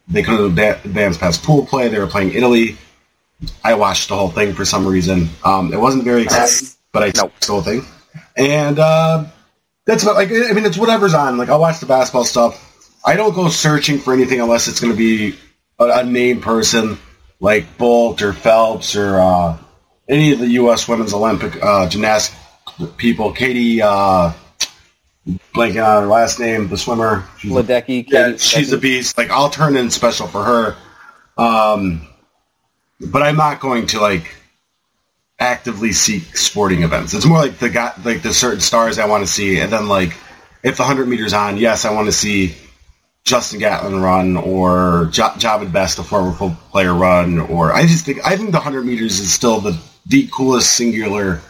They 0.09 0.23
couldn't 0.23 0.55
adva- 0.55 0.83
advance 0.85 1.19
past 1.19 1.43
pool 1.43 1.67
play. 1.67 1.89
They 1.89 1.99
were 1.99 2.07
playing 2.07 2.33
Italy. 2.33 2.79
I 3.63 3.75
watched 3.75 4.09
the 4.09 4.17
whole 4.17 4.31
thing 4.31 4.55
for 4.55 4.65
some 4.65 4.87
reason. 4.87 5.29
Um, 5.45 5.73
it 5.73 5.79
wasn't 5.79 6.05
very 6.05 6.23
exciting, 6.23 6.69
but 6.93 7.03
I 7.03 7.23
watched 7.23 7.47
the 7.47 7.53
whole 7.53 7.63
thing. 7.63 7.85
And 8.37 8.79
uh, 8.79 9.27
that's 9.87 10.03
about 10.03 10.17
like 10.17 10.29
I 10.29 10.53
mean 10.53 10.65
it's 10.65 10.79
whatever's 10.79 11.15
on. 11.15 11.39
Like 11.39 11.49
I'll 11.49 11.61
watch 11.61 11.81
the 11.81 11.87
basketball 11.87 12.25
stuff. 12.25 12.65
I 13.05 13.17
don't 13.17 13.35
go 13.35 13.49
searching 13.49 13.99
for 13.99 14.13
anything 14.13 14.41
unless 14.41 14.69
it's 14.69 14.81
going 14.81 14.93
to 14.93 14.97
be 14.97 15.39
a, 15.79 15.85
a 15.85 16.05
named 16.05 16.43
person 16.43 16.99
like 17.41 17.79
Bolt 17.79 18.23
or 18.23 18.33
Phelps 18.33 18.97
or 18.97 19.19
uh, 19.19 19.59
any 20.09 20.33
of 20.33 20.39
the 20.39 20.49
U.S. 20.51 20.89
Women's 20.89 21.13
Olympic 21.15 21.63
uh, 21.63 21.89
people. 22.97 23.33
Katie, 23.33 23.83
uh, 23.83 24.33
blanking 25.55 25.85
on 25.85 26.03
her 26.03 26.09
last 26.09 26.41
name, 26.41 26.69
the 26.69 26.77
swimmer. 26.79 27.25
She's 27.39 27.51
a- 27.51 27.55
Ledecky. 27.55 28.05
yeah, 28.09 28.37
she's 28.37 28.73
a 28.73 28.79
beast. 28.79 29.17
Like 29.19 29.31
I'll 29.31 29.51
turn 29.51 29.77
in 29.77 29.91
special 29.91 30.27
for 30.27 30.45
her. 30.45 30.77
Um, 31.37 32.07
but 33.01 33.23
I'm 33.23 33.37
not 33.37 33.61
going 33.61 33.87
to 33.89 34.01
like 34.01 34.35
actively 35.39 35.93
seek 35.93 36.37
sporting 36.37 36.83
events. 36.83 37.15
It's 37.15 37.25
more 37.27 37.39
like 37.39 37.59
the 37.59 37.69
guy, 37.69 37.93
like 38.05 38.23
the 38.23 38.35
certain 38.35 38.61
stars 38.61 38.99
I 38.99 39.07
want 39.07 39.25
to 39.25 39.33
see, 39.33 39.61
and 39.61 39.73
then 39.73 39.87
like 39.87 40.17
if 40.65 40.77
the 40.77 40.83
hundred 40.83 41.07
meters 41.09 41.33
on, 41.33 41.59
yes, 41.59 41.85
I 41.85 41.93
want 41.93 42.07
to 42.07 42.13
see 42.13 42.57
Justin 43.25 43.59
Gatlin 43.59 44.01
run 44.01 44.37
or 44.37 45.09
jo- 45.11 45.35
Javid 45.37 45.73
Best, 45.73 45.99
a 45.99 46.03
former 46.03 46.33
player 46.71 46.95
run, 46.95 47.39
or 47.41 47.73
I 47.73 47.83
just 47.87 48.07
think 48.07 48.25
I 48.25 48.37
think 48.37 48.53
the 48.53 48.61
hundred 48.61 48.85
meters 48.87 49.19
is 49.21 49.33
still 49.33 49.61
the 49.61 49.79
the 50.07 50.29
coolest 50.33 50.73
singular 50.73 51.41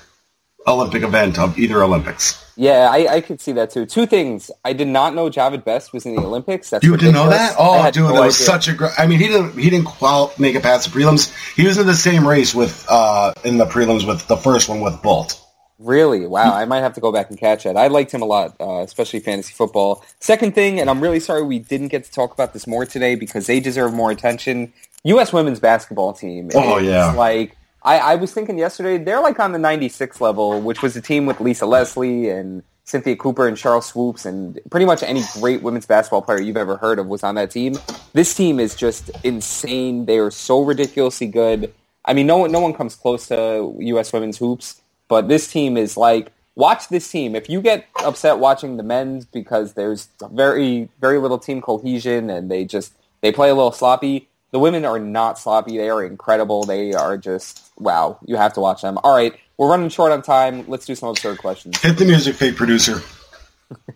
Olympic 0.66 1.03
event 1.03 1.39
of 1.39 1.59
either 1.59 1.83
Olympics. 1.83 2.45
Yeah, 2.57 2.91
I, 2.91 3.14
I 3.14 3.21
could 3.21 3.41
see 3.41 3.53
that 3.53 3.71
too. 3.71 3.87
Two 3.87 4.05
things. 4.07 4.51
I 4.64 4.73
did 4.73 4.89
not 4.89 5.14
know 5.14 5.31
Javid 5.31 5.64
Best 5.64 5.93
was 5.93 6.05
in 6.05 6.16
the 6.16 6.23
Olympics. 6.23 6.71
That's 6.71 6.85
You 6.85 6.97
didn't 6.97 7.14
know 7.14 7.29
that? 7.31 7.55
Oh, 7.57 7.89
dude, 7.93 8.03
no 8.03 8.12
that 8.14 8.21
was 8.27 8.37
such 8.37 8.66
a 8.66 8.75
great. 8.75 8.91
I 8.99 9.07
mean, 9.07 9.21
he 9.21 9.29
didn't 9.29 9.57
he 9.57 9.71
didn't 9.71 9.87
qual- 9.87 10.33
make 10.41 10.57
it 10.57 10.62
past 10.64 10.93
the 10.93 10.99
prelims. 10.99 11.33
He 11.55 11.64
was 11.64 11.79
in 11.79 11.87
the 11.87 11.95
same 11.95 12.27
race 12.27 12.53
with 12.57 12.85
uh 12.89 13.33
in 13.45 13.59
the 13.59 13.66
prelims 13.66 14.05
with 14.05 14.27
the 14.27 14.37
first 14.37 14.69
one 14.69 14.81
with 14.81 15.01
Bolt. 15.01 15.41
Really? 15.79 16.26
Wow. 16.26 16.55
I 16.55 16.64
might 16.64 16.81
have 16.81 16.95
to 16.95 17.01
go 17.01 17.12
back 17.12 17.31
and 17.31 17.39
catch 17.39 17.64
that. 17.64 17.76
I 17.76 17.87
liked 17.87 18.12
him 18.12 18.22
a 18.22 18.24
lot, 18.24 18.57
uh, 18.61 18.81
especially 18.81 19.20
fantasy 19.20 19.53
football. 19.55 20.05
Second 20.20 20.55
thing, 20.55 20.81
and 20.81 20.91
I'm 20.91 21.01
really 21.01 21.20
sorry 21.20 21.43
we 21.43 21.61
didn't 21.61 21.89
get 21.89 22.05
to 22.05 22.11
talk 22.11 22.33
about 22.33 22.53
this 22.53 22.66
more 22.66 22.85
today 22.85 23.14
because 23.14 23.47
they 23.47 23.61
deserve 23.61 23.95
more 23.95 24.11
attention. 24.11 24.72
U.S. 25.05 25.33
women's 25.33 25.61
basketball 25.61 26.12
team. 26.12 26.51
Oh, 26.55 26.79
yeah. 26.79 27.12
Like, 27.12 27.57
I, 27.83 27.99
I 27.99 28.14
was 28.16 28.33
thinking 28.33 28.59
yesterday, 28.59 28.99
they're 28.99 29.20
like 29.20 29.39
on 29.39 29.53
the 29.53 29.59
96 29.59 30.20
level, 30.20 30.61
which 30.61 30.83
was 30.83 30.97
a 30.97 31.01
team 31.01 31.26
with 31.26 31.41
Lisa 31.41 31.64
Leslie 31.64 32.29
and 32.29 32.64
Cynthia 32.85 33.16
Cooper 33.16 33.47
and 33.47 33.57
Charles 33.57 33.87
Swoopes 33.87 34.24
and 34.24 34.59
pretty 34.70 34.87
much 34.87 35.03
any 35.03 35.22
great 35.35 35.62
women's 35.62 35.87
basketball 35.87 36.22
player 36.22 36.41
you've 36.41 36.57
ever 36.57 36.76
heard 36.76 36.99
of 36.99 37.07
was 37.07 37.22
on 37.22 37.35
that 37.37 37.51
team. 37.51 37.79
This 38.14 38.35
team 38.35 38.59
is 38.59 38.74
just 38.74 39.11
insane. 39.22 40.07
They 40.07 40.18
are 40.18 40.31
so 40.31 40.62
ridiculously 40.62 41.29
good. 41.29 41.72
I 42.05 42.14
mean, 42.14 42.26
no 42.26 42.39
one, 42.39 42.51
no 42.51 42.61
one 42.61 42.72
comes 42.72 42.95
close 42.95 43.29
to 43.29 43.76
U.S. 43.79 44.12
women's 44.12 44.39
hoops, 44.39 44.81
but 45.09 45.29
this 45.29 45.51
team 45.51 45.77
is 45.77 45.97
like, 45.97 46.33
watch 46.55 46.89
this 46.89 47.11
team. 47.11 47.35
If 47.35 47.49
you 47.49 47.61
get 47.61 47.87
upset 48.05 48.39
watching 48.39 48.77
the 48.77 48.83
men's 48.83 49.25
because 49.25 49.75
there's 49.75 50.09
very, 50.31 50.89
very 51.01 51.19
little 51.19 51.39
team 51.39 51.61
cohesion 51.61 52.31
and 52.31 52.51
they 52.51 52.65
just, 52.65 52.93
they 53.21 53.33
play 53.33 53.49
a 53.49 53.55
little 53.55 53.73
sloppy, 53.73 54.29
the 54.51 54.59
women 54.59 54.85
are 54.85 54.99
not 54.99 55.39
sloppy. 55.39 55.77
They 55.77 55.91
are 55.91 56.03
incredible. 56.05 56.65
They 56.65 56.93
are 56.95 57.17
just, 57.17 57.71
wow, 57.79 58.19
you 58.25 58.37
have 58.37 58.53
to 58.55 58.61
watch 58.61 58.83
them. 58.83 58.99
All 59.05 59.15
right, 59.15 59.35
we're 59.57 59.69
running 59.69 59.89
short 59.89 60.13
on 60.13 60.23
time. 60.23 60.65
Let's 60.69 60.87
do 60.87 60.95
some 60.95 61.11
absurd 61.11 61.39
questions. 61.39 61.81
Hit 61.81 61.99
the 61.99 62.05
music, 62.05 62.37
fake 62.37 62.57
producer. 62.57 63.03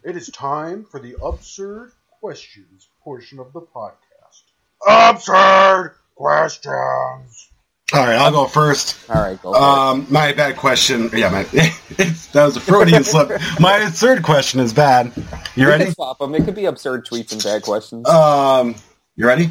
It 0.05 0.19
is 0.19 0.29
time 0.29 0.85
for 0.85 1.01
the 1.01 1.17
absurd 1.23 1.93
questions 2.21 2.91
portion 3.03 3.39
of 3.39 3.55
the 3.55 3.63
podcast. 3.63 4.43
Absurd 4.87 5.95
questions. 6.15 7.52
All 7.95 8.07
right, 8.07 8.17
I'll 8.17 8.31
go 8.31 8.47
first. 8.47 8.99
All 9.11 9.21
right, 9.21 9.41
go. 9.43 9.55
Um, 9.55 10.07
my 10.09 10.33
bad 10.33 10.57
question. 10.57 11.11
Yeah, 11.13 11.29
my 11.29 11.47
it's, 11.53 12.27
that 12.33 12.47
was 12.47 12.57
a 12.57 12.61
Freudian 12.61 13.05
slip. 13.05 13.29
My 13.61 13.91
third 13.91 14.23
question 14.23 14.61
is 14.61 14.73
bad. 14.73 15.13
You 15.55 15.69
ready? 15.69 15.91
swap 15.91 16.19
them. 16.19 16.35
It 16.35 16.45
could 16.45 16.55
be 16.55 16.65
absurd 16.65 17.07
tweets 17.07 17.33
and 17.33 17.43
bad 17.43 17.63
questions. 17.63 18.09
Um, 18.09 18.77
you 19.17 19.27
ready? 19.27 19.51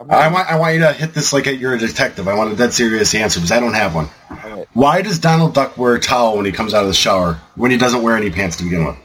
I'm 0.00 0.10
I 0.10 0.28
want 0.28 0.48
I 0.48 0.58
want 0.58 0.74
you 0.74 0.80
to 0.80 0.92
hit 0.92 1.14
this 1.14 1.32
like 1.32 1.46
you're 1.46 1.74
a 1.74 1.78
detective. 1.78 2.28
I 2.28 2.34
want 2.34 2.52
a 2.52 2.56
dead 2.56 2.72
serious 2.72 3.14
answer 3.14 3.40
because 3.40 3.50
I 3.50 3.58
don't 3.58 3.72
have 3.72 3.94
one. 3.94 4.08
All 4.30 4.36
right. 4.50 4.68
Why 4.74 5.02
does 5.02 5.18
Donald 5.18 5.54
Duck 5.54 5.78
wear 5.78 5.94
a 5.94 6.00
towel 6.00 6.36
when 6.36 6.44
he 6.44 6.52
comes 6.52 6.74
out 6.74 6.82
of 6.82 6.88
the 6.88 6.94
shower 6.94 7.40
when 7.56 7.70
he 7.70 7.78
doesn't 7.78 8.02
wear 8.02 8.16
any 8.16 8.30
pants 8.30 8.56
to 8.56 8.64
begin 8.64 8.84
with? 8.84 8.96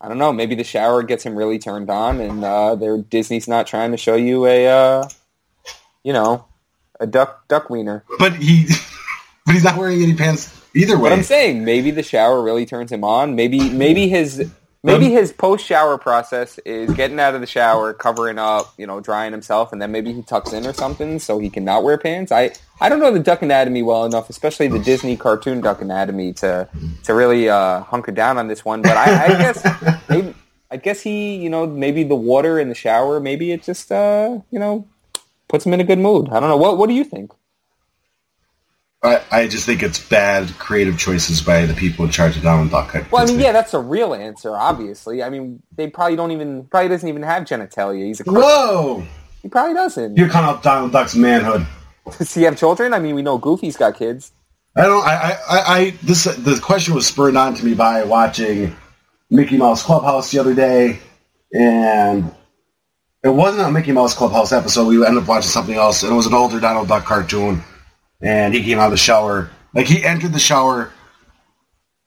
I 0.00 0.08
don't 0.08 0.18
know. 0.18 0.32
Maybe 0.32 0.54
the 0.54 0.64
shower 0.64 1.02
gets 1.02 1.24
him 1.24 1.36
really 1.36 1.58
turned 1.58 1.90
on, 1.90 2.20
and 2.20 2.44
uh, 2.44 2.76
Disney's 3.08 3.48
not 3.48 3.66
trying 3.66 3.90
to 3.90 3.96
show 3.96 4.14
you 4.14 4.46
a, 4.46 4.66
uh, 4.66 5.08
you 6.04 6.12
know, 6.12 6.46
a 7.00 7.06
duck 7.06 7.48
duck 7.48 7.70
wiener. 7.70 8.04
But 8.18 8.36
he, 8.36 8.66
but 9.46 9.54
he's 9.54 9.64
not 9.64 9.76
wearing 9.76 10.02
any 10.02 10.14
pants 10.14 10.54
either 10.74 10.96
But 10.96 11.02
way. 11.02 11.12
I'm 11.12 11.22
saying 11.22 11.64
maybe 11.64 11.90
the 11.90 12.02
shower 12.02 12.42
really 12.42 12.66
turns 12.66 12.92
him 12.92 13.02
on. 13.02 13.34
Maybe 13.34 13.70
maybe 13.70 14.08
his 14.08 14.50
Maybe 14.82 15.06
Um, 15.06 15.12
his 15.12 15.30
post 15.30 15.66
shower 15.66 15.98
process 15.98 16.58
is 16.64 16.90
getting 16.94 17.20
out 17.20 17.34
of 17.34 17.42
the 17.42 17.46
shower, 17.46 17.92
covering 17.92 18.38
up, 18.38 18.72
you 18.78 18.86
know, 18.86 18.98
drying 18.98 19.30
himself, 19.30 19.72
and 19.72 19.82
then 19.82 19.92
maybe 19.92 20.10
he 20.10 20.22
tucks 20.22 20.54
in 20.54 20.66
or 20.66 20.72
something 20.72 21.18
so 21.18 21.38
he 21.38 21.50
can 21.50 21.66
not 21.66 21.84
wear 21.84 21.98
pants. 21.98 22.32
I, 22.32 22.52
I 22.80 22.88
don't 22.88 22.98
know 22.98 23.12
the 23.12 23.20
Duck 23.20 23.42
Anatomy 23.42 23.82
well 23.82 24.06
enough, 24.06 24.30
especially 24.30 24.68
the 24.68 24.78
Disney 24.78 25.18
cartoon 25.18 25.60
Duck 25.60 25.82
Anatomy, 25.82 26.32
to 26.34 26.66
to 27.04 27.14
really 27.14 27.50
uh, 27.50 27.80
hunker 27.82 28.10
down 28.10 28.38
on 28.38 28.48
this 28.48 28.64
one. 28.64 28.80
But 28.80 28.96
I, 28.96 29.26
I 29.26 29.28
guess 29.28 30.00
maybe 30.08 30.34
I 30.70 30.78
guess 30.78 31.02
he, 31.02 31.36
you 31.36 31.50
know, 31.50 31.66
maybe 31.66 32.02
the 32.02 32.14
water 32.14 32.58
in 32.58 32.70
the 32.70 32.74
shower, 32.74 33.20
maybe 33.20 33.52
it 33.52 33.62
just, 33.62 33.92
uh, 33.92 34.38
you 34.50 34.58
know, 34.58 34.88
puts 35.50 35.66
him 35.66 35.74
in 35.74 35.80
a 35.80 35.84
good 35.84 35.98
mood. 35.98 36.28
I 36.30 36.40
don't 36.40 36.48
know. 36.48 36.56
What 36.56 36.78
What 36.78 36.88
do 36.88 36.94
you 36.94 37.04
think? 37.04 37.32
I, 39.02 39.22
I 39.30 39.48
just 39.48 39.64
think 39.64 39.82
it's 39.82 39.98
bad 39.98 40.48
creative 40.58 40.98
choices 40.98 41.40
by 41.40 41.64
the 41.64 41.72
people 41.72 42.04
in 42.04 42.10
charge 42.10 42.36
of 42.36 42.42
Donald 42.42 42.70
Duck. 42.70 42.94
Well, 43.10 43.22
I 43.22 43.26
mean, 43.26 43.40
yeah, 43.40 43.52
that's 43.52 43.72
a 43.72 43.78
real 43.80 44.12
answer. 44.12 44.54
Obviously, 44.54 45.22
I 45.22 45.30
mean, 45.30 45.62
they 45.74 45.88
probably 45.88 46.16
don't 46.16 46.32
even 46.32 46.64
probably 46.64 46.90
doesn't 46.90 47.08
even 47.08 47.22
have 47.22 47.44
genitalia. 47.44 48.06
He's 48.06 48.20
a 48.20 48.24
cartoon. 48.24 48.42
Whoa! 48.42 49.06
he 49.42 49.48
probably 49.48 49.74
doesn't. 49.74 50.16
You're 50.16 50.28
calling 50.28 50.50
out 50.50 50.62
Donald 50.62 50.92
Duck's 50.92 51.14
manhood. 51.14 51.66
Does 52.18 52.34
he 52.34 52.42
have 52.42 52.58
children? 52.58 52.92
I 52.92 52.98
mean, 52.98 53.14
we 53.14 53.22
know 53.22 53.38
Goofy's 53.38 53.76
got 53.76 53.96
kids. 53.96 54.32
I 54.76 54.82
don't. 54.82 55.04
I, 55.04 55.14
I, 55.14 55.32
I, 55.48 55.78
I 55.78 55.90
this 56.02 56.24
the 56.24 56.60
question 56.62 56.94
was 56.94 57.06
spurred 57.06 57.36
on 57.36 57.54
to 57.54 57.64
me 57.64 57.74
by 57.74 58.04
watching 58.04 58.76
Mickey 59.30 59.56
Mouse 59.56 59.82
Clubhouse 59.82 60.30
the 60.30 60.38
other 60.38 60.54
day, 60.54 60.98
and 61.52 62.34
it 63.22 63.28
wasn't 63.28 63.66
a 63.66 63.70
Mickey 63.70 63.92
Mouse 63.92 64.14
Clubhouse 64.14 64.52
episode. 64.52 64.86
We 64.86 65.04
ended 65.04 65.22
up 65.22 65.28
watching 65.28 65.50
something 65.50 65.74
else, 65.74 66.02
and 66.02 66.12
it 66.12 66.16
was 66.16 66.26
an 66.26 66.34
older 66.34 66.60
Donald 66.60 66.88
Duck 66.88 67.04
cartoon. 67.04 67.62
And 68.22 68.54
he 68.54 68.62
came 68.62 68.78
out 68.78 68.86
of 68.86 68.90
the 68.92 68.96
shower, 68.96 69.50
like 69.74 69.86
he 69.86 70.04
entered 70.04 70.32
the 70.32 70.38
shower, 70.38 70.92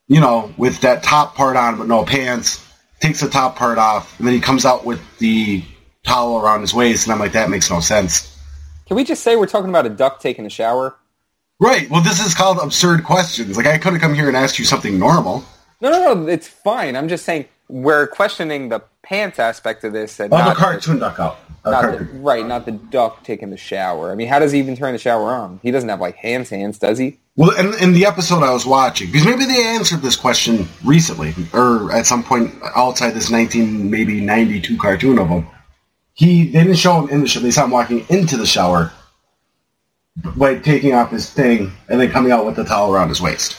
you 0.07 0.20
know, 0.20 0.53
with 0.57 0.82
that 0.82 1.03
top 1.03 1.36
part 1.36 1.55
on 1.55 1.78
but 1.78 1.88
no 1.88 2.03
pants. 2.03 2.64
Takes 2.99 3.20
the 3.20 3.30
top 3.30 3.57
part 3.57 3.78
off, 3.78 4.18
and 4.18 4.28
then 4.28 4.34
he 4.34 4.39
comes 4.39 4.66
out 4.66 4.86
with 4.86 5.01
the 5.18 5.64
towel 6.05 6.39
around 6.39 6.61
his 6.61 6.74
waist, 6.74 7.05
and 7.05 7.14
I'm 7.14 7.20
like, 7.20 7.34
that 7.34 7.49
makes 7.49 7.70
no 7.70 7.80
sense. 7.80 8.30
Can 8.88 8.95
we 8.95 9.03
just 9.03 9.24
say 9.24 9.36
we're 9.36 9.45
talking 9.45 9.70
about 9.70 9.86
a 9.86 9.89
duck 9.89 10.20
taking 10.20 10.45
a 10.45 10.49
shower? 10.49 10.95
Right. 11.59 11.89
Well, 11.89 12.01
this 12.01 12.26
is 12.26 12.34
called 12.34 12.59
absurd 12.61 13.03
questions. 13.03 13.57
Like 13.57 13.66
I 13.66 13.78
could 13.78 13.93
have 13.93 14.01
come 14.01 14.14
here 14.14 14.28
and 14.28 14.38
asked 14.38 14.59
you 14.59 14.66
something 14.66 14.97
normal. 14.97 15.43
No, 15.82 15.89
no, 15.89 16.14
no. 16.14 16.28
It's 16.28 16.47
fine. 16.47 16.95
I'm 16.95 17.07
just 17.07 17.26
saying 17.26 17.45
we're 17.68 18.07
questioning 18.07 18.70
the 18.70 18.82
pants 19.04 19.38
aspect 19.39 19.84
of 19.84 19.93
this, 19.93 20.20
and 20.20 20.34
Oh, 20.34 20.38
not 20.38 20.56
the 20.56 20.60
cartoon 20.60 20.99
duck 20.99 21.20
out. 21.20 21.38
Not 21.66 21.97
the, 21.97 22.04
right, 22.20 22.45
not 22.45 22.66
the 22.66 22.74
duck 22.74 23.24
taking 23.24 23.49
the 23.49 23.58
shower. 23.58 24.12
I 24.12 24.16
mean, 24.16 24.28
how 24.28 24.39
does 24.39 24.51
he 24.51 24.60
even 24.60 24.76
turn 24.76 24.91
the 24.93 24.99
shower 24.99 25.32
on? 25.34 25.60
He 25.64 25.72
doesn't 25.72 25.88
have 25.88 26.01
like 26.01 26.16
hands, 26.16 26.49
hands, 26.49 26.78
does 26.78 26.97
he? 26.97 27.20
Well, 27.36 27.51
in, 27.58 27.74
in 27.82 27.93
the 27.93 28.06
episode 28.06 28.43
I 28.43 28.51
was 28.51 28.66
watching, 28.66 29.08
because 29.12 29.26
maybe 29.26 29.45
they 29.45 29.64
answered 29.64 30.01
this 30.01 30.16
question 30.16 30.68
recently, 30.84 31.34
or 31.54 31.91
at 31.91 32.06
some 32.06 32.24
point 32.24 32.54
outside 32.76 33.12
this 33.12 33.30
19, 33.30 33.89
maybe 33.89 34.20
92 34.20 34.78
cartoon 34.78 35.18
of 35.20 35.30
him. 35.30 35.47
He, 36.14 36.47
they 36.49 36.64
didn't 36.64 36.76
show 36.78 37.01
him 37.01 37.10
in 37.10 37.22
the 37.22 37.28
shower. 37.28 37.43
They 37.43 37.51
saw 37.51 37.64
him 37.64 37.72
walking 37.72 38.06
into 38.10 38.38
the 38.38 38.45
shower, 38.45 38.91
like 40.36 40.64
taking 40.64 40.93
off 40.93 41.12
his 41.12 41.30
thing, 41.30 41.72
and 41.89 41.99
then 41.99 42.12
coming 42.12 42.32
out 42.32 42.45
with 42.45 42.56
the 42.56 42.66
towel 42.66 42.93
around 42.93 43.10
his 43.10 43.22
waist. 43.22 43.58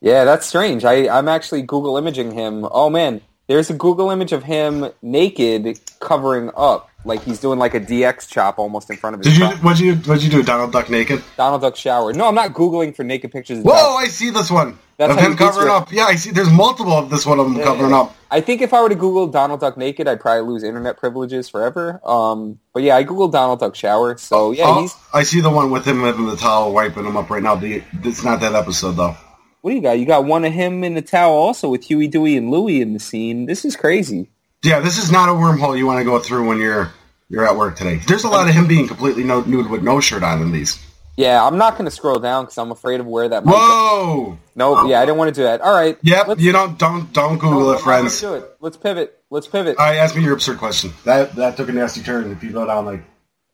Yeah, 0.00 0.24
that's 0.24 0.46
strange. 0.46 0.84
I, 0.84 1.08
I'm 1.08 1.28
actually 1.28 1.62
Google 1.62 1.96
imaging 1.96 2.32
him. 2.32 2.66
Oh 2.70 2.90
man, 2.90 3.22
there's 3.52 3.68
a 3.68 3.74
Google 3.74 4.10
image 4.10 4.32
of 4.32 4.42
him 4.44 4.88
naked, 5.02 5.78
covering 6.00 6.50
up, 6.56 6.88
like 7.04 7.22
he's 7.22 7.38
doing 7.38 7.58
like 7.58 7.74
a 7.74 7.80
DX 7.80 8.26
chop 8.28 8.58
almost 8.58 8.88
in 8.88 8.96
front 8.96 9.14
of 9.14 9.20
his. 9.22 9.36
Did 9.36 9.40
you? 9.40 9.46
What'd 9.58 9.78
you? 9.78 9.94
What'd 9.96 10.22
you 10.24 10.30
do? 10.30 10.42
Donald 10.42 10.72
Duck 10.72 10.88
naked? 10.88 11.22
Donald 11.36 11.60
Duck 11.60 11.76
shower? 11.76 12.14
No, 12.14 12.26
I'm 12.28 12.34
not 12.34 12.54
Googling 12.54 12.96
for 12.96 13.04
naked 13.04 13.30
pictures. 13.30 13.58
of 13.58 13.64
Whoa! 13.66 13.96
I 13.96 14.06
see 14.06 14.30
this 14.30 14.50
one 14.50 14.78
That's 14.96 15.12
of 15.12 15.18
him 15.18 15.36
covering 15.36 15.68
up. 15.68 15.92
Yeah, 15.92 16.04
I 16.04 16.14
see. 16.14 16.30
There's 16.30 16.50
multiple 16.50 16.92
of 16.94 17.10
this 17.10 17.26
one 17.26 17.38
of 17.40 17.46
him 17.48 17.60
covering 17.62 17.92
up. 17.92 18.16
I 18.30 18.40
think 18.40 18.62
if 18.62 18.72
I 18.72 18.80
were 18.80 18.88
to 18.88 18.94
Google 18.94 19.26
Donald 19.26 19.60
Duck 19.60 19.76
naked, 19.76 20.08
I'd 20.08 20.20
probably 20.20 20.50
lose 20.50 20.62
internet 20.62 20.96
privileges 20.96 21.50
forever. 21.50 22.00
Um, 22.08 22.58
but 22.72 22.82
yeah, 22.82 22.96
I 22.96 23.04
googled 23.04 23.32
Donald 23.32 23.60
Duck 23.60 23.74
shower, 23.74 24.16
so 24.16 24.52
yeah, 24.52 24.64
Oh, 24.66 24.80
he's. 24.80 24.96
I 25.12 25.24
see 25.24 25.42
the 25.42 25.50
one 25.50 25.70
with 25.70 25.86
him 25.86 26.02
in 26.04 26.24
the 26.24 26.36
towel 26.36 26.72
wiping 26.72 27.04
him 27.04 27.18
up 27.18 27.28
right 27.28 27.42
now. 27.42 27.56
The, 27.56 27.82
it's 28.02 28.24
not 28.24 28.40
that 28.40 28.54
episode 28.54 28.92
though. 28.92 29.14
What 29.62 29.70
do 29.70 29.76
you 29.76 29.82
got? 29.82 29.98
You 29.98 30.06
got 30.06 30.24
one 30.24 30.44
of 30.44 30.52
him 30.52 30.84
in 30.84 30.94
the 30.94 31.02
towel, 31.02 31.34
also 31.34 31.68
with 31.68 31.84
Huey, 31.84 32.08
Dewey, 32.08 32.36
and 32.36 32.50
Louie 32.50 32.80
in 32.80 32.92
the 32.92 32.98
scene. 32.98 33.46
This 33.46 33.64
is 33.64 33.76
crazy. 33.76 34.28
Yeah, 34.64 34.80
this 34.80 34.98
is 34.98 35.10
not 35.10 35.28
a 35.28 35.32
wormhole 35.32 35.78
you 35.78 35.86
want 35.86 35.98
to 35.98 36.04
go 36.04 36.18
through 36.18 36.48
when 36.48 36.58
you're 36.58 36.92
you're 37.28 37.46
at 37.46 37.56
work 37.56 37.76
today. 37.76 38.00
There's 38.06 38.24
a 38.24 38.28
lot 38.28 38.48
of 38.48 38.54
him 38.54 38.66
being 38.66 38.86
completely 38.86 39.24
no, 39.24 39.40
nude 39.42 39.70
with 39.70 39.82
no 39.82 40.00
shirt 40.00 40.22
on 40.22 40.42
in 40.42 40.52
these. 40.52 40.84
Yeah, 41.16 41.44
I'm 41.44 41.58
not 41.58 41.74
going 41.74 41.84
to 41.84 41.90
scroll 41.90 42.18
down 42.18 42.44
because 42.44 42.58
I'm 42.58 42.70
afraid 42.70 42.98
of 42.98 43.06
where 43.06 43.28
that. 43.28 43.44
Whoa! 43.44 44.38
Nope. 44.56 44.88
Yeah, 44.88 45.00
I 45.00 45.04
didn't 45.04 45.18
want 45.18 45.34
to 45.34 45.40
do 45.40 45.44
that. 45.44 45.60
All 45.60 45.72
right. 45.72 45.96
Yep, 46.02 46.40
you 46.40 46.52
don't 46.52 46.78
don't 46.78 47.12
don't 47.12 47.38
Google 47.38 47.60
no, 47.60 47.72
it, 47.72 47.80
friends. 47.80 48.04
Let's 48.04 48.20
do 48.20 48.34
it. 48.34 48.56
Let's 48.60 48.76
pivot. 48.76 49.22
Let's 49.30 49.46
pivot. 49.46 49.76
All 49.78 49.86
right, 49.86 49.96
ask 49.96 50.16
me 50.16 50.24
your 50.24 50.34
absurd 50.34 50.58
question. 50.58 50.92
That 51.04 51.36
that 51.36 51.56
took 51.56 51.68
a 51.68 51.72
nasty 51.72 52.02
turn. 52.02 52.32
If 52.32 52.42
you 52.42 52.50
go 52.50 52.66
down 52.66 52.84
like 52.86 53.04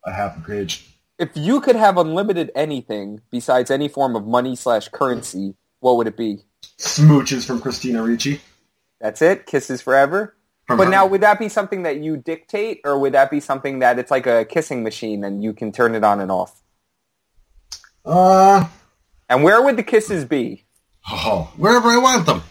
a 0.04 0.12
half 0.12 0.38
a 0.38 0.40
page, 0.40 0.86
If 1.18 1.30
you 1.34 1.60
could 1.60 1.76
have 1.76 1.98
unlimited 1.98 2.50
anything 2.54 3.20
besides 3.30 3.70
any 3.70 3.88
form 3.88 4.14
of 4.16 4.26
money 4.26 4.54
slash 4.56 4.88
currency, 4.88 5.54
what 5.80 5.96
would 5.96 6.06
it 6.08 6.16
be? 6.16 6.40
smooches 6.78 7.46
from 7.46 7.60
Christina 7.60 8.02
Ricci. 8.02 8.40
That's 9.00 9.22
it. 9.22 9.46
Kisses 9.46 9.82
forever. 9.82 10.36
From 10.66 10.78
But 10.78 10.84
her. 10.84 10.90
now, 10.90 11.06
would 11.06 11.22
that 11.22 11.38
be 11.38 11.48
something 11.48 11.82
that 11.84 11.98
you 11.98 12.16
dictate, 12.16 12.80
or 12.84 12.98
would 12.98 13.14
that 13.14 13.30
be 13.30 13.40
something 13.40 13.80
that 13.80 13.98
it's 13.98 14.10
like 14.10 14.26
a 14.26 14.44
kissing 14.44 14.82
machine 14.82 15.24
and 15.24 15.42
you 15.42 15.52
can 15.54 15.72
turn 15.72 15.94
it 15.94 16.04
on 16.04 16.20
and 16.20 16.30
off? 16.30 16.62
uh, 18.04 18.66
And 19.28 19.44
where 19.44 19.62
would 19.62 19.76
the 19.76 19.82
kisses 19.82 20.24
be? 20.24 20.66
oh, 21.10 21.52
wherever 21.56 21.88
I 21.88 21.98
want 21.98 22.26
them, 22.26 22.42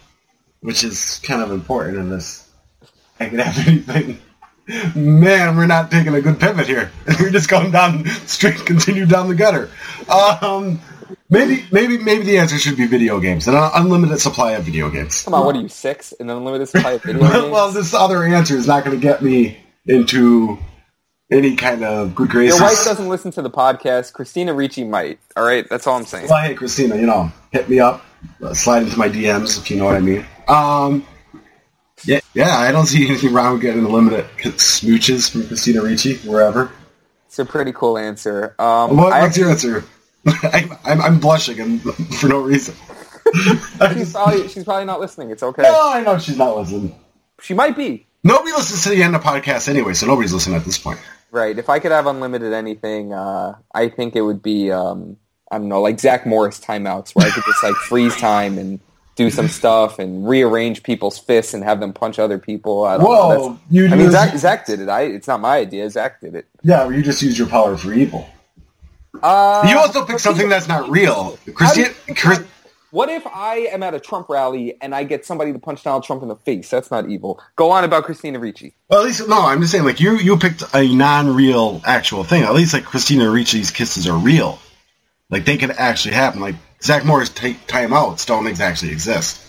which 0.61 0.83
is 0.83 1.19
kind 1.19 1.41
of 1.41 1.51
important 1.51 1.97
in 1.97 2.09
this. 2.09 2.49
I 3.19 3.29
could 3.29 3.39
have 3.39 3.67
anything. 3.67 4.19
Man, 4.95 5.55
we're 5.55 5.67
not 5.67 5.91
taking 5.91 6.13
a 6.15 6.21
good 6.21 6.39
pivot 6.39 6.67
here. 6.67 6.91
we're 7.19 7.29
just 7.31 7.49
going 7.49 7.71
down 7.71 8.05
straight, 8.27 8.65
continue 8.65 9.05
down 9.05 9.27
the 9.29 9.35
gutter. 9.35 9.69
Um, 10.09 10.79
maybe, 11.29 11.65
maybe, 11.71 11.97
maybe 11.97 12.23
the 12.23 12.37
answer 12.37 12.57
should 12.57 12.77
be 12.77 12.87
video 12.87 13.19
games, 13.19 13.47
an 13.47 13.55
unlimited 13.55 14.19
supply 14.19 14.53
of 14.53 14.63
video 14.63 14.89
games. 14.89 15.23
Come 15.23 15.33
on, 15.33 15.45
what 15.45 15.55
are 15.55 15.61
you 15.61 15.67
six? 15.69 16.13
An 16.19 16.29
unlimited 16.29 16.69
supply 16.69 16.93
of 16.93 17.03
video 17.03 17.21
well, 17.21 17.41
games? 17.41 17.51
well, 17.51 17.71
this 17.71 17.93
other 17.93 18.23
answer 18.23 18.55
is 18.55 18.67
not 18.67 18.83
going 18.83 18.97
to 18.97 19.01
get 19.01 19.21
me 19.21 19.57
into 19.85 20.57
any 21.31 21.55
kind 21.55 21.83
of 21.83 22.15
good 22.15 22.29
graces. 22.29 22.59
Your 22.59 22.67
wife 22.67 22.83
doesn't 22.85 23.09
listen 23.09 23.31
to 23.31 23.41
the 23.41 23.49
podcast. 23.49 24.13
Christina 24.13 24.53
Ricci 24.53 24.83
might. 24.83 25.19
All 25.35 25.43
right, 25.45 25.67
that's 25.69 25.85
all 25.87 25.97
I'm 25.97 26.05
saying. 26.05 26.27
Well, 26.29 26.41
hey, 26.41 26.53
Christina, 26.53 26.95
you 26.95 27.05
know, 27.05 27.31
hit 27.51 27.69
me 27.69 27.79
up, 27.79 28.03
uh, 28.41 28.53
slide 28.53 28.83
into 28.83 28.97
my 28.97 29.09
DMs 29.09 29.57
if 29.59 29.69
you 29.69 29.77
know 29.77 29.85
what 29.85 29.95
I 29.95 29.99
mean. 29.99 30.25
Um, 30.47 31.05
yeah, 32.05 32.19
yeah, 32.33 32.57
I 32.57 32.71
don't 32.71 32.85
see 32.85 33.05
anything 33.09 33.33
wrong 33.33 33.53
with 33.53 33.61
getting 33.61 33.85
unlimited 33.85 34.25
smooches 34.37 35.29
from 35.29 35.47
Christina 35.47 35.81
Ricci 35.81 36.17
wherever. 36.17 36.71
It's 37.25 37.39
a 37.39 37.45
pretty 37.45 37.73
cool 37.73 37.97
answer. 37.97 38.55
Um, 38.57 38.95
What, 38.95 39.09
what's 39.09 39.37
your 39.37 39.49
answer? 39.49 39.83
I'm, 40.43 40.71
I'm, 40.83 41.01
I'm 41.01 41.19
blushing 41.19 41.59
and 41.59 41.81
for 42.19 42.27
no 42.27 42.41
reason. 42.41 42.75
She's 43.93 44.13
probably 44.13 44.47
she's 44.47 44.63
probably 44.63 44.85
not 44.85 44.99
listening. 44.99 45.31
It's 45.31 45.43
okay. 45.43 45.63
no, 45.63 45.91
I 45.93 46.01
know 46.01 46.17
she's 46.17 46.37
not 46.37 46.55
listening. 46.57 46.97
She 47.41 47.53
might 47.53 47.75
be. 47.75 48.05
Nobody 48.23 48.51
listens 48.51 48.83
to 48.83 48.89
the 48.89 49.03
end 49.03 49.15
of 49.15 49.23
podcasts 49.23 49.69
anyway, 49.69 49.93
so 49.93 50.07
nobody's 50.07 50.33
listening 50.33 50.57
at 50.57 50.65
this 50.65 50.77
point. 50.77 50.99
Right. 51.31 51.57
If 51.57 51.69
I 51.69 51.79
could 51.79 51.91
have 51.91 52.07
unlimited 52.07 52.53
anything, 52.53 53.13
uh, 53.13 53.55
I 53.73 53.89
think 53.89 54.15
it 54.15 54.21
would 54.21 54.41
be 54.41 54.71
um, 54.71 55.17
I 55.51 55.57
don't 55.57 55.67
know, 55.69 55.81
like 55.81 55.99
Zach 55.99 56.25
Morris 56.25 56.59
timeouts, 56.59 57.15
where 57.15 57.27
I 57.27 57.31
could 57.31 57.43
just 57.45 57.63
like 57.63 57.75
freeze 57.75 58.15
time 58.17 58.57
and 58.57 58.79
do 59.15 59.29
some 59.29 59.47
stuff 59.47 59.97
and 59.99 60.27
rearrange 60.27 60.83
people's 60.83 61.17
fists 61.17 61.53
and 61.53 61.63
have 61.63 61.79
them 61.79 61.91
punch 61.91 62.19
other 62.19 62.37
people. 62.37 62.83
I 62.85 62.97
don't 62.97 63.03
know. 63.03 63.09
Whoa, 63.09 63.29
That's- 63.29 63.59
you 63.71 63.87
I 63.87 63.95
mean, 63.95 64.11
Zach, 64.11 64.37
Zach 64.37 64.65
did 64.65 64.79
it. 64.79 64.89
I, 64.89 65.03
it's 65.03 65.27
not 65.27 65.39
my 65.41 65.57
idea. 65.57 65.89
Zach 65.89 66.21
did 66.21 66.35
it. 66.35 66.47
Yeah, 66.63 66.85
well, 66.85 66.93
you 66.93 67.01
just 67.01 67.21
use 67.21 67.37
your 67.37 67.47
power 67.47 67.75
for 67.77 67.93
evil. 67.93 68.29
Uh, 69.23 69.67
You 69.69 69.77
also 69.77 70.05
pick 70.05 70.19
something 70.19 70.49
that's 70.49 70.67
not 70.67 70.89
real. 70.89 71.37
Christina, 71.53 71.89
Chris, 72.15 72.43
What 72.91 73.09
if 73.09 73.25
I 73.27 73.67
am 73.71 73.83
at 73.83 73.93
a 73.93 73.99
Trump 73.99 74.29
rally 74.29 74.75
and 74.81 74.95
I 74.95 75.03
get 75.03 75.25
somebody 75.25 75.53
to 75.53 75.59
punch 75.59 75.83
Donald 75.83 76.03
Trump 76.03 76.21
in 76.21 76.29
the 76.29 76.35
face? 76.35 76.69
That's 76.69 76.89
not 76.89 77.09
evil. 77.09 77.41
Go 77.55 77.71
on 77.71 77.83
about 77.83 78.05
Christina 78.05 78.39
Ricci. 78.39 78.75
Well, 78.89 79.01
at 79.01 79.05
least 79.05 79.27
no. 79.27 79.41
I'm 79.41 79.59
just 79.61 79.71
saying, 79.71 79.83
like 79.83 79.99
you, 79.99 80.17
you 80.17 80.37
picked 80.37 80.63
a 80.73 80.93
non-real 80.93 81.81
actual 81.85 82.23
thing. 82.23 82.43
At 82.43 82.53
least 82.53 82.73
like 82.73 82.85
Christina 82.85 83.25
Ricci's 83.25 83.71
kisses 83.71 84.07
are 84.07 84.17
real. 84.17 84.59
Like 85.29 85.45
they 85.45 85.57
could 85.57 85.71
actually 85.71 86.15
happen. 86.15 86.39
Like 86.39 86.55
Zach 86.81 87.05
Morris 87.05 87.29
take 87.29 87.67
timeouts 87.67 88.25
don't 88.25 88.47
actually 88.59 88.91
exist. 88.91 89.43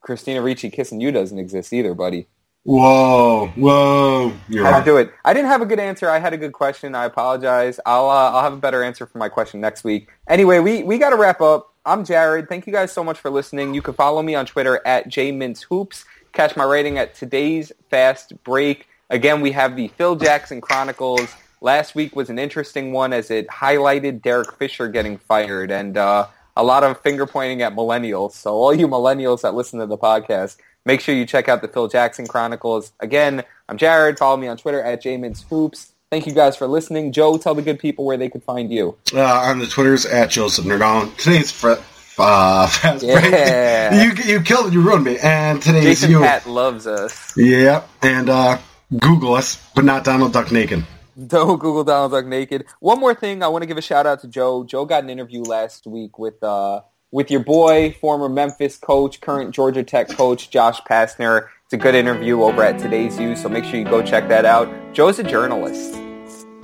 Christina 0.00 0.42
Ricci 0.42 0.70
kissing 0.70 1.00
you 1.00 1.10
doesn't 1.10 1.38
exist 1.38 1.72
either, 1.72 1.94
buddy. 1.94 2.28
Whoa, 2.64 3.48
whoa! 3.56 4.32
You're 4.48 4.64
How 4.64 4.70
to 4.70 4.76
right. 4.76 4.84
do 4.86 4.96
it. 4.96 5.12
I 5.22 5.34
didn't 5.34 5.48
have 5.48 5.60
a 5.60 5.66
good 5.66 5.78
answer. 5.78 6.08
I 6.08 6.18
had 6.18 6.32
a 6.32 6.38
good 6.38 6.54
question. 6.54 6.94
I 6.94 7.04
apologize. 7.04 7.78
I'll 7.84 8.08
uh, 8.08 8.30
I'll 8.32 8.42
have 8.42 8.54
a 8.54 8.58
better 8.58 8.82
answer 8.82 9.04
for 9.04 9.18
my 9.18 9.28
question 9.28 9.60
next 9.60 9.84
week. 9.84 10.08
Anyway, 10.28 10.60
we 10.60 10.82
we 10.82 10.96
got 10.96 11.10
to 11.10 11.16
wrap 11.16 11.42
up. 11.42 11.74
I'm 11.84 12.06
Jared. 12.06 12.48
Thank 12.48 12.66
you 12.66 12.72
guys 12.72 12.90
so 12.90 13.04
much 13.04 13.18
for 13.18 13.30
listening. 13.30 13.74
You 13.74 13.82
can 13.82 13.92
follow 13.92 14.22
me 14.22 14.34
on 14.34 14.46
Twitter 14.46 14.80
at 14.86 15.08
jmintzhoops. 15.08 16.06
Catch 16.32 16.56
my 16.56 16.64
rating 16.64 16.96
at 16.96 17.14
today's 17.14 17.70
fast 17.90 18.32
break. 18.44 18.88
Again, 19.10 19.42
we 19.42 19.52
have 19.52 19.76
the 19.76 19.88
Phil 19.88 20.16
Jackson 20.16 20.62
Chronicles. 20.62 21.28
Last 21.60 21.94
week 21.94 22.16
was 22.16 22.30
an 22.30 22.38
interesting 22.38 22.92
one 22.92 23.12
as 23.12 23.30
it 23.30 23.46
highlighted 23.48 24.22
Derek 24.22 24.54
Fisher 24.54 24.88
getting 24.88 25.18
fired 25.18 25.70
and 25.70 25.98
uh, 25.98 26.26
a 26.56 26.64
lot 26.64 26.82
of 26.82 26.98
finger 27.02 27.26
pointing 27.26 27.60
at 27.60 27.74
millennials. 27.74 28.32
So 28.32 28.54
all 28.54 28.74
you 28.74 28.88
millennials 28.88 29.42
that 29.42 29.54
listen 29.54 29.80
to 29.80 29.86
the 29.86 29.98
podcast, 29.98 30.56
Make 30.86 31.00
sure 31.00 31.14
you 31.14 31.24
check 31.24 31.48
out 31.48 31.62
the 31.62 31.68
Phil 31.68 31.88
Jackson 31.88 32.26
Chronicles. 32.26 32.92
Again, 33.00 33.42
I'm 33.68 33.78
Jared. 33.78 34.18
Follow 34.18 34.36
me 34.36 34.48
on 34.48 34.56
Twitter 34.58 34.82
at 34.82 35.02
Hoops. 35.04 35.92
Thank 36.10 36.26
you 36.26 36.32
guys 36.34 36.56
for 36.56 36.66
listening. 36.66 37.10
Joe, 37.12 37.38
tell 37.38 37.54
the 37.54 37.62
good 37.62 37.78
people 37.78 38.04
where 38.04 38.16
they 38.18 38.28
could 38.28 38.42
find 38.44 38.70
you. 38.70 38.96
Uh, 39.12 39.22
on 39.24 39.58
the 39.58 39.66
Twitters 39.66 40.04
at 40.06 40.30
Joseph 40.30 40.66
Nerdon. 40.66 41.16
Today's 41.16 41.50
fr- 41.50 41.74
uh, 42.18 42.66
fast 42.68 43.02
Yeah. 43.02 43.88
break. 43.90 44.24
You 44.26 44.34
you 44.34 44.40
killed 44.42 44.66
it. 44.68 44.72
You 44.74 44.82
ruined 44.82 45.04
me. 45.04 45.18
And 45.18 45.60
today's 45.62 45.84
Jason 45.84 46.10
you. 46.10 46.20
Pat 46.20 46.46
loves 46.46 46.86
us. 46.86 47.34
Yep. 47.36 47.88
And 48.02 48.28
uh, 48.28 48.58
Google 48.98 49.34
us, 49.34 49.56
but 49.74 49.84
not 49.84 50.04
Donald 50.04 50.32
Duck 50.34 50.52
naked. 50.52 50.84
Don't 51.26 51.58
Google 51.58 51.84
Donald 51.84 52.12
Duck 52.12 52.26
naked. 52.26 52.66
One 52.80 53.00
more 53.00 53.14
thing, 53.14 53.42
I 53.42 53.48
want 53.48 53.62
to 53.62 53.66
give 53.66 53.78
a 53.78 53.82
shout 53.82 54.04
out 54.06 54.20
to 54.20 54.28
Joe. 54.28 54.64
Joe 54.64 54.84
got 54.84 55.02
an 55.04 55.10
interview 55.10 55.42
last 55.42 55.86
week 55.86 56.18
with 56.18 56.42
uh, 56.42 56.82
with 57.14 57.30
your 57.30 57.38
boy, 57.38 57.92
former 58.00 58.28
Memphis 58.28 58.76
coach, 58.76 59.20
current 59.20 59.54
Georgia 59.54 59.84
Tech 59.84 60.08
coach, 60.08 60.50
Josh 60.50 60.80
Pastner. 60.80 61.46
It's 61.64 61.72
a 61.72 61.76
good 61.76 61.94
interview 61.94 62.42
over 62.42 62.60
at 62.60 62.80
Today's 62.80 63.20
You, 63.20 63.36
so 63.36 63.48
make 63.48 63.62
sure 63.64 63.78
you 63.78 63.84
go 63.84 64.02
check 64.02 64.26
that 64.28 64.44
out. 64.44 64.68
Joe's 64.92 65.20
a 65.20 65.22
journalist. 65.22 65.94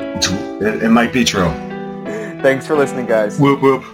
It, 0.01 0.83
it 0.83 0.91
might 0.91 1.13
be 1.13 1.23
true. 1.25 1.49
Thanks 2.43 2.67
for 2.67 2.75
listening, 2.75 3.07
guys. 3.07 3.39
Whoop 3.39 3.63
whoop. 3.63 3.85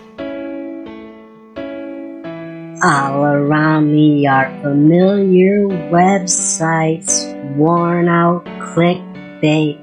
All 2.83 3.23
around 3.23 3.93
me 3.93 4.27
are 4.27 4.49
familiar 4.63 5.67
websites, 5.91 7.55
worn 7.55 8.09
out 8.09 8.47
clickbait, 8.47 9.79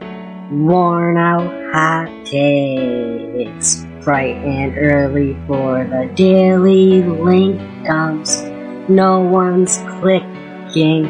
worn 0.52 1.18
out 1.18 1.52
hot 1.72 2.26
takes. 2.26 3.86
Bright 4.04 4.36
and 4.38 4.78
early 4.78 5.38
for 5.48 5.84
the 5.86 6.12
daily 6.16 7.04
link 7.04 7.60
dumps. 7.86 8.42
No 8.90 9.22
one's 9.22 9.78
clicking, 10.00 11.04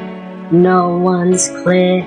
no 0.51 0.97
one's 0.97 1.49
clicking. 1.63 2.03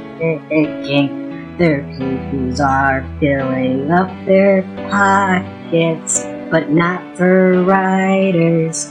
Their 1.59 1.83
pages 1.99 2.61
are 2.61 3.05
filling 3.19 3.91
up 3.91 4.09
their 4.27 4.63
pockets, 4.91 6.25
but 6.51 6.71
not 6.71 7.17
for 7.17 7.65
writers 7.65 8.91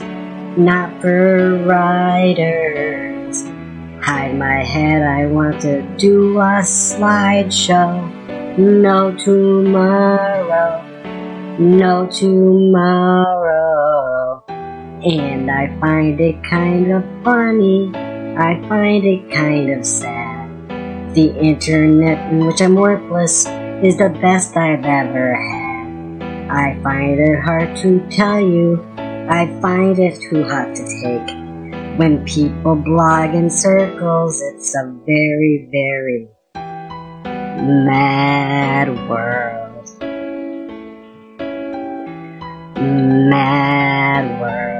not 0.56 1.02
for 1.02 1.58
writers. 1.64 3.42
Hide 4.02 4.36
my 4.38 4.64
head, 4.64 5.02
I 5.02 5.26
want 5.26 5.60
to 5.62 5.82
do 5.96 6.38
a 6.38 6.62
slideshow. 6.62 8.08
No 8.58 9.14
tomorrow, 9.14 10.85
no 11.58 12.06
tomorrow. 12.06 13.56
And 14.48 15.50
I 15.50 15.68
find 15.80 16.20
it 16.20 16.42
kind 16.48 16.92
of 16.92 17.02
funny, 17.22 17.90
I 17.94 18.60
find 18.68 19.04
it 19.04 19.30
kind 19.32 19.70
of 19.70 19.86
sad. 19.86 21.14
The 21.14 21.34
internet 21.38 22.32
in 22.32 22.46
which 22.46 22.60
I'm 22.60 22.74
worthless 22.74 23.46
is 23.82 23.96
the 23.98 24.10
best 24.20 24.56
I've 24.56 24.84
ever 24.84 25.34
had. 25.34 26.22
I 26.50 26.78
find 26.82 27.18
it 27.18 27.40
hard 27.40 27.76
to 27.78 28.00
tell 28.10 28.40
you 28.40 28.82
I 29.28 29.46
find 29.60 29.98
it 29.98 30.20
too 30.30 30.44
hot 30.44 30.74
to 30.76 30.84
take. 31.02 31.36
When 31.98 32.24
people 32.24 32.76
blog 32.76 33.34
in 33.34 33.50
circles, 33.50 34.40
it's 34.40 34.74
a 34.76 34.94
very, 35.04 35.68
very 35.72 36.28
Mad 42.78 44.38
World. 44.38 44.75